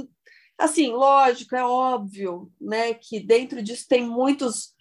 Assim, 0.57 0.89
lógico, 0.91 1.55
é 1.55 1.63
óbvio, 1.63 2.51
né? 2.59 2.93
Que 2.93 3.19
dentro 3.19 3.61
disso 3.63 3.85
tem 3.87 4.05
muitos 4.05 4.75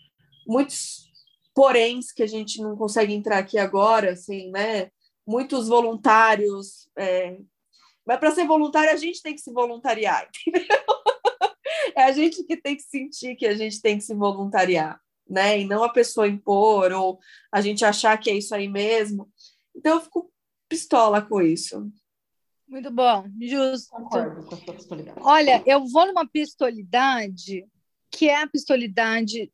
muitos 0.46 1.10
poréns 1.54 2.12
que 2.12 2.22
a 2.22 2.26
gente 2.26 2.60
não 2.60 2.76
consegue 2.76 3.12
entrar 3.12 3.38
aqui 3.38 3.58
agora, 3.58 4.12
assim, 4.12 4.50
né? 4.50 4.90
Muitos 5.26 5.68
voluntários. 5.68 6.88
É... 6.98 7.36
Mas 8.06 8.18
para 8.18 8.32
ser 8.32 8.46
voluntário, 8.46 8.92
a 8.92 8.96
gente 8.96 9.22
tem 9.22 9.34
que 9.34 9.40
se 9.40 9.52
voluntariar, 9.52 10.28
entendeu? 10.46 10.78
É 11.96 12.04
a 12.04 12.12
gente 12.12 12.42
que 12.44 12.56
tem 12.56 12.76
que 12.76 12.82
sentir 12.82 13.36
que 13.36 13.46
a 13.46 13.54
gente 13.54 13.80
tem 13.80 13.98
que 13.98 14.04
se 14.04 14.14
voluntariar, 14.14 15.00
né? 15.30 15.60
E 15.60 15.64
não 15.64 15.84
a 15.84 15.88
pessoa 15.88 16.26
impor 16.26 16.92
ou 16.92 17.20
a 17.52 17.60
gente 17.60 17.84
achar 17.84 18.18
que 18.18 18.28
é 18.28 18.34
isso 18.34 18.54
aí 18.54 18.68
mesmo. 18.68 19.30
Então 19.74 19.94
eu 19.94 20.00
fico 20.00 20.30
pistola 20.68 21.22
com 21.22 21.40
isso. 21.40 21.90
Muito 22.66 22.90
bom, 22.90 23.24
justo. 23.40 23.90
Olha, 25.20 25.62
eu 25.64 25.86
vou 25.86 26.06
numa 26.06 26.26
pistolidade 26.28 27.66
que 28.10 28.28
é 28.28 28.42
a 28.42 28.48
pistolidade 28.48 29.52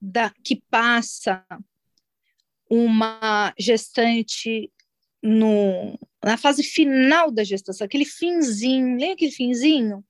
da, 0.00 0.32
que 0.44 0.62
passa 0.70 1.44
uma 2.70 3.52
gestante 3.58 4.72
no, 5.20 5.98
na 6.22 6.36
fase 6.36 6.62
final 6.62 7.30
da 7.30 7.42
gestação, 7.42 7.84
aquele 7.84 8.04
finzinho, 8.04 8.96
lembra 8.96 9.14
aquele 9.14 9.32
finzinho? 9.32 10.04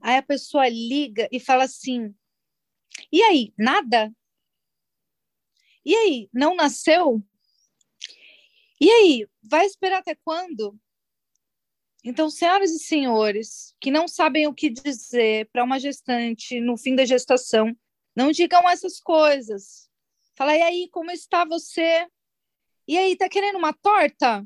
Aí 0.00 0.16
a 0.16 0.22
pessoa 0.22 0.68
liga 0.68 1.28
e 1.30 1.38
fala 1.38 1.64
assim: 1.64 2.12
e 3.10 3.22
aí, 3.22 3.52
nada? 3.58 4.12
E 5.84 5.94
aí, 5.94 6.28
não 6.32 6.54
nasceu? 6.54 7.22
E 8.80 8.90
aí, 8.90 9.28
vai 9.42 9.66
esperar 9.66 9.98
até 9.98 10.14
quando? 10.14 10.78
Então, 12.04 12.28
senhoras 12.28 12.70
e 12.70 12.80
senhores 12.80 13.76
que 13.80 13.90
não 13.90 14.08
sabem 14.08 14.46
o 14.46 14.54
que 14.54 14.70
dizer 14.70 15.48
para 15.52 15.62
uma 15.62 15.78
gestante 15.78 16.60
no 16.60 16.76
fim 16.76 16.96
da 16.96 17.04
gestação, 17.04 17.76
não 18.14 18.32
digam 18.32 18.68
essas 18.68 19.00
coisas. 19.00 19.88
Fala, 20.36 20.56
e 20.56 20.62
aí, 20.62 20.88
como 20.90 21.10
está 21.10 21.44
você? 21.44 22.06
E 22.88 22.98
aí, 22.98 23.16
tá 23.16 23.28
querendo 23.28 23.58
uma 23.58 23.72
torta? 23.72 24.44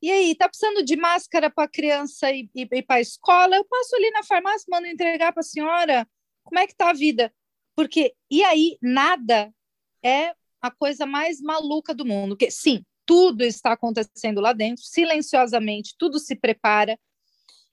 E 0.00 0.10
aí, 0.10 0.34
tá 0.34 0.48
precisando 0.48 0.82
de 0.82 0.96
máscara 0.96 1.50
para 1.50 1.68
criança 1.68 2.30
e, 2.32 2.48
e, 2.54 2.66
e 2.70 2.82
para 2.82 2.96
a 2.96 3.00
escola? 3.00 3.56
Eu 3.56 3.64
passo 3.64 3.96
ali 3.96 4.10
na 4.10 4.22
farmácia, 4.22 4.66
mando 4.70 4.86
entregar 4.86 5.32
para 5.32 5.40
a 5.40 5.44
senhora. 5.44 6.08
Como 6.44 6.58
é 6.58 6.66
que 6.66 6.74
tá 6.74 6.90
a 6.90 6.94
vida? 6.94 7.34
Porque, 7.74 8.14
e 8.30 8.42
aí, 8.42 8.78
nada 8.80 9.52
é 10.02 10.32
a 10.60 10.70
coisa 10.70 11.06
mais 11.06 11.40
maluca 11.40 11.94
do 11.94 12.04
mundo. 12.04 12.36
Que, 12.36 12.50
sim, 12.50 12.84
tudo 13.06 13.42
está 13.42 13.72
acontecendo 13.72 14.40
lá 14.40 14.52
dentro, 14.52 14.84
silenciosamente, 14.84 15.94
tudo 15.98 16.18
se 16.18 16.36
prepara. 16.36 16.98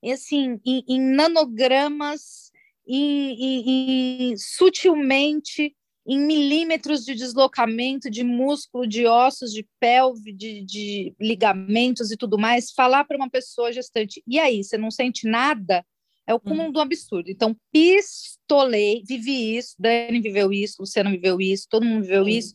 E, 0.02 0.12
assim, 0.12 0.60
em, 0.66 0.84
em 0.88 1.00
nanogramas 1.00 2.52
e, 2.88 4.30
e, 4.30 4.34
e 4.34 4.38
sutilmente 4.38 5.76
em 6.08 6.20
milímetros 6.20 7.04
de 7.04 7.16
deslocamento 7.16 8.10
de 8.12 8.24
músculo, 8.24 8.86
de 8.86 9.08
ossos, 9.08 9.52
de 9.52 9.68
pelve, 9.80 10.32
de, 10.32 10.64
de 10.64 11.16
ligamentos 11.20 12.12
e 12.12 12.18
tudo 12.18 12.38
mais, 12.38 12.72
falar 12.72 13.06
para 13.06 13.18
uma 13.18 13.30
pessoa 13.30 13.72
gestante, 13.72 14.22
e 14.28 14.40
aí, 14.40 14.64
você 14.64 14.78
não 14.78 14.92
sente 14.92 15.28
nada? 15.28 15.84
É 16.28 16.34
o 16.34 16.40
cúmulo 16.40 16.70
hum. 16.70 16.72
do 16.72 16.80
absurdo. 16.80 17.30
Então, 17.30 17.56
pistolei, 17.72 19.04
vivi 19.06 19.58
isso, 19.58 19.76
Dani 19.78 20.20
viveu 20.20 20.52
isso, 20.52 20.78
Luciana 20.80 21.12
viveu 21.12 21.40
isso, 21.40 21.68
todo 21.70 21.86
mundo 21.86 22.02
viveu 22.02 22.28
isso, 22.28 22.54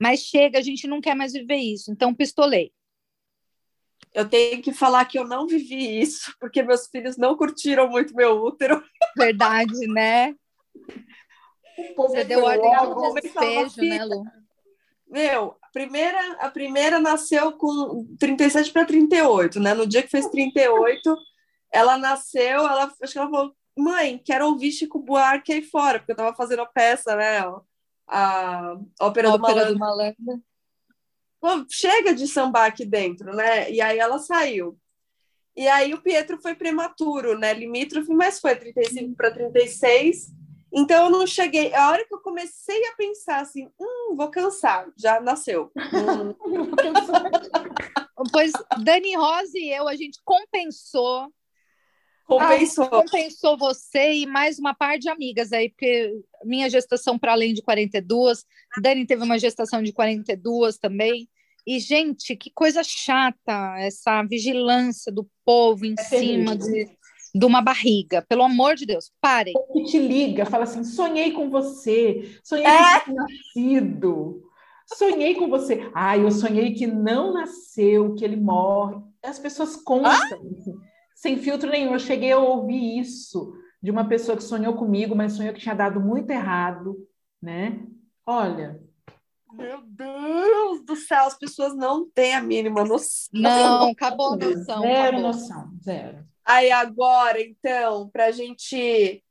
mas 0.00 0.20
chega, 0.20 0.58
a 0.58 0.62
gente 0.62 0.86
não 0.86 1.00
quer 1.00 1.14
mais 1.14 1.32
viver 1.32 1.56
isso, 1.56 1.90
então 1.90 2.14
pistolei 2.14 2.72
eu 4.14 4.28
tenho 4.28 4.62
que 4.62 4.72
falar 4.72 5.04
que 5.04 5.18
eu 5.18 5.24
não 5.26 5.46
vivi 5.46 6.00
isso, 6.00 6.34
porque 6.40 6.62
meus 6.62 6.86
filhos 6.88 7.16
não 7.16 7.36
curtiram 7.36 7.88
muito 7.88 8.14
meu 8.14 8.42
útero. 8.42 8.82
Verdade, 9.16 9.86
né? 9.86 10.34
Você 11.96 12.24
deu 12.24 12.42
ordem 12.42 12.74
ao 12.74 13.14
despejo, 13.14 13.80
né, 13.80 14.04
Lu? 14.04 14.24
Meu, 15.06 15.56
a 15.62 15.68
primeira, 15.68 16.32
a 16.40 16.50
primeira 16.50 16.98
nasceu 16.98 17.52
com 17.52 18.06
37 18.18 18.72
para 18.72 18.84
38, 18.84 19.60
né? 19.60 19.72
No 19.72 19.86
dia 19.86 20.02
que 20.02 20.10
fez 20.10 20.26
38, 20.26 21.16
ela 21.72 21.98
nasceu, 21.98 22.66
ela, 22.66 22.92
acho 23.02 23.12
que 23.12 23.18
ela 23.18 23.30
falou, 23.30 23.54
mãe, 23.76 24.18
quero 24.24 24.46
ouvir 24.46 24.72
Chico 24.72 24.98
Buarque 24.98 25.52
aí 25.52 25.62
fora, 25.62 25.98
porque 25.98 26.12
eu 26.12 26.14
estava 26.14 26.34
fazendo 26.34 26.62
a 26.62 26.66
peça, 26.66 27.14
né? 27.14 27.38
A, 27.38 27.62
a 28.08 28.78
Ópera, 29.00 29.28
a 29.28 29.36
do, 29.36 29.42
Ópera 29.44 29.72
do 29.72 29.78
Malandro 29.78 30.38
chega 31.68 32.14
de 32.14 32.26
sambar 32.26 32.66
aqui 32.66 32.84
dentro, 32.84 33.34
né? 33.34 33.70
E 33.70 33.80
aí 33.80 33.98
ela 33.98 34.18
saiu. 34.18 34.78
E 35.56 35.66
aí 35.66 35.92
o 35.92 36.00
Pietro 36.00 36.40
foi 36.40 36.54
prematuro, 36.54 37.38
né? 37.38 37.52
Limítrofe, 37.52 38.12
mas 38.12 38.40
foi 38.40 38.54
35 38.56 39.14
para 39.16 39.30
36. 39.30 40.32
Então 40.72 41.06
eu 41.06 41.10
não 41.10 41.26
cheguei. 41.26 41.74
A 41.74 41.90
hora 41.90 42.06
que 42.06 42.14
eu 42.14 42.20
comecei 42.20 42.84
a 42.86 42.96
pensar 42.96 43.40
assim, 43.40 43.68
hum, 43.80 44.14
vou 44.16 44.30
cansar, 44.30 44.86
já 44.96 45.20
nasceu. 45.20 45.72
Hum. 45.76 46.34
pois 48.32 48.52
Dani 48.82 49.16
Rosa 49.16 49.58
e 49.58 49.72
eu, 49.72 49.88
a 49.88 49.96
gente 49.96 50.20
compensou. 50.24 51.32
Compensou. 52.28 52.84
Ah, 52.84 52.90
compensou 52.90 53.56
você 53.56 54.12
e 54.12 54.26
mais 54.26 54.58
uma 54.58 54.74
par 54.74 54.98
de 54.98 55.08
amigas 55.08 55.50
aí, 55.50 55.70
porque 55.70 56.12
minha 56.44 56.68
gestação 56.68 57.18
para 57.18 57.32
além 57.32 57.54
de 57.54 57.62
42, 57.62 58.44
Dani 58.82 59.06
teve 59.06 59.22
uma 59.24 59.38
gestação 59.38 59.82
de 59.82 59.94
42 59.94 60.76
também. 60.76 61.26
E, 61.66 61.80
gente, 61.80 62.36
que 62.36 62.50
coisa 62.50 62.82
chata 62.84 63.76
essa 63.78 64.22
vigilância 64.24 65.10
do 65.10 65.26
povo 65.42 65.86
em 65.86 65.94
é 65.98 66.02
cima 66.02 66.54
de, 66.54 66.86
de 67.34 67.46
uma 67.46 67.62
barriga. 67.62 68.22
Pelo 68.28 68.42
amor 68.42 68.74
de 68.74 68.84
Deus, 68.84 69.10
parem. 69.22 69.54
Que 69.72 69.84
te 69.84 69.98
liga, 69.98 70.44
fala 70.44 70.64
assim: 70.64 70.84
sonhei 70.84 71.32
com 71.32 71.48
você, 71.48 72.38
sonhei 72.44 72.66
é? 72.66 73.00
com 73.00 73.14
nascido. 73.14 74.42
Sonhei 74.86 75.34
com 75.34 75.48
você. 75.48 75.90
Ah, 75.94 76.16
eu 76.16 76.30
sonhei 76.30 76.74
que 76.74 76.86
não 76.86 77.32
nasceu, 77.32 78.14
que 78.14 78.24
ele 78.24 78.36
morre. 78.36 78.96
As 79.22 79.38
pessoas 79.38 79.76
contam, 79.76 80.10
ah? 80.10 80.28
Sem 81.18 81.36
filtro 81.36 81.68
nenhum. 81.68 81.92
Eu 81.92 81.98
cheguei 81.98 82.30
a 82.30 82.38
ouvir 82.38 82.98
isso 82.98 83.52
de 83.82 83.90
uma 83.90 84.08
pessoa 84.08 84.36
que 84.36 84.42
sonhou 84.42 84.74
comigo, 84.74 85.16
mas 85.16 85.32
sonhou 85.32 85.52
que 85.52 85.60
tinha 85.60 85.74
dado 85.74 86.00
muito 86.00 86.30
errado, 86.30 86.96
né? 87.42 87.84
Olha, 88.24 88.80
meu 89.52 89.82
Deus 89.82 90.84
do 90.84 90.94
céu, 90.94 91.24
as 91.24 91.36
pessoas 91.36 91.74
não 91.74 92.08
têm 92.08 92.34
a 92.34 92.40
mínima 92.40 92.84
noção. 92.84 93.28
Não, 93.32 93.90
acabou 93.90 94.34
a 94.34 94.36
noção. 94.36 94.80
Zero 94.82 95.08
acabou. 95.08 95.20
noção, 95.20 95.72
zero. 95.82 96.24
Aí 96.44 96.70
agora, 96.70 97.40
então, 97.40 98.08
para 98.10 98.26
a 98.26 98.30
gente 98.30 99.22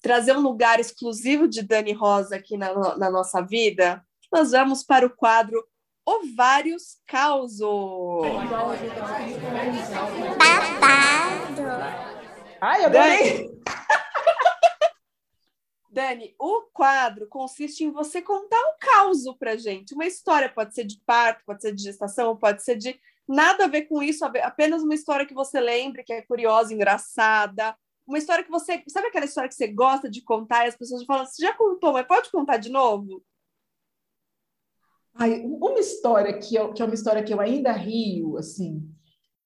trazer 0.00 0.36
um 0.36 0.40
lugar 0.40 0.78
exclusivo 0.78 1.48
de 1.48 1.62
Dani 1.62 1.92
Rosa 1.92 2.36
aqui 2.36 2.56
na, 2.56 2.96
na 2.96 3.10
nossa 3.10 3.42
vida, 3.42 4.04
nós 4.32 4.52
vamos 4.52 4.84
para 4.84 5.04
o 5.04 5.10
quadro 5.10 5.60
ovários 6.06 6.98
causo. 7.06 8.22
Babado. 10.38 11.62
Ai, 12.60 12.84
eu 12.84 12.90
Dani. 12.90 13.56
Dani, 15.90 16.34
o 16.38 16.62
quadro 16.72 17.26
consiste 17.26 17.82
em 17.82 17.90
você 17.90 18.22
contar 18.22 18.60
um 18.60 18.76
caos 18.78 19.24
pra 19.38 19.56
gente. 19.56 19.94
Uma 19.94 20.06
história 20.06 20.48
pode 20.48 20.74
ser 20.74 20.84
de 20.84 21.00
parto, 21.04 21.42
pode 21.44 21.62
ser 21.62 21.74
de 21.74 21.82
gestação, 21.82 22.36
pode 22.36 22.62
ser 22.62 22.76
de 22.76 23.00
nada 23.26 23.64
a 23.64 23.68
ver 23.68 23.82
com 23.82 24.02
isso, 24.02 24.24
apenas 24.24 24.82
uma 24.82 24.94
história 24.94 25.26
que 25.26 25.34
você 25.34 25.58
lembre, 25.58 26.04
que 26.04 26.12
é 26.12 26.22
curiosa, 26.22 26.72
engraçada. 26.72 27.76
Uma 28.06 28.18
história 28.18 28.44
que 28.44 28.50
você. 28.50 28.84
Sabe 28.88 29.08
aquela 29.08 29.24
história 29.24 29.48
que 29.48 29.54
você 29.54 29.66
gosta 29.66 30.08
de 30.08 30.22
contar 30.22 30.66
e 30.66 30.68
as 30.68 30.76
pessoas 30.76 31.04
falam, 31.04 31.26
você 31.26 31.42
já 31.42 31.52
contou, 31.54 31.92
mas 31.92 32.06
pode 32.06 32.30
contar 32.30 32.58
de 32.58 32.70
novo? 32.70 33.24
Ai, 35.18 35.40
uma 35.44 35.78
história 35.78 36.38
que, 36.38 36.54
eu, 36.54 36.72
que 36.72 36.82
é 36.82 36.84
uma 36.84 36.94
história 36.94 37.22
que 37.22 37.32
eu 37.32 37.40
ainda 37.40 37.72
rio, 37.72 38.36
assim, 38.36 38.82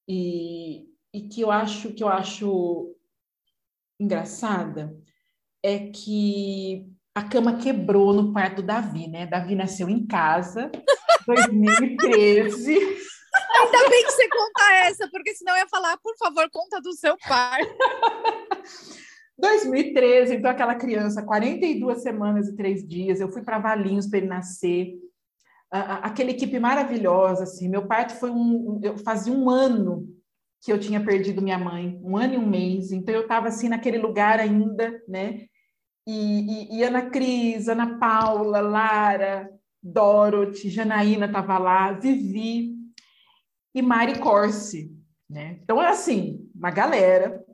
e, 0.08 0.86
e 1.14 1.28
que 1.28 1.40
eu 1.40 1.50
acho 1.50 1.92
que 1.92 2.02
eu 2.02 2.08
acho 2.08 2.94
engraçada 4.00 4.96
é 5.62 5.90
que 5.90 6.86
a 7.14 7.22
cama 7.22 7.58
quebrou 7.58 8.12
no 8.12 8.32
parto 8.32 8.56
do 8.56 8.66
Davi, 8.66 9.06
né? 9.06 9.26
Davi 9.26 9.54
nasceu 9.54 9.88
em 9.88 10.06
casa, 10.06 10.70
2013. 11.26 12.74
Ainda 12.74 13.88
bem 13.88 14.04
que 14.04 14.10
você 14.10 14.28
conta 14.28 14.72
essa, 14.86 15.08
porque 15.10 15.34
senão 15.34 15.52
eu 15.52 15.58
ia 15.58 15.68
falar, 15.68 15.96
por 15.98 16.16
favor, 16.16 16.48
conta 16.50 16.80
do 16.80 16.92
seu 16.94 17.16
pai. 17.28 17.60
2013, 19.38 20.34
então 20.34 20.50
aquela 20.50 20.74
criança, 20.74 21.22
42 21.22 22.02
semanas 22.02 22.48
e 22.48 22.56
três 22.56 22.86
dias, 22.86 23.20
eu 23.20 23.30
fui 23.30 23.42
para 23.42 23.58
Valinhos 23.58 24.06
para 24.06 24.18
ele 24.18 24.28
nascer. 24.28 24.94
Aquela 25.70 26.30
equipe 26.30 26.58
maravilhosa, 26.58 27.44
assim. 27.44 27.68
Meu 27.68 27.86
parto 27.86 28.14
foi 28.14 28.30
um. 28.30 28.80
Eu 28.82 28.98
fazia 28.98 29.32
um 29.32 29.48
ano 29.48 30.08
que 30.62 30.72
eu 30.72 30.78
tinha 30.78 31.02
perdido 31.02 31.40
minha 31.40 31.58
mãe, 31.58 31.98
um 32.02 32.16
ano 32.16 32.34
e 32.34 32.36
um 32.38 32.46
mês. 32.46 32.92
Então 32.92 33.14
eu 33.14 33.22
estava 33.22 33.48
assim 33.48 33.68
naquele 33.68 33.98
lugar 33.98 34.40
ainda, 34.40 35.00
né? 35.08 35.46
E, 36.06 36.74
e, 36.74 36.78
e 36.78 36.82
Ana 36.82 37.08
Cris, 37.08 37.68
Ana 37.68 37.98
Paula, 37.98 38.60
Lara, 38.60 39.48
Dorothy, 39.82 40.68
Janaína 40.68 41.26
estava 41.26 41.56
lá, 41.56 41.92
Vivi, 41.92 42.74
e 43.74 43.80
Mari 43.80 44.18
Corsi, 44.18 44.92
né? 45.28 45.58
Então, 45.62 45.80
é 45.80 45.88
assim, 45.88 46.50
uma 46.54 46.70
galera. 46.70 47.44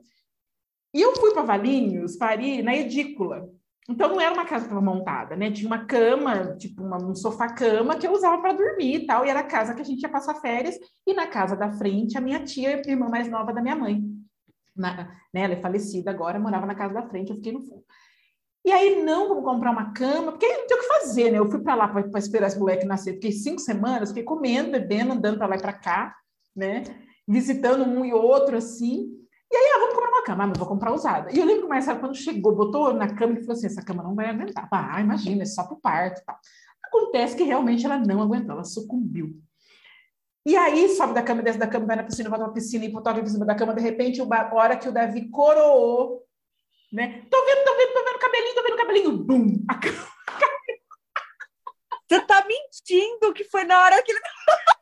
E 0.93 1.01
eu 1.01 1.15
fui 1.15 1.31
para 1.33 1.43
Valinhos, 1.43 2.15
pari 2.15 2.61
na 2.61 2.75
edícula. 2.75 3.47
Então, 3.89 4.09
não 4.09 4.19
era 4.19 4.33
uma 4.33 4.43
casa 4.43 4.65
que 4.65 4.73
estava 4.73 4.81
montada, 4.81 5.35
né? 5.35 5.49
Tinha 5.49 5.67
uma 5.67 5.85
cama, 5.85 6.57
tipo 6.57 6.83
uma, 6.83 6.97
um 6.97 7.15
sofá-cama 7.15 7.95
que 7.95 8.05
eu 8.05 8.11
usava 8.11 8.37
para 8.41 8.51
dormir 8.51 8.95
e 8.95 9.05
tal. 9.05 9.25
E 9.25 9.29
era 9.29 9.39
a 9.39 9.47
casa 9.47 9.73
que 9.73 9.81
a 9.81 9.85
gente 9.85 10.01
ia 10.01 10.09
passar 10.09 10.35
férias. 10.35 10.75
E 11.05 11.13
na 11.13 11.25
casa 11.25 11.55
da 11.55 11.71
frente, 11.71 12.17
a 12.17 12.21
minha 12.21 12.43
tia, 12.43 12.81
a 12.85 12.89
irmã 12.89 13.07
mais 13.07 13.29
nova 13.29 13.53
da 13.53 13.61
minha 13.61 13.75
mãe. 13.77 14.03
Na, 14.75 15.05
né, 15.33 15.41
ela 15.41 15.53
é 15.53 15.61
falecida 15.61 16.11
agora, 16.11 16.39
morava 16.39 16.65
na 16.65 16.75
casa 16.75 16.93
da 16.93 17.07
frente, 17.07 17.31
eu 17.31 17.37
fiquei 17.37 17.51
no 17.51 17.61
fundo. 17.61 17.83
E 18.63 18.71
aí, 18.71 19.01
não 19.01 19.29
vamos 19.29 19.45
comprar 19.45 19.71
uma 19.71 19.93
cama, 19.93 20.33
porque 20.33 20.45
não 20.45 20.67
tem 20.67 20.77
o 20.77 20.81
que 20.81 20.87
fazer, 20.87 21.31
né? 21.31 21.39
Eu 21.39 21.49
fui 21.49 21.61
para 21.61 21.73
lá 21.73 21.87
para 21.87 22.19
esperar 22.19 22.47
esse 22.47 22.59
moleque 22.59 22.85
nascer. 22.85 23.13
Fiquei 23.13 23.31
cinco 23.31 23.61
semanas, 23.61 24.09
fiquei 24.09 24.23
comendo, 24.23 24.71
bebendo, 24.71 25.13
andando 25.13 25.37
para 25.37 25.47
lá 25.47 25.55
e 25.55 25.61
para 25.61 25.71
cá, 25.71 26.13
né? 26.53 26.83
Visitando 27.25 27.85
um 27.85 28.03
e 28.03 28.13
outro, 28.13 28.57
assim. 28.57 29.09
E 29.49 29.55
aí, 29.55 29.71
ah, 29.73 29.79
vamos 29.79 29.95
cama, 30.27 30.47
mas 30.47 30.57
vou 30.57 30.67
comprar 30.67 30.93
usada. 30.93 31.31
E 31.31 31.39
eu 31.39 31.45
lembro 31.45 31.61
que 31.61 31.67
o 31.67 31.69
Marcelo, 31.69 31.99
quando 31.99 32.15
chegou, 32.15 32.55
botou 32.55 32.93
na 32.93 33.15
cama 33.15 33.33
e 33.33 33.41
falou 33.41 33.53
assim: 33.53 33.67
essa 33.67 33.81
cama 33.81 34.03
não 34.03 34.15
vai 34.15 34.29
aguentar. 34.29 34.67
Ah, 34.71 35.01
imagina, 35.01 35.43
é 35.43 35.45
só 35.45 35.63
para 35.63 35.73
o 35.73 35.79
parto. 35.79 36.21
Tal. 36.25 36.37
Acontece 36.83 37.35
que 37.35 37.43
realmente 37.43 37.85
ela 37.85 37.97
não 37.97 38.21
aguentou, 38.21 38.51
ela 38.51 38.63
sucumbiu. 38.63 39.41
E 40.45 40.55
aí, 40.55 40.89
sobe 40.89 41.13
da 41.13 41.21
cama, 41.21 41.41
desce 41.41 41.59
da 41.59 41.67
cama, 41.67 41.85
vai 41.85 41.97
na 41.97 42.03
piscina, 42.03 42.29
volta 42.29 42.47
na 42.47 42.53
piscina 42.53 42.85
e 42.85 42.91
toca 42.91 43.19
em 43.19 43.27
cima 43.27 43.45
da 43.45 43.55
cama. 43.55 43.73
De 43.73 43.81
repente, 43.81 44.21
a 44.21 44.53
hora 44.53 44.77
que 44.77 44.87
o 44.87 44.93
Davi 44.93 45.29
coroou 45.29 46.25
né? 46.91 47.25
Tô 47.29 47.45
vendo, 47.45 47.63
tô 47.65 47.75
vendo, 47.75 47.93
tô 47.93 48.03
vendo 48.03 48.19
cabelinho, 48.19 48.55
tô 48.55 48.63
vendo 48.63 48.77
cabelinho. 48.77 49.17
Bum! 49.17 49.65
Você 52.07 52.21
tá 52.21 52.45
mentindo 52.47 53.33
que 53.33 53.43
foi 53.43 53.65
na 53.65 53.81
hora 53.81 54.01
que 54.01 54.11
ele. 54.11 54.21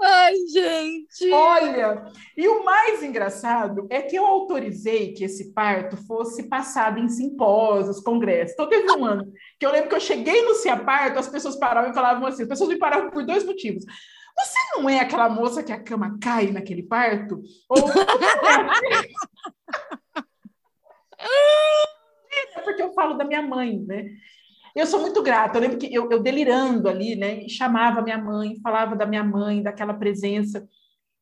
Ai, 0.00 0.34
gente! 0.52 1.32
Olha, 1.32 2.04
e 2.36 2.46
o 2.46 2.64
mais 2.64 3.02
engraçado 3.02 3.86
é 3.90 4.02
que 4.02 4.16
eu 4.16 4.24
autorizei 4.24 5.12
que 5.12 5.24
esse 5.24 5.52
parto 5.52 5.96
fosse 5.96 6.48
passado 6.48 6.98
em 6.98 7.08
simpósios, 7.08 8.00
congressos. 8.00 8.52
Então, 8.54 8.68
teve 8.68 8.90
um 8.92 9.04
ano 9.06 9.32
que 9.58 9.66
eu 9.66 9.72
lembro 9.72 9.88
que 9.88 9.94
eu 9.94 10.00
cheguei 10.00 10.42
no 10.42 10.54
Cia 10.54 10.76
Parto, 10.76 11.18
as 11.18 11.28
pessoas 11.28 11.56
paravam 11.56 11.90
e 11.90 11.94
falavam 11.94 12.26
assim: 12.26 12.42
as 12.42 12.48
pessoas 12.48 12.68
me 12.68 12.78
paravam 12.78 13.10
por 13.10 13.24
dois 13.24 13.44
motivos. 13.44 13.84
Você 14.36 14.58
não 14.76 14.88
é 14.88 14.98
aquela 14.98 15.28
moça 15.28 15.62
que 15.62 15.72
a 15.72 15.82
cama 15.82 16.18
cai 16.20 16.50
naquele 16.50 16.82
parto? 16.82 17.40
Ou 17.68 17.78
é 22.56 22.60
porque 22.62 22.82
eu 22.82 22.92
falo 22.92 23.14
da 23.14 23.24
minha 23.24 23.42
mãe, 23.42 23.78
né? 23.78 24.06
Eu 24.74 24.86
sou 24.86 25.00
muito 25.00 25.22
grata. 25.22 25.56
Eu 25.56 25.62
lembro 25.62 25.78
que 25.78 25.94
eu, 25.94 26.10
eu 26.10 26.20
delirando 26.20 26.88
ali, 26.88 27.14
né? 27.14 27.48
chamava 27.48 28.02
minha 28.02 28.18
mãe, 28.18 28.58
falava 28.60 28.96
da 28.96 29.06
minha 29.06 29.22
mãe, 29.22 29.62
daquela 29.62 29.94
presença. 29.94 30.66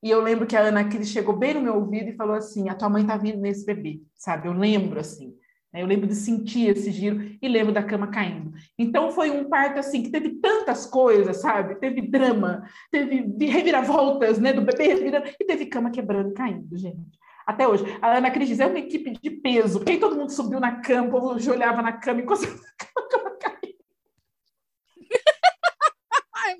E 0.03 0.11
eu 0.11 0.21
lembro 0.21 0.47
que 0.47 0.57
a 0.57 0.61
Ana 0.61 0.89
Cris 0.89 1.09
chegou 1.09 1.37
bem 1.37 1.55
no 1.55 1.61
meu 1.61 1.77
ouvido 1.77 2.09
e 2.09 2.17
falou 2.17 2.35
assim: 2.35 2.69
a 2.69 2.75
tua 2.75 2.89
mãe 2.89 3.07
tá 3.07 3.17
vindo 3.17 3.39
nesse 3.39 3.65
bebê, 3.65 4.01
sabe? 4.17 4.49
Eu 4.49 4.53
lembro 4.53 4.99
assim. 4.99 5.35
Né? 5.73 5.83
Eu 5.83 5.87
lembro 5.87 6.07
de 6.07 6.15
sentir 6.15 6.69
esse 6.69 6.91
giro 6.91 7.37
e 7.41 7.49
lembro 7.49 7.73
da 7.73 7.83
cama 7.83 8.09
caindo. 8.09 8.53
Então 8.79 9.13
foi 9.13 9.31
um 9.31 9.49
parto 9.49 9.79
assim 9.79 10.03
que 10.03 10.11
teve 10.11 10.31
tantas 10.41 10.87
coisas, 10.87 11.37
sabe? 11.37 11.77
Teve 11.77 12.03
drama, 12.03 12.65
teve 12.91 13.47
reviravoltas, 13.47 14.39
né? 14.39 14.53
Do 14.53 14.63
bebê 14.63 14.89
revirando 14.89 15.29
e 15.39 15.45
teve 15.45 15.67
cama 15.67 15.91
quebrando 15.91 16.31
e 16.31 16.35
caindo, 16.35 16.77
gente. 16.77 17.21
Até 17.47 17.67
hoje. 17.67 17.85
A 18.01 18.17
Ana 18.17 18.31
Cris 18.31 18.49
diz, 18.49 18.61
é 18.61 18.67
uma 18.67 18.79
equipe 18.79 19.13
de 19.21 19.31
peso. 19.31 19.85
Quem 19.85 20.01
todo 20.01 20.17
mundo 20.17 20.31
subiu 20.31 20.59
na 20.59 20.81
cama, 20.81 21.09
o 21.09 21.11
povo 21.11 21.51
olhava 21.51 21.83
na 21.83 21.93
cama 21.93 22.21
e 22.21 22.25
conseguia 22.25 22.57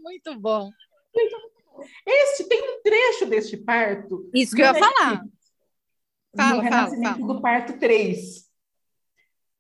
muito 0.03 0.39
bom. 0.39 0.71
Este 2.07 2.45
tem 2.49 2.61
um 2.63 2.83
trecho 2.83 3.27
deste 3.27 3.57
parto. 3.57 4.29
Isso 4.35 4.55
que 4.55 4.63
eu 4.63 4.67
ia 4.67 4.75
falar. 4.75 5.25
Fala, 6.37 6.57
no 6.57 6.61
Renascimento 6.61 7.21
fala, 7.21 7.35
do 7.35 7.43
Parto 7.43 7.79
3. 7.79 8.51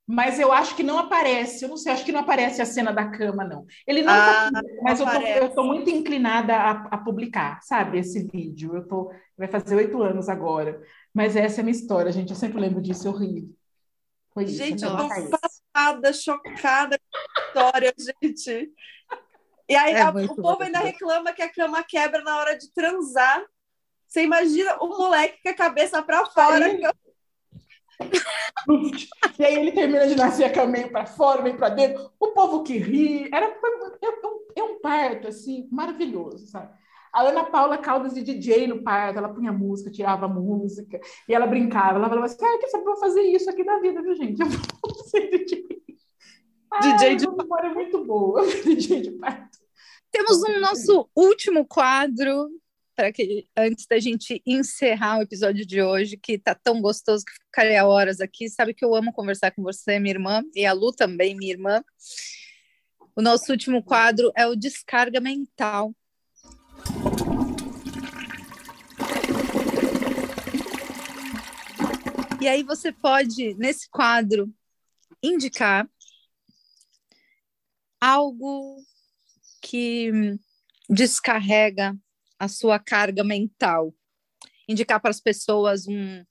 Mas 0.06 0.38
eu 0.38 0.52
acho 0.52 0.74
que 0.74 0.82
não 0.82 0.98
aparece, 0.98 1.64
eu 1.64 1.68
não 1.68 1.76
sei, 1.76 1.92
acho 1.92 2.04
que 2.04 2.12
não 2.12 2.20
aparece 2.20 2.60
a 2.60 2.66
cena 2.66 2.92
da 2.92 3.08
cama, 3.08 3.44
não. 3.44 3.64
Ele 3.86 4.02
não 4.02 4.12
tá 4.12 4.48
ah, 4.48 4.52
tá, 4.52 4.62
mas 4.82 5.00
eu 5.00 5.06
tô, 5.06 5.20
eu 5.20 5.54
tô, 5.54 5.64
muito 5.64 5.88
inclinada 5.90 6.54
a, 6.54 6.70
a, 6.70 6.98
publicar, 6.98 7.62
sabe, 7.62 7.98
esse 7.98 8.26
vídeo. 8.28 8.74
Eu 8.74 8.86
tô, 8.86 9.12
vai 9.38 9.48
fazer 9.48 9.76
oito 9.76 10.02
anos 10.02 10.28
agora. 10.28 10.82
Mas 11.14 11.36
essa 11.36 11.60
é 11.60 11.62
a 11.62 11.64
minha 11.64 11.76
história, 11.76 12.10
gente. 12.10 12.30
Eu 12.30 12.36
sempre 12.36 12.60
lembro 12.60 12.82
disso, 12.82 13.06
eu 13.06 13.12
rio. 13.12 13.54
Foi 14.34 14.46
gente, 14.46 14.76
isso, 14.76 14.86
eu 14.86 14.96
tô 14.96 15.08
passada, 15.08 16.12
chocada 16.12 16.98
com 16.98 17.18
a 17.18 17.46
história, 17.46 17.94
gente. 18.22 18.72
E 19.72 19.74
aí 19.74 19.94
é 19.94 20.02
a, 20.02 20.10
o 20.10 20.36
povo 20.36 20.62
ainda 20.62 20.80
reclama 20.80 21.32
que 21.32 21.40
a 21.40 21.48
cama 21.48 21.82
quebra 21.82 22.22
na 22.22 22.36
hora 22.36 22.58
de 22.58 22.70
transar. 22.74 23.42
Você 24.06 24.22
imagina 24.22 24.76
o 24.82 24.86
moleque 24.86 25.42
com 25.42 25.48
a 25.48 25.54
cabeça 25.54 26.02
para 26.02 26.26
fora. 26.26 26.68
e 29.38 29.44
aí 29.44 29.54
ele 29.54 29.72
termina 29.72 30.06
de 30.06 30.14
nascer 30.14 30.44
a 30.44 30.52
cama 30.52 30.72
meio 30.72 30.92
para 30.92 31.06
fora, 31.06 31.40
meio 31.40 31.56
para 31.56 31.70
dentro. 31.70 32.12
O 32.20 32.32
povo 32.32 32.62
que 32.62 32.76
ri. 32.76 33.30
Era, 33.32 33.46
é, 33.46 34.08
um, 34.10 34.46
é 34.56 34.62
um 34.62 34.78
parto, 34.78 35.28
assim, 35.28 35.66
maravilhoso, 35.72 36.46
sabe? 36.48 36.68
A 37.10 37.22
Ana 37.22 37.44
Paula 37.44 37.78
Caldas 37.78 38.12
de 38.12 38.22
DJ 38.22 38.66
no 38.66 38.82
parto, 38.82 39.16
ela 39.16 39.32
punha 39.32 39.52
música, 39.52 39.90
tirava 39.90 40.28
música, 40.28 41.00
e 41.26 41.34
ela 41.34 41.46
brincava, 41.46 41.96
ela 41.96 42.10
falava 42.10 42.26
assim, 42.26 42.44
ah, 42.44 42.58
quer 42.58 42.68
saber, 42.68 42.84
vou 42.84 42.96
fazer 42.96 43.22
isso 43.22 43.48
aqui 43.48 43.64
na 43.64 43.78
vida, 43.78 44.02
viu, 44.02 44.14
gente? 44.14 44.40
Eu 44.40 44.48
vou 44.48 44.94
ser 45.04 45.30
DJ. 45.30 45.82
DJ 46.80 47.16
de 47.16 47.30
memória 47.30 47.68
é 47.68 47.74
muito 47.74 48.04
boa, 48.04 48.42
DJ 48.64 49.00
de 49.02 49.10
parto. 49.12 49.61
Temos 50.12 50.42
um 50.42 50.60
nosso 50.60 51.08
último 51.16 51.64
quadro 51.66 52.50
para 52.94 53.10
que 53.10 53.48
antes 53.56 53.86
da 53.86 53.98
gente 53.98 54.42
encerrar 54.46 55.18
o 55.18 55.22
episódio 55.22 55.64
de 55.64 55.82
hoje, 55.82 56.18
que 56.18 56.38
tá 56.38 56.54
tão 56.54 56.82
gostoso 56.82 57.24
que 57.24 57.32
ficaria 57.32 57.86
horas 57.86 58.20
aqui. 58.20 58.50
Sabe 58.50 58.74
que 58.74 58.84
eu 58.84 58.94
amo 58.94 59.10
conversar 59.10 59.52
com 59.52 59.62
você, 59.62 59.98
minha 59.98 60.14
irmã, 60.14 60.42
e 60.54 60.66
a 60.66 60.74
Lu 60.74 60.92
também, 60.92 61.34
minha 61.34 61.50
irmã. 61.50 61.82
O 63.16 63.22
nosso 63.22 63.50
último 63.50 63.82
quadro 63.82 64.30
é 64.36 64.46
o 64.46 64.54
descarga 64.54 65.18
mental. 65.18 65.94
E 72.38 72.46
aí 72.46 72.62
você 72.62 72.92
pode, 72.92 73.54
nesse 73.54 73.88
quadro, 73.88 74.52
indicar 75.22 75.88
algo 77.98 78.84
que 79.62 80.10
descarrega 80.90 81.96
a 82.38 82.48
sua 82.48 82.78
carga 82.78 83.22
mental. 83.22 83.94
Indicar 84.68 85.00
para 85.00 85.10
as 85.10 85.20
pessoas 85.20 85.86
um, 85.86 86.24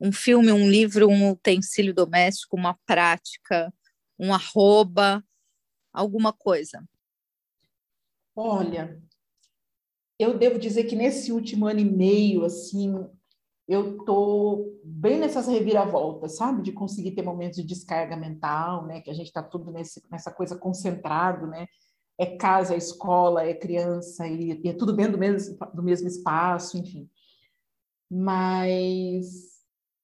um 0.00 0.12
filme, 0.12 0.52
um 0.52 0.68
livro, 0.68 1.08
um 1.08 1.30
utensílio 1.30 1.94
doméstico, 1.94 2.56
uma 2.56 2.78
prática, 2.84 3.72
um 4.18 4.34
arroba, 4.34 5.24
alguma 5.92 6.32
coisa. 6.32 6.84
Olha, 8.34 9.00
eu 10.18 10.38
devo 10.38 10.58
dizer 10.58 10.84
que 10.84 10.96
nesse 10.96 11.32
último 11.32 11.66
ano 11.66 11.80
e 11.80 11.84
meio, 11.84 12.44
assim, 12.44 12.94
eu 13.68 14.04
tô 14.04 14.78
bem 14.84 15.18
nessas 15.18 15.46
reviravoltas, 15.46 16.36
sabe? 16.36 16.62
De 16.62 16.72
conseguir 16.72 17.12
ter 17.12 17.22
momentos 17.22 17.56
de 17.56 17.64
descarga 17.64 18.16
mental, 18.16 18.86
né? 18.86 19.00
Que 19.00 19.10
a 19.10 19.14
gente 19.14 19.26
está 19.26 19.42
tudo 19.42 19.70
nesse, 19.70 20.02
nessa 20.10 20.32
coisa 20.32 20.56
concentrado, 20.56 21.46
né? 21.46 21.66
É 22.18 22.36
casa, 22.36 22.74
é 22.74 22.76
escola, 22.76 23.44
é 23.44 23.54
criança, 23.54 24.26
e, 24.26 24.60
e 24.62 24.68
é 24.68 24.72
tudo 24.72 24.92
dentro 24.92 25.12
do 25.12 25.18
mesmo, 25.18 25.56
do 25.74 25.82
mesmo 25.82 26.06
espaço, 26.06 26.78
enfim. 26.78 27.08
Mas 28.10 29.52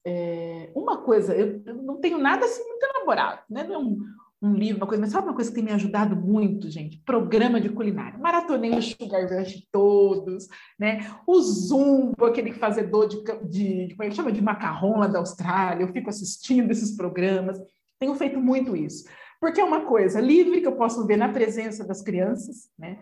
é, 0.07 0.71
uma 0.75 0.99
coisa, 1.03 1.35
eu, 1.35 1.63
eu, 1.67 1.75
não 1.83 2.01
tenho 2.01 2.19
nada 2.19 2.47
assim 2.47 2.65
muito 2.67 2.83
elaborado, 2.85 3.43
né? 3.51 3.65
Não 3.65 3.75
é 3.75 3.79
um, 3.79 3.99
um 4.41 4.55
livro, 4.55 4.79
uma 4.79 4.87
coisa, 4.87 5.01
mas 5.01 5.11
sabe 5.11 5.27
uma 5.27 5.35
coisa 5.35 5.51
que 5.51 5.57
tem 5.57 5.65
me 5.65 5.73
ajudado 5.73 6.17
muito, 6.17 6.71
gente? 6.71 7.03
Programa 7.05 7.61
de 7.61 7.69
culinária. 7.69 8.19
Maratonei 8.19 8.71
o 8.71 8.81
Sugar 8.81 9.29
Rush 9.29 9.67
todos, 9.71 10.49
né? 10.79 11.15
O 11.27 11.41
Zumbo, 11.41 12.25
aquele 12.25 12.53
fazedor 12.53 13.09
de, 13.09 13.23
de, 13.49 13.95
como 13.95 14.05
é 14.05 14.09
que 14.09 14.17
chama? 14.17 14.33
De 14.33 14.41
macarrão 14.41 14.99
lá 14.99 15.07
da 15.07 15.19
Austrália. 15.19 15.83
Eu 15.83 15.93
fico 15.93 16.09
assistindo 16.09 16.71
esses 16.71 16.97
programas. 16.97 17.61
Tenho 17.99 18.15
feito 18.15 18.41
muito 18.41 18.77
isso. 18.77 19.05
Porque 19.41 19.61
é 19.61 19.65
uma 19.65 19.85
coisa 19.87 20.21
livre 20.21 20.61
que 20.61 20.67
eu 20.67 20.77
posso 20.77 21.07
ver 21.07 21.17
na 21.17 21.29
presença 21.29 21.85
das 21.87 22.03
crianças, 22.03 22.71
né? 22.79 22.99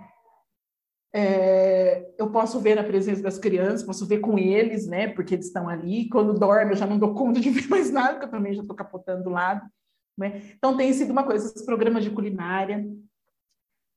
É, 1.15 2.13
eu 2.19 2.31
posso 2.31 2.61
ver 2.61 2.75
na 2.75 2.85
presença 2.85 3.23
das 3.23 3.39
crianças, 3.39 3.83
posso 3.83 4.05
ver 4.07 4.19
com 4.19 4.39
eles, 4.39 4.87
né? 4.87 5.09
Porque 5.09 5.35
eles 5.35 5.47
estão 5.47 5.67
ali. 5.67 6.11
Quando 6.11 6.39
dorme, 6.39 6.73
eu 6.73 6.77
já 6.77 6.87
não 6.87 6.99
dou 6.99 7.15
conta 7.15 7.41
de 7.41 7.49
ver 7.51 7.69
mais 7.69 7.91
nada, 7.91 8.11
porque 8.11 8.27
eu 8.27 8.31
também 8.31 8.53
já 8.53 8.61
estou 8.61 8.77
capotando 8.77 9.25
do 9.25 9.31
lado. 9.31 9.67
Né? 10.17 10.43
Então, 10.57 10.77
tem 10.77 10.93
sido 10.93 11.11
uma 11.11 11.25
coisa, 11.25 11.47
esses 11.47 11.65
programas 11.65 12.05
de 12.05 12.11
culinária. 12.11 12.87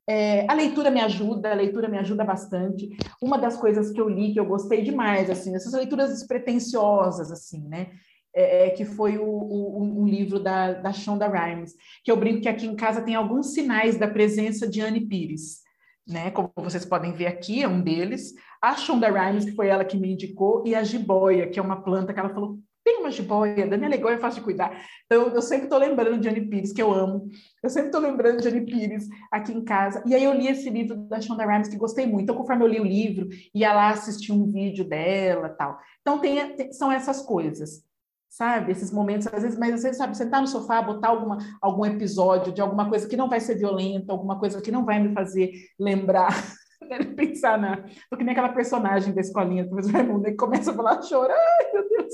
É, 0.08 0.50
a 0.50 0.54
leitura 0.54 0.90
me 0.90 1.00
ajuda, 1.02 1.52
a 1.52 1.56
leitura 1.56 1.88
me 1.88 1.98
ajuda 1.98 2.24
bastante. 2.24 2.90
Uma 3.22 3.38
das 3.38 3.58
coisas 3.58 3.92
que 3.92 4.00
eu 4.00 4.10
li, 4.10 4.34
que 4.34 4.40
eu 4.40 4.46
gostei 4.46 4.82
demais, 4.82 5.30
assim, 5.30 5.56
essas 5.56 5.74
leituras 5.74 6.10
despretensiosas, 6.10 7.32
assim, 7.32 7.68
né? 7.68 7.92
É, 8.40 8.68
é 8.68 8.70
que 8.70 8.86
foi 8.86 9.18
o, 9.18 9.26
o, 9.26 10.02
um 10.02 10.08
livro 10.08 10.40
da, 10.40 10.74
da 10.74 10.94
Shonda 10.94 11.28
Rhimes, 11.28 11.76
que 12.04 12.12
eu 12.12 12.16
brinco 12.16 12.42
que 12.42 12.48
aqui 12.48 12.66
em 12.66 12.76
casa 12.76 13.02
tem 13.02 13.16
alguns 13.16 13.54
sinais 13.54 13.98
da 13.98 14.08
presença 14.08 14.68
de 14.68 14.80
Anne 14.80 15.02
Pires. 15.02 15.60
Né? 16.08 16.32
Como 16.32 16.52
vocês 16.56 16.86
podem 16.86 17.12
ver 17.12 17.28
aqui, 17.28 17.62
é 17.62 17.68
um 17.68 17.82
deles. 17.82 18.34
A 18.62 18.76
Shonda 18.76 19.10
Rhimes, 19.10 19.46
que 19.46 19.52
foi 19.52 19.68
ela 19.68 19.84
que 19.84 19.98
me 19.98 20.14
indicou, 20.14 20.64
e 20.66 20.74
a 20.74 20.84
jiboia, 20.84 21.48
que 21.48 21.60
é 21.60 21.62
uma 21.62 21.84
planta 21.84 22.14
que 22.14 22.20
ela 22.20 22.34
falou, 22.34 22.58
tem 22.84 22.98
uma 22.98 23.12
jiboia, 23.12 23.68
Dani 23.68 23.86
é 23.86 23.90
legal, 23.90 24.10
é 24.10 24.18
fácil 24.18 24.40
de 24.40 24.46
cuidar. 24.46 24.84
Então, 25.06 25.28
eu 25.28 25.42
sempre 25.42 25.66
estou 25.66 25.78
lembrando 25.78 26.20
de 26.20 26.28
Anne 26.28 26.48
Pires, 26.48 26.72
que 26.72 26.82
eu 26.82 26.92
amo. 26.92 27.28
Eu 27.62 27.70
sempre 27.70 27.90
estou 27.90 28.02
lembrando 28.02 28.42
de 28.42 28.48
Anne 28.48 28.66
Pires 28.66 29.08
aqui 29.32 29.52
em 29.52 29.64
casa. 29.64 30.02
E 30.08 30.16
aí 30.16 30.24
eu 30.24 30.34
li 30.34 30.48
esse 30.48 30.70
livro 30.70 30.96
da 31.08 31.22
Shonda 31.22 31.46
Rhimes, 31.46 31.68
que 31.68 31.78
gostei 31.78 32.08
muito. 32.08 32.24
Então, 32.24 32.36
conforme 32.36 32.64
eu 32.64 32.68
li 32.68 32.80
o 32.80 32.86
livro, 32.86 33.28
ia 33.54 33.74
lá 33.74 33.90
assistir 33.90 34.32
um 34.32 34.50
vídeo 34.50 34.84
dela 34.86 35.50
tal. 35.50 35.78
Então, 36.02 36.20
tem, 36.20 36.72
são 36.72 36.92
essas 36.92 37.22
coisas, 37.22 37.84
sabe? 38.30 38.72
Esses 38.72 38.92
momentos, 38.92 39.28
às 39.28 39.42
vezes, 39.42 39.58
mas 39.58 39.74
às 39.74 39.84
vezes, 39.84 39.98
sabe, 39.98 40.16
sentar 40.16 40.42
no 40.42 40.48
sofá, 40.48 40.82
botar 40.82 41.10
alguma, 41.10 41.38
algum 41.62 41.86
episódio 41.86 42.54
de 42.54 42.62
alguma 42.62 42.88
coisa 42.88 43.08
que 43.08 43.18
não 43.18 43.30
vai 43.30 43.40
ser 43.40 43.56
violenta, 43.56 44.12
alguma 44.14 44.40
coisa 44.40 44.62
que 44.62 44.72
não 44.72 44.86
vai 44.86 45.00
me 45.00 45.14
fazer 45.14 45.52
lembrar 45.80 46.34
pensar 47.18 47.58
na. 47.58 47.84
Tô 48.10 48.18
que 48.18 48.24
nem 48.24 48.32
aquela 48.32 48.50
personagem 48.50 49.14
da 49.14 49.22
escolinha 49.22 49.66
do 49.66 49.76
Raimundo 49.92 50.24
que 50.24 50.36
começa 50.36 50.72
a 50.72 50.74
falar, 50.74 51.02
chorar, 51.02 51.36
ai 51.36 51.72
meu 51.74 51.90
Deus 51.90 52.14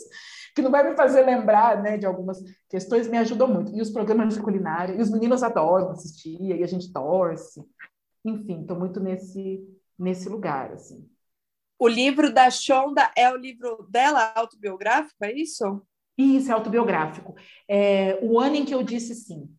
que 0.55 0.61
não 0.61 0.71
vai 0.71 0.89
me 0.89 0.95
fazer 0.95 1.25
lembrar 1.25 1.83
né, 1.83 1.97
de 1.97 2.05
algumas 2.05 2.41
questões, 2.69 3.09
me 3.09 3.17
ajudou 3.17 3.45
muito. 3.45 3.75
E 3.75 3.81
os 3.81 3.89
programas 3.89 4.33
de 4.33 4.41
culinária, 4.41 4.95
e 4.95 5.01
os 5.01 5.11
meninos 5.11 5.43
adoram 5.43 5.91
assistir, 5.91 6.41
e 6.41 6.63
a 6.63 6.67
gente 6.67 6.93
torce. 6.93 7.61
Enfim, 8.23 8.61
estou 8.61 8.79
muito 8.79 9.01
nesse, 9.01 9.61
nesse 9.99 10.29
lugar, 10.29 10.71
assim. 10.71 11.05
O 11.77 11.89
livro 11.89 12.33
da 12.33 12.49
Shonda 12.49 13.11
é 13.17 13.29
o 13.29 13.35
livro 13.35 13.85
dela 13.89 14.31
autobiográfico, 14.33 15.25
é 15.25 15.33
isso? 15.33 15.85
Isso, 16.17 16.49
é 16.49 16.53
autobiográfico. 16.53 17.35
É, 17.67 18.17
o 18.21 18.39
ano 18.39 18.55
em 18.55 18.65
que 18.65 18.73
eu 18.73 18.83
disse 18.83 19.13
sim. 19.13 19.49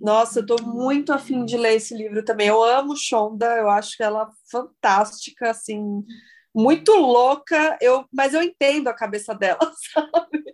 Nossa, 0.00 0.40
eu 0.40 0.42
estou 0.42 0.62
muito 0.62 1.12
afim 1.12 1.44
de 1.44 1.56
ler 1.56 1.76
esse 1.76 1.94
livro 1.94 2.24
também. 2.24 2.48
Eu 2.48 2.62
amo 2.62 2.96
Shonda, 2.96 3.46
eu 3.56 3.68
acho 3.68 3.96
que 3.96 4.02
ela 4.02 4.22
é 4.22 4.50
fantástica, 4.50 5.50
assim, 5.50 6.04
muito 6.54 6.92
louca, 6.92 7.78
eu, 7.80 8.04
mas 8.12 8.34
eu 8.34 8.42
entendo 8.42 8.88
a 8.88 8.94
cabeça 8.94 9.34
dela, 9.34 9.58
sabe? 9.92 10.44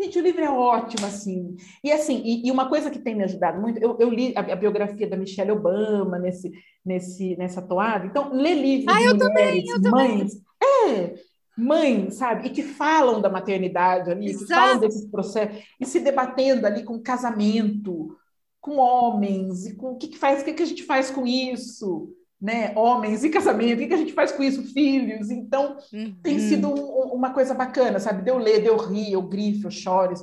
Gente, 0.00 0.18
o 0.18 0.22
livro 0.22 0.42
é 0.42 0.50
ótimo, 0.50 1.06
assim. 1.06 1.56
E 1.84 1.92
assim, 1.92 2.22
e, 2.24 2.46
e, 2.46 2.50
uma 2.50 2.68
coisa 2.68 2.90
que 2.90 2.98
tem 2.98 3.14
me 3.14 3.24
ajudado 3.24 3.60
muito, 3.60 3.78
eu, 3.82 3.98
eu 4.00 4.08
li 4.08 4.32
a, 4.34 4.40
a, 4.40 4.56
biografia 4.56 5.06
da 5.06 5.16
Michelle 5.16 5.50
Obama 5.50 6.18
nesse, 6.18 6.50
nesse, 6.84 7.36
nessa 7.36 7.60
toada. 7.60 8.06
Então, 8.06 8.32
ler 8.32 8.54
livros 8.54 8.94
ah, 8.94 8.98
de 8.98 9.04
eu 9.04 9.14
mulheres, 9.14 9.64
também, 9.66 9.68
eu 9.68 9.90
mães, 9.90 10.32
também. 10.34 11.04
é, 11.04 11.14
mães, 11.60 12.14
sabe? 12.14 12.48
E 12.48 12.50
que 12.50 12.62
falam 12.62 13.20
da 13.20 13.28
maternidade 13.28 14.10
ali, 14.10 14.30
Exato. 14.30 14.46
que 14.46 14.54
falam 14.54 14.78
desses 14.80 15.06
processos, 15.06 15.58
e 15.78 15.86
se 15.86 16.00
debatendo 16.00 16.66
ali 16.66 16.82
com 16.82 17.00
casamento, 17.00 18.16
com 18.60 18.76
homens, 18.76 19.66
e 19.66 19.76
com 19.76 19.92
o 19.92 19.96
que, 19.96 20.08
que 20.08 20.18
faz, 20.18 20.42
o 20.42 20.44
que, 20.44 20.52
que 20.52 20.62
a 20.62 20.66
gente 20.66 20.82
faz 20.82 21.10
com 21.10 21.26
isso, 21.26 22.14
né, 22.40 22.72
homens 22.74 23.22
e 23.22 23.28
casamento, 23.28 23.82
o 23.82 23.88
que 23.88 23.94
a 23.94 23.98
gente 23.98 24.14
faz 24.14 24.32
com 24.32 24.42
isso? 24.42 24.62
Filhos. 24.72 25.30
Então, 25.30 25.76
uhum. 25.92 26.16
tem 26.22 26.38
sido 26.38 26.68
um, 26.68 27.12
uma 27.12 27.34
coisa 27.34 27.52
bacana, 27.52 28.00
sabe? 28.00 28.22
De 28.22 28.30
eu 28.30 28.38
ler, 28.38 28.62
de 28.62 28.66
eu 28.66 28.78
rir, 28.78 29.12
eu 29.12 29.22
grifo, 29.22 29.66
eu 29.66 29.70
choro. 29.70 30.14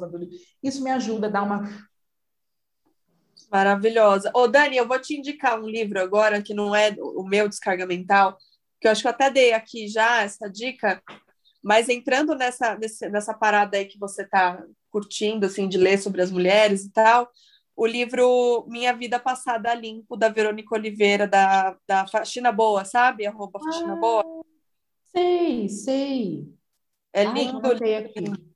Isso 0.63 0.83
me 0.83 0.89
ajuda 0.89 1.27
a 1.27 1.29
dar 1.29 1.43
uma. 1.43 1.69
Maravilhosa. 3.51 4.31
Ô, 4.33 4.47
Dani, 4.47 4.77
eu 4.77 4.87
vou 4.87 4.99
te 4.99 5.15
indicar 5.15 5.59
um 5.59 5.67
livro 5.67 6.01
agora 6.01 6.41
que 6.41 6.53
não 6.53 6.75
é 6.75 6.95
o 6.99 7.23
meu 7.23 7.47
descarga 7.47 7.85
mental, 7.85 8.35
que 8.81 8.87
eu 8.87 8.91
acho 8.91 9.01
que 9.01 9.07
eu 9.07 9.11
até 9.11 9.29
dei 9.29 9.53
aqui 9.53 9.87
já 9.87 10.23
essa 10.23 10.49
dica, 10.49 11.01
mas 11.63 11.89
entrando 11.89 12.35
nessa, 12.35 12.77
nessa 13.09 13.33
parada 13.33 13.77
aí 13.77 13.85
que 13.85 13.99
você 13.99 14.23
está 14.23 14.63
curtindo, 14.89 15.45
assim, 15.45 15.67
de 15.67 15.77
ler 15.77 15.97
sobre 15.97 16.21
as 16.21 16.31
mulheres 16.31 16.85
e 16.85 16.91
tal, 16.91 17.29
o 17.75 17.85
livro 17.85 18.65
Minha 18.67 18.93
Vida 18.93 19.19
Passada 19.19 19.73
Limpo, 19.73 20.17
da 20.17 20.29
Verônica 20.29 20.73
Oliveira, 20.73 21.27
da, 21.27 21.77
da 21.87 22.07
Faxina 22.07 22.51
Boa, 22.51 22.83
sabe? 22.83 23.27
Arroba 23.27 23.59
Faxina 23.59 23.93
ah, 23.93 23.97
Boa. 23.97 24.45
Sei, 25.11 25.69
sei. 25.69 26.53
É 27.13 27.23
lindo. 27.23 27.73
lindo. 28.15 28.55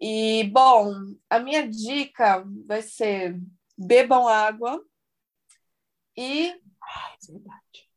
E, 0.00 0.44
bom, 0.52 0.92
a 1.28 1.38
minha 1.40 1.68
dica 1.68 2.44
vai 2.66 2.82
ser 2.82 3.40
bebam 3.76 4.28
água 4.28 4.80
e... 6.16 6.50
Ai, 6.82 7.14
é 7.28 7.32
verdade. 7.32 7.90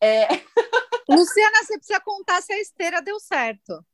É... 0.00 0.28
Luciana, 1.08 1.64
você 1.64 1.78
precisa 1.78 2.00
contar 2.00 2.42
se 2.42 2.52
a 2.52 2.60
esteira 2.60 3.00
deu 3.00 3.18
certo. 3.18 3.84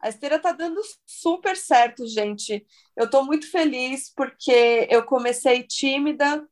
A 0.00 0.08
esteira 0.08 0.38
tá 0.38 0.52
dando 0.52 0.80
super 1.06 1.56
certo, 1.56 2.06
gente. 2.06 2.66
Eu 2.96 3.04
estou 3.04 3.24
muito 3.24 3.50
feliz 3.50 4.10
porque 4.14 4.88
eu 4.90 5.04
comecei 5.04 5.62
tímida, 5.62 6.46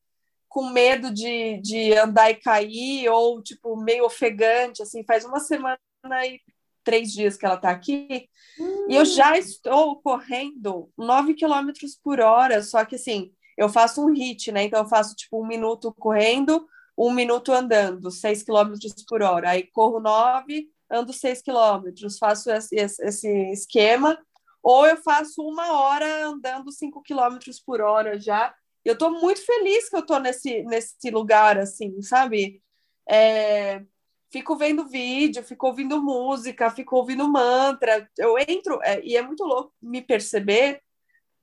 com 0.48 0.70
medo 0.70 1.12
de, 1.12 1.58
de 1.60 1.94
andar 1.94 2.30
e 2.30 2.34
cair, 2.34 3.08
ou 3.08 3.42
tipo, 3.42 3.76
meio 3.76 4.04
ofegante, 4.04 4.82
assim, 4.82 5.04
faz 5.04 5.24
uma 5.24 5.40
semana 5.40 5.78
e 6.26 6.40
três 6.82 7.12
dias 7.12 7.36
que 7.36 7.44
ela 7.44 7.56
está 7.56 7.70
aqui, 7.70 8.28
hum. 8.58 8.86
e 8.88 8.96
eu 8.96 9.04
já 9.04 9.32
hum. 9.32 9.36
estou 9.36 10.00
correndo 10.00 10.90
9 10.96 11.34
km 11.34 11.70
por 12.02 12.18
hora, 12.18 12.62
só 12.62 12.82
que 12.84 12.96
assim, 12.96 13.30
eu 13.58 13.68
faço 13.68 14.02
um 14.02 14.12
hit, 14.12 14.50
né? 14.50 14.64
Então 14.64 14.80
eu 14.80 14.88
faço 14.88 15.14
tipo 15.14 15.42
um 15.42 15.46
minuto 15.46 15.94
correndo, 15.98 16.66
um 16.98 17.12
minuto 17.12 17.52
andando, 17.52 18.10
6 18.10 18.42
km 18.42 18.74
por 19.08 19.22
hora. 19.22 19.50
Aí 19.50 19.68
corro 19.72 20.00
9, 20.00 20.68
ando 20.90 21.12
6 21.12 21.40
quilômetros, 21.42 22.18
faço 22.18 22.50
esse, 22.50 22.74
esse 22.74 23.28
esquema, 23.52 24.18
ou 24.60 24.84
eu 24.84 24.96
faço 24.96 25.42
uma 25.42 25.72
hora 25.80 26.26
andando 26.26 26.72
5 26.72 27.00
quilômetros 27.02 27.60
por 27.60 27.80
hora 27.80 28.18
já. 28.18 28.52
Eu 28.84 28.94
estou 28.94 29.10
muito 29.10 29.44
feliz 29.44 29.88
que 29.88 29.94
eu 29.94 30.00
estou 30.00 30.18
nesse, 30.18 30.62
nesse 30.64 31.10
lugar, 31.10 31.56
assim, 31.58 32.02
sabe? 32.02 32.60
É, 33.08 33.82
fico 34.30 34.56
vendo 34.56 34.88
vídeo, 34.88 35.44
fico 35.44 35.68
ouvindo 35.68 36.02
música, 36.02 36.70
fico 36.70 36.96
ouvindo 36.96 37.28
mantra. 37.28 38.08
Eu 38.18 38.36
entro, 38.38 38.80
é, 38.82 39.00
e 39.04 39.16
é 39.16 39.22
muito 39.22 39.44
louco 39.44 39.72
me 39.80 40.02
perceber, 40.02 40.82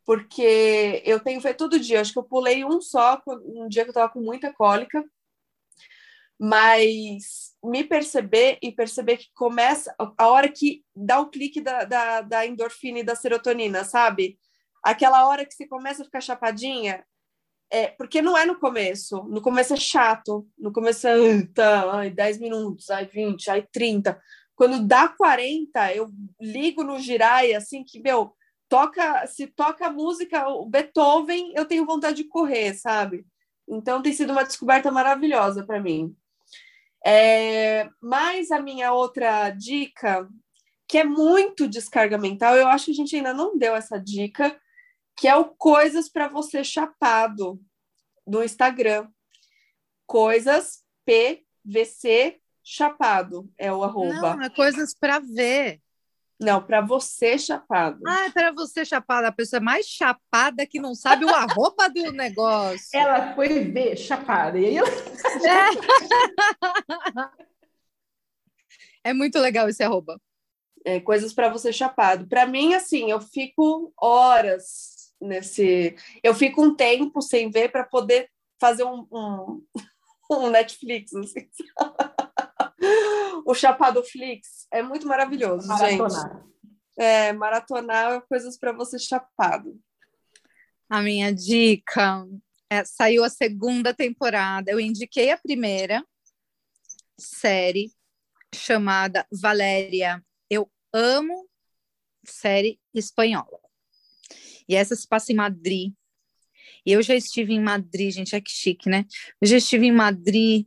porque 0.06 1.02
eu 1.06 1.19
tenho 1.19 1.40
feito 1.40 1.57
todo 1.57 1.80
dia. 1.80 2.02
Acho 2.02 2.14
que 2.14 2.19
eu 2.19 2.23
pulei 2.23 2.65
um 2.65 2.82
só, 2.82 3.22
um 3.27 3.68
dia 3.69 3.84
que 3.84 3.90
eu 3.90 3.91
estava 3.91 4.11
com 4.11 4.22
muita 4.22 4.53
cólica, 4.53 5.03
mas 6.40 7.53
me 7.64 7.84
perceber 7.84 8.57
e 8.62 8.72
perceber 8.72 9.18
que 9.18 9.32
começa 9.34 9.95
a 10.18 10.28
hora 10.28 10.49
que 10.49 10.84
dá 10.95 11.20
o 11.20 11.30
clique 11.30 11.62
da, 11.62 11.84
da, 11.84 12.22
da, 12.22 12.45
endorfina 12.45 12.99
e 12.99 13.03
da 13.03 13.16
serotonina, 13.16 13.84
sabe? 13.84 14.38
Aquela 14.84 15.28
hora 15.28 15.45
que 15.45 15.53
você 15.53 15.66
começa 15.66 16.02
a 16.02 16.06
ficar 16.06 16.22
chapadinha, 16.22 17.06
é, 17.72 17.88
porque 17.88 18.22
não 18.22 18.38
é 18.38 18.45
no 18.45 18.60
começo. 18.60 19.24
No 19.24 19.41
começo 19.41 19.74
é 19.74 19.78
chato, 19.78 20.48
no 20.57 20.72
começo 20.72 21.07
é 21.07 21.16
ai, 21.91 22.10
10 22.10 22.40
minutos, 22.40 22.90
ai 22.90 23.06
20, 23.06 23.49
ai 23.49 23.68
30. 23.72 24.22
Quando 24.56 24.86
dá 24.86 25.07
40, 25.07 25.94
eu 25.94 26.12
ligo 26.40 26.84
no 26.84 26.99
girai, 26.99 27.53
assim, 27.53 27.84
que, 27.84 27.99
meu, 27.99 28.34
toca, 28.70 29.26
se 29.28 29.48
toca 29.48 29.88
a 29.88 29.91
música, 29.91 30.48
o 30.48 30.66
Beethoven, 30.66 31.53
eu 31.56 31.66
tenho 31.66 31.86
vontade 31.86 32.18
de 32.18 32.30
correr, 32.30 32.74
sabe? 32.74 33.26
Então 33.68 34.02
tem 34.02 34.14
sido 34.14 34.32
uma 34.32 34.44
descoberta 34.44 34.91
maravilhosa 34.91 35.66
para 35.66 35.82
mim. 35.82 36.16
É, 37.06 37.88
mas 38.02 38.49
a 38.49 38.60
minha 38.60 38.91
outra 38.91 39.52
dica, 39.52 40.27
que 40.88 40.98
é 40.98 41.03
muito 41.03 41.68
descarga 41.68 42.18
mental, 42.18 42.56
eu 42.56 42.68
acho 42.68 42.86
que 42.86 42.91
a 42.91 42.95
gente 42.95 43.15
ainda 43.15 43.34
não 43.34 43.57
deu 43.57 43.76
essa 43.76 43.99
dica, 43.99 44.60
que 45.15 45.27
é 45.27 45.36
o 45.36 45.45
Coisas 45.45 46.10
para 46.10 46.27
Você 46.27 46.64
Chapado, 46.64 47.61
no 48.26 48.44
Instagram. 48.44 49.07
Coisas 50.07 50.84
PVC 51.06 52.40
Chapado 52.64 53.48
é 53.57 53.72
o 53.72 53.84
arroba. 53.84 54.36
Não, 54.36 54.41
é 54.41 54.49
coisas 54.49 54.95
para 54.95 55.19
ver. 55.19 55.80
Não, 56.40 56.62
para 56.62 56.82
você 56.82 57.38
chapado. 57.38 57.99
Ah, 58.06 58.26
é 58.26 58.30
para 58.30 58.52
você 58.52 58.84
chapada. 58.84 59.30
A 59.30 59.32
pessoa 59.32 59.62
mais 59.62 59.86
chapada 59.86 60.66
que 60.66 60.80
não 60.80 60.94
sabe 60.94 61.24
o 61.24 61.30
arroba 61.30 61.90
do 61.90 62.12
negócio. 62.14 62.90
Ela 62.94 63.34
foi 63.34 63.72
ver 63.72 63.95
chapada. 63.95 64.60
E 64.60 64.66
aí 64.66 64.78
ela... 64.78 64.90
é. 64.90 64.99
é 69.10 69.14
muito 69.14 69.40
legal 69.40 69.70
esse 69.70 69.82
arroba. 69.82 70.20
É, 70.84 70.99
coisas 70.99 71.34
para 71.34 71.49
você 71.49 71.72
chapado. 71.72 72.28
Para 72.28 72.45
mim, 72.45 72.74
assim, 72.74 73.10
eu 73.10 73.22
fico 73.22 73.94
horas 73.98 75.14
nesse. 75.20 75.95
Eu 76.22 76.36
fico 76.36 76.62
um 76.62 76.76
tempo 76.76 77.22
sem 77.22 77.49
ver 77.49 77.72
para 77.72 77.84
poder 77.86 78.30
fazer 78.60 78.84
um, 78.84 79.07
um, 79.12 79.64
um 80.30 80.49
Netflix. 80.49 81.16
Assim. 81.16 81.49
O 83.45 83.53
Chapado 83.53 84.03
Flix 84.03 84.67
é 84.73 84.81
muito 84.81 85.07
maravilhoso, 85.07 85.67
maratonar. 85.67 86.09
gente. 86.09 86.55
É, 86.97 87.31
maratonar 87.31 88.22
coisas 88.27 88.57
para 88.57 88.72
você 88.72 88.97
chapado. 88.97 89.80
A 90.89 91.01
minha 91.01 91.31
dica 91.31 92.26
é, 92.69 92.84
saiu 92.84 93.23
a 93.23 93.30
segunda 93.30 93.93
temporada. 93.93 94.72
Eu 94.72 94.80
indiquei 94.80 95.30
a 95.30 95.38
primeira 95.38 96.03
série 97.19 97.91
chamada 98.53 99.27
Valéria. 99.31 100.23
Eu 100.49 100.72
amo 100.91 101.47
série 102.26 102.80
espanhola. 102.93 103.59
E 104.67 104.76
essa 104.76 104.95
se 104.95 105.07
passa 105.07 105.31
em 105.31 105.35
Madrid. 105.35 105.93
E 106.84 106.93
eu 106.93 107.01
já 107.03 107.13
estive 107.13 107.53
em 107.53 107.61
Madrid, 107.61 108.11
gente, 108.11 108.35
é 108.35 108.41
que 108.41 108.49
chique, 108.49 108.89
né? 108.89 109.05
Eu 109.39 109.47
já 109.47 109.57
estive 109.57 109.85
em 109.85 109.91
Madrid 109.91 110.65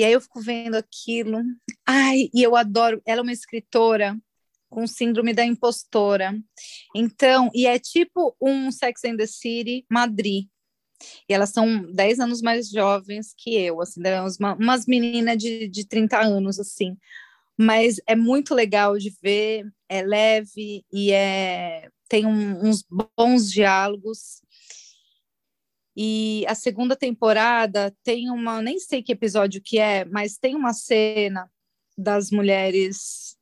e 0.00 0.04
aí 0.04 0.14
eu 0.14 0.20
fico 0.22 0.40
vendo 0.40 0.76
aquilo. 0.76 1.42
Ai, 1.86 2.30
e 2.32 2.42
eu 2.42 2.56
adoro. 2.56 3.02
Ela 3.04 3.20
é 3.20 3.22
uma 3.22 3.34
escritora 3.34 4.18
com 4.70 4.86
síndrome 4.86 5.34
da 5.34 5.44
impostora. 5.44 6.34
Então, 6.96 7.50
e 7.54 7.66
é 7.66 7.78
tipo 7.78 8.34
um 8.40 8.72
Sex 8.72 9.04
and 9.04 9.18
the 9.18 9.26
City 9.26 9.84
Madrid. 9.90 10.46
E 11.28 11.34
elas 11.34 11.50
são 11.50 11.92
10 11.92 12.18
anos 12.18 12.40
mais 12.40 12.70
jovens 12.70 13.34
que 13.36 13.54
eu, 13.54 13.78
assim, 13.82 14.00
né, 14.00 14.22
uma, 14.22 14.54
umas 14.54 14.86
meninas 14.86 15.36
de, 15.36 15.68
de 15.68 15.86
30 15.86 16.18
anos, 16.18 16.58
assim. 16.58 16.96
Mas 17.54 17.96
é 18.06 18.16
muito 18.16 18.54
legal 18.54 18.96
de 18.96 19.14
ver, 19.22 19.70
é 19.86 20.00
leve 20.00 20.82
e 20.90 21.12
é, 21.12 21.90
tem 22.08 22.24
um, 22.24 22.66
uns 22.66 22.82
bons 23.18 23.52
diálogos. 23.52 24.40
E 25.96 26.44
a 26.48 26.54
segunda 26.54 26.96
temporada 26.96 27.94
tem 28.02 28.30
uma, 28.30 28.62
nem 28.62 28.78
sei 28.78 29.02
que 29.02 29.12
episódio 29.12 29.60
que 29.62 29.78
é, 29.78 30.04
mas 30.04 30.38
tem 30.38 30.54
uma 30.54 30.72
cena 30.72 31.50
das 31.96 32.30
mulheres 32.30 33.36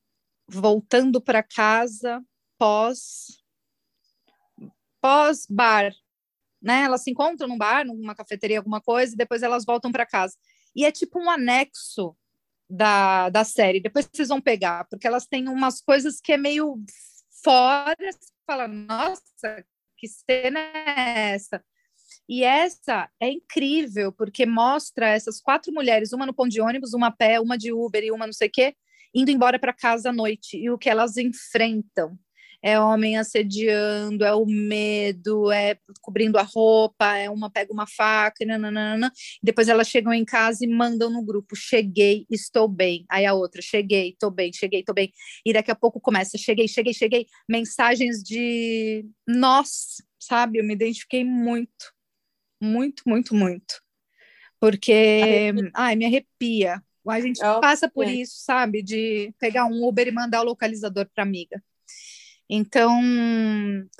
voltando 0.49 1.21
para 1.21 1.43
casa 1.43 2.23
pós 2.59 3.39
pós 5.01 5.47
bar, 5.49 5.93
né? 6.61 6.83
Elas 6.83 7.03
se 7.03 7.11
encontram 7.11 7.49
num 7.49 7.59
bar, 7.59 7.85
numa 7.87 8.15
cafeteria, 8.15 8.59
alguma 8.59 8.81
coisa, 8.81 9.15
e 9.15 9.17
depois 9.17 9.43
elas 9.43 9.65
voltam 9.65 9.93
para 9.93 10.07
casa. 10.07 10.37
E 10.75 10.85
é 10.85 10.91
tipo 10.91 11.21
um 11.21 11.31
anexo 11.31 12.17
da, 12.69 13.29
da 13.31 13.45
série. 13.45 13.81
Depois 13.81 14.09
vocês 14.13 14.29
vão 14.29 14.41
pegar, 14.41 14.85
porque 14.89 15.07
elas 15.07 15.27
têm 15.27 15.49
umas 15.49 15.81
coisas 15.81 16.21
que 16.21 16.33
é 16.33 16.37
meio 16.37 16.83
fora. 17.43 17.97
Você 18.01 18.33
fala, 18.47 18.67
nossa, 18.67 19.65
que 19.97 20.09
cena 20.09 20.59
é 20.59 21.35
essa? 21.35 21.65
E 22.29 22.45
essa 22.45 23.09
é 23.19 23.31
incrível, 23.31 24.13
porque 24.13 24.45
mostra 24.45 25.09
essas 25.09 25.41
quatro 25.41 25.73
mulheres, 25.73 26.13
uma 26.13 26.27
no 26.27 26.35
ponto 26.35 26.51
de 26.51 26.61
ônibus, 26.61 26.93
uma 26.93 27.07
a 27.09 27.11
pé, 27.11 27.41
uma 27.41 27.57
de 27.57 27.73
Uber 27.73 28.05
e 28.05 28.11
uma 28.11 28.27
não 28.27 28.35
sei 28.35 28.49
o 28.49 28.51
quê, 28.53 28.75
indo 29.15 29.31
embora 29.31 29.59
para 29.59 29.73
casa 29.73 30.11
à 30.11 30.13
noite 30.13 30.59
e 30.59 30.69
o 30.71 30.77
que 30.77 30.91
elas 30.91 31.17
enfrentam. 31.17 32.19
É 32.63 32.79
homem 32.79 33.17
assediando, 33.17 34.25
é 34.25 34.35
o 34.35 34.45
medo, 34.45 35.51
é 35.53 35.79
cobrindo 36.03 36.39
a 36.39 36.43
roupa, 36.43 37.17
é 37.17 37.31
uma 37.31 37.49
pega 37.49 37.73
uma 37.73 37.87
faca, 37.87 38.45
nananana. 38.45 39.13
depois 39.43 39.69
elas 39.69 39.89
chegam 39.89 40.13
em 40.13 40.25
casa 40.25 40.65
e 40.65 40.69
mandam 40.69 41.09
no 41.09 41.23
grupo: 41.25 41.55
cheguei, 41.57 42.27
estou 42.29 42.67
bem. 42.69 43.07
Aí 43.09 43.25
a 43.25 43.33
outra: 43.33 43.63
cheguei, 43.63 44.11
estou 44.11 44.31
bem, 44.31 44.53
cheguei, 44.53 44.81
estou 44.81 44.95
bem. 44.95 45.13
E 45.47 45.53
daqui 45.53 45.71
a 45.71 45.75
pouco 45.77 46.01
começa: 46.01 46.37
cheguei, 46.37 46.67
cheguei, 46.67 46.93
cheguei. 46.93 47.27
Mensagens 47.49 48.23
de 48.25 49.07
nós, 49.27 50.03
sabe? 50.19 50.59
Eu 50.59 50.65
me 50.65 50.75
identifiquei 50.75 51.25
muito 51.25 51.98
muito, 52.61 53.03
muito, 53.07 53.35
muito. 53.35 53.81
Porque, 54.61 55.53
ai, 55.75 55.97
me 55.97 56.07
arrepia. 56.07 56.83
A 57.07 57.21
gente 57.21 57.43
é 57.43 57.61
passa 57.61 57.89
por 57.89 58.07
isso, 58.07 58.35
sabe? 58.39 58.83
De 58.83 59.33
pegar 59.39 59.65
um 59.65 59.87
Uber 59.87 60.07
e 60.07 60.13
mandar 60.13 60.43
o 60.43 60.45
localizador 60.45 61.09
para 61.15 61.23
amiga. 61.23 61.63
Então, 62.51 62.99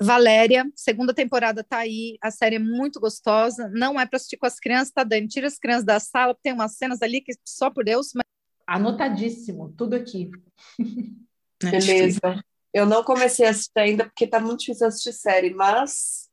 Valéria, 0.01 0.65
segunda 0.75 1.13
temporada 1.13 1.63
tá 1.63 1.79
aí, 1.79 2.17
a 2.19 2.31
série 2.31 2.55
é 2.55 2.59
muito 2.59 2.99
gostosa, 2.99 3.69
não 3.69 3.99
é 3.99 4.07
para 4.07 4.17
assistir 4.17 4.37
com 4.37 4.47
as 4.47 4.59
crianças, 4.59 4.91
tá, 4.91 5.03
Dani? 5.03 5.27
Tira 5.27 5.47
as 5.47 5.59
crianças 5.59 5.85
da 5.85 5.99
sala, 5.99 6.35
tem 6.41 6.53
umas 6.53 6.75
cenas 6.75 7.01
ali 7.03 7.21
que 7.21 7.31
só 7.45 7.69
por 7.69 7.85
Deus. 7.85 8.11
Mas... 8.15 8.23
Anotadíssimo, 8.65 9.71
tudo 9.77 9.95
aqui. 9.95 10.31
Beleza. 11.61 12.43
Eu 12.73 12.87
não 12.87 13.03
comecei 13.03 13.45
a 13.45 13.51
assistir 13.51 13.79
ainda 13.79 14.05
porque 14.05 14.25
tá 14.25 14.39
muito 14.39 14.61
difícil 14.61 14.87
assistir 14.87 15.13
série, 15.13 15.53
mas 15.53 16.28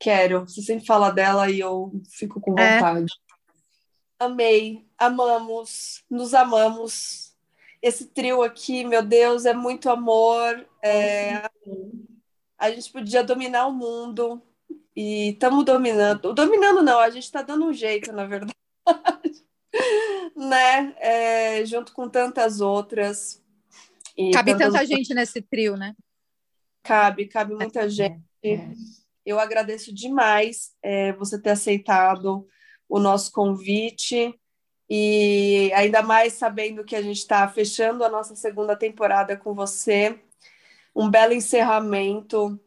Quero. 0.00 0.48
Você 0.48 0.62
sempre 0.62 0.86
fala 0.86 1.10
dela 1.10 1.50
e 1.50 1.60
eu 1.60 1.92
fico 2.08 2.40
com 2.40 2.58
é. 2.58 2.76
vontade. 2.76 3.12
É. 4.18 4.24
Amei, 4.24 4.86
amamos, 4.98 6.02
nos 6.10 6.34
amamos. 6.34 7.34
Esse 7.82 8.06
trio 8.06 8.42
aqui, 8.42 8.84
meu 8.84 9.02
Deus, 9.02 9.44
é 9.44 9.54
muito 9.54 9.88
amor. 9.90 10.66
É... 10.82 11.48
A 12.58 12.70
gente 12.70 12.90
podia 12.90 13.22
dominar 13.22 13.66
o 13.66 13.72
mundo 13.72 14.42
e 14.96 15.30
estamos 15.30 15.64
dominando. 15.64 16.34
Dominando 16.34 16.82
não, 16.82 16.98
a 16.98 17.10
gente 17.10 17.24
está 17.24 17.42
dando 17.42 17.66
um 17.66 17.72
jeito, 17.72 18.12
na 18.12 18.26
verdade. 18.26 18.54
né? 20.36 20.94
É, 20.98 21.64
junto 21.64 21.92
com 21.92 22.08
tantas 22.08 22.60
outras. 22.60 23.42
cabe 24.32 24.52
tantas... 24.52 24.72
tanta 24.72 24.86
gente 24.86 25.14
nesse 25.14 25.40
trio, 25.42 25.76
né? 25.76 25.94
Cabe, 26.82 27.26
cabe 27.26 27.54
muita 27.54 27.80
é. 27.80 27.88
gente. 27.88 28.22
É. 28.42 28.72
Eu 29.24 29.38
agradeço 29.38 29.94
demais 29.94 30.72
é, 30.82 31.12
você 31.12 31.40
ter 31.40 31.50
aceitado 31.50 32.46
o 32.88 32.98
nosso 32.98 33.30
convite 33.32 34.34
e 34.88 35.70
ainda 35.74 36.02
mais 36.02 36.32
sabendo 36.32 36.84
que 36.84 36.96
a 36.96 37.02
gente 37.02 37.18
está 37.18 37.46
fechando 37.46 38.04
a 38.04 38.08
nossa 38.08 38.34
segunda 38.34 38.74
temporada 38.74 39.36
com 39.36 39.54
você. 39.54 40.18
Um 40.94 41.08
belo 41.08 41.32
encerramento. 41.32 42.58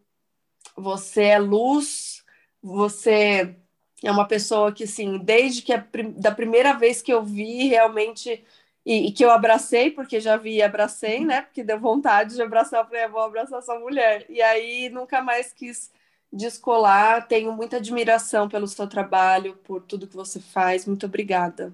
Você 0.78 1.24
é 1.24 1.38
luz, 1.38 2.24
você 2.62 3.56
é 4.02 4.12
uma 4.12 4.28
pessoa 4.28 4.72
que, 4.72 4.86
assim, 4.86 5.18
desde 5.18 5.62
que 5.62 5.74
a, 5.74 5.86
da 6.16 6.32
primeira 6.32 6.74
vez 6.74 7.02
que 7.02 7.12
eu 7.14 7.24
vi, 7.24 7.68
realmente, 7.68 8.44
e, 8.86 9.08
e, 9.08 9.12
que 9.12 9.24
eu 9.24 9.32
abracei, 9.32 9.92
porque 9.92 10.20
já 10.20 10.36
vi 10.38 10.56
e 10.56 10.62
abracei, 10.62 11.26
né? 11.26 11.42
Porque 11.42 11.64
deu 11.64 11.80
vontade 11.80 12.36
de 12.36 12.42
abraçar, 12.42 12.82
eu 12.82 12.86
falei, 12.88 13.08
vou 13.08 13.22
abraçar 13.22 13.60
essa 13.60 13.78
mulher. 13.80 14.26
E 14.30 14.42
aí 14.42 14.90
nunca 14.90 15.22
mais 15.22 15.54
quis 15.54 15.92
descolar. 16.34 17.28
Tenho 17.28 17.54
muita 17.54 17.78
admiração 17.78 18.50
pelo 18.50 18.68
seu 18.68 18.88
trabalho, 18.88 19.56
por 19.64 19.84
tudo 19.84 20.08
que 20.08 20.16
você 20.16 20.40
faz. 20.40 20.86
Muito 20.86 21.06
obrigada. 21.06 21.74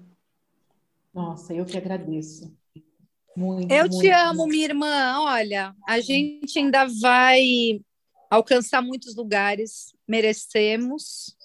Nossa, 1.12 1.54
eu 1.54 1.64
que 1.64 1.76
agradeço. 1.76 2.54
Muito, 3.36 3.72
eu 3.72 3.88
muito, 3.88 3.98
te 3.98 4.10
amo, 4.10 4.46
minha 4.46 4.64
irmã. 4.64 5.20
Olha, 5.20 5.74
a 5.88 6.00
gente 6.00 6.58
ainda 6.58 6.86
vai 7.00 7.80
alcançar 8.30 8.82
muitos 8.82 9.16
lugares, 9.16 9.94
merecemos. 10.06 11.36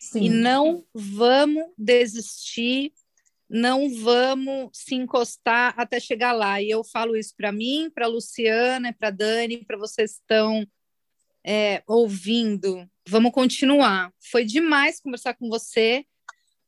Sim. 0.00 0.24
E 0.24 0.28
não 0.28 0.84
vamos 0.94 1.64
desistir, 1.76 2.92
não 3.48 3.92
vamos 3.92 4.70
se 4.72 4.94
encostar 4.94 5.74
até 5.76 5.98
chegar 6.00 6.32
lá. 6.32 6.62
E 6.62 6.70
eu 6.70 6.84
falo 6.84 7.16
isso 7.16 7.34
para 7.36 7.52
mim, 7.52 7.90
para 7.92 8.06
Luciana, 8.06 8.94
para 8.96 9.10
Dani, 9.10 9.64
para 9.64 9.76
vocês 9.76 10.14
que 10.14 10.20
estão 10.20 10.66
é, 11.46 11.82
ouvindo. 11.86 12.88
Vamos 13.08 13.30
continuar. 13.30 14.12
Foi 14.32 14.44
demais 14.44 15.00
conversar 15.00 15.34
com 15.34 15.48
você. 15.48 16.04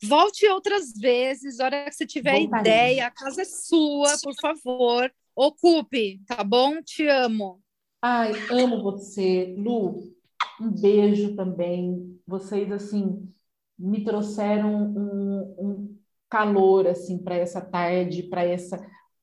Volte 0.01 0.47
outras 0.47 0.93
vezes, 0.93 1.59
hora 1.59 1.87
que 1.87 1.93
você 1.93 2.07
tiver 2.07 2.41
ideia, 2.41 3.09
a 3.09 3.11
casa 3.11 3.43
é 3.43 3.45
sua, 3.45 4.17
por 4.23 4.35
favor. 4.41 5.13
Ocupe, 5.35 6.21
tá 6.25 6.45
bom? 6.45 6.81
Te 6.81 7.09
amo. 7.09 7.61
Ai, 8.01 8.31
amo 8.51 8.81
você, 8.81 9.57
Lu. 9.59 10.15
Um 10.61 10.71
beijo 10.71 11.35
também. 11.35 12.17
Vocês, 12.25 12.71
assim, 12.71 13.29
me 13.77 14.05
trouxeram 14.05 14.73
um, 14.73 15.57
um 15.59 15.99
calor 16.31 16.87
assim 16.87 17.19
para 17.19 17.35
essa 17.35 17.61
tarde, 17.61 18.23
para 18.25 18.45
essa 18.45 18.79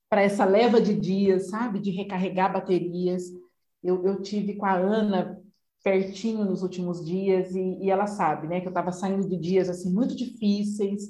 para 0.08 0.22
essa 0.22 0.46
leva 0.46 0.80
de 0.80 0.94
dias, 0.94 1.50
sabe, 1.50 1.80
de 1.80 1.90
recarregar 1.90 2.54
baterias. 2.54 3.24
Eu, 3.84 4.06
eu 4.06 4.22
tive 4.22 4.54
com 4.54 4.66
a 4.66 4.76
Ana 4.76 5.44
pertinho 5.86 6.44
nos 6.44 6.64
últimos 6.64 7.06
dias 7.06 7.54
e, 7.54 7.78
e 7.80 7.92
ela 7.92 8.08
sabe, 8.08 8.48
né, 8.48 8.60
que 8.60 8.66
eu 8.66 8.72
estava 8.72 8.92
saindo 8.92 9.30
de 9.30 9.38
dias 9.38 9.70
assim 9.70 9.94
muito 9.94 10.16
difíceis. 10.16 11.08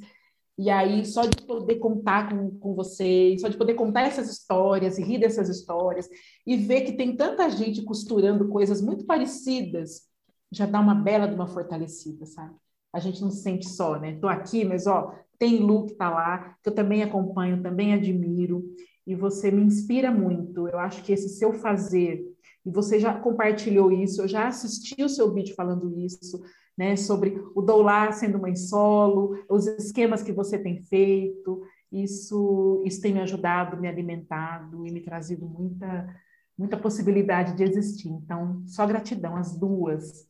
E 0.57 0.69
aí, 0.69 1.05
só 1.05 1.25
de 1.25 1.41
poder 1.45 1.75
contar 1.75 2.29
com, 2.29 2.51
com 2.59 2.75
vocês, 2.75 3.41
só 3.41 3.47
de 3.47 3.57
poder 3.57 3.73
contar 3.73 4.01
essas 4.01 4.29
histórias 4.29 4.97
e 4.97 5.03
rir 5.03 5.19
dessas 5.19 5.49
histórias 5.49 6.07
e 6.45 6.57
ver 6.57 6.81
que 6.81 6.93
tem 6.93 7.15
tanta 7.15 7.49
gente 7.49 7.83
costurando 7.83 8.47
coisas 8.49 8.81
muito 8.81 9.05
parecidas, 9.05 10.03
já 10.51 10.65
dá 10.65 10.79
uma 10.79 10.95
bela 10.95 11.27
de 11.27 11.35
uma 11.35 11.47
fortalecida, 11.47 12.25
sabe? 12.25 12.55
A 12.93 12.99
gente 12.99 13.21
não 13.21 13.31
se 13.31 13.43
sente 13.43 13.67
só, 13.67 13.99
né? 13.99 14.17
Tô 14.19 14.27
aqui, 14.27 14.63
mas 14.63 14.87
ó, 14.87 15.13
tem 15.37 15.57
Lu 15.57 15.85
que 15.85 15.95
tá 15.95 16.09
lá, 16.09 16.55
que 16.63 16.69
eu 16.69 16.75
também 16.75 17.03
acompanho, 17.03 17.61
também 17.61 17.93
admiro, 17.93 18.63
e 19.05 19.13
você 19.13 19.51
me 19.51 19.61
inspira 19.61 20.09
muito. 20.09 20.67
Eu 20.69 20.79
acho 20.79 21.03
que 21.03 21.11
esse 21.11 21.29
seu 21.29 21.53
fazer, 21.53 22.25
e 22.65 22.71
você 22.71 22.99
já 22.99 23.13
compartilhou 23.13 23.91
isso, 23.91 24.21
eu 24.21 24.27
já 24.27 24.47
assisti 24.47 25.03
o 25.03 25.09
seu 25.09 25.31
vídeo 25.33 25.55
falando 25.55 25.97
isso, 25.99 26.41
né, 26.77 26.95
sobre 26.95 27.41
o 27.55 27.61
doular 27.61 28.13
sendo 28.13 28.39
mãe 28.39 28.55
solo, 28.55 29.37
os 29.49 29.67
esquemas 29.67 30.23
que 30.23 30.33
você 30.33 30.57
tem 30.57 30.81
feito, 30.83 31.63
isso, 31.91 32.81
isso 32.85 33.01
tem 33.01 33.13
me 33.13 33.21
ajudado, 33.21 33.79
me 33.79 33.87
alimentado 33.87 34.85
e 34.85 34.91
me 34.91 34.99
trazido 34.99 35.45
muita, 35.45 36.13
muita 36.57 36.75
possibilidade 36.75 37.55
de 37.55 37.63
existir. 37.63 38.09
Então, 38.09 38.63
só 38.65 38.85
gratidão, 38.85 39.37
as 39.37 39.57
duas. 39.57 40.27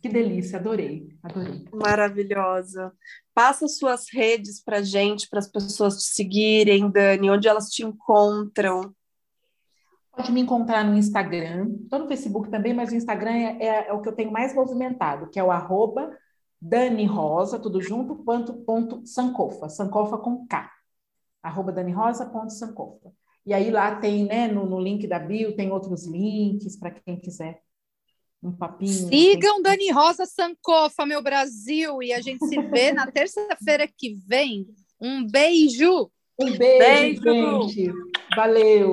Que 0.00 0.08
delícia, 0.08 0.58
adorei, 0.58 1.14
adorei. 1.22 1.66
Maravilhosa. 1.74 2.92
Passa 3.34 3.68
suas 3.68 4.06
redes 4.10 4.62
para 4.62 4.82
gente, 4.82 5.28
para 5.28 5.40
as 5.40 5.48
pessoas 5.48 5.96
te 5.96 6.14
seguirem, 6.14 6.90
Dani, 6.90 7.30
onde 7.30 7.48
elas 7.48 7.68
te 7.68 7.84
encontram. 7.84 8.94
Pode 10.12 10.32
me 10.32 10.40
encontrar 10.40 10.84
no 10.84 10.96
Instagram, 10.96 11.76
estou 11.82 12.00
no 12.00 12.08
Facebook 12.08 12.50
também, 12.50 12.74
mas 12.74 12.90
o 12.90 12.96
Instagram 12.96 13.30
é, 13.30 13.56
é, 13.60 13.88
é, 13.88 13.92
o 13.92 14.02
que 14.02 14.08
eu 14.08 14.14
tenho 14.14 14.30
mais 14.30 14.54
movimentado, 14.54 15.30
que 15.30 15.38
é 15.38 15.44
o 15.44 15.50
arroba 15.50 16.10
Dani 16.60 17.06
Rosa, 17.06 17.58
tudo 17.58 17.80
junto, 17.80 18.16
ponto, 18.16 18.54
ponto 18.64 19.06
Sankofa, 19.06 19.68
Sankofa 19.68 20.18
com 20.18 20.46
K, 20.46 20.70
arroba 21.42 21.72
Dani 21.72 21.92
Rosa, 21.92 22.26
ponto 22.26 22.52
Sankofa. 22.52 23.12
E 23.46 23.54
aí 23.54 23.70
lá 23.70 23.96
tem, 23.96 24.24
né, 24.24 24.48
no, 24.48 24.66
no 24.66 24.80
link 24.80 25.06
da 25.06 25.18
bio, 25.18 25.56
tem 25.56 25.70
outros 25.70 26.06
links 26.06 26.76
para 26.76 26.90
quem 26.90 27.18
quiser 27.18 27.62
um 28.42 28.52
papinho. 28.52 29.08
Sigam 29.08 29.62
Dani 29.62 29.90
Rosa 29.90 30.26
Sankofa, 30.26 31.04
meu 31.04 31.22
Brasil, 31.22 32.02
e 32.02 32.12
a 32.12 32.20
gente 32.20 32.46
se 32.46 32.60
vê 32.62 32.92
na 32.92 33.06
terça-feira 33.10 33.86
que 33.86 34.16
vem. 34.26 34.66
Um 35.00 35.26
beijo! 35.26 36.10
Um 36.38 36.56
beijo, 36.56 37.22
beijo. 37.22 37.68
gente! 37.68 37.92
Valeu! 38.34 38.92